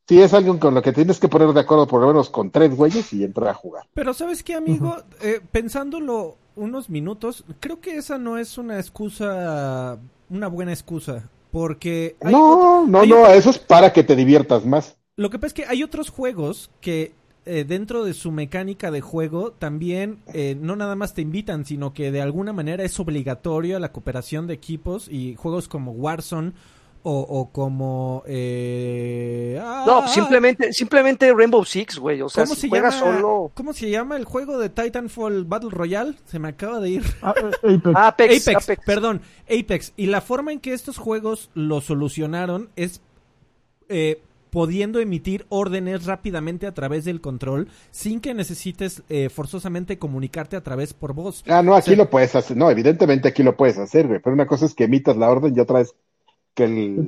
sí 0.07 0.21
es 0.21 0.35
algo 0.35 0.59
con 0.59 0.75
lo 0.75 0.83
que 0.83 0.93
tienes 0.93 1.19
que 1.21 1.29
poner 1.29 1.53
de 1.53 1.61
acuerdo 1.61 1.87
por 1.87 2.01
lo 2.01 2.09
menos 2.09 2.29
con 2.29 2.51
tres 2.51 2.77
güeyes 2.77 3.13
y 3.13 3.25
entrar 3.25 3.49
a 3.49 3.55
jugar. 3.55 3.87
Pero 3.95 4.13
sabes 4.13 4.43
qué, 4.43 4.55
amigo, 4.55 4.97
Eh, 5.23 5.41
pensándolo 5.51 6.37
unos 6.57 6.91
minutos, 6.91 7.45
creo 7.61 7.81
que 7.81 7.97
esa 7.97 8.19
no 8.19 8.37
es 8.37 8.59
una 8.59 8.79
excusa, 8.79 9.99
una 10.31 10.49
buena 10.49 10.73
excusa, 10.73 11.29
porque 11.51 12.17
No, 12.23 12.87
no, 12.87 12.87
no, 12.87 13.01
otro- 13.01 13.33
eso 13.33 13.51
es 13.51 13.59
para 13.59 13.93
que 13.93 14.05
te 14.05 14.17
diviertas 14.17 14.65
más. 14.67 14.97
Lo 15.17 15.31
que 15.31 15.39
pasa 15.39 15.49
es 15.49 15.55
que 15.55 15.65
hay 15.67 15.83
otros 15.83 16.11
juegos 16.11 16.71
que 16.81 17.13
eh, 17.45 17.65
dentro 17.67 18.05
de 18.05 18.13
su 18.15 18.31
mecánica 18.31 18.91
de 18.91 19.01
juego 19.01 19.53
también 19.53 20.19
eh, 20.35 20.57
no 20.61 20.77
nada 20.77 20.95
más 20.97 21.15
te 21.15 21.23
invitan, 21.23 21.65
sino 21.65 21.95
que 21.95 22.13
de 22.13 22.21
alguna 22.21 22.53
manera 22.53 22.85
es 22.85 23.01
obligatorio 23.01 23.79
la 23.79 23.91
cooperación 23.91 24.47
de 24.47 24.55
equipos 24.55 25.09
y 25.09 25.35
juegos 25.37 25.67
como 25.67 25.93
Warzone 25.93 26.53
o, 27.03 27.21
o 27.21 27.51
como... 27.53 28.23
eh, 28.27 29.59
ah, 29.63 29.85
No, 29.87 30.09
simplemente, 30.09 30.73
simplemente 30.73 31.33
Rainbow 31.33 31.65
Six, 31.65 31.99
güey. 31.99 32.21
O 32.23 32.29
sea, 32.29 32.45
¿Cómo 32.45 32.55
si 32.55 32.63
se 32.63 32.69
juegas 32.69 32.99
llama? 33.01 33.15
solo. 33.17 33.51
¿Cómo 33.55 33.73
se 33.73 33.91
llama 33.91 34.17
el 34.17 34.25
juego 34.25 34.59
de 34.59 34.69
Titanfall 34.69 35.45
Battle 35.45 35.71
Royale? 35.71 36.15
Se 36.27 36.39
me 36.39 36.49
acaba 36.49 36.81
de 36.81 36.91
ir. 36.91 37.03
Ah, 37.23 37.35
eh, 37.63 37.81
Apex. 37.95 37.95
Apex, 37.95 38.49
Apex, 38.49 38.65
Apex. 38.65 38.85
perdón, 38.85 39.23
Apex. 39.49 39.93
Y 39.97 40.07
la 40.07 40.21
forma 40.21 40.53
en 40.53 40.61
que 40.61 40.73
estos 40.73 40.99
juegos 40.99 41.51
lo 41.55 41.81
solucionaron 41.81 42.71
es 42.77 43.01
eh, 43.89 44.21
pudiendo 44.51 44.99
emitir 44.99 45.45
órdenes 45.51 46.07
rápidamente 46.07 46.67
a 46.67 46.73
través 46.73 47.05
del 47.05 47.21
control 47.21 47.69
sin 47.91 48.21
que 48.21 48.33
necesites 48.33 49.03
eh, 49.11 49.29
forzosamente 49.29 49.99
comunicarte 49.99 50.57
a 50.57 50.63
través 50.63 50.95
por 50.95 51.13
voz. 51.13 51.45
Ah, 51.49 51.63
no, 51.63 51.75
aquí 51.75 51.95
lo 51.97 52.09
puedes 52.09 52.35
hacer. 52.35 52.57
No, 52.57 52.71
evidentemente 52.71 53.29
aquí 53.29 53.43
lo 53.43 53.57
puedes 53.57 53.77
hacer, 53.79 54.07
güey. 54.07 54.21
Pero 54.23 54.33
una 54.35 54.47
cosa 54.47 54.65
es 54.67 54.75
que 54.75 54.85
emitas 54.85 55.17
la 55.19 55.29
orden 55.31 55.55
y 55.55 55.61
otra 55.61 55.83
es 55.83 55.95
que 56.59 56.65
el, 56.65 57.07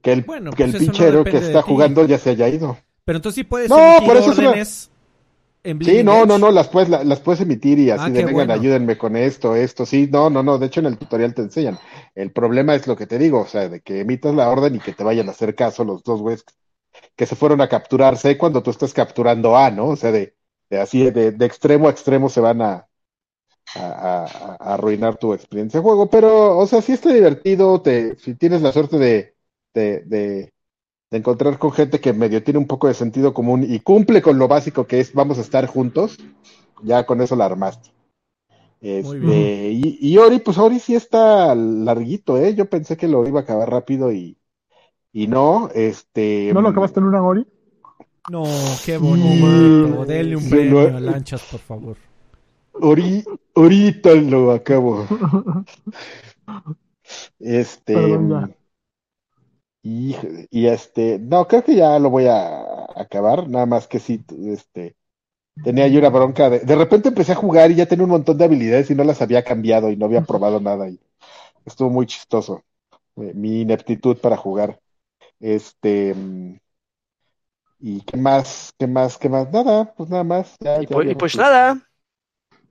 que 0.00 0.12
el, 0.12 0.22
Bueno, 0.22 0.50
que 0.52 0.64
el 0.64 0.70
pues 0.70 0.82
no 0.82 0.92
pinchero 0.92 1.22
que 1.22 1.32
de 1.32 1.46
está 1.46 1.60
jugando 1.60 2.06
ya 2.06 2.16
se 2.16 2.30
haya 2.30 2.48
ido. 2.48 2.78
Pero 3.04 3.18
entonces 3.18 3.34
sí 3.36 3.44
puedes 3.44 3.68
No, 3.68 3.76
emitir 3.76 4.08
por 4.08 4.16
eso 4.16 4.32
es 4.32 4.38
una- 4.38 4.48
órdenes 4.50 4.90
en 5.62 5.84
Sí, 5.84 6.02
no, 6.02 6.24
no, 6.24 6.38
no, 6.38 6.50
las 6.50 6.68
puedes, 6.68 6.88
la- 6.88 7.04
las 7.04 7.20
puedes 7.20 7.42
emitir 7.42 7.78
y 7.78 7.90
así 7.90 8.04
Ah, 8.04 8.08
de 8.08 8.12
qué 8.14 8.24
vengan, 8.24 8.46
bueno. 8.48 8.52
ayúdenme 8.54 8.96
con 8.96 9.14
esto, 9.16 9.54
esto, 9.54 9.84
sí, 9.84 10.08
no, 10.10 10.30
no, 10.30 10.42
no, 10.42 10.56
de 10.56 10.66
hecho 10.66 10.80
en 10.80 10.86
el 10.86 10.96
tutorial 10.96 11.34
te 11.34 11.42
enseñan. 11.42 11.78
El 12.14 12.32
problema 12.32 12.74
es 12.74 12.86
lo 12.86 12.96
que 12.96 13.06
te 13.06 13.18
digo, 13.18 13.40
o 13.40 13.46
sea, 13.46 13.68
de 13.68 13.82
que 13.82 14.00
emitas 14.00 14.34
la 14.34 14.48
orden 14.48 14.76
y 14.76 14.80
que 14.80 14.92
te 14.94 15.04
vayan 15.04 15.28
a 15.28 15.32
hacer 15.32 15.54
caso 15.54 15.84
los 15.84 16.02
dos 16.02 16.22
güeyes 16.22 16.44
que 17.16 17.26
se 17.26 17.36
fueron 17.36 17.60
a 17.60 17.68
capturar 17.68 18.16
C 18.16 18.38
cuando 18.38 18.62
tú 18.62 18.70
estás 18.70 18.94
capturando 18.94 19.56
A, 19.56 19.70
¿no? 19.70 19.88
O 19.88 19.96
sea, 19.96 20.12
de, 20.12 20.34
de 20.70 20.80
así, 20.80 21.10
de, 21.10 21.32
de 21.32 21.46
extremo 21.46 21.88
a 21.88 21.90
extremo 21.90 22.30
se 22.30 22.40
van 22.40 22.62
a, 22.62 22.86
a, 23.74 23.80
a- 24.26 24.56
a 24.60 24.74
arruinar 24.74 25.16
tu 25.16 25.32
experiencia 25.34 25.80
de 25.80 25.84
juego, 25.84 26.08
pero, 26.10 26.58
o 26.58 26.66
sea, 26.66 26.82
sí 26.82 26.92
está 26.92 27.12
divertido, 27.12 27.80
te, 27.82 28.16
si 28.18 28.34
tienes 28.34 28.62
la 28.62 28.72
suerte 28.72 28.98
de, 28.98 29.34
de, 29.74 30.00
de, 30.06 30.52
de 31.10 31.18
encontrar 31.18 31.58
con 31.58 31.72
gente 31.72 32.00
que 32.00 32.12
medio 32.12 32.42
tiene 32.42 32.58
un 32.58 32.66
poco 32.66 32.88
de 32.88 32.94
sentido 32.94 33.34
común 33.34 33.64
y 33.68 33.80
cumple 33.80 34.22
con 34.22 34.38
lo 34.38 34.48
básico 34.48 34.86
que 34.86 35.00
es 35.00 35.12
vamos 35.14 35.38
a 35.38 35.42
estar 35.42 35.66
juntos, 35.66 36.18
ya 36.84 37.06
con 37.06 37.20
eso 37.20 37.36
la 37.36 37.46
armaste. 37.46 37.90
Este, 38.80 39.10
bien. 39.18 39.50
y, 39.72 39.98
y 40.00 40.18
Ori, 40.18 40.38
pues 40.40 40.56
Ori 40.58 40.78
sí 40.78 40.94
está 40.94 41.54
larguito, 41.54 42.38
¿eh? 42.38 42.54
Yo 42.54 42.68
pensé 42.68 42.96
que 42.96 43.08
lo 43.08 43.26
iba 43.28 43.40
a 43.40 43.42
acabar 43.42 43.70
rápido 43.70 44.10
y, 44.12 44.38
y 45.12 45.26
no, 45.26 45.70
este... 45.74 46.50
¿No 46.54 46.62
lo 46.62 46.68
acabaste 46.68 47.00
en 47.00 47.06
una 47.06 47.22
Ori? 47.22 47.46
No, 48.30 48.78
qué 48.84 48.96
Sí, 48.96 48.98
bonito. 48.98 50.06
Denle 50.06 50.36
un 50.36 50.42
se 50.42 50.50
premio 50.50 50.70
lo- 50.90 50.96
a 50.96 51.00
Lanchas, 51.00 51.42
por 51.42 51.60
favor. 51.60 51.96
Ori, 52.82 53.24
ahorita 53.54 54.14
lo 54.14 54.50
acabo. 54.52 55.06
Este... 57.38 57.92
Perdón, 57.92 58.54
híjole, 59.82 60.46
y 60.50 60.66
este, 60.66 61.18
no, 61.18 61.46
creo 61.48 61.64
que 61.64 61.74
ya 61.76 61.98
lo 61.98 62.10
voy 62.10 62.26
a 62.26 62.62
acabar, 62.94 63.48
nada 63.48 63.66
más 63.66 63.86
que 63.88 63.98
sí, 63.98 64.22
este, 64.46 64.96
tenía 65.62 65.88
yo 65.88 66.00
una 66.00 66.10
bronca 66.10 66.50
de, 66.50 66.60
de 66.60 66.76
repente 66.76 67.10
empecé 67.10 67.32
a 67.32 67.36
jugar 67.36 67.70
y 67.70 67.76
ya 67.76 67.86
tenía 67.86 68.04
un 68.06 68.10
montón 68.12 68.38
de 68.38 68.44
habilidades 68.46 68.90
y 68.90 68.94
no 68.94 69.04
las 69.04 69.22
había 69.22 69.44
cambiado 69.44 69.90
y 69.90 69.96
no 69.96 70.06
había 70.06 70.22
probado 70.26 70.60
nada 70.60 70.88
y 70.90 71.00
estuvo 71.66 71.90
muy 71.90 72.06
chistoso, 72.06 72.62
eh, 73.18 73.32
mi 73.34 73.62
ineptitud 73.62 74.18
para 74.18 74.36
jugar. 74.36 74.80
Este, 75.40 76.14
mm, 76.14 76.56
y 77.80 78.00
qué 78.02 78.16
más, 78.16 78.72
qué 78.78 78.86
más, 78.86 79.16
qué 79.18 79.28
más, 79.28 79.50
nada, 79.52 79.94
pues 79.94 80.08
nada 80.10 80.24
más. 80.24 80.56
ya- 80.60 80.82
Y 80.82 80.86
ya 80.86 80.98
pues, 80.98 81.08
y 81.10 81.14
pues 81.14 81.36
nada. 81.36 81.89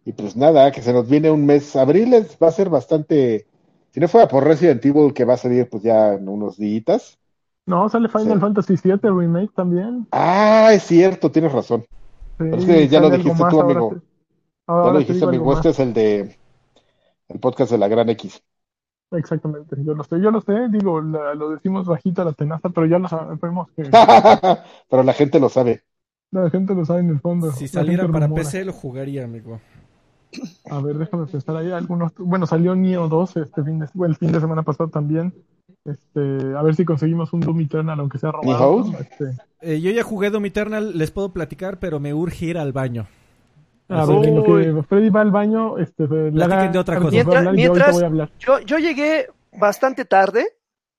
Y 0.05 0.13
pues 0.13 0.35
nada, 0.35 0.71
que 0.71 0.81
se 0.81 0.93
nos 0.93 1.07
viene 1.07 1.29
un 1.29 1.45
mes, 1.45 1.75
abril 1.75 2.13
es- 2.13 2.37
va 2.41 2.47
a 2.47 2.51
ser 2.51 2.69
bastante, 2.69 3.45
si 3.91 3.99
no 3.99 4.07
fuera 4.07 4.27
por 4.27 4.43
Resident 4.43 4.83
Evil 4.85 5.13
que 5.13 5.25
va 5.25 5.33
a 5.35 5.37
salir 5.37 5.69
pues 5.69 5.83
ya 5.83 6.13
en 6.13 6.27
unos 6.27 6.57
días. 6.57 7.17
No, 7.65 7.87
sale 7.89 8.09
Final 8.09 8.33
Sí. 8.35 8.39
Fantasy 8.39 8.75
VII 8.83 8.99
Remake 9.11 9.51
también. 9.55 10.07
Ah, 10.11 10.69
es 10.73 10.83
cierto, 10.83 11.31
tienes 11.31 11.51
razón. 11.51 11.85
Sí, 12.39 12.45
es 12.51 12.65
que 12.65 12.87
ya 12.87 12.99
lo 12.99 13.09
dijiste 13.11 13.39
más, 13.43 13.51
tú, 13.51 13.61
amigo. 13.61 13.89
te- 13.89 13.95
Ya 14.67 14.73
lo 14.73 14.93
te 14.93 14.99
dijiste, 14.99 15.25
amigo. 15.25 15.53
Este 15.53 15.69
es 15.69 15.79
el 15.79 15.93
de 15.93 16.37
el 17.27 17.39
podcast 17.39 17.71
de 17.71 17.77
la 17.77 17.87
Gran 17.87 18.09
X. 18.09 18.41
Exactamente, 19.11 19.75
yo 19.83 19.93
lo 19.95 20.03
sé, 20.03 20.19
yo 20.21 20.29
lo 20.31 20.39
sé, 20.41 20.53
digo, 20.69 21.01
la- 21.01 21.33
lo 21.35 21.49
decimos 21.49 21.85
bajita 21.87 22.23
la 22.23 22.33
tenaza, 22.33 22.69
pero 22.69 22.85
ya 22.87 22.99
lo 22.99 23.07
sabemos 23.07 23.67
que 23.75 23.83
Pero 24.89 25.03
la 25.03 25.13
gente 25.13 25.39
lo 25.39 25.49
sabe. 25.49 25.83
la 26.31 26.49
gente 26.51 26.73
lo 26.75 26.85
sabe 26.85 27.01
en 27.01 27.09
el 27.09 27.19
fondo. 27.19 27.51
Si 27.51 27.67
saliera 27.67 28.07
para 28.07 28.27
rumora. 28.27 28.43
PC 28.43 28.65
lo 28.65 28.73
jugaría, 28.73 29.23
amigo. 29.25 29.59
A 30.69 30.79
ver, 30.81 30.97
déjame 30.97 31.25
pensar 31.25 31.55
ahí 31.57 31.71
algunos. 31.71 32.11
Bueno, 32.17 32.45
salió 32.45 32.75
Neo 32.75 33.07
2 33.07 33.37
este 33.37 33.63
fin 33.63 33.79
de, 33.79 33.87
bueno, 33.93 34.11
el 34.13 34.17
fin 34.17 34.31
de 34.31 34.39
semana 34.39 34.63
pasado 34.63 34.89
también. 34.89 35.33
Este, 35.85 36.55
a 36.55 36.61
ver 36.61 36.75
si 36.75 36.85
conseguimos 36.85 37.31
un 37.33 37.39
Doom 37.39 37.61
Eternal, 37.61 37.99
aunque 37.99 38.17
sea 38.19 38.31
robado. 38.31 38.83
¿no? 38.91 38.97
Este, 38.99 39.31
Eh, 39.61 39.81
yo 39.81 39.91
ya 39.91 40.03
jugué 40.03 40.29
Doom 40.29 40.45
Eternal, 40.45 40.97
les 40.97 41.11
puedo 41.11 41.29
platicar, 41.33 41.79
pero 41.79 41.99
me 41.99 42.13
urge 42.13 42.45
ir 42.45 42.57
al 42.57 42.71
baño. 42.73 43.07
a 43.87 44.03
Así 44.03 44.11
ver, 44.13 44.21
que- 44.21 44.27
en 44.27 44.35
lo 44.35 44.43
que 44.43 44.83
Freddy 44.87 45.09
va 45.09 45.21
al 45.21 45.31
baño, 45.31 45.77
este, 45.79 46.05
Platiquen 46.07 46.41
haga- 46.43 46.67
de 46.71 46.77
otra 46.79 46.99
cosa. 46.99 47.19
hablar 47.21 47.43
y 47.43 47.63
yo 47.63 47.71
Mientras- 47.73 47.95
voy 47.95 48.03
a 48.03 48.07
hablar. 48.07 48.31
Yo, 48.39 48.59
yo 48.59 48.77
llegué 48.77 49.27
bastante 49.53 50.05
tarde. 50.05 50.45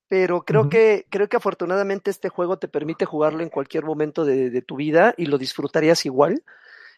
pero 0.09 0.41
creo 0.41 0.67
que 0.67 1.05
creo 1.09 1.29
que 1.29 1.37
afortunadamente 1.37 2.11
este 2.11 2.27
juego 2.27 2.57
te 2.57 2.67
permite 2.67 3.05
jugarlo 3.05 3.43
en 3.43 3.49
cualquier 3.49 3.85
momento 3.85 4.25
de, 4.25 4.49
de 4.49 4.61
tu 4.61 4.75
vida 4.75 5.13
y 5.15 5.27
lo 5.27 5.37
disfrutarías 5.37 6.05
igual. 6.05 6.43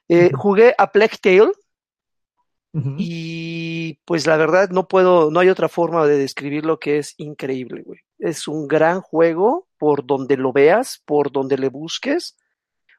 Eh. 0.09 0.31
Jugué 0.33 0.73
a 0.79 0.91
Plague 0.91 1.17
Tale 1.21 1.51
Y 2.97 3.99
pues 4.05 4.25
la 4.25 4.35
verdad 4.35 4.69
no 4.71 4.87
puedo, 4.87 5.29
no 5.29 5.39
hay 5.39 5.49
otra 5.49 5.69
forma 5.69 6.07
de 6.07 6.17
describir 6.17 6.65
lo 6.65 6.79
que 6.79 6.97
es 6.97 7.13
increíble, 7.17 7.83
güey. 7.83 7.99
Es 8.17 8.47
un 8.47 8.67
gran 8.67 9.01
juego 9.01 9.67
por 9.77 10.05
donde 10.07 10.37
lo 10.37 10.51
veas, 10.51 11.01
por 11.05 11.31
donde 11.31 11.57
le 11.57 11.69
busques. 11.69 12.35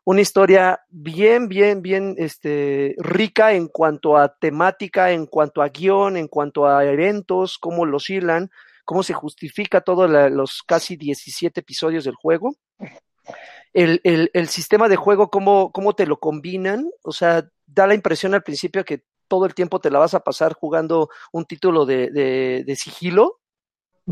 Una 0.05 0.20
historia 0.20 0.80
bien, 0.90 1.48
bien, 1.48 1.82
bien 1.82 2.14
este, 2.18 2.94
rica 2.98 3.55
en 3.55 3.66
cuanto 3.66 4.16
a 4.16 4.36
temática, 4.36 5.10
en 5.10 5.26
cuanto 5.26 5.60
a 5.60 5.70
guion, 5.70 6.16
en 6.16 6.28
cuanto 6.28 6.68
a 6.68 6.84
eventos, 6.84 7.59
cómo 7.59 7.84
los 7.84 8.09
hilan, 8.10 8.51
cómo 8.84 9.02
se 9.02 9.14
justifica 9.14 9.80
todos 9.80 10.09
los 10.30 10.62
casi 10.62 10.96
17 10.96 11.59
episodios 11.59 12.05
del 12.05 12.14
juego. 12.14 12.55
El, 13.72 14.01
el, 14.05 14.30
el 14.34 14.46
sistema 14.48 14.88
de 14.88 14.96
juego, 14.96 15.30
cómo, 15.30 15.72
cómo 15.72 15.94
te 15.94 16.06
lo 16.06 16.20
combinan, 16.20 16.88
o 17.02 17.10
sea, 17.10 17.48
da 17.66 17.88
la 17.88 17.94
impresión 17.94 18.34
al 18.34 18.44
principio 18.44 18.84
que 18.84 19.02
todo 19.35 19.47
el 19.47 19.55
tiempo 19.55 19.81
te 19.81 19.90
la 19.90 19.98
vas 19.98 20.15
a 20.15 20.20
pasar 20.20 20.52
jugando 20.55 21.09
un 21.32 21.44
título 21.44 21.85
de, 21.86 22.11
de, 22.11 22.62
de 22.65 22.77
sigilo, 22.77 23.40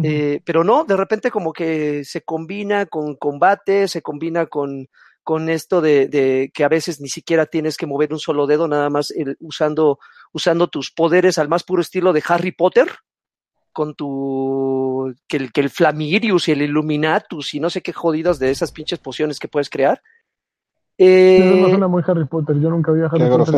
eh, 0.02 0.40
pero 0.44 0.64
no, 0.64 0.84
de 0.84 0.96
repente 0.96 1.30
como 1.30 1.52
que 1.52 2.04
se 2.04 2.22
combina 2.22 2.86
con 2.86 3.14
combate, 3.16 3.86
se 3.88 4.02
combina 4.02 4.46
con, 4.46 4.88
con 5.22 5.48
esto 5.48 5.80
de, 5.80 6.08
de 6.08 6.50
que 6.52 6.64
a 6.64 6.68
veces 6.68 7.00
ni 7.00 7.08
siquiera 7.08 7.46
tienes 7.46 7.76
que 7.76 7.86
mover 7.86 8.12
un 8.12 8.18
solo 8.18 8.46
dedo, 8.46 8.66
nada 8.66 8.90
más 8.90 9.10
el- 9.12 9.36
usando, 9.40 9.98
usando 10.32 10.66
tus 10.68 10.90
poderes 10.90 11.38
al 11.38 11.48
más 11.48 11.62
puro 11.62 11.82
estilo 11.82 12.12
de 12.12 12.22
Harry 12.26 12.52
Potter, 12.52 12.88
con 13.72 13.94
tu 13.94 15.14
que 15.28 15.36
el, 15.36 15.52
que 15.52 15.60
el 15.60 15.70
Flamirius 15.70 16.48
y 16.48 16.52
el 16.52 16.62
Illuminatus 16.62 17.54
y 17.54 17.60
no 17.60 17.70
sé 17.70 17.80
qué 17.82 17.92
jodidas 17.92 18.38
de 18.38 18.50
esas 18.50 18.72
pinches 18.72 18.98
pociones 18.98 19.38
que 19.38 19.48
puedes 19.48 19.70
crear. 19.70 20.02
Eso 20.98 21.56
no 21.56 21.66
Eh, 21.66 21.70
suena 21.70 21.88
muy 21.88 22.02
Harry 22.06 22.26
Potter. 22.26 22.56
Yo 22.60 22.70
nunca 22.70 22.92
vi 22.92 23.00
a 23.02 23.06
Harry 23.06 23.18
Potter. 23.38 23.54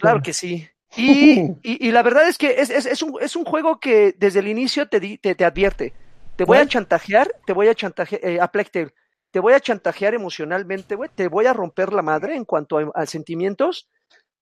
Claro 0.00 0.22
que 0.22 0.32
sí. 0.32 0.68
Y, 0.98 1.40
y, 1.62 1.88
y 1.88 1.92
la 1.92 2.02
verdad 2.02 2.28
es 2.28 2.36
que 2.38 2.60
es, 2.60 2.70
es, 2.70 2.86
es, 2.86 3.02
un, 3.02 3.16
es 3.20 3.36
un 3.36 3.44
juego 3.44 3.78
que 3.80 4.14
desde 4.18 4.40
el 4.40 4.48
inicio 4.48 4.88
te, 4.88 5.00
di- 5.00 5.18
te, 5.18 5.34
te 5.34 5.44
advierte. 5.44 5.94
Te 6.36 6.44
voy 6.44 6.58
a 6.58 6.66
chantajear, 6.68 7.34
te 7.46 7.52
voy 7.52 7.68
a 7.68 7.74
chantajear, 7.74 8.20
eh, 8.24 8.40
a 8.40 8.48
Plague 8.48 8.70
Tale, 8.70 8.94
te 9.30 9.40
voy 9.40 9.54
a 9.54 9.60
chantajear 9.60 10.14
emocionalmente, 10.14 10.94
güey, 10.94 11.10
te 11.14 11.28
voy 11.28 11.46
a 11.46 11.52
romper 11.52 11.92
la 11.92 12.02
madre 12.02 12.36
en 12.36 12.44
cuanto 12.44 12.78
a, 12.78 12.90
a 12.94 13.06
sentimientos, 13.06 13.88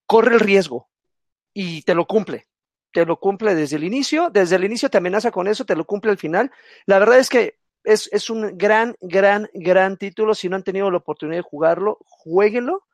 corre 0.07 0.35
el 0.35 0.41
riesgo 0.41 0.89
y 1.55 1.83
te 1.83 1.95
lo 1.95 2.07
cumple. 2.07 2.47
Te 2.93 3.05
lo 3.05 3.19
cumple 3.19 3.55
desde 3.55 3.77
el 3.77 3.85
inicio, 3.85 4.31
desde 4.31 4.57
el 4.57 4.65
inicio 4.65 4.89
te 4.89 4.99
amenaza 4.99 5.31
con 5.31 5.49
eso, 5.49 5.65
te 5.67 5.77
lo 5.77 5.85
cumple 5.85 6.11
al 6.13 6.19
final. 6.19 6.51
La 6.87 6.99
verdad 6.99 7.19
es 7.19 7.29
que 7.29 7.59
es, 7.85 8.09
es 8.13 8.31
un 8.31 8.57
gran, 8.57 8.95
gran, 9.01 9.49
gran 9.53 9.97
título. 9.99 10.35
Si 10.35 10.49
no 10.49 10.57
han 10.57 10.63
tenido 10.63 10.91
la 10.91 10.97
oportunidad 10.99 11.39
de 11.39 11.43
jugarlo, 11.43 11.99
jueguenlo, 12.07 12.85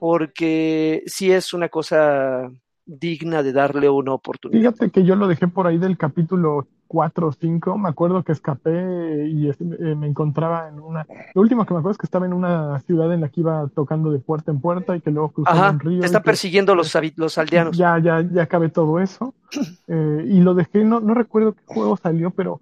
porque 0.00 1.02
sí 1.06 1.32
es 1.32 1.52
una 1.52 1.68
cosa 1.68 2.50
digna 2.86 3.42
de 3.42 3.52
darle 3.52 3.90
una 3.90 4.14
oportunidad. 4.14 4.60
Fíjate 4.72 4.90
que 4.90 5.04
yo 5.04 5.16
lo 5.16 5.26
dejé 5.28 5.48
por 5.48 5.66
ahí 5.66 5.76
del 5.76 5.98
capítulo 5.98 6.66
4 6.86 7.26
o 7.28 7.32
5. 7.32 7.76
Me 7.76 7.88
acuerdo 7.88 8.22
que 8.22 8.32
escapé 8.32 9.26
y 9.28 9.48
eh, 9.50 9.54
me 9.96 10.06
encontraba 10.06 10.68
en 10.68 10.78
una. 10.80 11.04
Lo 11.34 11.42
último 11.42 11.66
que 11.66 11.74
me 11.74 11.80
acuerdo 11.80 11.92
es 11.92 11.98
que 11.98 12.06
estaba 12.06 12.26
en 12.26 12.32
una 12.32 12.78
ciudad 12.80 13.12
en 13.12 13.20
la 13.22 13.28
que 13.28 13.40
iba 13.40 13.68
tocando 13.74 14.12
de 14.12 14.20
puerta 14.20 14.52
en 14.52 14.60
puerta 14.60 14.96
y 14.96 15.00
que 15.00 15.10
luego 15.10 15.30
cruzaba 15.30 15.58
Ajá, 15.58 15.70
un 15.72 15.80
río. 15.80 16.00
te 16.02 16.08
que- 16.10 16.20
persiguiendo 16.20 16.74
los, 16.76 16.94
habi- 16.94 17.12
los 17.16 17.36
aldeanos. 17.38 17.76
Ya, 17.76 17.98
ya, 17.98 18.20
ya 18.22 18.42
acabé 18.42 18.68
todo 18.68 19.00
eso. 19.00 19.34
Eh, 19.88 20.24
y 20.28 20.40
lo 20.40 20.54
dejé, 20.54 20.84
no, 20.84 20.98
no 20.98 21.14
recuerdo 21.14 21.52
qué 21.54 21.62
juego 21.64 21.96
salió, 21.96 22.32
pero 22.32 22.60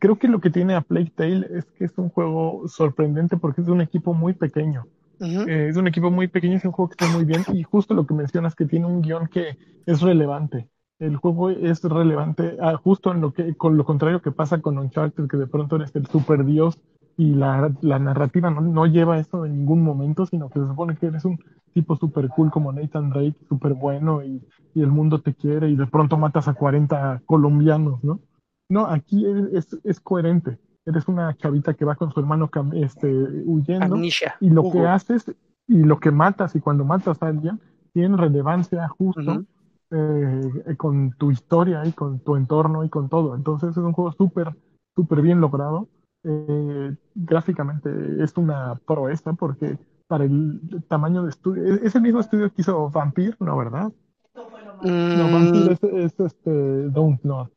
creo 0.00 0.18
que 0.18 0.28
lo 0.28 0.40
que 0.40 0.48
tiene 0.48 0.74
a 0.74 0.80
Plague 0.80 1.12
Tale 1.14 1.46
es 1.52 1.66
que 1.76 1.84
es 1.84 1.92
un 1.98 2.08
juego 2.08 2.66
sorprendente 2.68 3.36
porque 3.36 3.60
es 3.60 3.66
de 3.66 3.72
un 3.72 3.82
equipo 3.82 4.14
muy 4.14 4.32
pequeño. 4.32 4.86
Eh, 5.20 5.68
es 5.70 5.76
un 5.76 5.86
equipo 5.86 6.10
muy 6.10 6.28
pequeño, 6.28 6.56
es 6.56 6.64
un 6.64 6.72
juego 6.72 6.88
que 6.90 6.94
está 6.94 7.06
muy 7.06 7.24
bien 7.24 7.44
y 7.52 7.62
justo 7.62 7.94
lo 7.94 8.06
que 8.06 8.14
mencionas 8.14 8.54
que 8.54 8.66
tiene 8.66 8.86
un 8.86 9.02
guion 9.02 9.28
que 9.28 9.56
es 9.86 10.00
relevante. 10.00 10.68
El 10.98 11.16
juego 11.16 11.50
es 11.50 11.82
relevante 11.82 12.56
ah, 12.60 12.76
justo 12.76 13.12
en 13.12 13.20
lo 13.20 13.32
que, 13.32 13.56
con 13.56 13.76
lo 13.76 13.84
contrario 13.84 14.22
que 14.22 14.32
pasa 14.32 14.60
con 14.60 14.78
Uncharted, 14.78 15.28
que 15.28 15.36
de 15.36 15.46
pronto 15.46 15.76
eres 15.76 15.94
el 15.96 16.06
super 16.06 16.44
dios 16.44 16.80
y 17.16 17.34
la, 17.34 17.72
la 17.80 17.98
narrativa 17.98 18.50
no, 18.50 18.60
no 18.60 18.86
lleva 18.86 19.18
eso 19.18 19.44
en 19.44 19.56
ningún 19.58 19.82
momento, 19.82 20.26
sino 20.26 20.48
que 20.50 20.60
se 20.60 20.66
supone 20.66 20.96
que 20.96 21.06
eres 21.06 21.24
un 21.24 21.38
tipo 21.72 21.96
super 21.96 22.28
cool 22.28 22.50
como 22.50 22.72
Nathan 22.72 23.10
Drake, 23.10 23.36
super 23.48 23.74
bueno 23.74 24.22
y, 24.24 24.42
y 24.74 24.82
el 24.82 24.88
mundo 24.88 25.20
te 25.20 25.34
quiere 25.34 25.68
y 25.68 25.76
de 25.76 25.86
pronto 25.86 26.16
matas 26.16 26.48
a 26.48 26.54
40 26.54 27.22
colombianos, 27.26 28.02
¿no? 28.02 28.20
No, 28.68 28.86
aquí 28.86 29.26
es, 29.26 29.66
es, 29.74 29.80
es 29.84 30.00
coherente. 30.00 30.58
Eres 30.86 31.08
una 31.08 31.34
chavita 31.36 31.74
que 31.74 31.84
va 31.84 31.94
con 31.94 32.10
su 32.12 32.20
hermano 32.20 32.50
este, 32.74 33.08
huyendo 33.46 33.94
Amnesia. 33.94 34.36
y 34.40 34.50
lo 34.50 34.70
que 34.70 34.86
haces 34.86 35.34
y 35.66 35.78
lo 35.78 35.98
que 35.98 36.10
matas 36.10 36.54
y 36.56 36.60
cuando 36.60 36.84
matas 36.84 37.22
a 37.22 37.28
alguien 37.28 37.58
tiene 37.92 38.16
relevancia 38.16 38.86
justo 38.88 39.20
Ujú. 39.22 39.46
eh, 39.90 40.76
con 40.76 41.12
tu 41.12 41.30
historia 41.30 41.86
y 41.86 41.92
con 41.92 42.18
tu 42.20 42.36
entorno 42.36 42.84
y 42.84 42.88
con 42.90 43.08
todo. 43.08 43.34
Entonces 43.34 43.70
es 43.70 43.76
un 43.78 43.92
juego 43.92 44.12
súper, 44.12 44.54
súper 44.94 45.22
bien 45.22 45.40
logrado. 45.40 45.88
Eh, 46.24 46.94
gráficamente 47.14 47.90
es 48.22 48.36
una 48.36 48.74
proeza 48.86 49.32
porque 49.34 49.78
para 50.06 50.24
el 50.24 50.60
tamaño 50.88 51.22
de 51.22 51.30
estudio, 51.30 51.64
es, 51.64 51.82
es 51.82 51.94
el 51.94 52.02
mismo 52.02 52.20
estudio 52.20 52.52
que 52.52 52.60
hizo 52.62 52.90
Vampire, 52.90 53.36
¿no, 53.40 53.56
verdad? 53.56 53.92
No, 54.34 55.28
Mm, 55.28 55.32
Vampire 55.32 55.72
es, 55.72 55.82
es 55.84 56.20
este 56.20 56.88
Dontnod, 56.90 57.48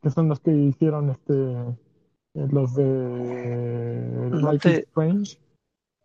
que 0.00 0.10
son 0.10 0.28
los 0.28 0.40
que 0.40 0.52
hicieron 0.54 1.10
este 1.10 1.34
eh, 1.34 1.76
los 2.34 2.74
de 2.74 2.84
No 4.30 4.52
Life 4.52 4.70
is 4.70 4.78
Strange 4.88 5.38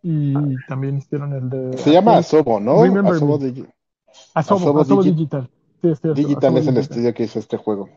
y 0.04 0.34
también 0.68 0.98
hicieron 0.98 1.34
el 1.34 1.50
de 1.50 1.78
Se 1.78 1.92
llama 1.92 2.18
Asobo 2.18 2.60
¿no? 2.60 2.84
Remember 2.84 3.14
Asobo. 3.16 3.40
Digi- 3.40 3.68
Asobo, 4.34 4.60
Asobo 4.60 4.80
Asobo 4.82 5.04
Digi- 5.04 5.16
Digital. 5.16 5.50
Sí, 5.82 5.90
es 5.90 6.00
cierto, 6.02 6.14
Digital 6.14 6.44
Asobo 6.46 6.58
es 6.60 6.68
el 6.68 6.74
Digital. 6.76 6.92
estudio 6.98 7.14
que 7.14 7.24
hizo 7.24 7.40
este 7.40 7.58
juego. 7.58 7.90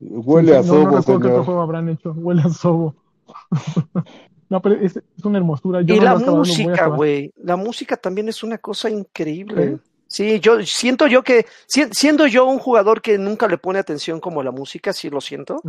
Huele 0.00 0.52
sí, 0.52 0.58
a 0.58 0.62
no, 0.62 0.66
no 0.66 0.96
Asobo, 0.96 0.96
recuerdo 0.98 1.04
qué 1.06 1.12
otro 1.12 1.28
señor. 1.30 1.44
juego 1.44 1.60
habrán 1.62 1.88
hecho. 1.88 2.12
Huele 2.12 2.42
a 2.42 2.46
Asobo. 2.46 2.94
No, 4.48 4.62
pero 4.62 4.76
es, 4.76 4.96
es 4.96 5.24
una 5.24 5.38
hermosura. 5.38 5.82
Yo 5.82 5.96
y 5.96 5.98
no 5.98 6.04
la 6.04 6.14
música, 6.18 6.86
güey. 6.86 7.32
La 7.34 7.56
música 7.56 7.96
también 7.96 8.28
es 8.28 8.44
una 8.44 8.58
cosa 8.58 8.88
increíble. 8.88 9.78
¿Sí? 10.06 10.34
Sí, 10.36 10.38
yo 10.40 10.62
siento 10.62 11.08
yo 11.08 11.24
que, 11.24 11.46
si- 11.66 11.88
siendo 11.90 12.28
yo 12.28 12.46
un 12.46 12.60
jugador 12.60 13.02
que 13.02 13.18
nunca 13.18 13.48
le 13.48 13.58
pone 13.58 13.80
atención 13.80 14.20
como 14.20 14.40
a 14.40 14.44
la 14.44 14.52
música, 14.52 14.92
sí 14.92 15.10
lo 15.10 15.20
siento. 15.20 15.60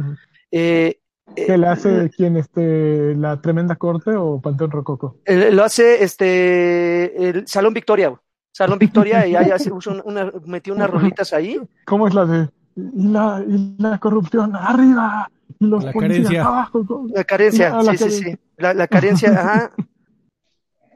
Eh, 0.51 0.51
eh, 0.51 0.99
¿Qué 1.35 1.57
le 1.57 1.67
hace 1.67 2.09
quién? 2.15 2.37
Este, 2.37 3.13
¿La 3.15 3.39
Tremenda 3.41 3.75
Corte 3.75 4.11
o 4.15 4.39
Panteón 4.41 4.71
Rococo? 4.71 5.17
eh, 5.25 5.51
lo 5.51 5.63
hace 5.63 6.03
este 6.03 7.29
el 7.29 7.47
Salón 7.47 7.73
Victoria. 7.73 8.19
Salón 8.51 8.79
Victoria 8.79 9.27
y 9.27 9.35
ahí 9.35 9.51
hace, 9.51 9.71
una, 9.71 10.31
metió 10.45 10.73
unas 10.73 10.89
rolitas 10.89 11.31
ahí. 11.33 11.59
¿Cómo 11.85 12.07
es 12.07 12.13
la 12.15 12.25
de 12.25 12.49
y 12.75 13.07
la, 13.09 13.43
y 13.47 13.75
la 13.77 13.99
corrupción 13.99 14.55
arriba 14.55 15.29
y 15.59 15.67
los 15.67 15.83
La 15.83 15.91
policías 15.91 16.23
carencia. 16.23 16.41
abajo? 16.45 17.05
La 17.13 17.23
carencia, 17.23 17.71
Ah, 17.77 17.83
la 17.83 17.91
sí, 17.91 17.97
sí, 17.97 18.03
carencia. 18.03 18.31
sí. 18.31 18.39
La, 18.57 18.73
la 18.73 18.87
carencia, 18.87 19.29
ajá. 19.31 19.71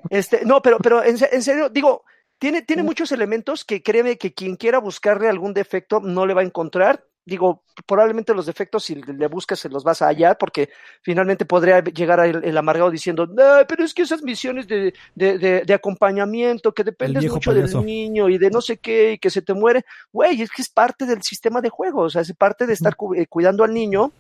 Este, 0.10 0.44
no, 0.46 0.62
pero, 0.62 0.78
pero 0.80 1.04
en, 1.04 1.16
en 1.32 1.42
serio, 1.44 1.70
digo, 1.70 2.04
tiene, 2.40 2.64
tiene 2.64 2.82
muchos 2.84 3.12
elementos 3.12 3.64
que 3.64 3.84
créeme 3.84 4.18
que 4.18 4.34
quien 4.34 4.56
quiera 4.56 4.80
buscarle 4.80 5.30
algún 5.30 5.54
defecto 5.54 6.00
no 6.00 6.26
le 6.26 6.34
va 6.34 6.42
a 6.42 6.46
encontrar. 6.46 7.06
Digo, 7.24 7.64
probablemente 7.86 8.34
los 8.34 8.48
defectos, 8.48 8.84
si 8.84 8.96
le 8.96 9.28
buscas, 9.28 9.60
se 9.60 9.70
los 9.70 9.84
vas 9.84 10.02
a 10.02 10.08
hallar, 10.08 10.38
porque 10.40 10.70
finalmente 11.04 11.46
podría 11.46 11.82
llegar 11.84 12.20
el, 12.26 12.44
el 12.44 12.58
amargado 12.58 12.90
diciendo, 12.90 13.28
no, 13.28 13.44
pero 13.68 13.84
es 13.84 13.94
que 13.94 14.02
esas 14.02 14.24
misiones 14.24 14.68
de, 14.68 14.94
de, 15.14 15.38
de, 15.38 15.62
de 15.62 15.74
acompañamiento, 15.74 16.74
que 16.74 16.84
dependes 16.84 17.24
mucho 17.32 17.52
payaso. 17.52 17.78
del 17.78 17.86
niño 17.86 18.28
y 18.28 18.38
de 18.40 18.50
no 18.50 18.60
sé 18.60 18.78
qué, 18.78 19.14
y 19.14 19.18
que 19.20 19.30
se 19.30 19.44
te 19.44 19.54
muere, 19.54 19.86
güey, 20.12 20.42
es 20.42 20.50
que 20.50 20.64
es 20.64 20.70
parte 20.70 21.06
del 21.06 21.22
sistema 21.22 21.62
de 21.62 21.70
juego, 21.70 22.02
o 22.02 22.10
sea, 22.10 22.24
es 22.24 22.34
parte 22.34 22.66
de 22.66 22.74
estar 22.74 22.96
cu- 22.96 23.14
eh, 23.14 23.28
cuidando 23.28 23.64
al 23.64 23.74
niño 23.74 24.12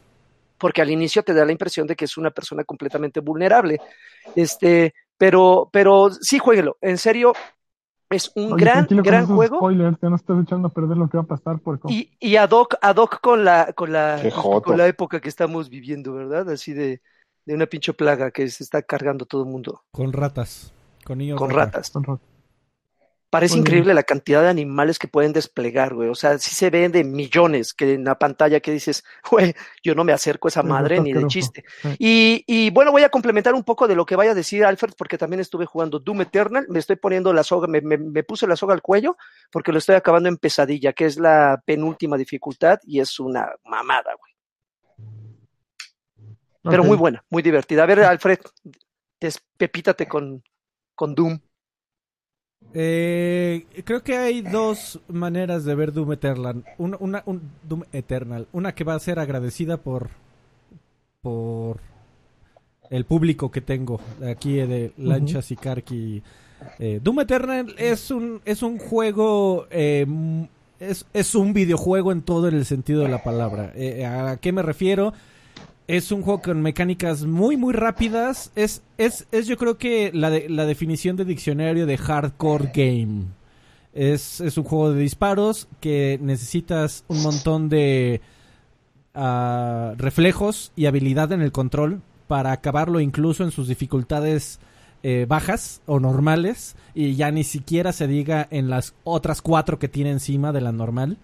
porque 0.60 0.84
al 0.84 0.91
inicio 0.91 1.23
te 1.23 1.34
da 1.34 1.44
la 1.44 1.52
impresión 1.52 1.88
de 1.88 1.95
que 1.95 2.06
es 2.06 2.18
una 2.18 2.30
persona 2.30 2.64
completamente 2.64 3.19
vulnerable. 3.19 3.80
Este, 4.36 4.94
pero, 5.18 5.69
pero 5.73 6.11
sí, 6.11 6.38
jueguelo. 6.38 6.78
En 6.82 6.99
serio, 6.99 7.34
es 8.11 8.31
un 8.35 8.53
Oye, 8.53 8.65
gran, 8.65 8.85
con 8.85 8.97
gran 9.01 9.25
juego. 9.25 9.57
Spoilers, 9.57 9.97
ya 10.01 10.09
no 10.09 10.15
estás 10.15 10.43
echando 10.43 10.67
a 10.67 10.71
perder 10.71 10.97
lo 10.97 11.09
que 11.09 11.17
va 11.17 11.23
a 11.23 11.27
pasar 11.27 11.59
por 11.59 11.79
Y, 11.89 12.11
y 12.19 12.35
ad 12.35 12.51
hoc, 12.51 12.75
ad 12.81 12.97
hoc 12.97 13.19
con 13.21 13.43
la, 13.43 13.73
con 13.73 13.91
la, 13.91 14.21
con 14.63 14.77
la 14.77 14.88
época 14.88 15.19
que 15.19 15.29
estamos 15.29 15.69
viviendo, 15.69 16.13
¿verdad? 16.13 16.49
Así 16.49 16.73
de, 16.73 17.01
de 17.45 17.55
una 17.55 17.65
pinche 17.65 17.93
plaga 17.93 18.31
que 18.31 18.47
se 18.49 18.63
está 18.63 18.81
cargando 18.83 19.25
todo 19.25 19.43
el 19.43 19.49
mundo 19.49 19.83
Con 19.91 20.13
ratas. 20.13 20.73
Con 21.03 21.17
niños 21.17 21.38
con 21.38 21.49
rata. 21.49 21.77
ratas. 21.77 21.89
con 21.89 22.03
Rock. 22.03 22.21
Parece 23.31 23.55
increíble 23.57 23.93
la 23.93 24.03
cantidad 24.03 24.41
de 24.41 24.49
animales 24.49 24.99
que 24.99 25.07
pueden 25.07 25.31
desplegar, 25.31 25.93
güey. 25.95 26.09
O 26.09 26.15
sea, 26.15 26.37
sí 26.37 26.53
se 26.53 26.69
ven 26.69 26.91
de 26.91 27.05
millones 27.05 27.73
que 27.73 27.93
en 27.93 28.03
la 28.03 28.19
pantalla 28.19 28.59
que 28.59 28.71
dices, 28.73 29.03
güey, 29.31 29.55
yo 29.81 29.95
no 29.95 30.03
me 30.03 30.11
acerco 30.11 30.47
a 30.47 30.49
esa 30.49 30.59
Es 30.59 30.65
madre 30.65 30.99
ni 30.99 31.13
de 31.13 31.25
chiste. 31.27 31.63
Y, 31.97 32.43
y 32.45 32.69
bueno, 32.71 32.91
voy 32.91 33.03
a 33.03 33.09
complementar 33.09 33.53
un 33.55 33.63
poco 33.63 33.87
de 33.87 33.95
lo 33.95 34.05
que 34.05 34.17
vaya 34.17 34.31
a 34.31 34.35
decir 34.35 34.65
Alfred, 34.65 34.91
porque 34.97 35.17
también 35.17 35.39
estuve 35.39 35.65
jugando 35.65 35.97
Doom 35.99 36.21
Eternal. 36.23 36.65
Me 36.69 36.79
estoy 36.79 36.97
poniendo 36.97 37.31
la 37.31 37.43
soga, 37.43 37.67
me, 37.67 37.79
me- 37.79 37.97
me 37.97 38.23
puse 38.23 38.45
la 38.47 38.57
soga 38.57 38.73
al 38.73 38.81
cuello, 38.81 39.15
porque 39.49 39.71
lo 39.71 39.77
estoy 39.77 39.95
acabando 39.95 40.27
en 40.27 40.35
pesadilla, 40.37 40.91
que 40.91 41.05
es 41.05 41.17
la 41.17 41.63
penúltima 41.65 42.17
dificultad, 42.17 42.79
y 42.83 42.99
es 42.99 43.17
una 43.17 43.49
mamada, 43.63 44.11
güey. 44.19 44.33
Pero 46.63 46.83
muy 46.83 46.97
buena, 46.97 47.23
muy 47.29 47.41
divertida. 47.41 47.83
A 47.83 47.85
ver, 47.87 48.01
Alfred, 48.01 48.39
despepítate 49.19 50.07
con, 50.07 50.43
con 50.95 51.15
Doom. 51.15 51.39
Eh, 52.73 53.65
creo 53.83 54.01
que 54.01 54.17
hay 54.17 54.41
dos 54.41 54.99
maneras 55.09 55.65
de 55.65 55.75
ver 55.75 55.91
Doom 55.91 56.13
Eternal. 56.13 56.63
Una, 56.77 56.97
una- 56.99 57.23
un 57.25 57.41
Doom 57.67 57.83
Eternal. 57.91 58.47
Una 58.53 58.73
que 58.73 58.83
va 58.83 58.95
a 58.95 58.99
ser 58.99 59.19
agradecida 59.19 59.77
por 59.77 60.09
por 61.21 61.79
el 62.89 63.05
público 63.05 63.51
que 63.51 63.61
tengo 63.61 64.01
aquí 64.27 64.55
de 64.55 64.91
Lanchas 64.97 65.51
y 65.51 65.55
Karki. 65.55 66.23
Eh, 66.79 66.99
Doom 67.03 67.19
Eternal 67.21 67.75
es 67.77 68.09
un 68.11 68.41
es 68.45 68.63
un 68.63 68.77
juego 68.79 69.67
eh, 69.69 70.05
es, 70.79 71.05
es 71.13 71.35
un 71.35 71.53
videojuego 71.53 72.11
en 72.11 72.21
todo 72.23 72.47
el 72.47 72.65
sentido 72.65 73.01
de 73.01 73.09
la 73.09 73.21
palabra. 73.23 73.71
Eh, 73.75 74.05
¿A 74.05 74.38
qué 74.38 74.51
me 74.51 74.61
refiero? 74.63 75.13
Es 75.87 76.11
un 76.11 76.21
juego 76.21 76.41
con 76.41 76.61
mecánicas 76.61 77.23
muy, 77.25 77.57
muy 77.57 77.73
rápidas. 77.73 78.51
Es, 78.55 78.81
es, 78.97 79.27
es 79.31 79.47
yo 79.47 79.57
creo 79.57 79.77
que 79.77 80.11
la, 80.13 80.29
de- 80.29 80.47
la 80.49 80.65
definición 80.65 81.15
de 81.17 81.25
diccionario 81.25 81.85
de 81.85 81.97
hardcore 81.97 82.71
game. 82.73 83.25
Es, 83.93 84.39
es 84.39 84.57
un 84.57 84.63
juego 84.63 84.93
de 84.93 85.01
disparos 85.01 85.67
que 85.81 86.17
necesitas 86.21 87.03
un 87.09 87.21
montón 87.23 87.67
de 87.67 88.21
ah, 89.13 89.93
reflejos 89.97 90.71
y 90.75 90.85
habilidad 90.85 91.31
en 91.33 91.41
el 91.41 91.51
control 91.51 92.01
para 92.27 92.53
acabarlo 92.53 93.01
incluso 93.01 93.43
en 93.43 93.51
sus 93.51 93.67
dificultades 93.67 94.59
eh, 95.03 95.25
bajas 95.27 95.81
o 95.87 95.99
normales 95.99 96.75
y 96.93 97.15
ya 97.15 97.31
ni 97.31 97.43
siquiera 97.43 97.91
se 97.91 98.07
diga 98.07 98.47
en 98.51 98.69
las 98.69 98.93
otras 99.03 99.41
cuatro 99.41 99.79
que 99.79 99.89
tiene 99.89 100.11
encima 100.11 100.53
de 100.53 100.61
la 100.61 100.71
normal 100.71 101.17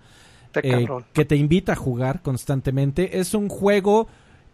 eh, 0.63 0.85
que 1.13 1.23
te 1.25 1.35
invita 1.37 1.73
a 1.73 1.75
jugar 1.77 2.21
constantemente. 2.21 3.19
Es 3.19 3.33
un 3.33 3.47
juego 3.47 4.07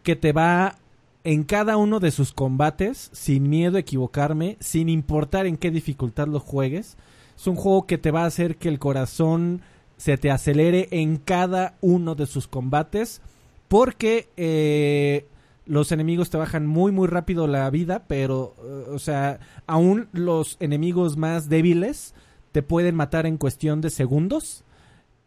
que 0.04 0.16
te 0.16 0.34
va 0.34 0.76
en 1.24 1.44
cada 1.44 1.78
uno 1.78 2.00
de 2.00 2.12
sus 2.12 2.34
combates, 2.34 3.10
sin 3.14 3.50
miedo 3.50 3.78
a 3.78 3.80
equivocarme, 3.80 4.58
sin 4.60 4.90
importar 4.90 5.46
en 5.46 5.58
qué 5.58 5.72
dificultad 5.72 6.28
lo 6.28 6.40
juegues. 6.40 6.98
Es 7.36 7.48
un 7.48 7.56
juego 7.56 7.88
que 7.88 7.98
te 7.98 8.12
va 8.12 8.24
a 8.24 8.28
hacer 8.28 8.58
que 8.58 8.70
el 8.70 8.80
corazón 8.80 9.62
se 9.98 10.18
te 10.18 10.32
acelere 10.32 10.90
en 10.92 11.18
cada 11.18 11.76
uno 11.82 12.16
de 12.16 12.26
sus 12.26 12.48
combates, 12.48 13.22
porque 13.70 14.28
eh, 14.36 15.26
los 15.66 15.92
enemigos 15.92 16.30
te 16.30 16.38
bajan 16.38 16.68
muy 16.68 16.92
muy 16.92 17.08
rápido 17.08 17.48
la 17.48 17.70
vida, 17.70 18.04
pero, 18.08 18.56
eh, 18.60 18.92
o 18.92 19.00
sea, 19.00 19.40
aún 19.66 20.10
los 20.12 20.58
enemigos 20.60 21.16
más 21.16 21.48
débiles 21.48 22.14
te 22.52 22.62
pueden 22.62 22.96
matar 22.96 23.26
en 23.26 23.38
cuestión 23.38 23.82
de 23.82 23.90
segundos. 23.90 24.64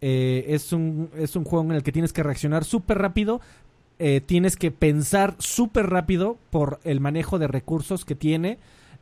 Eh, 0.03 0.45
es, 0.49 0.73
un, 0.73 1.11
es 1.17 1.37
un 1.37 1.45
juego 1.45 1.65
en 1.65 1.73
el 1.73 1.83
que 1.83 1.91
tienes 1.91 2.13
que 2.13 2.23
reaccionar 2.23 2.65
súper 2.65 2.99
rápido. 2.99 3.41
Eh, 3.99 4.21
tienes 4.21 4.57
que 4.57 4.71
pensar 4.71 5.37
súper 5.39 5.89
rápido 5.89 6.39
por 6.51 6.81
el 6.85 7.01
manejo 7.01 7.39
de 7.39 7.49
recursos 7.49 8.05
que 8.05 8.15
tiene. 8.15 8.59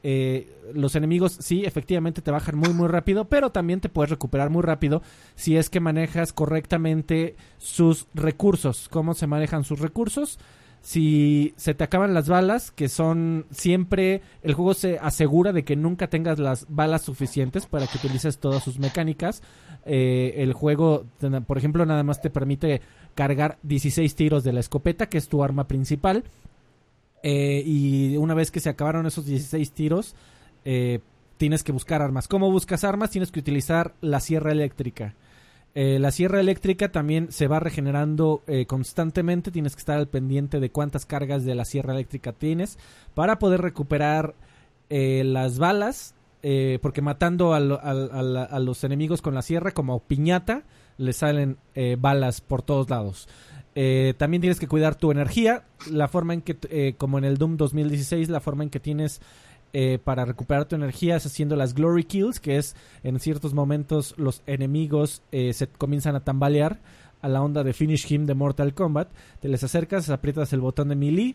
Eh, 0.07 0.53
los 0.75 0.95
enemigos 0.97 1.39
sí, 1.41 1.65
efectivamente 1.65 2.21
te 2.21 2.31
bajan 2.31 2.59
muy 2.59 2.75
muy 2.75 2.89
rápido, 2.89 3.25
pero 3.25 3.51
también 3.51 3.81
te 3.81 3.89
puedes 3.89 4.11
recuperar 4.11 4.51
muy 4.51 4.63
rápido 4.63 5.03
si 5.35 5.57
es 5.57 5.71
que 5.71 5.81
manejas 5.81 6.33
correctamente 6.33 7.37
sus 7.59 8.07
recursos. 8.15 8.89
¿Cómo 8.91 9.15
se 9.15 9.27
manejan 9.27 9.65
sus 9.65 9.81
recursos? 9.81 10.39
Si 10.85 11.55
se 11.57 11.73
te 11.73 11.83
acaban 11.83 12.13
las 12.13 12.29
balas, 12.29 12.71
que 12.71 12.91
son 12.91 13.47
siempre, 13.51 14.21
el 14.43 14.53
juego 14.53 14.75
se 14.75 14.99
asegura 14.99 15.55
de 15.55 15.65
que 15.65 15.77
nunca 15.77 16.09
tengas 16.09 16.39
las 16.39 16.67
balas 16.69 17.01
suficientes 17.01 17.65
para 17.65 17.87
que 17.87 17.97
utilices 17.97 18.39
todas 18.39 18.63
sus 18.63 18.79
mecánicas. 18.79 19.43
Eh, 19.87 20.35
el 20.37 20.53
juego, 20.53 21.07
por 21.47 21.57
ejemplo, 21.57 21.87
nada 21.87 22.03
más 22.03 22.21
te 22.21 22.29
permite 22.29 22.83
cargar 23.15 23.59
16 23.63 24.15
tiros 24.15 24.45
de 24.45 24.53
la 24.53 24.61
escopeta, 24.61 25.09
que 25.09 25.19
es 25.19 25.29
tu 25.29 25.43
arma 25.43 25.67
principal. 25.67 26.25
Eh, 27.23 27.63
y 27.65 28.19
una 28.19 28.35
vez 28.35 28.51
que 28.51 28.61
se 28.61 28.69
acabaron 28.69 29.07
esos 29.07 29.25
16 29.25 29.73
tiros, 29.73 30.15
eh, 30.67 31.01
tienes 31.39 31.63
que 31.63 31.73
buscar 31.73 32.03
armas. 32.03 32.29
¿Cómo 32.29 32.51
buscas 32.51 32.85
armas? 32.85 33.11
Tienes 33.11 33.33
que 33.33 33.41
utilizar 33.41 33.95
la 34.03 34.21
sierra 34.21 34.53
eléctrica. 34.53 35.15
Eh, 35.75 35.99
la 35.99 36.11
sierra 36.11 36.39
eléctrica 36.39 36.93
también 36.93 37.33
se 37.33 37.49
va 37.49 37.61
regenerando 37.61 38.43
constantemente. 38.67 39.51
Tienes 39.51 39.75
que 39.75 39.81
estar 39.81 39.97
al 39.97 40.09
pendiente 40.09 40.61
de 40.61 40.71
cuántas 40.71 41.07
cargas 41.07 41.45
de 41.45 41.55
la 41.55 41.65
sierra 41.65 41.95
eléctrica 41.95 42.33
tienes 42.33 42.79
para 43.15 43.39
poder 43.39 43.63
recuperar 43.63 44.35
las 44.91 45.59
balas. 45.59 46.15
porque 46.83 47.01
matando 47.01 47.55
a 47.55 48.61
los 48.61 48.85
enemigos 48.85 49.23
con 49.23 49.35
la 49.35 49.41
sierra 49.41 49.71
como 49.73 50.01
piñata, 50.01 50.65
le 50.99 51.13
salen 51.13 51.57
eh, 51.75 51.97
balas 51.99 52.41
por 52.41 52.63
todos 52.63 52.89
lados. 52.91 53.29
Eh, 53.75 54.15
también 54.17 54.41
tienes 54.41 54.61
que 54.61 54.69
cuidar 54.69 54.95
tu 54.95 55.11
energía. 55.11 55.65
La 55.91 56.07
forma 56.09 56.35
en 56.35 56.43
que, 56.43 56.57
eh, 56.71 56.95
como 56.97 57.19
en 57.19 57.25
el 57.25 57.39
Doom 57.39 57.57
2016, 57.57 58.29
la 58.29 58.41
forma 58.41 58.63
en 58.65 58.71
que 58.71 58.79
tienes 58.81 59.21
eh, 59.73 59.99
para 60.03 60.25
recuperar 60.25 60.67
tu 60.67 60.77
energía 60.77 61.17
es 61.17 61.27
haciendo 61.27 61.57
las 61.57 61.75
Glory 61.75 62.05
Kills, 62.05 62.39
que 62.39 62.57
es 62.59 62.77
en 63.03 63.19
ciertos 63.19 63.55
momentos 63.55 64.15
los 64.17 64.43
enemigos 64.47 65.23
eh, 65.33 65.53
se 65.53 65.67
comienzan 65.67 66.15
a 66.15 66.21
tambalear 66.21 66.79
a 67.23 67.29
la 67.29 67.43
onda 67.43 67.65
de 67.65 67.73
Finish 67.73 68.13
Him 68.13 68.27
de 68.27 68.35
Mortal 68.35 68.75
Kombat. 68.75 69.09
Te 69.41 69.49
les 69.49 69.65
acercas, 69.65 70.09
aprietas 70.11 70.53
el 70.53 70.61
botón 70.61 70.91
de 70.91 70.95
melee 70.95 71.35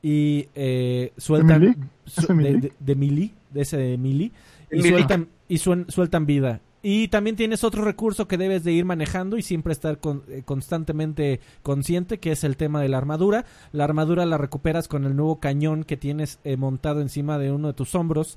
y 0.00 0.48
eh, 0.54 1.12
sueltan. 1.18 1.60
melee? 1.60 1.74
su- 2.06 2.20
¿Ese 2.22 2.32
melee? 2.34 2.52
de, 2.52 2.60
de- 2.60 2.72
de 2.78 2.94
melee, 2.94 3.30
de 3.50 3.60
ese 3.60 3.76
de 3.76 3.98
melee. 3.98 4.32
El 4.70 4.78
Y 4.78 4.82
melee. 4.84 4.90
sueltan, 4.98 5.28
y 5.48 5.56
suen- 5.56 5.90
sueltan 5.90 6.24
vida. 6.24 6.60
Y 6.86 7.08
también 7.08 7.34
tienes 7.34 7.64
otro 7.64 7.82
recurso 7.82 8.28
que 8.28 8.36
debes 8.36 8.62
de 8.62 8.72
ir 8.72 8.84
manejando 8.84 9.38
y 9.38 9.42
siempre 9.42 9.72
estar 9.72 9.98
con- 10.00 10.22
eh, 10.28 10.42
constantemente 10.44 11.40
consciente, 11.62 12.18
que 12.18 12.30
es 12.30 12.44
el 12.44 12.58
tema 12.58 12.82
de 12.82 12.90
la 12.90 12.98
armadura. 12.98 13.46
La 13.72 13.84
armadura 13.84 14.26
la 14.26 14.36
recuperas 14.36 14.86
con 14.86 15.06
el 15.06 15.16
nuevo 15.16 15.40
cañón 15.40 15.84
que 15.84 15.96
tienes 15.96 16.40
eh, 16.44 16.58
montado 16.58 17.00
encima 17.00 17.38
de 17.38 17.50
uno 17.52 17.68
de 17.68 17.74
tus 17.74 17.94
hombros. 17.94 18.36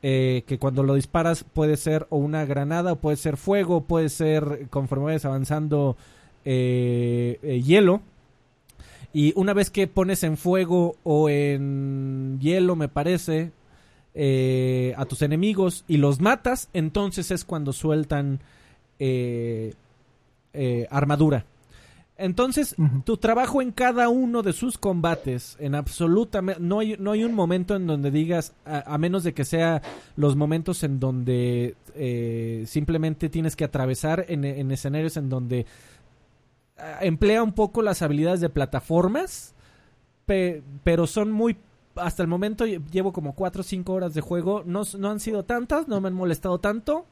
eh, 0.00 0.44
que 0.46 0.60
cuando 0.60 0.84
lo 0.84 0.94
disparas 0.94 1.42
puede 1.42 1.76
ser 1.76 2.06
o 2.10 2.18
una 2.18 2.44
granada, 2.44 2.92
o 2.92 2.96
puede 3.00 3.16
ser 3.16 3.36
fuego, 3.36 3.80
puede 3.80 4.10
ser, 4.10 4.68
conforme 4.70 5.06
vayas 5.06 5.24
avanzando, 5.24 5.96
eh, 6.44 7.40
eh, 7.42 7.60
hielo. 7.62 8.00
Y 9.12 9.32
una 9.34 9.54
vez 9.54 9.70
que 9.70 9.88
pones 9.88 10.22
en 10.22 10.36
fuego 10.36 10.94
o 11.02 11.28
en 11.28 12.38
hielo, 12.40 12.76
me 12.76 12.86
parece, 12.88 13.50
eh, 14.20 14.94
a 14.96 15.04
tus 15.04 15.22
enemigos 15.22 15.84
y 15.86 15.98
los 15.98 16.20
matas, 16.20 16.68
entonces 16.72 17.30
es 17.30 17.44
cuando 17.44 17.72
sueltan 17.72 18.40
eh, 18.98 19.74
eh, 20.52 20.88
armadura. 20.90 21.46
Entonces, 22.20 22.74
tu 23.04 23.16
trabajo 23.18 23.62
en 23.62 23.70
cada 23.70 24.08
uno 24.08 24.42
de 24.42 24.52
sus 24.52 24.76
combates, 24.76 25.56
en 25.60 25.76
absolutamente, 25.76 26.60
no 26.60 26.80
hay, 26.80 26.96
no 26.98 27.12
hay 27.12 27.22
un 27.22 27.32
momento 27.32 27.76
en 27.76 27.86
donde 27.86 28.10
digas, 28.10 28.54
a, 28.66 28.92
a 28.92 28.98
menos 28.98 29.22
de 29.22 29.34
que 29.34 29.44
sea 29.44 29.82
los 30.16 30.34
momentos 30.34 30.82
en 30.82 30.98
donde 30.98 31.76
eh, 31.94 32.64
simplemente 32.66 33.28
tienes 33.28 33.54
que 33.54 33.62
atravesar 33.62 34.24
en, 34.28 34.44
en 34.44 34.72
escenarios 34.72 35.16
en 35.16 35.28
donde 35.28 35.64
ah, 36.76 36.98
emplea 37.02 37.40
un 37.40 37.52
poco 37.52 37.82
las 37.82 38.02
habilidades 38.02 38.40
de 38.40 38.48
plataformas, 38.48 39.54
pe- 40.26 40.64
pero 40.82 41.06
son 41.06 41.30
muy 41.30 41.56
hasta 42.00 42.22
el 42.22 42.28
momento 42.28 42.66
lle- 42.66 42.82
llevo 42.90 43.12
como 43.12 43.34
4 43.34 43.60
o 43.60 43.64
5 43.64 43.92
horas 43.92 44.14
de 44.14 44.20
juego. 44.20 44.62
No, 44.66 44.82
no 44.98 45.10
han 45.10 45.20
sido 45.20 45.44
tantas, 45.44 45.88
no 45.88 46.00
me 46.00 46.08
han 46.08 46.14
molestado 46.14 46.58
tanto. 46.58 47.06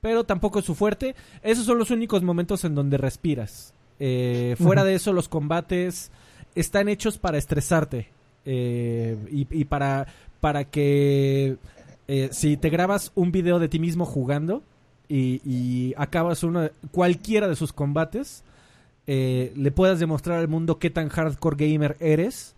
Pero 0.00 0.24
tampoco 0.24 0.58
es 0.60 0.64
su 0.64 0.74
fuerte. 0.74 1.14
Esos 1.42 1.64
son 1.64 1.78
los 1.78 1.90
únicos 1.90 2.22
momentos 2.22 2.64
en 2.64 2.74
donde 2.74 2.98
respiras. 2.98 3.72
Eh, 3.98 4.54
fuera 4.58 4.84
de 4.84 4.94
eso, 4.94 5.12
los 5.12 5.28
combates 5.28 6.10
están 6.54 6.88
hechos 6.88 7.18
para 7.18 7.38
estresarte. 7.38 8.08
eh, 8.44 9.16
y, 9.30 9.46
y 9.50 9.64
para, 9.64 10.06
para 10.40 10.64
que 10.64 11.56
eh, 12.08 12.28
si 12.30 12.56
te 12.56 12.70
grabas 12.70 13.10
un 13.14 13.32
video 13.32 13.58
de 13.58 13.68
ti 13.68 13.78
mismo 13.80 14.04
jugando 14.04 14.62
y, 15.08 15.40
y 15.44 15.94
acabas 15.96 16.42
uno, 16.44 16.68
cualquiera 16.92 17.48
de 17.48 17.56
sus 17.56 17.72
combates, 17.72 18.44
eh, 19.08 19.52
le 19.56 19.70
puedas 19.72 19.98
demostrar 19.98 20.38
al 20.40 20.48
mundo 20.48 20.78
qué 20.78 20.90
tan 20.90 21.08
hardcore 21.08 21.56
gamer 21.72 21.96
eres 22.00 22.54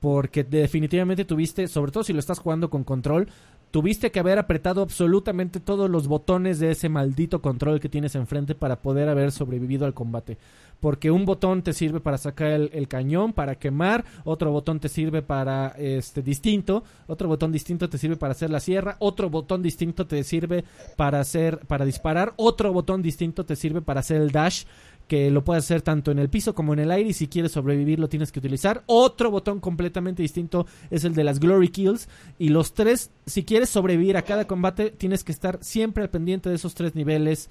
porque 0.00 0.44
definitivamente 0.44 1.24
tuviste, 1.24 1.68
sobre 1.68 1.92
todo 1.92 2.02
si 2.02 2.12
lo 2.12 2.18
estás 2.18 2.38
jugando 2.38 2.70
con 2.70 2.84
control, 2.84 3.28
tuviste 3.70 4.10
que 4.10 4.18
haber 4.18 4.38
apretado 4.38 4.82
absolutamente 4.82 5.60
todos 5.60 5.88
los 5.88 6.08
botones 6.08 6.58
de 6.58 6.70
ese 6.72 6.88
maldito 6.88 7.40
control 7.40 7.80
que 7.80 7.88
tienes 7.88 8.14
enfrente 8.14 8.54
para 8.54 8.80
poder 8.80 9.08
haber 9.08 9.30
sobrevivido 9.30 9.86
al 9.86 9.94
combate. 9.94 10.38
Porque 10.80 11.10
un 11.10 11.26
botón 11.26 11.62
te 11.62 11.74
sirve 11.74 12.00
para 12.00 12.16
sacar 12.16 12.48
el, 12.52 12.70
el 12.72 12.88
cañón, 12.88 13.34
para 13.34 13.56
quemar, 13.56 14.06
otro 14.24 14.50
botón 14.50 14.80
te 14.80 14.88
sirve 14.88 15.20
para 15.20 15.68
este 15.76 16.22
distinto, 16.22 16.82
otro 17.06 17.28
botón 17.28 17.52
distinto 17.52 17.90
te 17.90 17.98
sirve 17.98 18.16
para 18.16 18.32
hacer 18.32 18.48
la 18.48 18.60
sierra, 18.60 18.96
otro 18.98 19.28
botón 19.28 19.62
distinto 19.62 20.06
te 20.06 20.24
sirve 20.24 20.64
para 20.96 21.20
hacer, 21.20 21.58
para 21.66 21.84
disparar, 21.84 22.32
otro 22.36 22.72
botón 22.72 23.02
distinto 23.02 23.44
te 23.44 23.56
sirve 23.56 23.82
para 23.82 24.00
hacer 24.00 24.22
el 24.22 24.30
dash 24.30 24.64
que 25.10 25.28
lo 25.28 25.42
puedes 25.42 25.64
hacer 25.64 25.82
tanto 25.82 26.12
en 26.12 26.20
el 26.20 26.30
piso 26.30 26.54
como 26.54 26.72
en 26.72 26.78
el 26.78 26.92
aire 26.92 27.10
y 27.10 27.14
si 27.14 27.26
quieres 27.26 27.50
sobrevivir 27.50 27.98
lo 27.98 28.08
tienes 28.08 28.30
que 28.30 28.38
utilizar. 28.38 28.84
Otro 28.86 29.28
botón 29.32 29.58
completamente 29.58 30.22
distinto 30.22 30.68
es 30.88 31.02
el 31.02 31.16
de 31.16 31.24
las 31.24 31.40
Glory 31.40 31.70
Kills 31.70 32.08
y 32.38 32.50
los 32.50 32.74
tres, 32.74 33.10
si 33.26 33.42
quieres 33.42 33.70
sobrevivir 33.70 34.16
a 34.16 34.22
cada 34.22 34.46
combate, 34.46 34.92
tienes 34.92 35.24
que 35.24 35.32
estar 35.32 35.58
siempre 35.64 36.04
al 36.04 36.10
pendiente 36.10 36.48
de 36.48 36.54
esos 36.54 36.74
tres 36.74 36.94
niveles 36.94 37.50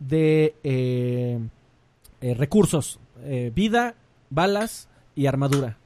de 0.00 0.56
eh, 0.64 1.38
eh, 2.22 2.34
recursos, 2.34 2.98
eh, 3.22 3.52
vida, 3.54 3.94
balas 4.28 4.88
y 5.14 5.26
armadura. 5.26 5.78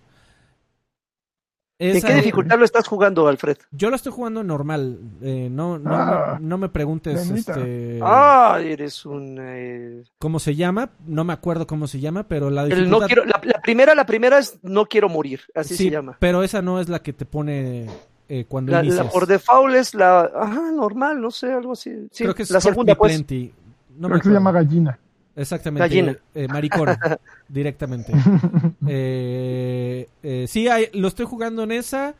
¿En 1.80 1.96
Esa- 1.96 2.08
qué 2.08 2.14
dificultad 2.16 2.58
lo 2.58 2.64
estás 2.66 2.86
jugando, 2.86 3.26
Alfred? 3.26 3.56
Yo 3.70 3.88
lo 3.88 3.96
estoy 3.96 4.12
jugando 4.12 4.44
normal. 4.44 4.98
eh, 5.22 5.48
no, 5.50 5.78
no, 5.78 5.90
Ah, 5.94 6.36
no, 6.38 6.46
no 6.48 6.58
me 6.58 6.68
preguntes 6.68 7.30
este, 7.30 7.98
Ah, 8.02 8.58
eres 8.62 9.06
un... 9.06 9.38
eh, 9.40 10.04
cómo 10.18 10.38
se 10.40 10.54
llama. 10.54 10.90
No 11.06 11.24
me 11.24 11.32
acuerdo 11.32 11.66
cómo 11.66 11.86
se 11.86 11.98
llama, 11.98 12.28
pero 12.28 12.50
la 12.50 12.64
el 12.64 12.68
dificultad... 12.68 12.98
no 13.00 13.06
quiero, 13.06 13.24
la, 13.24 13.40
la 13.42 13.60
primera, 13.62 13.94
la 13.94 14.04
primera 14.04 14.38
es 14.38 14.58
no 14.62 14.84
quiero 14.84 15.08
morir, 15.08 15.40
así 15.54 15.74
Sí, 15.74 15.84
se 15.84 15.90
llama. 15.90 16.16
pero 16.20 16.42
esa 16.42 16.60
no 16.60 16.80
es 16.80 16.90
la 16.90 17.02
que 17.02 17.14
te 17.14 17.24
pone 17.24 17.86
eh, 18.28 18.44
cuando 18.46 18.72
La, 18.72 18.82
la 18.82 19.04
por 19.08 19.26
default 19.26 19.74
es 19.74 19.94
la, 19.94 20.20
ajá, 20.34 20.70
normal, 20.72 21.18
no 21.20 21.30
sé, 21.30 21.50
algo 21.50 21.72
así. 21.72 21.90
Sí, 22.12 22.24
Creo 22.24 22.34
que 22.34 22.42
es 22.42 22.50
la 22.50 22.60
segunda, 22.60 22.94
pues. 22.94 23.18
No 23.18 23.26
Creo 23.26 24.08
me 24.10 24.20
que 24.20 24.28
se 24.28 24.34
llama 24.34 24.52
gallina. 24.52 24.98
Exactamente. 25.40 25.88
Gallina. 25.88 26.18
eh, 26.34 26.48
directamente. 27.48 28.12
Eh, 28.86 30.08
eh, 30.22 30.46
sí, 30.48 30.68
hay- 30.68 30.88
lo 30.92 31.08
estoy 31.08 31.26
jugando 31.26 31.62
en 31.62 31.72
esa. 31.72 32.14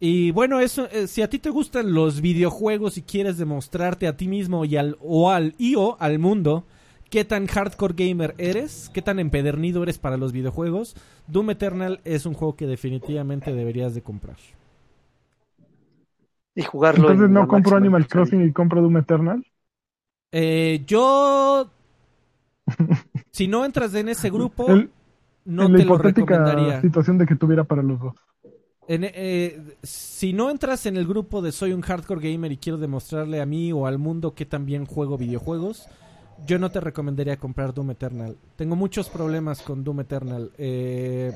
Y 0.00 0.30
bueno, 0.32 0.60
eso, 0.60 0.88
eh, 0.92 1.06
si 1.08 1.22
a 1.22 1.30
ti 1.30 1.38
te 1.38 1.50
gustan 1.50 1.92
los 1.94 2.20
videojuegos 2.20 2.98
y 2.98 3.02
quieres 3.02 3.38
demostrarte 3.38 4.06
a 4.06 4.16
ti 4.16 4.28
mismo 4.28 4.64
y 4.64 4.76
al, 4.76 4.96
o 5.00 5.30
al, 5.30 5.54
y 5.58 5.74
o 5.76 5.96
al 6.00 6.18
mundo 6.20 6.64
qué 7.10 7.24
tan 7.24 7.46
hardcore 7.46 7.94
gamer 7.96 8.34
eres, 8.38 8.90
qué 8.94 9.02
tan 9.02 9.18
empedernido 9.18 9.82
eres 9.82 9.98
para 9.98 10.16
los 10.16 10.32
videojuegos, 10.32 10.96
Doom 11.26 11.50
Eternal 11.50 12.00
es 12.04 12.26
un 12.26 12.34
juego 12.34 12.56
que 12.56 12.66
definitivamente 12.66 13.52
deberías 13.52 13.94
de 13.94 14.02
comprar. 14.02 14.36
Y 16.54 16.62
jugarlo 16.62 17.08
Entonces 17.08 17.24
en 17.26 17.32
no 17.32 17.48
compro 17.48 17.76
Animal. 17.78 18.06
Crossing 18.06 18.44
y 18.46 18.52
compro 18.52 18.82
Doom 18.82 18.98
Eternal. 18.98 19.42
Eh, 20.32 20.84
yo... 20.86 21.70
si 23.30 23.48
no 23.48 23.64
entras 23.64 23.94
en 23.94 24.08
ese 24.08 24.30
grupo, 24.30 24.66
El- 24.68 24.90
no 25.44 25.64
en 25.66 25.72
la 25.72 25.78
te 25.78 25.84
lo 25.84 25.94
hipotética 25.94 26.38
recomendaría. 26.38 26.80
situación 26.80 27.18
de 27.18 27.26
que 27.26 27.34
tuviera 27.36 27.64
para 27.64 27.82
los 27.82 27.98
dos. 28.00 28.14
En, 28.86 29.04
eh, 29.04 29.74
si 29.82 30.32
no 30.32 30.50
entras 30.50 30.86
en 30.86 30.96
el 30.96 31.06
grupo 31.06 31.42
de 31.42 31.52
soy 31.52 31.72
un 31.72 31.82
hardcore 31.82 32.32
gamer 32.32 32.52
y 32.52 32.56
quiero 32.56 32.78
demostrarle 32.78 33.40
a 33.42 33.46
mí 33.46 33.70
o 33.72 33.86
al 33.86 33.98
mundo 33.98 34.34
que 34.34 34.46
también 34.46 34.86
juego 34.86 35.18
videojuegos, 35.18 35.86
yo 36.46 36.58
no 36.58 36.70
te 36.70 36.80
recomendaría 36.80 37.36
comprar 37.36 37.74
Doom 37.74 37.90
Eternal. 37.90 38.36
Tengo 38.56 38.76
muchos 38.76 39.10
problemas 39.10 39.60
con 39.60 39.84
Doom 39.84 40.00
Eternal. 40.00 40.50
eh, 40.56 41.32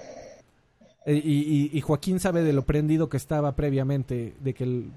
eh, 1.05 1.15
y, 1.23 1.33
y- 1.33 1.71
y 1.77 1.81
Joaquín 1.81 2.21
sabe 2.21 2.43
de 2.43 2.53
lo 2.53 2.63
prendido 2.63 3.09
que 3.09 3.17
estaba 3.17 3.55
previamente, 3.57 4.35
de 4.41 4.55
que 4.55 4.65
el- 4.65 4.93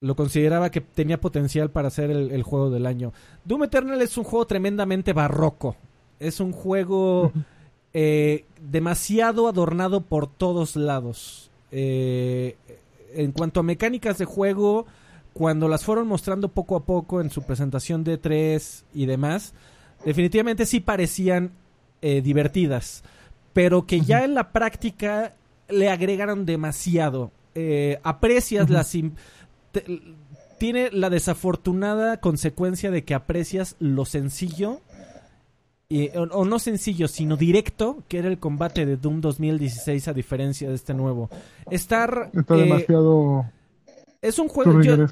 lo 0.00 0.16
consideraba 0.16 0.70
que 0.70 0.80
tenía 0.80 1.20
potencial 1.20 1.70
para 1.70 1.90
ser 1.90 2.10
el, 2.10 2.30
el 2.30 2.42
juego 2.42 2.70
del 2.70 2.86
año. 2.86 3.12
Doom 3.44 3.64
Eternal 3.64 4.00
es 4.00 4.16
un 4.16 4.24
juego 4.24 4.46
tremendamente 4.46 5.12
barroco. 5.12 5.76
Es 6.18 6.40
un 6.40 6.52
juego 6.52 7.32
eh, 7.92 8.44
demasiado 8.60 9.46
adornado 9.48 10.00
por 10.02 10.26
todos 10.26 10.76
lados. 10.76 11.50
Eh, 11.70 12.56
en 13.14 13.32
cuanto 13.32 13.60
a 13.60 13.62
mecánicas 13.62 14.16
de 14.18 14.24
juego, 14.24 14.86
cuando 15.34 15.68
las 15.68 15.84
fueron 15.84 16.08
mostrando 16.08 16.48
poco 16.48 16.76
a 16.76 16.84
poco 16.84 17.20
en 17.20 17.30
su 17.30 17.42
presentación 17.42 18.02
de 18.04 18.16
3 18.18 18.84
y 18.94 19.06
demás, 19.06 19.52
definitivamente 20.04 20.64
sí 20.64 20.80
parecían 20.80 21.52
eh, 22.02 22.22
divertidas, 22.22 23.02
pero 23.52 23.84
que 23.86 24.00
ya 24.00 24.24
en 24.24 24.34
la 24.34 24.50
práctica 24.52 25.34
le 25.68 25.90
agregaron 25.90 26.46
demasiado. 26.46 27.32
Eh, 27.54 27.98
aprecias 28.04 28.64
Ujú. 28.64 28.72
la 28.72 28.84
sim- 28.84 29.14
te- 29.72 30.02
tiene 30.58 30.90
la 30.92 31.10
desafortunada 31.10 32.18
consecuencia 32.20 32.90
de 32.90 33.04
que 33.04 33.14
aprecias 33.14 33.76
lo 33.78 34.04
sencillo 34.04 34.80
o, 36.14 36.20
o 36.22 36.44
no 36.44 36.58
sencillo, 36.58 37.08
sino 37.08 37.36
directo, 37.36 38.04
que 38.08 38.18
era 38.18 38.28
el 38.28 38.38
combate 38.38 38.86
de 38.86 38.96
Doom 38.96 39.20
2016 39.20 40.06
a 40.08 40.12
diferencia 40.12 40.68
de 40.68 40.74
este 40.76 40.94
nuevo. 40.94 41.28
Estar 41.70 42.30
Está 42.32 42.54
eh, 42.56 42.58
demasiado 42.62 43.46
es 44.22 44.38
un 44.38 44.48
juego 44.48 44.80
yo-. 44.82 45.06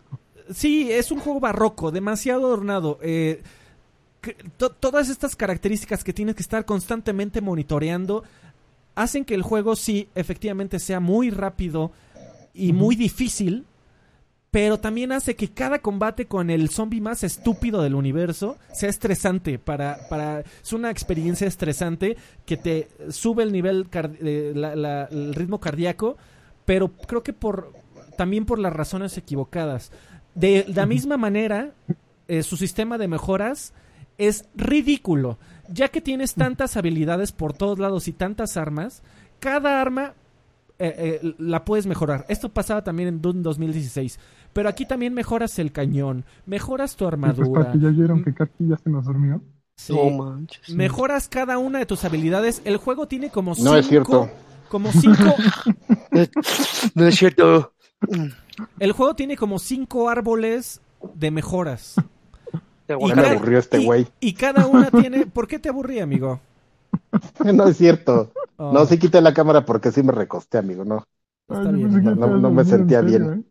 Sí, 0.55 0.91
es 0.93 1.11
un 1.11 1.19
juego 1.21 1.41
barroco, 1.41 1.91
demasiado 1.91 2.47
adornado. 2.47 2.99
eh, 3.03 3.43
que- 4.21 4.35
to- 4.57 4.71
todas 4.71 5.09
estas 5.09 5.35
características 5.37 6.05
que 6.05 6.13
tienes 6.13 6.35
que 6.35 6.43
estar 6.43 6.65
constantemente 6.65 7.41
monitoreando 7.41 8.23
hacen 8.95 9.25
que 9.25 9.35
el 9.35 9.43
juego 9.43 9.77
sí, 9.77 10.09
efectivamente, 10.15 10.79
sea 10.79 11.01
muy 11.01 11.31
rápido 11.31 11.91
y 12.55 12.73
muy 12.73 12.97
difícil, 12.97 13.65
pero 14.51 14.79
también 14.81 15.13
hace 15.13 15.37
que 15.37 15.51
cada 15.51 15.81
combate 15.81 16.27
con 16.27 16.49
el 16.49 16.71
zombie 16.71 17.01
más 17.03 17.23
estúpido 17.23 17.83
del 17.83 17.95
universo 17.95 18.57
sea 18.73 18.89
estresante. 18.89 19.59
Para, 19.59 19.99
para, 20.09 20.41
es 20.41 20.73
una 20.73 20.91
experiencia 20.91 21.47
estresante 21.47 22.17
que 22.47 22.57
te 22.57 22.89
sube 23.11 23.43
el 23.43 23.53
nivel, 23.53 23.87
eh, 24.23 24.53
la- 24.55 24.75
la- 24.75 25.05
el 25.11 25.35
ritmo 25.35 25.61
cardíaco, 25.61 26.17
pero 26.65 26.89
creo 26.93 27.23
que 27.23 27.33
por 27.35 27.73
también 28.17 28.47
por 28.47 28.59
las 28.59 28.73
razones 28.73 29.17
equivocadas. 29.19 29.93
De 30.35 30.65
la 30.75 30.87
misma 30.87 31.17
manera, 31.17 31.73
eh, 32.27 32.43
su 32.43 32.57
sistema 32.57 32.99
de 32.99 33.07
mejoras 33.09 33.73
es 34.17 34.47
ridículo. 34.57 35.39
Ya 35.71 35.89
que 35.89 36.01
tienes 36.01 36.35
tantas 36.35 36.77
habilidades 36.77 37.33
por 37.33 37.53
todos 37.53 37.79
lados 37.79 38.09
y 38.09 38.13
tantas 38.13 38.57
armas, 38.57 39.03
cada 39.41 39.81
arma 39.81 40.15
eh, 40.81 41.21
eh, 41.23 41.35
la 41.39 41.65
puedes 41.65 41.87
mejorar. 41.87 42.25
Esto 42.29 42.49
pasaba 42.49 42.83
también 42.85 43.09
en 43.09 43.21
Doom 43.21 43.43
2016. 43.43 44.19
Pero 44.59 44.71
aquí 44.71 44.87
también 44.87 45.15
mejoras 45.15 45.57
el 45.61 45.71
cañón, 45.71 46.25
mejoras 46.45 46.97
tu 46.97 47.05
pues 47.05 47.13
armadura. 47.13 47.61
para 47.61 47.71
que 47.71 47.79
ya 47.79 47.91
vieron 47.91 48.25
que 48.25 48.35
Katy 48.35 48.67
ya 48.67 48.77
se 48.77 48.91
nos 48.91 49.05
durmió. 49.05 49.41
sí, 49.77 49.93
No 49.93 50.11
manches. 50.11 50.71
mejoras 50.71 51.29
cada 51.29 51.59
una 51.59 51.79
de 51.79 51.87
tus 51.87 52.05
habilidades. 52.05 52.61
El 52.65 52.77
juego 52.77 53.07
tiene 53.07 53.31
como 53.31 53.55
cinco... 53.55 53.71
No 53.71 53.77
es 53.77 53.87
cierto. 53.87 54.29
Como 54.69 54.91
cinco... 54.91 55.37
No 56.97 57.07
es 57.07 57.15
cierto. 57.17 57.73
el 58.81 58.91
juego 58.91 59.15
tiene 59.15 59.37
como 59.37 59.61
cinco 59.61 60.09
árboles 60.09 60.81
de 61.15 61.31
mejoras. 61.31 61.95
Te 62.87 62.95
Y 62.95 63.15
me 63.15 63.29
aburrió 63.29 63.61
este 63.61 63.79
güey. 63.79 64.09
Y 64.19 64.33
cada 64.33 64.67
una 64.67 64.91
tiene... 64.91 65.27
¿Por 65.27 65.47
qué 65.47 65.61
te 65.61 65.69
aburrí, 65.69 66.01
amigo? 66.01 66.41
No 67.45 67.69
es 67.69 67.77
cierto. 67.77 68.33
Oh, 68.57 68.73
No, 68.73 68.87
sí 68.87 68.99
quité 68.99 69.21
la 69.21 69.33
cámara 69.33 69.65
porque 69.65 69.93
sí 69.93 70.03
me 70.03 70.11
recosté, 70.11 70.59
amigo, 70.59 70.85
no. 70.85 71.05
Ay, 71.49 71.85
No, 71.85 72.11
estabas 72.11 72.41
no 72.41 72.51
me 72.51 72.65
sentía 72.65 73.03
serio, 73.03 73.19
bien. 73.21 73.47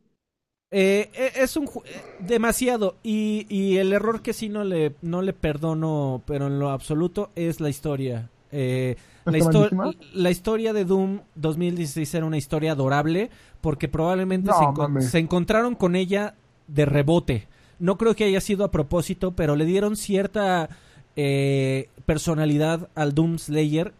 ¿Eh? 0.71 1.09
Eh, 1.13 1.31
es 1.35 1.55
un 1.57 1.65
eh, 1.65 2.01
demasiado 2.19 2.95
y, 3.03 3.45
y 3.49 3.77
el 3.77 3.93
error 3.93 4.21
que 4.21 4.33
sí 4.33 4.49
no 4.49 4.63
le 4.63 4.95
no 5.01 5.21
le 5.21 5.33
perdono 5.33 6.21
pero 6.25 6.47
en 6.47 6.59
lo 6.59 6.69
absoluto 6.69 7.31
es 7.35 7.59
la 7.59 7.69
historia. 7.69 8.29
Eh, 8.51 8.95
la, 9.25 9.93
la 10.13 10.31
historia 10.31 10.71
de 10.71 10.85
Doom 10.85 11.19
2016 11.35 12.13
era 12.15 12.25
una 12.25 12.37
historia 12.37 12.71
adorable 12.71 13.29
porque 13.59 13.89
probablemente 13.89 14.51
No, 14.51 15.01
se, 15.01 15.09
se 15.09 15.19
encontraron 15.19 15.75
con 15.75 15.95
ella 15.95 16.35
de 16.67 16.85
rebote. 16.85 17.47
No 17.79 17.97
creo 17.97 18.15
que 18.15 18.23
haya 18.23 18.41
sido 18.41 18.63
a 18.63 18.71
propósito 18.71 19.31
pero 19.31 19.55
le 19.55 19.65
dieron 19.65 19.97
cierta 19.97 20.69
eh, 21.15 21.89
personalidad 22.05 22.89
al 22.95 23.13
Doom 23.13 23.37
Slayer 23.37 23.93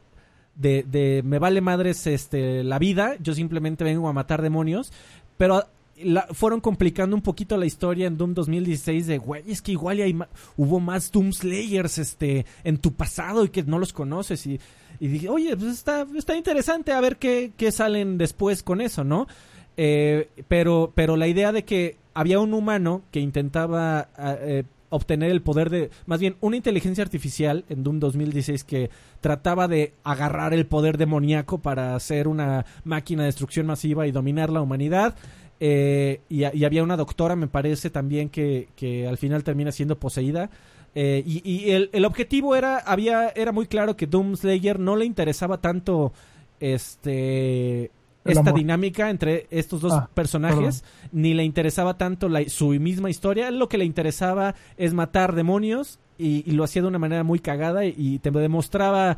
de, 0.56 0.84
de 0.84 1.22
me 1.23 1.39
vale 1.39 1.61
madres 1.61 2.07
este 2.07 2.64
la 2.64 2.80
vida 2.80 3.15
yo 3.19 3.34
simplemente 3.34 3.84
vengo 3.84 4.07
a 4.07 4.14
matar 4.14 4.41
demonios 4.41 4.91
pero 5.38 5.64
la- 6.03 6.28
fueron 6.32 6.60
complicando 6.61 7.15
un 7.15 7.22
poquito 7.22 7.57
la 7.57 7.65
historia 7.65 8.07
en 8.07 8.18
Doom 8.18 8.34
2016 8.34 9.07
de, 9.07 9.18
güey, 9.18 9.44
es 9.48 9.61
que 9.61 9.72
igual 9.74 9.99
hay 9.99 10.18
hubo 10.56 10.80
más 10.80 11.11
Doom 11.11 11.32
Slayers 11.34 11.98
este, 11.98 12.45
en 12.64 12.78
tu 12.78 12.94
pasado 12.94 13.44
y 13.45 13.49
que 13.49 13.64
no 13.64 13.80
los 13.80 13.94
conoces. 13.94 14.45
Y, 14.48 14.60
y 14.99 15.07
dije, 15.07 15.30
oye, 15.30 15.56
pues 15.56 15.74
está, 15.74 16.06
está 16.15 16.36
interesante 16.36 16.91
a 16.91 17.02
ver 17.02 17.18
qué, 17.18 17.52
qué 17.57 17.72
salen 17.72 18.18
después 18.18 18.64
con 18.64 18.82
eso, 18.82 19.03
¿no? 19.03 19.28
Eh, 19.76 20.30
pero, 20.48 20.91
pero 20.95 21.18
la 21.18 21.28
idea 21.28 21.52
de 21.52 21.64
que 21.64 21.98
había 22.14 22.40
un 22.40 22.53
humano 22.53 23.03
que 23.11 23.19
intentaba 23.19 24.10
ah, 24.18 24.36
eh, 24.40 24.64
obtener 24.90 25.30
el 25.30 25.41
poder 25.41 25.69
de, 25.69 25.90
más 26.07 26.19
bien, 26.19 26.36
una 26.41 26.56
inteligencia 26.57 27.03
artificial 27.03 27.64
en 27.69 27.84
Doom 27.84 27.99
2016 27.99 28.64
que 28.64 28.90
trataba 29.22 29.68
de 29.68 29.94
agarrar 30.03 30.53
el 30.53 30.65
poder 30.65 30.98
demoníaco 30.98 31.60
para 31.60 31.94
hacer 31.95 32.28
una 32.28 32.65
máquina 32.86 33.24
de 33.24 33.28
destrucción 33.28 33.65
masiva 33.68 34.07
y 34.07 34.11
dominar 34.11 34.49
la 34.49 34.61
humanidad. 34.61 35.15
Eh, 35.59 36.21
y, 36.29 36.43
y 36.55 36.65
había 36.65 36.84
una 36.84 36.97
doctora, 36.97 37.35
me 37.35 37.47
parece 37.47 37.89
también, 37.89 38.29
que, 38.29 38.69
que 38.75 39.07
al 39.07 39.17
final 39.17 39.43
termina 39.43 39.71
siendo 39.71 39.97
poseída. 39.99 40.49
Eh, 40.95 41.23
y 41.25 41.41
y 41.49 41.71
el, 41.71 41.89
el 41.93 42.05
objetivo 42.05 42.55
era, 42.55 42.77
había, 42.77 43.29
era 43.29 43.51
muy 43.51 43.67
claro 43.67 43.95
que 43.95 44.07
Doom 44.07 44.35
Slayer 44.35 44.79
no 44.79 44.95
le 44.95 45.05
interesaba 45.05 45.59
tanto 45.59 46.11
este 46.59 47.91
esta 48.25 48.51
dinámica 48.51 49.09
entre 49.09 49.47
estos 49.51 49.79
dos 49.79 49.93
Ah, 49.93 50.09
personajes, 50.13 50.84
ni 51.13 51.34
le 51.34 51.45
interesaba 51.45 51.97
tanto 51.97 52.27
la- 52.27 52.43
su 52.49 52.69
misma 52.71 53.09
historia. 53.09 53.51
Lo 53.51 53.69
que 53.69 53.77
le 53.77 53.85
interesaba 53.85 54.53
es 54.75 54.93
matar 54.93 55.34
demonios 55.34 55.97
y, 56.17 56.43
y 56.45 56.51
lo 56.51 56.65
hacía 56.65 56.81
de 56.81 56.89
una 56.89 56.99
manera 56.99 57.23
muy 57.23 57.39
cagada 57.39 57.85
y, 57.85 57.93
y 57.97 58.19
te 58.19 58.29
demostraba 58.31 59.17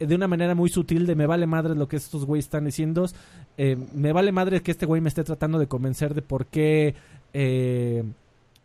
de 0.00 0.14
una 0.14 0.26
manera 0.26 0.56
muy 0.56 0.70
sutil 0.70 1.06
de 1.06 1.14
me 1.14 1.26
vale 1.26 1.46
madre 1.46 1.74
lo 1.76 1.86
que 1.86 1.96
estos 1.96 2.24
güeyes 2.24 2.46
están 2.46 2.64
diciendo. 2.64 3.06
Eh, 3.60 3.76
me 3.92 4.12
vale 4.12 4.30
madre 4.30 4.62
que 4.62 4.70
este 4.70 4.86
güey 4.86 5.00
me 5.00 5.08
esté 5.08 5.24
tratando 5.24 5.58
de 5.58 5.66
convencer 5.66 6.14
de 6.14 6.22
por 6.22 6.46
qué 6.46 6.94
eh, 7.32 8.04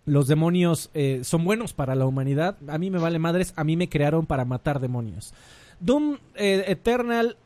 los 0.05 0.27
demonios 0.27 0.91
eh, 0.93 1.21
son 1.23 1.43
buenos 1.43 1.73
para 1.73 1.95
la 1.95 2.05
humanidad. 2.05 2.57
A 2.67 2.77
mí 2.77 2.91
me 2.91 2.99
vale 2.99 3.17
madres, 3.17 3.53
a 3.55 3.63
mí 3.63 3.75
me 3.75 3.89
crearon 3.89 4.27
para 4.27 4.45
matar 4.45 4.79
demonios. 4.79 5.33
Doom 5.79 6.19
Eternal 6.35 7.37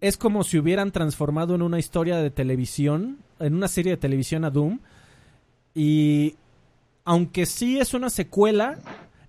es 0.00 0.16
como 0.16 0.44
si 0.44 0.58
hubieran 0.58 0.92
transformado 0.92 1.56
en 1.56 1.62
una 1.62 1.80
historia 1.80 2.18
de 2.18 2.30
televisión, 2.30 3.18
en 3.40 3.54
una 3.54 3.66
serie 3.66 3.92
de 3.92 3.98
televisión 3.98 4.44
a 4.44 4.50
Doom. 4.50 4.78
Y 5.74 6.36
aunque 7.04 7.46
sí 7.46 7.80
es 7.80 7.94
una 7.94 8.10
secuela, 8.10 8.78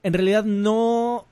en 0.04 0.14
realidad 0.14 0.46
no 0.46 1.25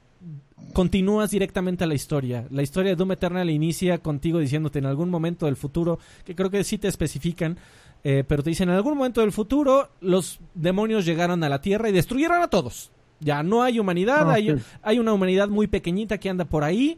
continúas 0.72 1.32
directamente 1.32 1.84
a 1.84 1.88
la 1.88 1.94
historia. 1.94 2.46
La 2.50 2.62
historia 2.64 2.92
de 2.92 2.96
Doom 2.96 3.12
Eternal 3.12 3.50
inicia 3.50 3.98
contigo 3.98 4.40
diciéndote 4.40 4.80
en 4.80 4.86
algún 4.86 5.10
momento 5.10 5.46
del 5.46 5.56
futuro, 5.56 6.00
que 6.26 6.36
creo 6.36 6.50
que 6.50 6.64
sí 6.64 6.78
te 6.78 6.88
especifican, 6.88 7.58
eh, 8.04 8.24
pero 8.28 8.42
te 8.44 8.50
dicen 8.50 8.70
en 8.70 8.76
algún 8.76 8.98
momento 8.98 9.22
del 9.22 9.32
futuro 9.32 9.90
los 10.02 10.40
demonios 10.56 11.06
llegaron 11.06 11.44
a 11.44 11.50
la 11.50 11.62
Tierra 11.62 11.90
y 11.90 11.92
destruyeron 11.92 12.42
a 12.42 12.48
todos. 12.50 12.92
Ya 13.20 13.44
no 13.44 13.64
hay 13.64 13.80
humanidad, 13.80 14.30
Ah, 14.30 14.34
hay, 14.34 14.56
hay 14.82 15.00
una 15.00 15.14
humanidad 15.14 15.48
muy 15.48 15.68
pequeñita 15.68 16.18
que 16.18 16.30
anda 16.30 16.46
por 16.46 16.64
ahí. 16.64 16.98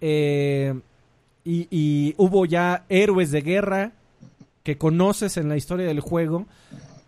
eh, 0.00 0.74
y, 1.46 1.68
y 1.70 2.14
hubo 2.16 2.46
ya 2.46 2.84
héroes 2.88 3.30
de 3.30 3.42
guerra 3.42 3.92
que 4.62 4.78
conoces 4.78 5.36
en 5.36 5.50
la 5.50 5.58
historia 5.58 5.86
del 5.86 6.00
juego 6.00 6.46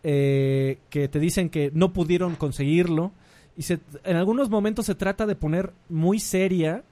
eh, 0.02 0.78
que 0.90 1.09
te 1.09 1.18
dicen 1.18 1.48
que 1.48 1.70
no 1.74 1.93
pudieron 1.94 2.35
conseguirlo. 2.36 3.12
Y 3.56 3.62
se- 3.62 3.78
en 4.04 4.16
algunos 4.16 4.50
momentos 4.50 4.86
se 4.86 4.94
trata 4.94 5.26
de 5.26 5.34
poner 5.34 5.72
muy 5.88 6.20
seria, 6.20 6.84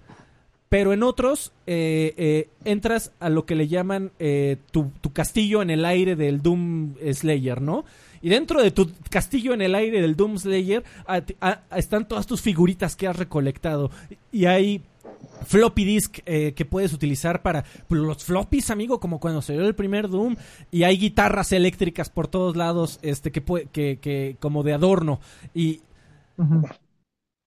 pero 0.68 0.92
en 0.92 1.02
otros 1.02 1.52
eh, 1.66 2.14
eh, 2.16 2.48
entras 2.64 3.12
a 3.20 3.28
lo 3.28 3.44
que 3.46 3.54
le 3.54 3.68
llaman 3.68 4.10
eh, 4.18 4.56
tu, 4.72 4.90
castillo 5.12 5.62
en 5.62 5.70
el 5.70 5.84
aire 5.84 6.16
del 6.16 6.42
Doom 6.42 6.94
Slayer, 7.12 7.60
¿no? 7.60 7.84
Y 8.22 8.30
dentro 8.30 8.62
de 8.62 8.70
tu 8.70 8.90
castillo 9.10 9.52
en 9.52 9.60
el 9.60 9.74
aire 9.74 10.00
del 10.00 10.16
Doom 10.16 10.38
Slayer 10.38 10.82
están 11.76 12.08
todas 12.08 12.26
tus 12.26 12.40
figuritas 12.40 12.96
que 12.96 13.06
has 13.06 13.16
recolectado. 13.16 13.90
Y 14.32 14.46
hay 14.46 14.82
floppy 15.46 15.84
disk 15.84 16.18
eh, 16.24 16.54
que 16.56 16.64
puedes 16.64 16.94
utilizar 16.94 17.42
para 17.42 17.64
pues, 17.86 18.00
los 18.00 18.24
floppies, 18.24 18.70
amigo, 18.70 18.98
como 18.98 19.20
cuando 19.20 19.42
salió 19.42 19.66
el 19.66 19.74
primer 19.74 20.08
Doom. 20.08 20.36
Y 20.70 20.84
hay 20.84 20.96
guitarras 20.96 21.52
eléctricas 21.52 22.08
por 22.08 22.26
todos 22.26 22.56
lados, 22.56 22.98
este, 23.02 23.30
que, 23.30 23.44
pue- 23.44 23.68
que, 23.70 23.98
que 24.00 24.36
como 24.40 24.62
de 24.62 24.72
adorno. 24.72 25.20
Y 25.54 25.82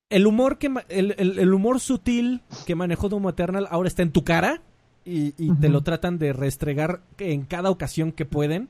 El 0.09 0.25
humor 0.25 0.57
que 0.57 0.67
el, 0.89 1.15
el- 1.17 1.39
el 1.39 1.53
humor 1.53 1.79
sutil 1.79 2.41
que 2.65 2.75
manejó 2.75 3.09
Doom 3.09 3.27
Eternal 3.29 3.67
ahora 3.69 3.87
está 3.89 4.03
en 4.03 4.11
tu 4.11 4.23
cara 4.23 4.61
y, 5.05 5.33
y 5.37 5.53
te 5.55 5.69
lo 5.69 5.81
tratan 5.81 6.17
de 6.17 6.33
restregar 6.33 7.01
en 7.17 7.43
cada 7.43 7.69
ocasión 7.69 8.11
que 8.11 8.25
pueden. 8.25 8.69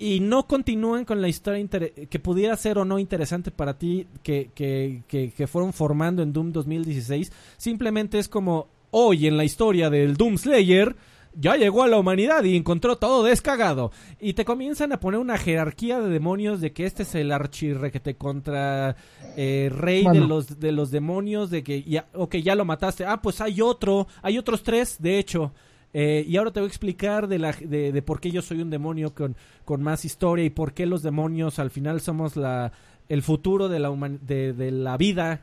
Y 0.00 0.20
no 0.20 0.46
continúan 0.46 1.04
con 1.04 1.20
la 1.20 1.28
historia 1.28 1.66
que 1.68 2.18
pudiera 2.20 2.56
ser 2.56 2.78
o 2.78 2.84
no 2.84 2.98
interesante 3.00 3.50
para 3.50 3.78
ti 3.78 4.06
que, 4.22 4.50
que, 4.54 5.02
que, 5.08 5.32
que 5.32 5.46
fueron 5.48 5.72
formando 5.72 6.22
en 6.22 6.32
Doom 6.32 6.52
2016 6.52 7.32
simplemente 7.56 8.18
es 8.20 8.28
como 8.28 8.68
hoy 8.92 9.26
en 9.26 9.36
la 9.36 9.44
historia 9.44 9.90
del 9.90 10.16
Doom 10.16 10.38
Slayer 10.38 10.94
ya 11.34 11.56
llegó 11.56 11.82
a 11.82 11.88
la 11.88 11.98
humanidad 11.98 12.44
y 12.44 12.56
encontró 12.56 12.96
todo 12.96 13.22
descagado. 13.22 13.92
Y 14.20 14.34
te 14.34 14.44
comienzan 14.44 14.92
a 14.92 15.00
poner 15.00 15.20
una 15.20 15.38
jerarquía 15.38 16.00
de 16.00 16.08
demonios 16.08 16.60
de 16.60 16.72
que 16.72 16.86
este 16.86 17.02
es 17.02 17.14
el 17.14 17.32
archirrequete 17.32 18.16
contra 18.16 18.96
eh, 19.36 19.70
rey 19.72 20.04
de 20.04 20.20
los 20.20 20.58
de 20.58 20.72
los 20.72 20.90
demonios, 20.90 21.50
de 21.50 21.62
que 21.62 21.82
ya, 21.82 22.06
ok, 22.14 22.36
ya 22.36 22.54
lo 22.54 22.64
mataste. 22.64 23.04
Ah, 23.04 23.20
pues 23.22 23.40
hay 23.40 23.60
otro, 23.60 24.06
hay 24.22 24.38
otros 24.38 24.62
tres, 24.62 24.96
de 25.00 25.18
hecho. 25.18 25.52
Eh, 25.94 26.24
y 26.28 26.36
ahora 26.36 26.50
te 26.52 26.60
voy 26.60 26.66
a 26.66 26.68
explicar 26.68 27.28
de, 27.28 27.38
la, 27.38 27.52
de, 27.52 27.92
de 27.92 28.02
por 28.02 28.20
qué 28.20 28.30
yo 28.30 28.42
soy 28.42 28.60
un 28.60 28.68
demonio 28.68 29.14
con, 29.14 29.36
con 29.64 29.82
más 29.82 30.04
historia 30.04 30.44
y 30.44 30.50
por 30.50 30.74
qué 30.74 30.84
los 30.84 31.02
demonios 31.02 31.58
al 31.58 31.70
final 31.70 32.02
somos 32.02 32.36
la, 32.36 32.72
el 33.08 33.22
futuro 33.22 33.68
de 33.68 33.78
la, 33.78 33.90
de, 34.20 34.52
de 34.52 34.70
la 34.70 34.96
vida. 34.96 35.40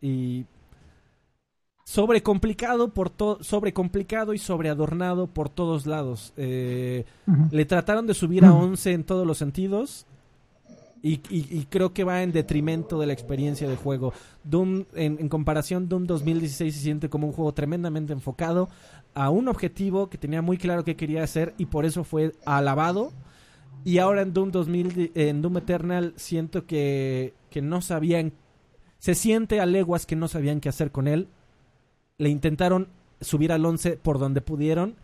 Y 0.00 0.44
sobrecomplicado 1.86 2.88
por 2.92 3.10
to- 3.10 3.38
sobrecomplicado 3.42 4.34
y 4.34 4.38
sobreadornado 4.38 5.28
por 5.28 5.48
todos 5.48 5.86
lados. 5.86 6.32
Eh, 6.36 7.04
le 7.52 7.64
trataron 7.64 8.08
de 8.08 8.14
subir 8.14 8.44
a 8.44 8.52
11 8.52 8.92
en 8.92 9.04
todos 9.04 9.24
los 9.24 9.38
sentidos. 9.38 10.04
Y, 11.02 11.20
y- 11.30 11.46
y 11.56 11.66
creo 11.70 11.92
que 11.92 12.02
va 12.02 12.24
en 12.24 12.32
detrimento 12.32 12.98
de 12.98 13.06
la 13.06 13.12
experiencia 13.12 13.68
de 13.68 13.76
juego. 13.76 14.12
Doom, 14.42 14.84
en, 14.94 15.18
en 15.20 15.28
comparación, 15.28 15.88
Doom 15.88 16.06
2016 16.06 16.74
se 16.74 16.80
siente 16.80 17.08
como 17.08 17.28
un 17.28 17.32
juego 17.32 17.54
tremendamente 17.54 18.12
enfocado 18.12 18.68
a 19.14 19.30
un 19.30 19.46
objetivo 19.46 20.08
que 20.10 20.18
tenía 20.18 20.42
muy 20.42 20.58
claro 20.58 20.82
que 20.82 20.96
quería 20.96 21.22
hacer 21.22 21.54
y 21.56 21.66
por 21.66 21.84
eso 21.84 22.02
fue 22.02 22.32
alabado. 22.44 23.12
Y 23.84 23.98
ahora 23.98 24.22
en 24.22 24.32
Doom 24.32 24.50
2000, 24.50 25.12
en 25.14 25.40
Doom 25.40 25.58
Eternal 25.58 26.14
siento 26.16 26.66
que, 26.66 27.34
que 27.50 27.62
no 27.62 27.80
sabían, 27.80 28.32
se 28.98 29.14
siente 29.14 29.60
a 29.60 29.66
leguas 29.66 30.04
que 30.06 30.16
no 30.16 30.26
sabían 30.26 30.58
qué 30.58 30.68
hacer 30.68 30.90
con 30.90 31.06
él. 31.06 31.28
Le 32.18 32.28
intentaron 32.28 32.88
subir 33.20 33.52
al 33.52 33.64
11 33.64 33.96
por 33.98 34.18
donde 34.18 34.40
pudieron 34.40 34.94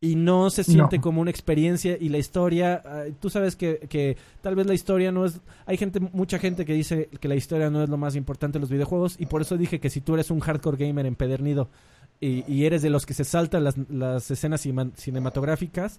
y 0.00 0.16
no 0.16 0.50
se 0.50 0.64
siente 0.64 0.96
No. 0.98 1.02
como 1.02 1.20
una 1.22 1.30
experiencia 1.30 1.96
y 1.98 2.10
la 2.10 2.18
historia, 2.18 2.82
tú 3.20 3.30
sabes 3.30 3.56
que, 3.56 3.78
que 3.88 4.18
tal 4.42 4.54
vez 4.54 4.66
la 4.66 4.74
historia 4.74 5.10
no 5.12 5.24
es, 5.24 5.40
hay 5.64 5.78
gente, 5.78 5.98
mucha 5.98 6.38
gente 6.38 6.66
que 6.66 6.74
dice 6.74 7.08
que 7.20 7.26
la 7.28 7.36
historia 7.36 7.70
no 7.70 7.82
es 7.82 7.88
lo 7.88 7.96
más 7.96 8.14
importante 8.14 8.58
de 8.58 8.60
los 8.60 8.70
videojuegos 8.70 9.16
y 9.18 9.26
por 9.26 9.40
eso 9.40 9.56
dije 9.56 9.80
que 9.80 9.88
si 9.88 10.02
tú 10.02 10.12
eres 10.14 10.30
un 10.30 10.40
hardcore 10.40 10.76
gamer 10.86 11.06
empedernido 11.06 11.70
y, 12.20 12.44
y 12.52 12.66
eres 12.66 12.82
de 12.82 12.90
los 12.90 13.06
que 13.06 13.14
se 13.14 13.24
saltan 13.24 13.64
las, 13.64 13.76
las 13.88 14.30
escenas 14.30 14.60
cinematográficas, 14.96 15.98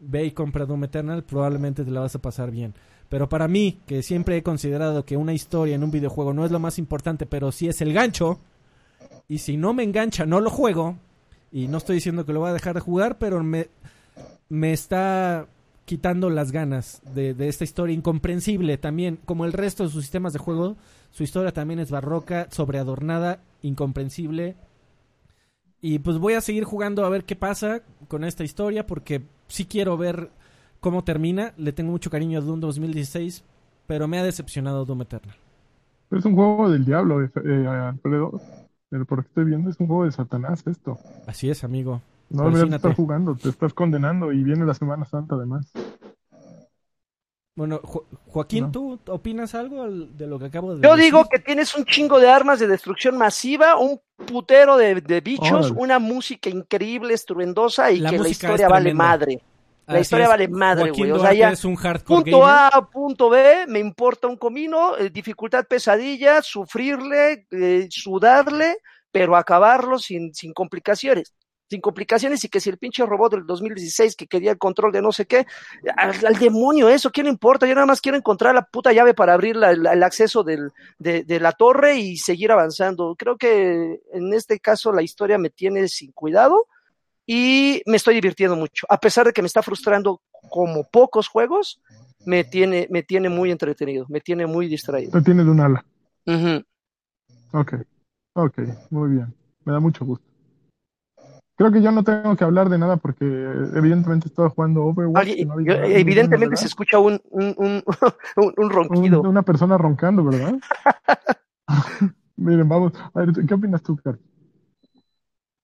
ve 0.00 0.26
y 0.26 0.32
compra 0.32 0.66
Doom 0.66 0.84
Eternal, 0.84 1.24
probablemente 1.24 1.82
te 1.84 1.90
la 1.90 2.00
vas 2.00 2.14
a 2.14 2.20
pasar 2.20 2.50
bien. 2.50 2.74
Pero 3.08 3.28
para 3.28 3.48
mí, 3.48 3.80
que 3.86 4.02
siempre 4.02 4.36
he 4.36 4.42
considerado 4.42 5.04
que 5.06 5.16
una 5.16 5.32
historia 5.32 5.76
en 5.76 5.84
un 5.84 5.90
videojuego 5.90 6.34
no 6.34 6.44
es 6.44 6.50
lo 6.50 6.58
más 6.58 6.78
importante, 6.78 7.24
pero 7.24 7.52
sí 7.52 7.68
es 7.68 7.80
el 7.80 7.92
gancho, 7.94 8.40
y 9.28 9.38
si 9.38 9.56
no 9.56 9.74
me 9.74 9.82
engancha, 9.82 10.26
no 10.26 10.40
lo 10.40 10.50
juego, 10.50 10.96
y 11.52 11.68
no 11.68 11.78
estoy 11.78 11.96
diciendo 11.96 12.26
que 12.26 12.32
lo 12.32 12.40
voy 12.40 12.50
a 12.50 12.54
dejar 12.54 12.74
de 12.74 12.80
jugar, 12.80 13.18
pero 13.18 13.42
me, 13.42 13.68
me 14.48 14.72
está 14.72 15.46
quitando 15.84 16.30
las 16.30 16.50
ganas 16.50 17.00
de, 17.14 17.32
de 17.34 17.48
esta 17.48 17.64
historia 17.64 17.94
incomprensible 17.94 18.76
también, 18.78 19.18
como 19.24 19.44
el 19.44 19.52
resto 19.52 19.84
de 19.84 19.90
sus 19.90 20.02
sistemas 20.02 20.32
de 20.32 20.38
juego, 20.38 20.76
su 21.16 21.22
historia 21.22 21.52
también 21.52 21.80
es 21.80 21.90
barroca, 21.90 22.48
sobreadornada, 22.50 23.40
incomprensible. 23.62 24.54
Y 25.80 25.98
pues 26.00 26.18
voy 26.18 26.34
a 26.34 26.42
seguir 26.42 26.64
jugando 26.64 27.06
a 27.06 27.08
ver 27.08 27.24
qué 27.24 27.36
pasa 27.36 27.80
con 28.08 28.22
esta 28.22 28.44
historia, 28.44 28.86
porque 28.86 29.22
sí 29.48 29.64
quiero 29.64 29.96
ver 29.96 30.30
cómo 30.80 31.04
termina. 31.04 31.54
Le 31.56 31.72
tengo 31.72 31.90
mucho 31.90 32.10
cariño 32.10 32.38
a 32.38 32.42
Doom 32.42 32.60
2016, 32.60 33.44
pero 33.86 34.08
me 34.08 34.18
ha 34.18 34.24
decepcionado 34.24 34.84
Doom 34.84 35.02
Eternal. 35.02 35.36
Es 36.10 36.24
un 36.24 36.34
juego 36.34 36.70
del 36.70 36.84
diablo, 36.84 37.22
eh. 37.22 37.30
Pero 38.88 39.04
por 39.04 39.18
lo 39.18 39.22
que 39.24 39.28
estoy 39.28 39.44
viendo 39.44 39.70
es 39.70 39.80
un 39.80 39.86
juego 39.88 40.04
de 40.04 40.12
Satanás 40.12 40.62
esto. 40.66 40.98
Así 41.26 41.50
es, 41.50 41.64
amigo. 41.64 42.02
No 42.30 42.50
deberías 42.50 42.74
estar 42.76 42.94
jugando, 42.94 43.36
te 43.36 43.48
estás 43.48 43.72
condenando 43.72 44.32
y 44.32 44.42
viene 44.42 44.64
la 44.64 44.74
Semana 44.74 45.04
Santa 45.04 45.34
además. 45.36 45.70
Bueno, 47.56 47.80
Jo- 47.82 48.04
Joaquín, 48.26 48.64
No. 48.64 48.70
¿tú 48.70 48.98
opinas 49.06 49.54
algo 49.54 49.82
al- 49.82 50.14
de 50.16 50.26
lo 50.26 50.38
que 50.38 50.46
acabo 50.46 50.74
de 50.74 50.82
Yo 50.82 50.90
decir? 50.94 51.04
digo 51.04 51.24
que 51.30 51.38
tienes 51.38 51.74
un 51.74 51.84
chingo 51.86 52.18
de 52.20 52.28
armas 52.28 52.58
de 52.60 52.66
destrucción 52.66 53.16
masiva, 53.16 53.78
un 53.78 53.98
putero 54.26 54.76
de, 54.76 55.00
de 55.00 55.20
bichos, 55.22 55.70
Órale. 55.70 55.80
una 55.80 55.98
música 55.98 56.50
increíble, 56.50 57.14
estruendosa 57.14 57.90
y 57.92 58.00
La 58.00 58.10
que 58.10 58.18
la 58.18 58.28
historia 58.28 58.68
vale 58.68 58.92
madre. 58.92 59.40
La 59.86 59.94
Así 59.94 60.02
historia 60.02 60.24
es. 60.24 60.30
vale 60.30 60.48
madre, 60.48 60.90
güey. 60.90 61.10
O 61.12 61.18
sea, 61.20 61.32
ya, 61.32 61.50
es 61.50 61.64
un 61.64 61.76
hardcore 61.76 62.22
punto 62.22 62.40
gamer. 62.40 62.70
A, 62.72 62.88
punto 62.90 63.28
B, 63.30 63.66
me 63.68 63.78
importa 63.78 64.26
un 64.26 64.36
comino, 64.36 64.96
eh, 64.96 65.10
dificultad 65.10 65.64
pesadilla, 65.68 66.42
sufrirle, 66.42 67.46
eh, 67.52 67.86
sudarle, 67.90 68.78
pero 69.12 69.36
acabarlo 69.36 69.98
sin, 69.98 70.34
sin 70.34 70.52
complicaciones. 70.52 71.32
Sin 71.68 71.80
complicaciones 71.80 72.44
y 72.44 72.48
que 72.48 72.60
si 72.60 72.70
el 72.70 72.78
pinche 72.78 73.04
robot 73.04 73.32
del 73.32 73.46
2016 73.46 74.14
que 74.14 74.28
quería 74.28 74.52
el 74.52 74.58
control 74.58 74.92
de 74.92 75.02
no 75.02 75.10
sé 75.10 75.26
qué, 75.26 75.46
al, 75.96 76.14
al 76.24 76.34
demonio 76.38 76.88
eso, 76.88 77.10
¿qué 77.10 77.24
le 77.24 77.28
importa? 77.28 77.66
Yo 77.66 77.74
nada 77.74 77.86
más 77.86 78.00
quiero 78.00 78.16
encontrar 78.16 78.54
la 78.54 78.66
puta 78.66 78.92
llave 78.92 79.14
para 79.14 79.34
abrir 79.34 79.56
la- 79.56 79.72
la- 79.74 79.92
el 79.92 80.02
acceso 80.04 80.44
del, 80.44 80.70
de, 80.98 81.24
de 81.24 81.40
la 81.40 81.50
torre 81.52 81.96
y 81.96 82.18
seguir 82.18 82.52
avanzando. 82.52 83.16
Creo 83.18 83.36
que 83.36 84.00
en 84.12 84.32
este 84.32 84.60
caso 84.60 84.92
la 84.92 85.02
historia 85.02 85.38
me 85.38 85.50
tiene 85.50 85.88
sin 85.88 86.12
cuidado 86.12 86.66
y 87.26 87.82
me 87.86 87.96
estoy 87.96 88.14
divirtiendo 88.14 88.56
mucho. 88.56 88.86
A 88.88 88.98
pesar 88.98 89.26
de 89.26 89.32
que 89.32 89.42
me 89.42 89.46
está 89.46 89.62
frustrando 89.62 90.20
como 90.48 90.84
pocos 90.84 91.28
juegos, 91.28 91.80
me 92.24 92.44
tiene, 92.44 92.86
me 92.90 93.02
tiene 93.02 93.28
muy 93.28 93.50
entretenido, 93.50 94.06
me 94.08 94.20
tiene 94.20 94.46
muy 94.46 94.68
distraído. 94.68 95.10
Te 95.12 95.22
tiene 95.22 95.44
de 95.44 95.50
un 95.50 95.60
ala. 95.60 95.84
Ujú. 96.26 96.62
Ok, 97.52 97.74
ok, 98.34 98.58
muy 98.90 99.10
bien. 99.10 99.34
Me 99.64 99.72
da 99.72 99.80
mucho 99.80 100.04
gusto. 100.04 100.24
Creo 101.56 101.72
que 101.72 101.80
yo 101.80 101.90
no 101.90 102.04
tengo 102.04 102.36
que 102.36 102.44
hablar 102.44 102.68
de 102.68 102.76
nada 102.78 102.98
porque 102.98 103.24
evidentemente 103.24 104.28
estaba 104.28 104.50
jugando 104.50 104.84
Overwatch. 104.84 105.38
No 105.46 105.58
yo- 105.60 105.72
evidentemente 105.72 106.56
se 106.56 106.66
escucha 106.66 106.98
un, 106.98 107.18
un, 107.30 107.54
un, 107.56 107.66
un- 107.66 107.82
un 108.36 108.64
Un- 108.64 108.70
ronquido. 108.70 109.22
una 109.22 109.42
persona 109.42 109.78
roncando, 109.78 110.22
¿verdad? 110.24 110.54
Miren, 112.36 112.68
vamos. 112.68 112.92
A 113.14 113.20
ver, 113.20 113.32
¿qué 113.46 113.54
opinas 113.54 113.82
tú, 113.82 113.96
Carlos? 113.96 114.22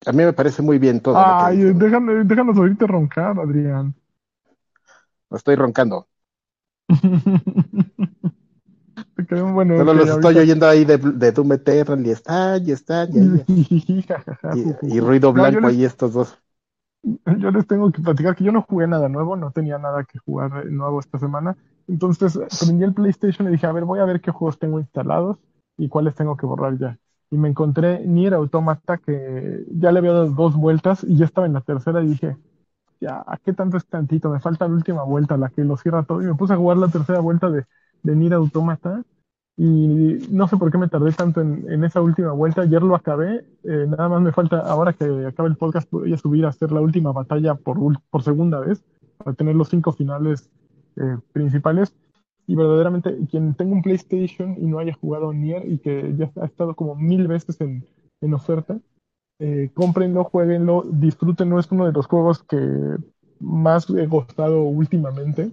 A 0.07 0.12
mí 0.12 0.24
me 0.24 0.33
parece 0.33 0.62
muy 0.62 0.79
bien 0.79 1.01
todo. 1.01 1.19
Ay, 1.19 1.59
déjanos, 1.74 2.27
déjanos 2.29 2.59
oírte 2.59 2.87
roncar, 2.87 3.39
Adrián. 3.39 3.95
No 5.31 5.37
estoy 5.37 5.57
roncando. 5.57 6.09
¿De 9.16 9.23
Ok, 9.24 9.53
bueno. 9.53 9.79
Solo 9.79 9.95
los 9.95 10.11
ahorita- 10.11 10.29
estoy 10.29 10.39
oyendo 10.43 10.66
ahí 10.69 10.85
de, 10.85 10.99
de 10.99 11.33
Doom 11.33 11.53
Eternal 11.53 12.07
y 12.07 12.11
están, 12.11 12.69
y 12.69 12.73
están, 12.73 13.11
y, 13.12 13.43
y- 14.51 14.77
y 14.97 15.01
ruido 15.01 15.33
No, 15.33 15.43
blanco 15.43 15.66
les- 15.66 15.77
ahí 15.77 15.85
estos 15.85 16.12
dos. 16.12 16.39
Yo 17.39 17.51
les 17.51 17.66
tengo 17.66 17.91
que 17.91 18.01
platicar 18.01 18.37
que 18.37 18.45
yo 18.45 18.53
no 18.53 18.62
jugué 18.62 18.87
nada 18.87 19.09
nuevo, 19.09 19.37
no 19.37 19.51
tenía 19.51 19.77
nada 19.79 20.05
que 20.05 20.19
jugar 20.20 20.66
nuevo 20.66 21.01
esta 21.01 21.19
semana. 21.19 21.57
Entonces 21.89 22.39
prendí 22.61 22.85
el 22.85 22.95
PlayStation 22.95 23.49
y 23.49 23.53
dije, 23.53 23.66
a 23.66 23.73
ver, 23.73 23.85
voy 23.85 23.99
a 24.01 24.05
ver 24.05 24.20
qué 24.20 24.31
juegos 24.31 24.59
tengo 24.59 24.79
instalados 24.79 25.39
y 25.77 25.89
cuáles 25.89 26.15
tengo 26.15 26.37
que 26.37 26.47
borrar 26.47 26.79
ya. 26.79 26.99
Y 27.32 27.38
me 27.38 27.48
encontré 27.48 28.06
Nier 28.06 28.34
Automata 28.34 28.98
que 28.98 29.64
ya 29.72 29.92
le 29.92 29.98
había 30.00 30.12
dado 30.12 30.30
dos 30.30 30.56
vueltas 30.56 31.04
y 31.04 31.16
ya 31.16 31.24
estaba 31.26 31.48
en 31.48 31.54
la 31.54 31.62
tercera 31.62 32.02
y 32.04 32.09
dije, 32.09 32.36
ya, 33.00 33.24
¿a 33.26 33.38
qué 33.38 33.52
tanto 33.54 33.76
es 33.78 33.86
tantito? 33.86 34.30
Me 34.30 34.40
falta 34.40 34.68
la 34.68 34.74
última 34.74 35.02
vuelta, 35.04 35.36
la 35.38 35.50
que 35.50 35.64
lo 35.64 35.76
cierra 35.78 36.04
todo. 36.04 36.22
Y 36.22 36.26
me 36.26 36.34
puse 36.36 36.54
a 36.54 36.56
jugar 36.59 36.78
la 36.78 36.88
tercera 36.88 37.20
vuelta 37.20 37.50
de, 37.50 37.64
de 38.02 38.16
Nier 38.16 38.34
Automata 38.34 39.02
y 39.56 40.18
no 40.30 40.48
sé 40.48 40.56
por 40.59 40.70
qué 40.72 40.78
me 40.78 40.88
tardé 40.88 41.12
tanto 41.12 41.40
en, 41.40 41.64
en 41.70 41.84
esa 41.84 42.02
última 42.02 42.32
vuelta. 42.32 42.62
Ayer 42.62 42.82
lo 42.82 42.94
acabé. 42.96 43.46
eh, 43.64 43.86
nada 43.88 44.09
más 44.10 44.22
me 44.22 44.32
falta, 44.32 44.60
ahora 44.60 44.92
que 44.94 45.04
acabe 45.26 45.48
el 45.50 45.56
podcast, 45.56 45.90
voy 45.90 46.12
a 46.12 46.18
subir 46.18 46.44
a 46.46 46.50
hacer 46.50 46.72
la 46.72 46.80
última 46.82 47.12
batalla 47.12 47.54
por, 47.56 47.78
por 48.10 48.22
segunda 48.22 48.60
vez, 48.60 48.84
para 49.18 49.34
tener 49.34 49.56
los 49.56 49.68
cinco 49.70 49.92
finales 49.92 50.50
eh, 50.96 51.18
principales. 51.32 51.94
Y 52.47 52.56
verdaderamente, 52.56 53.16
quien 53.31 53.55
tenga 53.55 53.73
un 53.73 53.82
PlayStation 53.82 54.56
y 54.59 54.66
no 54.66 54.78
haya 54.78 54.94
jugado 54.94 55.32
Nier 55.32 55.70
y 55.70 55.78
que 55.78 56.14
ya 56.16 56.31
ha 56.40 56.47
estado 56.47 56.74
como 56.74 56.94
mil 56.94 57.28
veces 57.28 57.60
en, 57.60 57.86
en 58.20 58.35
oferta, 58.35 58.81
eh, 59.39 59.70
cómprenlo, 59.74 60.24
jueguenlo, 60.24 60.85
disfrútenlo. 60.90 61.59
Es 61.59 61.70
uno 61.70 61.86
de 61.86 61.93
los 61.93 62.06
juegos 62.06 62.43
que 62.43 62.97
más 63.40 63.89
he 63.90 64.06
gustado 64.06 64.62
últimamente. 64.62 65.52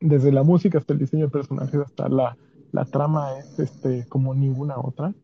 Desde 0.00 0.32
la 0.32 0.42
música 0.42 0.78
hasta 0.78 0.92
el 0.92 0.98
diseño 0.98 1.26
de 1.26 1.30
personajes, 1.30 1.80
hasta 1.80 2.08
la, 2.08 2.36
la 2.72 2.84
trama 2.84 3.38
es 3.38 3.58
este, 3.58 4.06
como 4.08 4.34
ninguna 4.34 4.78
otra. 4.78 5.14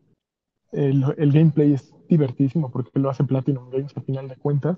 El, 0.71 1.03
el 1.17 1.31
gameplay 1.31 1.73
es 1.73 1.93
divertísimo 2.09 2.71
porque 2.71 2.99
lo 2.99 3.09
hace 3.09 3.23
Platinum 3.23 3.69
Games 3.69 3.95
a 3.95 4.01
final 4.01 4.27
de 4.27 4.37
cuentas. 4.37 4.77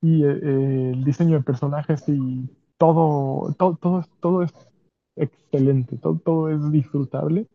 Y 0.00 0.24
eh, 0.24 0.90
el 0.92 1.04
diseño 1.04 1.36
de 1.36 1.42
personajes 1.42 2.04
y 2.08 2.48
todo, 2.78 3.54
todo, 3.58 3.76
todo, 3.76 4.04
todo 4.20 4.42
es 4.42 4.52
excelente, 5.16 5.96
todo, 5.96 6.20
todo 6.24 6.50
es 6.50 6.70
disfrutable. 6.70 7.48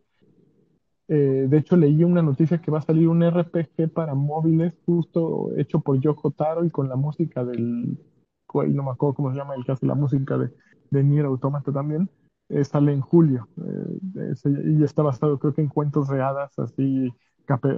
Eh, 1.08 1.48
de 1.50 1.58
hecho, 1.58 1.76
leí 1.76 2.04
una 2.04 2.22
noticia 2.22 2.62
que 2.62 2.72
va 2.72 2.80
a 2.80 2.84
salir 2.84 3.08
un 3.08 3.22
RPG 3.22 3.92
para 3.94 4.16
móviles 4.16 4.74
justo 4.86 5.50
hecho 5.58 5.82
por 5.82 6.00
Yoko 6.00 6.32
Taro 6.32 6.64
y 6.64 6.70
con 6.70 6.88
la 6.88 6.96
música 6.96 7.44
del, 7.44 7.98
no 8.54 8.84
me 8.84 8.92
acuerdo 8.92 9.16
cómo 9.16 9.32
se 9.32 9.38
llama 9.38 9.56
el 9.56 9.66
que 9.66 9.74
hace 9.74 9.86
la 9.86 9.96
música 9.96 10.38
de, 10.38 10.52
de 10.90 11.04
Nier 11.04 11.26
Automata 11.26 11.72
también. 11.72 12.10
Eh, 12.50 12.66
sale 12.66 12.92
en 12.92 13.00
julio 13.00 13.48
eh, 13.64 14.34
y 14.78 14.84
está 14.84 15.02
basado 15.02 15.40
creo 15.40 15.54
que 15.54 15.62
en 15.62 15.70
cuentos 15.70 16.10
de 16.10 16.22
hadas, 16.22 16.58
así, 16.60 17.10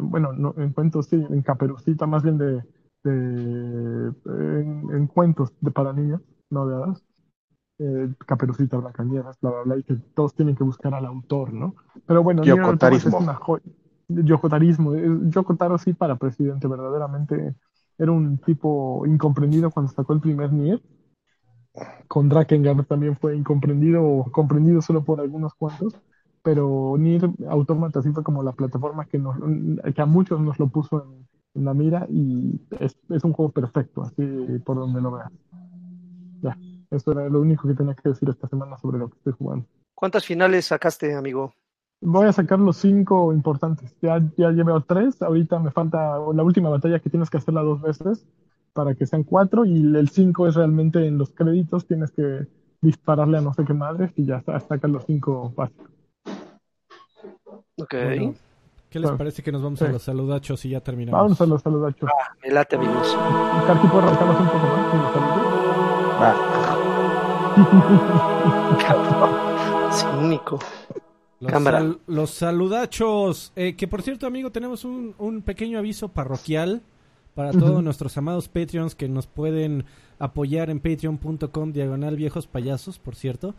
bueno, 0.01 0.33
no, 0.33 0.55
en 0.57 0.73
cuentos 0.73 1.07
sí, 1.07 1.15
en 1.15 1.43
Caperucita, 1.43 2.07
más 2.07 2.23
bien 2.23 2.39
de, 2.39 2.63
de 3.03 4.13
en, 4.25 4.87
en 4.91 5.07
cuentos 5.07 5.53
de 5.61 5.69
para 5.69 5.93
niños, 5.93 6.21
no 6.49 6.67
de 6.67 6.75
hadas. 6.75 7.03
Eh, 7.79 8.13
Caperucita, 8.25 8.77
Blancanieves, 8.77 9.37
bla, 9.41 9.51
bla, 9.51 9.61
bla, 9.63 9.77
y 9.77 9.83
que 9.83 9.95
todos 10.13 10.33
tienen 10.35 10.55
que 10.55 10.63
buscar 10.63 10.93
al 10.93 11.05
autor, 11.05 11.53
¿no? 11.53 11.75
Pero 12.05 12.21
bueno, 12.23 12.43
Automata 12.43 12.89
es 12.91 13.05
una 13.05 13.33
joya. 13.35 13.63
Yokotarismo. 14.07 14.93
eh, 14.93 15.09
Yoko 15.29 15.55
Taro 15.55 15.77
sí 15.77 15.93
para 15.93 16.15
presidente, 16.17 16.67
verdaderamente 16.67 17.55
era 17.97 18.11
un 18.11 18.37
tipo 18.37 19.05
incomprendido 19.05 19.71
cuando 19.71 19.91
sacó 19.91 20.13
el 20.13 20.19
primer 20.19 20.51
Nier. 20.53 20.81
Con 22.07 22.29
Drakengard 22.29 22.85
también 22.85 23.17
fue 23.17 23.35
incomprendido 23.35 24.03
o 24.03 24.31
comprendido 24.31 24.81
solo 24.81 25.03
por 25.03 25.19
algunos 25.19 25.53
cuantos. 25.55 25.95
Pero 26.43 26.95
Nier 26.99 27.29
Automata 27.49 28.01
sí 28.01 28.11
fue 28.11 28.23
como 28.23 28.43
la 28.43 28.51
plataforma 28.51 29.05
que, 29.05 29.17
nos, 29.17 29.37
que 29.95 30.01
a 30.01 30.05
muchos 30.05 30.39
nos 30.41 30.59
lo 30.59 30.67
puso 30.67 31.03
en, 31.03 31.27
en 31.55 31.65
la 31.65 31.73
mira 31.73 32.05
y 32.09 32.61
es, 32.79 32.97
es 33.09 33.23
un 33.23 33.33
juego 33.33 33.51
perfecto, 33.51 34.03
así 34.03 34.23
por 34.65 34.75
donde 34.77 35.01
lo 35.01 35.11
veas. 35.11 35.31
Ya, 36.41 36.57
eso 36.93 37.11
era 37.11 37.27
lo 37.29 37.41
único 37.41 37.67
que 37.67 37.73
tenía 37.73 37.93
que 37.95 38.09
decir 38.09 38.29
esta 38.29 38.47
semana 38.47 38.77
sobre 38.77 38.97
lo 38.99 39.09
que 39.09 39.17
estoy 39.17 39.33
jugando. 39.33 39.65
¿Cuántas 39.95 40.25
finales 40.25 40.65
sacaste, 40.65 41.13
amigo? 41.15 41.53
Voy 42.01 42.27
a 42.27 42.33
sacar 42.33 42.59
los 42.59 42.77
cinco 42.77 43.31
importantes. 43.33 43.95
Ya, 44.01 44.19
ya 44.37 44.51
llevo 44.51 44.81
tres. 44.81 45.21
Ahorita 45.21 45.57
me 45.59 45.71
falta 45.71 46.17
la 46.33 46.43
última 46.43 46.69
batalla 46.69 46.99
que 46.99 47.09
tienes 47.09 47.29
que 47.29 47.37
hacerla 47.37 47.61
dos 47.61 47.81
veces 47.81 48.25
para 48.73 48.93
que 48.95 49.05
sean 49.05 49.23
cuatro. 49.23 49.63
Y 49.65 49.95
el 49.95 50.09
cinco 50.09 50.47
es 50.47 50.55
realmente 50.55 51.05
en 51.07 51.17
los 51.17 51.29
créditos. 51.31 51.87
Tienes 51.87 52.11
que 52.11 52.47
dispararle 52.81 53.37
a 53.37 53.41
no 53.41 53.53
sé 53.53 53.63
qué 53.63 53.73
madres 53.73 54.11
y 54.17 54.25
ya 54.25 54.41
sacas 54.41 54.91
los 54.91 55.05
cinco 55.05 55.53
básicos. 55.55 55.89
Ok, 57.77 57.93
Bueno, 57.93 58.33
¿Qué 58.89 58.99
les 58.99 59.07
Claro. 59.07 59.17
parece 59.17 59.41
que 59.41 59.51
nos 59.51 59.63
vamos 59.63 59.79
Sí. 59.79 59.85
a 59.85 59.89
los 59.91 60.03
saludachos 60.03 60.65
y 60.65 60.69
ya 60.69 60.81
terminamos? 60.81 61.19
Vamos 61.19 61.41
a 61.41 61.45
los 61.47 61.61
saludachos. 61.63 62.09
me 62.43 62.51
late, 62.51 62.75
amigos. 62.75 63.17
Carti, 63.65 63.87
¿puedes 63.87 64.05
arrancarnos 64.07 64.39
un 64.41 64.47
poco 64.47 64.57
más 64.67 64.91
con 64.91 65.01
los 65.01 65.13
saludos? 65.13 66.21
Va. 66.21 66.52
Cínico. 69.91 70.59
Los, 71.39 71.51
Cámara. 71.51 71.79
sal- 71.79 71.99
los 72.07 72.29
saludachos. 72.31 73.51
Eh, 73.55 73.75
que 73.75 73.87
por 73.87 74.01
cierto, 74.01 74.25
amigo, 74.27 74.51
tenemos 74.51 74.85
un, 74.85 75.13
un 75.17 75.41
pequeño 75.41 75.77
aviso 75.79 76.07
parroquial 76.09 76.81
para 77.35 77.51
todos 77.51 77.83
nuestros 77.83 78.15
amados 78.17 78.47
Patreons 78.47 78.95
que 78.95 79.09
nos 79.09 79.27
pueden 79.27 79.85
apoyar 80.19 80.69
en 80.69 80.79
patreon.com 80.79 81.71
diagonal 81.73 82.15
viejos 82.15 82.47
payasos, 82.47 82.99
por 82.99 83.15
cierto. 83.15 83.55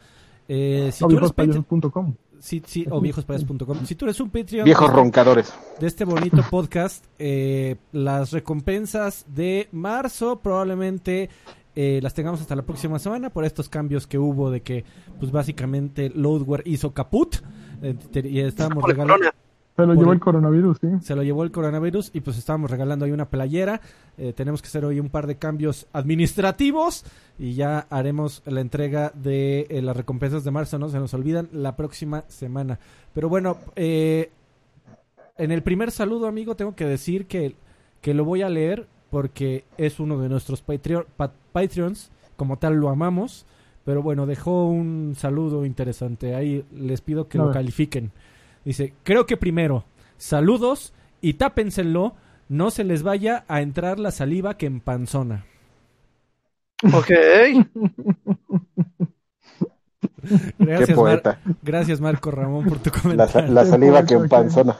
Eh, 0.48 0.90
si 0.92 1.04
O 1.04 1.08
tú 1.08 1.16
eres 1.18 1.30
Patreon, 1.32 1.64
viejospayasos.com. 1.68 2.14
sí, 2.38 2.62
sí, 2.66 2.86
o 2.90 3.00
viejospayasos.com. 3.00 3.84
Si 3.84 3.94
tú 3.96 4.04
eres 4.06 4.20
un 4.20 4.30
Patreon 4.30 4.64
Viejos 4.64 4.86
de 4.86 4.90
este- 4.92 5.00
roncadores. 5.00 5.54
de 5.80 5.86
este 5.86 6.04
bonito 6.04 6.42
podcast, 6.50 7.04
eh, 7.18 7.76
las 7.92 8.30
recompensas 8.32 9.24
de 9.28 9.68
marzo 9.72 10.36
probablemente 10.40 11.28
eh, 11.76 12.00
las 12.02 12.14
tengamos 12.14 12.40
hasta 12.40 12.54
la 12.56 12.62
próxima 12.62 12.98
semana 12.98 13.30
por 13.30 13.44
estos 13.44 13.68
cambios 13.68 14.06
que 14.06 14.18
hubo 14.18 14.50
de 14.50 14.60
que, 14.62 14.84
pues 15.18 15.32
básicamente, 15.32 16.10
Loadware 16.14 16.62
hizo 16.66 16.92
caput 16.92 17.36
eh, 17.82 17.94
te- 18.12 18.28
y 18.28 18.40
estábamos 18.40 18.84
regalando. 18.84 19.24
Se 19.76 19.84
lo 19.84 19.94
llevó 19.94 20.12
el- 20.12 20.18
el 20.18 20.20
coronavirus, 20.20 20.78
sí. 20.80 20.86
Se 21.02 21.16
lo 21.16 21.24
llevó 21.24 21.42
el 21.42 21.50
coronavirus 21.50 22.10
y 22.14 22.20
pues 22.20 22.38
estábamos 22.38 22.70
regalando 22.70 23.04
ahí 23.06 23.10
una 23.10 23.28
playera. 23.28 23.80
Eh, 24.16 24.32
tenemos 24.32 24.62
que 24.62 24.68
hacer 24.68 24.84
hoy 24.84 25.00
un 25.00 25.08
par 25.10 25.26
de 25.26 25.34
cambios 25.36 25.88
administrativos 25.92 27.04
y 27.40 27.54
ya 27.54 27.86
haremos 27.90 28.42
la 28.46 28.60
entrega 28.60 29.10
de 29.14 29.66
eh, 29.68 29.82
las 29.82 29.96
recompensas 29.96 30.44
de 30.44 30.52
marzo, 30.52 30.78
no 30.78 30.88
se 30.90 31.00
nos 31.00 31.12
olvidan, 31.12 31.48
la 31.52 31.74
próxima 31.74 32.22
semana. 32.28 32.78
Pero 33.14 33.28
bueno, 33.28 33.56
eh, 33.74 34.30
en 35.36 35.50
el 35.50 35.64
primer 35.64 35.90
saludo, 35.90 36.28
amigo, 36.28 36.54
tengo 36.54 36.76
que 36.76 36.86
decir 36.86 37.26
que, 37.26 37.56
que 38.00 38.14
lo 38.14 38.24
voy 38.24 38.42
a 38.42 38.48
leer 38.48 38.86
porque 39.14 39.64
es 39.78 40.00
uno 40.00 40.18
de 40.18 40.28
nuestros 40.28 40.66
Patreon- 40.66 41.06
pa- 41.16 41.30
Patreons, 41.52 42.10
como 42.36 42.56
tal 42.58 42.74
lo 42.74 42.88
amamos. 42.88 43.46
Pero 43.84 44.02
bueno, 44.02 44.26
dejó 44.26 44.66
un 44.66 45.14
saludo 45.16 45.64
interesante. 45.64 46.34
Ahí 46.34 46.64
les 46.74 47.00
pido 47.00 47.28
que 47.28 47.38
lo 47.38 47.52
califiquen. 47.52 48.10
Dice, 48.64 48.92
creo 49.04 49.24
que 49.24 49.36
primero, 49.36 49.84
saludos 50.16 50.92
y 51.20 51.34
tápenselo, 51.34 52.14
no 52.48 52.72
se 52.72 52.82
les 52.82 53.04
vaya 53.04 53.44
a 53.46 53.60
entrar 53.62 54.00
la 54.00 54.10
saliva 54.10 54.56
que 54.56 54.66
empanzona. 54.66 55.44
Ok. 56.92 57.10
Gracias, 60.58 60.88
Qué 60.88 60.94
Mar- 60.96 61.22
poeta. 61.22 61.40
gracias 61.62 62.00
Marco 62.00 62.30
Ramón 62.32 62.64
por 62.66 62.78
tu 62.78 62.90
comentario. 62.90 63.52
la 63.52 63.64
saliva 63.64 64.04
que 64.04 64.14
empanzona. 64.24 64.76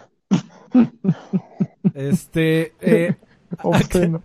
Este, 1.95 2.73
eh, 2.81 3.15
Obsceno. 3.63 4.23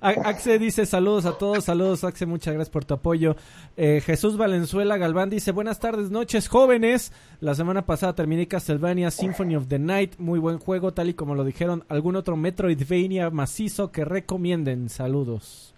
Axe 0.00 0.60
dice 0.60 0.86
saludos 0.86 1.26
a 1.26 1.38
todos, 1.38 1.64
saludos 1.64 2.04
Axe, 2.04 2.24
muchas 2.24 2.54
gracias 2.54 2.70
por 2.70 2.84
tu 2.84 2.94
apoyo. 2.94 3.34
Eh, 3.76 4.00
Jesús 4.06 4.36
Valenzuela 4.36 4.96
Galván 4.96 5.28
dice 5.28 5.50
buenas 5.50 5.80
tardes, 5.80 6.10
noches 6.12 6.46
jóvenes. 6.48 7.10
La 7.40 7.56
semana 7.56 7.84
pasada 7.84 8.14
terminé 8.14 8.46
Castlevania 8.46 9.10
Symphony 9.10 9.56
of 9.56 9.66
the 9.66 9.80
Night, 9.80 10.14
muy 10.18 10.38
buen 10.38 10.58
juego, 10.58 10.94
tal 10.94 11.08
y 11.08 11.14
como 11.14 11.34
lo 11.34 11.42
dijeron. 11.44 11.84
¿Algún 11.88 12.14
otro 12.14 12.36
Metroidvania 12.36 13.30
macizo 13.30 13.90
que 13.90 14.04
recomienden? 14.04 14.88
Saludos. 14.88 15.74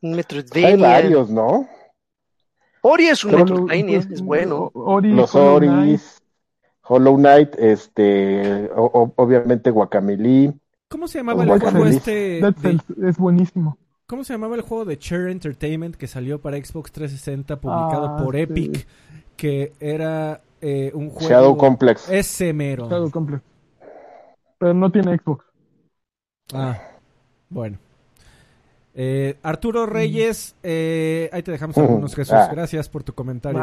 Un 0.00 0.12
Hay 0.12 0.16
Metroidvania. 0.16 0.76
varios, 0.88 1.28
¿no? 1.28 1.68
Ori 2.80 3.08
es 3.08 3.22
un 3.26 3.32
Pero, 3.32 3.44
Metroidvania, 3.44 3.98
pues, 4.00 4.10
es 4.10 4.22
bueno. 4.22 4.70
Ori, 4.72 5.12
Los 5.12 5.34
Hollow 5.34 5.58
Knight, 5.58 5.88
Oris, 5.90 6.22
Hollow 6.84 7.16
Knight, 7.16 7.54
este, 7.58 8.70
o- 8.74 8.86
o- 8.86 9.12
obviamente 9.16 9.70
Guacamili. 9.70 10.54
¿Cómo 10.90 11.06
se 11.08 11.18
llamaba 11.18 11.44
el 11.44 11.60
juego 11.60 11.86
este? 11.86 12.40
De- 12.40 13.08
es 13.08 13.16
buenísimo. 13.16 13.78
¿Cómo 14.06 14.24
se 14.24 14.32
llamaba 14.34 14.56
el 14.56 14.62
juego 14.62 14.84
de 14.84 14.98
Cher 14.98 15.28
Entertainment 15.28 15.94
que 15.94 16.08
salió 16.08 16.40
para 16.40 16.56
Xbox 16.56 16.90
360 16.90 17.60
publicado 17.60 18.06
Ah, 18.16 18.22
por 18.24 18.34
sí. 18.34 18.40
Epic? 18.42 18.86
Que 19.36 19.72
era 19.78 20.40
eh, 20.60 20.90
un 20.92 21.10
juego... 21.10 21.28
Shadow 21.28 21.56
Complex. 21.56 22.10
Ese 22.10 22.52
mero. 22.52 22.90
Shadow 22.90 23.08
Complex. 23.10 23.40
Pero 24.58 24.74
no 24.74 24.90
tiene 24.90 25.16
Xbox. 25.16 25.44
Ah, 26.52 26.76
bueno. 27.48 27.78
Eh, 28.92 29.38
Arturo 29.44 29.86
Reyes, 29.86 30.56
eh, 30.64 31.30
ahí 31.32 31.44
te 31.44 31.52
dejamos 31.52 31.78
algunos, 31.78 32.14
Jesús. 32.16 32.34
Ah. 32.34 32.48
Gracias 32.50 32.88
por 32.88 33.04
tu 33.04 33.14
comentario. 33.14 33.62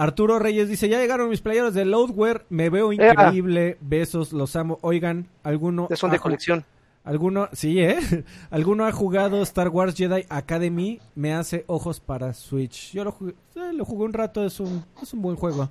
Arturo 0.00 0.38
Reyes 0.38 0.66
dice, 0.70 0.88
ya 0.88 0.98
llegaron 0.98 1.28
mis 1.28 1.42
playeros 1.42 1.74
de 1.74 1.84
Loadware, 1.84 2.46
me 2.48 2.70
veo 2.70 2.90
increíble, 2.90 3.76
besos, 3.82 4.32
los 4.32 4.56
amo. 4.56 4.78
Oigan, 4.80 5.26
¿alguno... 5.42 5.88
Ya 5.90 5.96
son 5.96 6.10
de 6.10 6.18
colección. 6.18 6.64
¿Alguno, 7.04 7.48
sí, 7.52 7.80
eh? 7.80 7.98
¿Alguno 8.50 8.86
ha 8.86 8.92
jugado 8.92 9.42
Star 9.42 9.68
Wars 9.68 9.94
Jedi 9.94 10.24
Academy? 10.30 11.00
Me 11.14 11.34
hace 11.34 11.64
ojos 11.66 12.00
para 12.00 12.32
Switch. 12.32 12.94
Yo 12.94 13.04
lo 13.04 13.12
jugué, 13.12 13.34
eh, 13.56 13.74
lo 13.74 13.84
jugué 13.84 14.06
un 14.06 14.14
rato, 14.14 14.42
es 14.42 14.58
un, 14.58 14.82
es 15.02 15.12
un 15.12 15.20
buen 15.20 15.36
juego. 15.36 15.68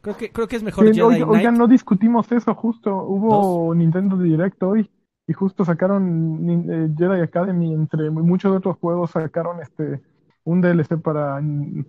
Creo 0.00 0.16
que, 0.16 0.30
creo 0.30 0.48
que 0.48 0.56
es 0.56 0.62
mejor 0.62 0.86
Sí, 0.86 0.94
Jedi 0.94 1.08
Knight. 1.08 1.26
oigan, 1.28 1.58
no 1.58 1.68
discutimos 1.68 2.32
eso, 2.32 2.54
justo. 2.54 2.96
Hubo 2.96 3.74
Nintendo 3.74 4.16
Direct 4.16 4.62
hoy 4.62 4.90
y 5.26 5.34
justo 5.34 5.66
sacaron 5.66 6.48
eh, 6.48 6.88
Jedi 6.96 7.20
Academy, 7.20 7.74
entre 7.74 8.08
muchos 8.08 8.56
otros 8.56 8.78
juegos 8.78 9.10
sacaron 9.10 9.60
este 9.60 10.00
un 10.46 10.60
DLC 10.60 10.96
para, 11.02 11.42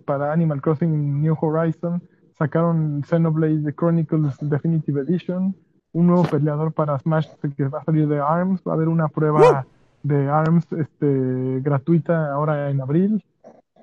para 0.04 0.32
Animal 0.32 0.60
Crossing 0.60 1.22
New 1.22 1.36
Horizon, 1.40 2.02
sacaron 2.36 3.02
Xenoblade 3.04 3.62
The 3.64 3.72
Chronicles 3.72 4.36
Definitive 4.40 5.00
Edition, 5.02 5.54
un 5.92 6.06
nuevo 6.08 6.24
peleador 6.24 6.72
para 6.72 6.98
Smash 6.98 7.28
que 7.56 7.68
va 7.68 7.78
a 7.78 7.84
salir 7.84 8.08
de 8.08 8.18
ARMS, 8.18 8.60
va 8.66 8.72
a 8.72 8.74
haber 8.74 8.88
una 8.88 9.08
prueba 9.08 9.64
de 10.02 10.28
ARMS 10.28 10.66
este, 10.72 11.60
gratuita 11.62 12.32
ahora 12.32 12.70
en 12.70 12.80
abril. 12.80 13.24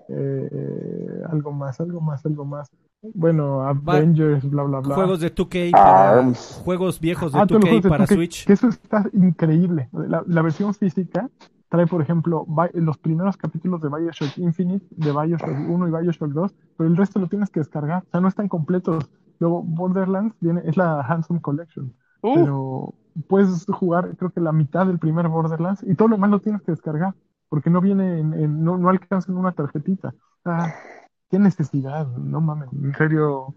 Eh, 0.10 1.24
algo 1.32 1.52
más, 1.52 1.80
algo 1.80 2.02
más, 2.02 2.26
algo 2.26 2.46
más. 2.46 2.70
Bueno, 3.14 3.62
Avengers, 3.62 4.48
bla, 4.50 4.64
bla, 4.64 4.80
bla. 4.82 4.96
Juegos 4.96 5.22
de 5.22 5.34
2K 5.34 5.72
para... 5.72 6.10
Arms. 6.20 6.62
Juegos 6.66 7.00
viejos 7.00 7.32
de 7.32 7.40
Ah, 7.40 7.48
todos 7.48 7.62
los 7.62 7.70
2K 7.70 7.72
juegos 7.72 7.84
de 7.84 7.90
para 7.90 8.06
2K, 8.06 8.14
Switch. 8.16 8.46
Que 8.46 8.54
eso 8.54 8.68
está 8.68 9.06
increíble. 9.14 9.90
La, 9.94 10.24
la 10.28 10.42
versión 10.42 10.74
física 10.74 11.30
trae, 11.76 11.88
por 11.88 12.02
ejemplo, 12.02 12.46
los 12.74 12.98
primeros 12.98 13.38
capítulos 13.38 13.82
de 13.82 13.90
Bioshock 13.90 14.38
Infinite, 14.38 14.86
de 14.92 15.12
Bioshock 15.12 15.70
1 15.70 15.88
y 15.88 15.92
Bioshock 15.92 16.30
2, 16.32 16.56
pero 16.78 16.90
el 16.90 16.98
resto 16.98 17.20
lo 17.20 17.28
tienes 17.28 17.50
que 17.50 17.60
descargar. 17.60 18.04
O 18.08 18.10
sea, 18.12 18.22
no 18.22 18.28
están 18.28 18.48
completos. 18.48 19.10
Luego, 19.40 19.62
Borderlands 19.64 20.36
viene, 20.40 20.62
es 20.66 20.78
la 20.78 21.02
Handsome 21.02 21.42
Collection. 21.42 21.94
Uh, 22.22 22.34
Pero 22.36 22.94
puedes 23.28 23.66
jugar, 23.66 24.16
creo 24.18 24.32
que 24.32 24.40
la 24.42 24.52
mitad 24.52 24.88
del 24.88 24.98
primer 24.98 25.28
Borderlands 25.28 25.84
y 25.84 25.94
todo 25.96 26.08
lo 26.08 26.16
demás 26.16 26.30
lo 26.32 26.40
tienes 26.40 26.62
que 26.62 26.72
descargar. 26.72 27.14
Porque 27.50 27.70
no 27.70 27.80
viene 27.80 28.20
en, 28.20 28.34
en- 28.34 28.64
no, 28.64 28.78
no 28.78 28.90
alcanza 28.90 29.32
en 29.32 29.38
una 29.38 29.52
tarjetita. 29.52 30.14
Qué 31.30 31.38
necesidad, 31.40 32.08
no 32.18 32.42
mames. 32.42 32.70
En 32.74 32.94
serio. 32.96 33.54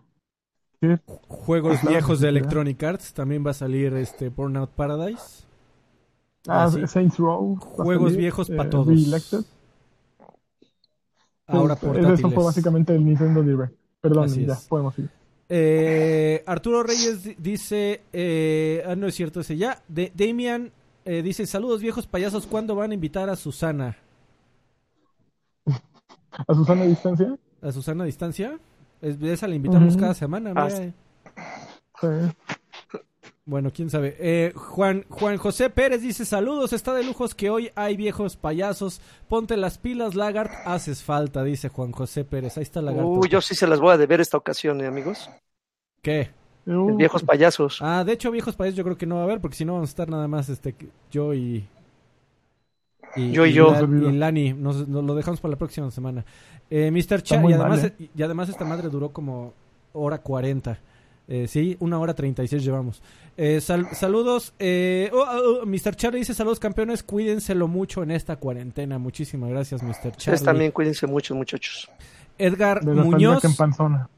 ¿qué? 0.81 1.01
Juegos 1.27 1.79
Claro, 1.79 1.91
viejos 1.91 2.21
de. 2.21 2.29
Electronic 2.29 2.83
Arts. 2.83 3.15
También 3.15 3.45
va 3.47 3.51
a 3.51 3.55
salir 3.55 3.95
este 3.95 4.29
Burnout 4.29 4.71
Paradise. 4.71 5.48
Ah, 6.47 6.65
Ah, 6.65 6.71
sí. 6.71 6.87
Saints 6.87 7.19
Row. 7.19 7.57
Juegos 7.57 8.17
viejos 8.17 8.49
pa' 8.51 8.65
eh, 8.65 8.69
todos. 8.69 8.87
Reelected. 8.89 9.41
Ahora 11.47 11.77
portátiles. 11.77 12.19
Eso 12.21 12.31
fue 12.31 12.45
básicamente 12.45 12.95
el 12.95 13.05
Nintendo 13.05 13.43
Direct. 13.43 13.75
Perdón, 14.01 14.25
Así 14.25 14.45
ya, 14.47 14.53
es. 14.55 14.65
podemos 14.67 14.99
ir. 14.99 15.11
Eh, 15.49 16.43
Arturo 16.47 16.83
Reyes 16.83 17.25
di- 17.25 17.35
dice, 17.39 18.03
eh, 18.13 18.83
ah, 18.87 18.95
no 18.95 19.07
es 19.07 19.15
cierto 19.15 19.41
ese 19.41 19.57
ya. 19.57 19.83
De, 19.89 20.13
Damian 20.15 20.71
eh, 21.07 21.23
dice, 21.23 21.47
saludos 21.47 21.81
viejos 21.81 22.07
payasos, 22.07 22.47
¿cuándo 22.47 22.75
van 22.75 22.91
a 22.91 22.95
invitar 22.95 23.31
a 23.31 23.37
Susana? 23.37 23.97
¿A 25.67 26.55
Susana 26.55 26.83
a 26.83 26.87
distancia? 26.87 27.39
¿A 27.63 27.73
Susana 27.73 28.05
a 28.05 28.07
distancia? 28.07 28.59
Es, 29.01 29.21
esa 29.23 29.49
la 29.49 29.55
invitamos 29.55 29.97
cada 29.97 30.13
semana. 30.15 30.53
Ah, 30.55 30.69
mira. 30.71 30.93
Sí. 32.01 32.09
Bueno, 33.49 33.71
quién 33.73 33.89
sabe. 33.89 34.15
Eh, 34.21 34.53
Juan, 34.55 35.07
Juan 35.09 35.39
José 35.39 35.71
Pérez 35.71 36.03
dice, 36.03 36.27
saludos, 36.27 36.75
está 36.75 36.93
de 36.93 37.03
lujos 37.03 37.35
que 37.35 37.49
hoy 37.49 37.71
hay 37.77 37.97
viejos 37.97 38.37
payasos. 38.37 39.01
Ponte 39.27 39.57
las 39.57 39.79
pilas, 39.79 40.15
Lagart, 40.15 40.53
haces 40.67 41.03
falta, 41.03 41.43
dice 41.43 41.71
Juan 41.71 41.93
José 41.93 42.25
Pérez. 42.27 42.59
Ahí 42.59 42.63
está 42.65 42.83
Lagarto. 42.83 43.09
uy, 43.09 43.29
yo 43.31 43.41
sí 43.41 43.55
se 43.55 43.67
las 43.67 43.81
voy 43.81 43.95
a 43.95 43.97
deber 43.97 44.21
esta 44.21 44.37
ocasión, 44.37 44.83
eh, 44.83 44.87
amigos. 44.87 45.31
¿Qué? 46.03 46.29
Uh, 46.67 46.95
Viejos 46.97 47.23
payasos. 47.23 47.79
Ah, 47.81 48.05
de 48.05 48.13
hecho, 48.13 48.31
viejos 48.31 48.55
payasos 48.55 48.77
yo 48.77 48.85
creo 48.85 48.99
que 48.99 49.07
no 49.07 49.15
va 49.15 49.23
a 49.23 49.25
haber, 49.25 49.41
porque 49.41 49.57
si 49.57 49.65
no 49.65 49.73
vamos 49.73 49.89
a 49.89 49.93
estar 49.93 50.11
nada 50.11 50.29
más 50.29 50.51
este 50.51 50.75
yo 51.11 51.33
y... 51.33 51.67
Yo 53.17 53.47
y 53.47 53.55
yo. 53.55 53.71
La- 53.73 53.81
y 54.11 54.13
Lani, 54.13 54.53
nos, 54.53 54.87
nos 54.87 55.03
lo 55.05 55.15
dejamos 55.15 55.41
para 55.41 55.53
la 55.53 55.59
próxima 55.59 55.91
semana. 55.91 56.27
Eh, 56.69 56.91
Mr. 56.91 57.23
Cha, 57.23 57.41
muy 57.41 57.53
y 57.53 57.55
además, 57.55 57.81
mal, 57.81 57.95
y 58.15 58.23
además 58.23 58.51
esta 58.51 58.67
madre 58.67 58.91
duró 58.91 59.09
como 59.09 59.55
hora 59.95 60.19
40. 60.19 60.79
Eh, 61.31 61.47
sí, 61.47 61.77
una 61.81 61.99
hora 61.99 62.15
36 62.15 62.65
llevamos. 62.65 63.03
Eh, 63.37 63.61
sal- 63.61 63.89
saludos. 63.93 64.55
Eh, 64.59 65.11
oh, 65.13 65.19
oh, 65.19 65.61
oh, 65.63 65.67
Mr. 65.67 65.95
Charlie 65.95 66.21
dice 66.21 66.33
saludos 66.35 66.59
campeones, 66.59 67.03
cuídenselo 67.03 67.69
mucho 67.69 68.03
en 68.03 68.11
esta 68.11 68.37
cuarentena. 68.37 68.99
Muchísimas 68.99 69.51
gracias, 69.51 69.83
Mr. 69.83 69.91
Ustedes 69.91 70.17
Charlie. 70.17 70.45
también 70.45 70.71
cuídense 70.73 71.07
mucho, 71.07 71.35
muchachos. 71.35 71.89
Edgar 72.39 72.83
de 72.83 72.95
la 72.95 73.05
Muñoz. 73.05 73.45
en 73.45 73.55
panzona. 73.55 74.09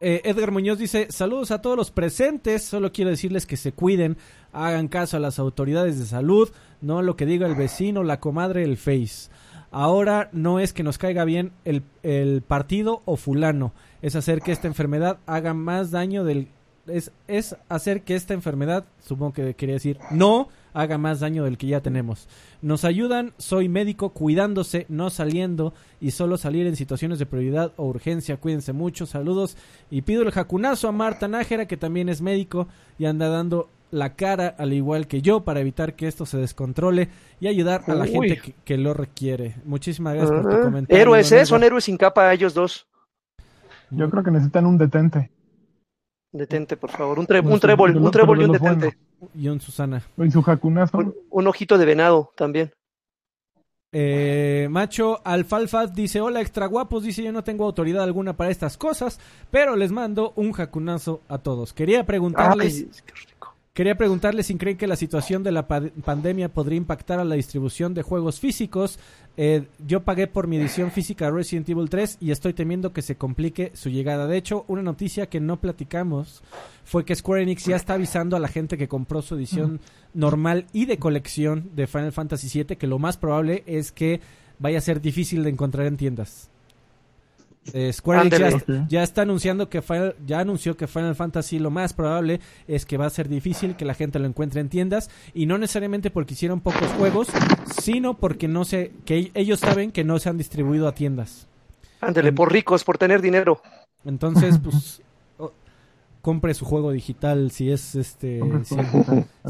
Eh, 0.00 0.20
Edgar 0.24 0.50
Muñoz 0.50 0.78
dice, 0.78 1.06
saludos 1.10 1.50
a 1.50 1.60
todos 1.62 1.76
los 1.76 1.90
presentes, 1.90 2.62
solo 2.62 2.92
quiero 2.92 3.10
decirles 3.10 3.46
que 3.46 3.56
se 3.56 3.72
cuiden, 3.72 4.16
hagan 4.52 4.88
caso 4.88 5.16
a 5.16 5.20
las 5.20 5.38
autoridades 5.38 5.98
de 5.98 6.04
salud, 6.04 6.50
no 6.82 7.00
lo 7.02 7.16
que 7.16 7.24
diga 7.26 7.46
el 7.46 7.54
vecino, 7.54 8.02
la 8.04 8.20
comadre, 8.20 8.62
el 8.62 8.76
face. 8.76 9.30
Ahora 9.70 10.28
no 10.32 10.60
es 10.60 10.72
que 10.72 10.82
nos 10.82 10.98
caiga 10.98 11.24
bien 11.24 11.52
el, 11.64 11.82
el 12.02 12.42
partido 12.42 13.02
o 13.06 13.16
fulano, 13.16 13.72
es 14.02 14.16
hacer 14.16 14.40
que 14.40 14.52
esta 14.52 14.66
enfermedad 14.66 15.18
haga 15.26 15.54
más 15.54 15.90
daño 15.90 16.24
del... 16.24 16.48
Es, 16.86 17.10
es 17.26 17.56
hacer 17.68 18.02
que 18.02 18.14
esta 18.14 18.32
enfermedad, 18.32 18.84
supongo 19.04 19.32
que 19.32 19.54
quería 19.54 19.74
decir, 19.74 19.98
no 20.12 20.48
haga 20.72 20.98
más 20.98 21.18
daño 21.18 21.42
del 21.42 21.58
que 21.58 21.66
ya 21.66 21.80
tenemos. 21.80 22.28
Nos 22.62 22.84
ayudan, 22.84 23.32
soy 23.38 23.68
médico, 23.68 24.10
cuidándose, 24.10 24.86
no 24.88 25.10
saliendo 25.10 25.74
y 26.00 26.12
solo 26.12 26.36
salir 26.36 26.66
en 26.66 26.76
situaciones 26.76 27.18
de 27.18 27.26
prioridad 27.26 27.72
o 27.76 27.86
urgencia. 27.86 28.36
Cuídense 28.36 28.72
mucho, 28.72 29.04
saludos. 29.06 29.56
Y 29.90 30.02
pido 30.02 30.22
el 30.22 30.30
jacunazo 30.30 30.86
a 30.86 30.92
Marta 30.92 31.26
Nájera, 31.26 31.66
que 31.66 31.76
también 31.76 32.08
es 32.08 32.22
médico 32.22 32.68
y 32.98 33.06
anda 33.06 33.28
dando 33.30 33.68
la 33.90 34.14
cara 34.14 34.54
al 34.58 34.72
igual 34.72 35.06
que 35.06 35.22
yo 35.22 35.44
para 35.44 35.60
evitar 35.60 35.94
que 35.94 36.06
esto 36.06 36.26
se 36.26 36.38
descontrole 36.38 37.08
y 37.40 37.46
ayudar 37.46 37.82
a 37.86 37.94
la 37.94 38.04
Uy. 38.04 38.10
gente 38.10 38.38
que, 38.38 38.54
que 38.64 38.76
lo 38.76 38.94
requiere. 38.94 39.56
Muchísimas 39.64 40.14
gracias 40.14 40.40
por 40.40 40.54
tu 40.54 40.60
comentario. 40.62 41.02
Héroes, 41.02 41.32
¿eh? 41.32 41.46
Son 41.46 41.64
héroes 41.64 41.84
sin 41.84 41.96
capa 41.96 42.32
ellos 42.32 42.54
dos. 42.54 42.86
Yo 43.90 44.10
creo 44.10 44.22
que 44.24 44.30
necesitan 44.30 44.66
un 44.66 44.78
detente. 44.78 45.30
Detente, 46.32 46.76
por 46.76 46.90
favor. 46.90 47.18
Un, 47.18 47.26
tre- 47.26 47.44
un 47.46 47.60
trébol, 47.60 47.96
un 47.96 48.10
trébol 48.10 48.42
y 48.42 48.44
un 48.44 48.52
detente. 48.52 48.96
Y 49.34 49.48
un 49.48 49.60
Susana. 49.60 50.02
Y 50.18 50.30
su 50.30 50.42
jacunazo. 50.42 50.98
Un, 50.98 51.14
un 51.30 51.46
ojito 51.46 51.78
de 51.78 51.84
venado 51.86 52.32
también. 52.36 52.72
Eh, 53.92 54.66
macho 54.70 55.20
Alfalfa 55.24 55.86
dice, 55.86 56.20
hola 56.20 56.40
extra 56.42 56.66
guapos, 56.66 57.04
dice 57.04 57.22
yo 57.22 57.32
no 57.32 57.44
tengo 57.44 57.64
autoridad 57.64 58.02
alguna 58.02 58.36
para 58.36 58.50
estas 58.50 58.76
cosas, 58.76 59.18
pero 59.50 59.76
les 59.76 59.92
mando 59.92 60.32
un 60.36 60.52
jacunazo 60.52 61.22
a 61.28 61.38
todos. 61.38 61.72
Quería 61.72 62.04
preguntarles, 62.04 62.82
Ay. 62.82 62.90
Quería 63.76 63.94
preguntarles 63.98 64.46
si 64.46 64.54
creen 64.56 64.78
que 64.78 64.86
la 64.86 64.96
situación 64.96 65.42
de 65.42 65.52
la 65.52 65.68
pa- 65.68 65.82
pandemia 66.02 66.48
podría 66.48 66.78
impactar 66.78 67.20
a 67.20 67.24
la 67.24 67.34
distribución 67.34 67.92
de 67.92 68.00
juegos 68.02 68.40
físicos. 68.40 68.98
Eh, 69.36 69.66
yo 69.86 70.02
pagué 70.02 70.26
por 70.26 70.46
mi 70.46 70.56
edición 70.56 70.90
física 70.90 71.30
Resident 71.30 71.68
Evil 71.68 71.90
3 71.90 72.16
y 72.22 72.30
estoy 72.30 72.54
temiendo 72.54 72.94
que 72.94 73.02
se 73.02 73.16
complique 73.16 73.70
su 73.74 73.90
llegada. 73.90 74.26
De 74.26 74.38
hecho, 74.38 74.64
una 74.66 74.80
noticia 74.80 75.26
que 75.26 75.40
no 75.40 75.60
platicamos 75.60 76.42
fue 76.84 77.04
que 77.04 77.14
Square 77.14 77.42
Enix 77.42 77.66
ya 77.66 77.76
está 77.76 77.92
avisando 77.94 78.34
a 78.34 78.40
la 78.40 78.48
gente 78.48 78.78
que 78.78 78.88
compró 78.88 79.20
su 79.20 79.34
edición 79.34 79.78
normal 80.14 80.64
y 80.72 80.86
de 80.86 80.98
colección 80.98 81.70
de 81.74 81.86
Final 81.86 82.12
Fantasy 82.12 82.48
VII 82.64 82.76
que 82.76 82.86
lo 82.86 82.98
más 82.98 83.18
probable 83.18 83.62
es 83.66 83.92
que 83.92 84.20
vaya 84.58 84.78
a 84.78 84.80
ser 84.80 85.02
difícil 85.02 85.44
de 85.44 85.50
encontrar 85.50 85.86
en 85.86 85.98
tiendas. 85.98 86.48
Eh, 87.72 87.92
Square 87.92 88.20
Enix 88.22 88.38
ya, 88.38 88.48
está- 88.48 88.72
Ok. 88.72 88.78
ya 88.88 89.02
está 89.02 89.22
anunciando 89.22 89.68
que 89.68 89.82
Final- 89.82 90.14
ya 90.24 90.40
anunció 90.40 90.76
que 90.76 90.86
Final 90.86 91.14
Fantasy 91.16 91.58
lo 91.58 91.70
más 91.70 91.92
probable 91.92 92.40
es 92.68 92.86
que 92.86 92.96
va 92.96 93.06
a 93.06 93.10
ser 93.10 93.28
difícil 93.28 93.76
que 93.76 93.84
la 93.84 93.94
gente 93.94 94.18
lo 94.18 94.26
encuentre 94.26 94.60
en 94.60 94.68
tiendas 94.68 95.10
y 95.34 95.46
no 95.46 95.58
necesariamente 95.58 96.10
porque 96.10 96.34
hicieron 96.34 96.60
pocos 96.60 96.88
juegos, 96.98 97.28
sino 97.80 98.14
porque 98.14 98.48
no 98.48 98.64
se 98.64 98.92
que 99.04 99.30
ellos 99.34 99.60
saben 99.60 99.90
que 99.92 100.04
no 100.04 100.18
se 100.18 100.28
han 100.28 100.38
distribuido 100.38 100.86
a 100.88 100.94
tiendas. 100.94 101.48
Ándele, 102.00 102.32
por 102.32 102.52
ricos, 102.52 102.84
por 102.84 102.98
tener 102.98 103.20
dinero. 103.20 103.60
Entonces, 104.04 104.58
pues 104.62 105.02
compre 106.22 106.54
su 106.54 106.64
juego 106.64 106.90
digital 106.90 107.52
si 107.52 107.70
es 107.70 107.94
este 107.94 108.40
si, 108.64 108.76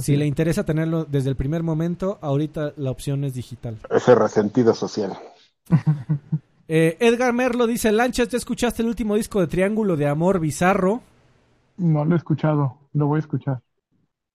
si 0.02 0.16
le 0.16 0.24
es. 0.24 0.28
interesa 0.28 0.64
tenerlo 0.64 1.04
desde 1.06 1.30
el 1.30 1.36
primer 1.36 1.62
momento, 1.62 2.18
ahorita 2.20 2.74
la 2.76 2.90
opción 2.90 3.24
es 3.24 3.32
digital. 3.34 3.78
Ese 3.90 4.14
resentido 4.14 4.74
social. 4.74 5.12
Eh, 6.68 6.96
Edgar 7.00 7.32
Merlo 7.32 7.66
dice, 7.66 7.92
Lanchas, 7.92 8.28
¿ya 8.28 8.38
escuchaste 8.38 8.82
el 8.82 8.88
último 8.88 9.14
disco 9.14 9.40
de 9.40 9.46
Triángulo 9.46 9.96
de 9.96 10.08
Amor 10.08 10.40
Bizarro? 10.40 11.00
No 11.76 12.04
lo 12.04 12.14
he 12.14 12.18
escuchado. 12.18 12.78
Lo 12.92 13.06
voy 13.06 13.18
a 13.18 13.20
escuchar. 13.20 13.60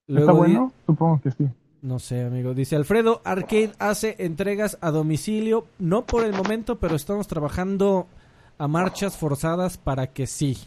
¿Está 0.08 0.14
Luego 0.26 0.34
bueno? 0.38 0.74
Supongo 0.86 1.20
que 1.22 1.32
sí. 1.32 1.48
No 1.82 2.00
sé, 2.00 2.24
amigo. 2.24 2.54
Dice 2.54 2.76
Alfredo, 2.76 3.22
Arcade 3.26 3.72
hace 3.80 4.16
entregas 4.20 4.78
a 4.82 4.92
domicilio, 4.92 5.66
no 5.80 6.06
por 6.06 6.24
el 6.24 6.34
momento, 6.34 6.78
pero 6.78 6.96
estamos 6.96 7.28
trabajando 7.28 8.08
a 8.60 8.68
marchas 8.68 9.18
forzadas 9.18 9.78
para 9.78 10.08
que 10.08 10.28
sí. 10.28 10.58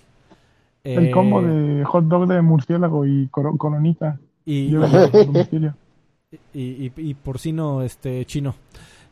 El 0.83 1.07
Eh, 1.07 1.11
combo 1.13 1.41
de 1.41 1.85
hot 1.85 2.05
dog 2.07 2.27
de 2.27 2.43
murciélago 2.43 3.07
y 3.07 3.29
coro- 3.29 3.57
coronita. 3.57 4.19
y, 4.45 4.75
y 6.53 7.15
porcino 7.15 7.83
este 7.83 8.25
chino. 8.27 8.55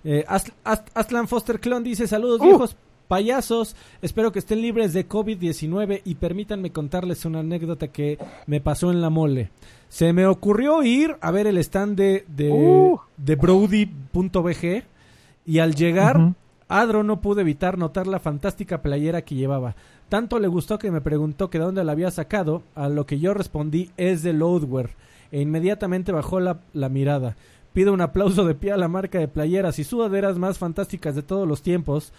Eh, 0.04 0.24
As- 0.28 0.52
As- 0.64 0.82
Aslan 0.94 1.28
Foster 1.28 1.60
Clon 1.60 1.84
dice 1.84 2.06
saludos 2.06 2.40
Uh. 2.40 2.44
viejos 2.44 2.76
payasos. 3.08 3.76
Espero 4.00 4.32
que 4.32 4.38
estén 4.38 4.60
libres 4.62 4.92
de 4.92 5.08
COVID-19 5.08 6.00
y 6.04 6.14
permítanme 6.14 6.70
contarles 6.72 7.24
una 7.24 7.40
anécdota 7.40 7.88
que 7.88 8.18
me 8.46 8.60
pasó 8.60 8.90
en 8.90 9.00
la 9.00 9.10
mole. 9.10 9.50
Se 9.88 10.12
me 10.14 10.26
ocurrió 10.26 10.82
ir 10.82 11.16
a 11.20 11.30
ver 11.30 11.46
el 11.46 11.58
stand 11.58 11.96
de, 11.96 12.24
de, 12.28 12.50
Uh. 12.50 12.98
de 13.18 13.36
Brody.bg 13.36 14.84
y 15.46 15.58
al 15.58 15.74
llegar. 15.74 16.34
Adro 16.68 17.02
no 17.02 17.20
pudo 17.20 17.40
evitar 17.40 17.76
notar 17.76 18.06
la 18.06 18.18
fantástica 18.18 18.80
playera 18.80 19.20
que 19.22 19.34
llevaba. 19.34 19.76
Tanto 20.08 20.38
le 20.38 20.48
gustó 20.48 20.78
que 20.78 20.90
me 20.90 21.02
preguntó 21.02 21.50
que 21.50 21.58
de 21.58 21.64
dónde 21.66 21.84
la 21.84 21.92
había 21.92 22.10
sacado, 22.10 22.62
a 22.74 22.88
lo 22.88 23.04
que 23.04 23.18
yo 23.18 23.34
respondí 23.34 23.90
es 23.98 24.22
de 24.22 24.32
Loadware, 24.32 24.90
e 25.30 25.40
inmediatamente 25.42 26.12
bajó 26.12 26.40
la, 26.40 26.60
la 26.72 26.88
mirada. 26.88 27.36
Pido 27.72 27.92
un 27.92 28.00
aplauso 28.00 28.44
de 28.44 28.54
pie 28.54 28.72
a 28.72 28.76
la 28.76 28.88
marca 28.88 29.18
de 29.18 29.28
playeras 29.28 29.78
y 29.78 29.84
sudaderas 29.84 30.38
más 30.38 30.58
fantásticas 30.58 31.14
de 31.14 31.22
todos 31.22 31.48
los 31.48 31.62
tiempos, 31.62 32.12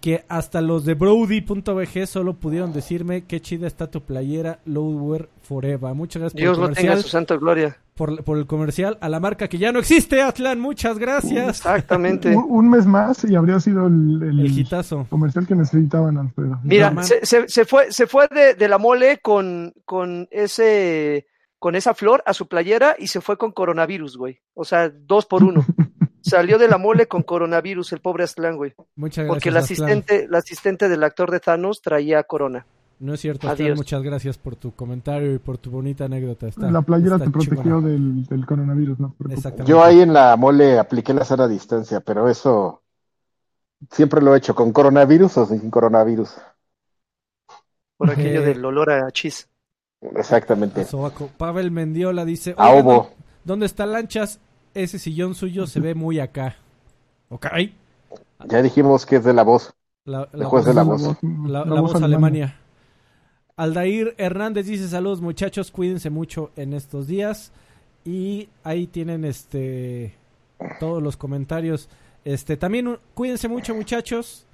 que 0.00 0.24
hasta 0.28 0.60
los 0.60 0.84
de 0.84 0.94
Brody.bg 0.94 2.06
solo 2.06 2.34
pudieron 2.34 2.72
decirme 2.72 3.24
qué 3.24 3.40
chida 3.40 3.66
está 3.66 3.90
tu 3.90 4.02
playera 4.02 4.60
Loadware 4.64 5.28
Forever. 5.42 5.94
Muchas 5.94 6.20
gracias 6.20 6.40
por 6.40 6.40
Dios 6.40 6.56
el 6.56 6.60
lo 6.60 6.68
tenga 6.70 6.92
en 6.92 6.98
comercial, 6.98 7.02
su 7.02 7.08
santa 7.08 7.36
gloria. 7.36 7.76
por, 7.94 8.22
por 8.22 8.38
el 8.38 8.46
comercial 8.46 8.96
a 9.00 9.08
la 9.08 9.18
marca 9.18 9.48
que 9.48 9.58
ya 9.58 9.72
no 9.72 9.80
existe, 9.80 10.22
Atlan. 10.22 10.60
Muchas 10.60 10.98
gracias. 10.98 11.48
Exactamente. 11.48 12.36
Un, 12.36 12.44
un 12.48 12.70
mes 12.70 12.86
más 12.86 13.24
y 13.24 13.34
habría 13.34 13.58
sido 13.58 13.88
el, 13.88 14.22
el 14.22 14.38
El 14.38 14.58
hitazo. 14.58 15.06
comercial 15.10 15.46
que 15.48 15.56
necesitaban, 15.56 16.16
Alfredo. 16.16 16.60
Mira, 16.62 16.94
se, 17.02 17.26
se, 17.26 17.48
se 17.48 17.64
fue, 17.64 17.90
se 17.90 18.06
fue 18.06 18.28
de, 18.30 18.54
de 18.54 18.68
la 18.68 18.78
mole 18.78 19.18
con, 19.20 19.72
con 19.84 20.28
ese, 20.30 21.26
con 21.58 21.74
esa 21.74 21.94
flor 21.94 22.22
a 22.26 22.34
su 22.34 22.46
playera 22.48 22.94
y 22.98 23.08
se 23.08 23.20
fue 23.20 23.36
con 23.36 23.52
coronavirus, 23.52 24.16
güey. 24.16 24.40
O 24.54 24.64
sea, 24.64 24.88
dos 24.90 25.26
por 25.26 25.42
uno. 25.42 25.64
Salió 26.20 26.58
de 26.58 26.68
la 26.68 26.78
mole 26.78 27.06
con 27.06 27.22
coronavirus, 27.22 27.92
el 27.92 28.00
pobre 28.00 28.24
Aztlán, 28.24 28.56
güey. 28.56 28.74
Muchas 28.96 29.24
gracias. 29.24 29.28
Porque 29.28 29.48
el 29.48 29.56
asistente, 29.56 30.24
el 30.24 30.34
asistente 30.34 30.88
del 30.88 31.02
actor 31.04 31.30
de 31.30 31.40
Thanos 31.40 31.80
traía 31.80 32.22
corona. 32.24 32.66
No 33.00 33.14
es 33.14 33.20
cierto, 33.20 33.48
Aztlán, 33.48 33.66
Adiós. 33.66 33.78
muchas 33.78 34.02
gracias 34.02 34.36
por 34.38 34.56
tu 34.56 34.72
comentario 34.74 35.32
y 35.32 35.38
por 35.38 35.56
tu 35.58 35.70
bonita 35.70 36.04
anécdota. 36.06 36.48
Está- 36.48 36.70
la 36.70 36.82
playera 36.82 37.14
está 37.14 37.26
te 37.26 37.30
protegió 37.30 37.80
del, 37.80 38.24
del 38.26 38.44
coronavirus, 38.44 38.98
no. 38.98 39.14
Exactamente. 39.30 39.70
Yo 39.70 39.82
ahí 39.84 40.00
en 40.00 40.12
la 40.12 40.36
mole 40.36 40.78
apliqué 40.78 41.14
la 41.14 41.24
sana 41.24 41.46
distancia, 41.46 42.00
pero 42.00 42.28
eso 42.28 42.82
siempre 43.92 44.20
lo 44.20 44.34
he 44.34 44.38
hecho, 44.38 44.54
con 44.56 44.72
coronavirus 44.72 45.38
o 45.38 45.46
sin 45.46 45.70
coronavirus. 45.70 46.34
Por 47.96 48.10
aquello 48.10 48.42
Eh. 48.42 48.46
del 48.46 48.64
olor 48.64 48.90
a 48.90 49.10
chis. 49.12 49.47
Exactamente. 50.16 50.84
Sobaco. 50.84 51.28
Pavel 51.36 51.70
Mendiola 51.70 52.24
dice: 52.24 52.54
A 52.56 52.70
"Oigan, 52.70 52.86
ovo. 52.86 53.10
¿Dónde 53.44 53.66
está 53.66 53.86
Lanchas? 53.86 54.40
Ese 54.74 54.98
sillón 54.98 55.34
suyo 55.34 55.66
se 55.66 55.80
ve 55.80 55.94
muy 55.94 56.20
acá. 56.20 56.56
Ok. 57.30 57.46
Ya 58.48 58.62
dijimos 58.62 59.06
que 59.06 59.16
es 59.16 59.24
de 59.24 59.34
la 59.34 59.42
voz. 59.42 59.74
La, 60.04 60.28
voz, 60.32 60.64
de 60.64 60.74
la 60.74 60.82
voz. 60.84 61.02
la- 61.22 61.64
la 61.64 61.64
la 61.64 61.80
voz. 61.80 61.94
Alemania. 62.00 62.56
Aldair 63.56 64.14
Hernández 64.18 64.66
dice: 64.66 64.88
Saludos, 64.88 65.20
muchachos. 65.20 65.70
Cuídense 65.70 66.10
mucho 66.10 66.50
en 66.56 66.72
estos 66.74 67.06
días. 67.06 67.52
Y 68.04 68.48
ahí 68.62 68.86
tienen 68.86 69.24
este 69.24 70.14
todos 70.78 71.02
los 71.02 71.16
comentarios. 71.16 71.88
Este 72.24 72.56
también 72.56 72.98
cuídense 73.14 73.48
mucho, 73.48 73.74
muchachos. 73.74 74.46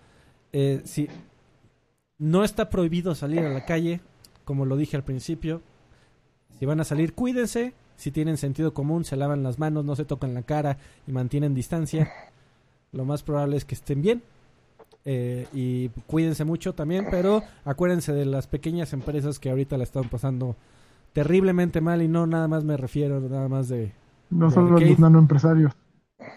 Eh, 0.53 0.81
si 0.85 1.09
no 2.19 2.45
está 2.45 2.71
prohibido 2.71 3.15
salir 3.15 3.41
a 3.41 3.51
la 3.51 3.65
calle, 3.65 4.01
como 4.45 4.65
lo 4.67 4.77
dije 4.77 4.97
al 4.97 5.05
principio. 5.05 5.61
Si 6.59 6.67
van 6.67 6.81
a 6.81 6.85
salir, 6.85 7.15
cuídense. 7.15 7.75
Si 7.97 8.11
tienen 8.11 8.37
sentido 8.37 8.75
común, 8.75 9.05
se 9.05 9.17
lavan 9.17 9.43
las 9.43 9.59
manos, 9.59 9.85
no 9.85 9.95
se 9.97 10.05
tocan 10.05 10.35
la 10.35 10.43
cara 10.43 10.79
y 11.07 11.13
mantienen 11.13 11.55
distancia. 11.55 12.11
Lo 12.93 13.05
más 13.05 13.23
probable 13.23 13.57
es 13.57 13.65
que 13.65 13.75
estén 13.75 14.03
bien. 14.03 14.23
Eh, 15.05 15.47
y 15.53 15.91
cuídense 16.07 16.45
mucho 16.45 16.75
también, 16.75 17.07
pero 17.11 17.43
acuérdense 17.65 18.13
de 18.13 18.25
las 18.25 18.47
pequeñas 18.47 18.93
empresas 18.95 19.39
que 19.39 19.51
ahorita 19.51 19.77
la 19.77 19.85
están 19.85 20.09
pasando 20.09 20.57
terriblemente 21.13 21.81
mal 21.81 22.01
y 22.03 22.09
no 22.09 22.27
nada 22.27 22.49
más 22.49 22.65
me 22.65 22.77
refiero 22.77 23.21
nada 23.21 23.49
más 23.49 23.69
de 23.69 23.93
No 24.31 24.49
de 24.49 24.55
solo 24.55 24.69
arcade. 24.75 24.91
los 24.91 24.99
nanoempresarios. 24.99 25.73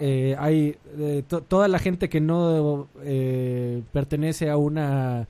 eh, 0.02 0.36
hay 0.38 0.76
eh, 0.98 1.24
to- 1.28 1.42
toda 1.42 1.68
la 1.70 1.80
gente 1.80 2.10
que 2.10 2.20
no 2.20 2.88
eh, 3.04 3.82
pertenece 3.94 4.50
a 4.50 4.58
una 4.58 5.28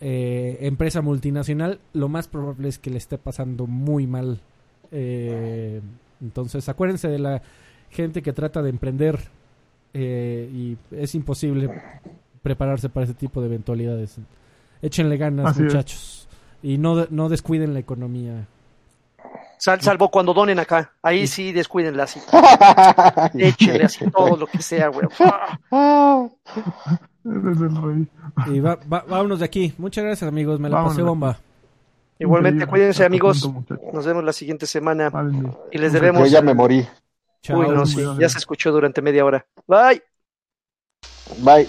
eh, 0.00 0.58
empresa 0.60 1.00
multinacional, 1.02 1.80
lo 1.92 2.08
más 2.08 2.28
probable 2.28 2.68
es 2.68 2.78
que 2.78 2.90
le 2.90 2.98
esté 2.98 3.18
pasando 3.18 3.66
muy 3.66 4.06
mal. 4.06 4.40
Eh, 4.92 5.80
entonces, 6.20 6.68
acuérdense 6.68 7.08
de 7.08 7.18
la 7.18 7.42
gente 7.90 8.22
que 8.22 8.32
trata 8.32 8.62
de 8.62 8.70
emprender 8.70 9.18
eh, 9.94 10.48
y 10.52 10.76
es 10.94 11.14
imposible 11.14 11.70
prepararse 12.42 12.88
para 12.88 13.04
ese 13.04 13.14
tipo 13.14 13.40
de 13.40 13.46
eventualidades. 13.46 14.18
Échenle 14.82 15.16
ganas, 15.16 15.46
Así 15.46 15.60
es. 15.60 15.64
muchachos. 15.72 16.28
Y 16.62 16.78
no, 16.78 17.06
no 17.10 17.28
descuiden 17.28 17.72
la 17.74 17.80
economía. 17.80 18.46
Sal- 19.58 19.80
salvo 19.80 20.10
cuando 20.10 20.34
donen 20.34 20.58
acá. 20.58 20.92
Ahí 21.02 21.26
sí 21.26 21.50
descuídenla 21.52 22.02
así. 22.04 22.20
Échenle 23.38 23.84
así 23.84 24.10
todo 24.10 24.36
lo 24.36 24.46
que 24.46 24.60
sea, 24.60 24.88
güey. 24.88 25.06
Eres 27.28 27.60
el 27.60 27.82
rey. 27.82 28.08
Y 28.54 28.60
va, 28.60 28.78
va- 28.92 29.04
vámonos 29.08 29.40
de 29.40 29.44
aquí. 29.44 29.74
Muchas 29.78 30.04
gracias, 30.04 30.28
amigos. 30.28 30.60
Me 30.60 30.68
la 30.68 30.76
pasé 30.76 31.02
Vámonos. 31.02 31.08
bomba. 31.08 31.38
Igualmente, 32.18 32.56
Increíble. 32.64 32.70
cuídense, 32.70 33.04
amigos. 33.04 33.50
Nos 33.92 34.06
vemos 34.06 34.24
la 34.24 34.32
siguiente 34.32 34.66
semana. 34.66 35.10
Y 35.72 35.78
les 35.78 35.92
Yo 35.92 36.00
debemos. 36.00 36.30
ya 36.30 36.40
me 36.40 36.54
morí. 36.54 36.86
Chao. 37.42 37.58
Uy, 37.60 37.68
no, 37.68 37.84
sí, 37.86 38.02
ya 38.18 38.28
se 38.28 38.38
escuchó 38.38 38.72
durante 38.72 39.02
media 39.02 39.24
hora. 39.24 39.46
Bye. 39.66 40.02
Bye. 41.42 41.68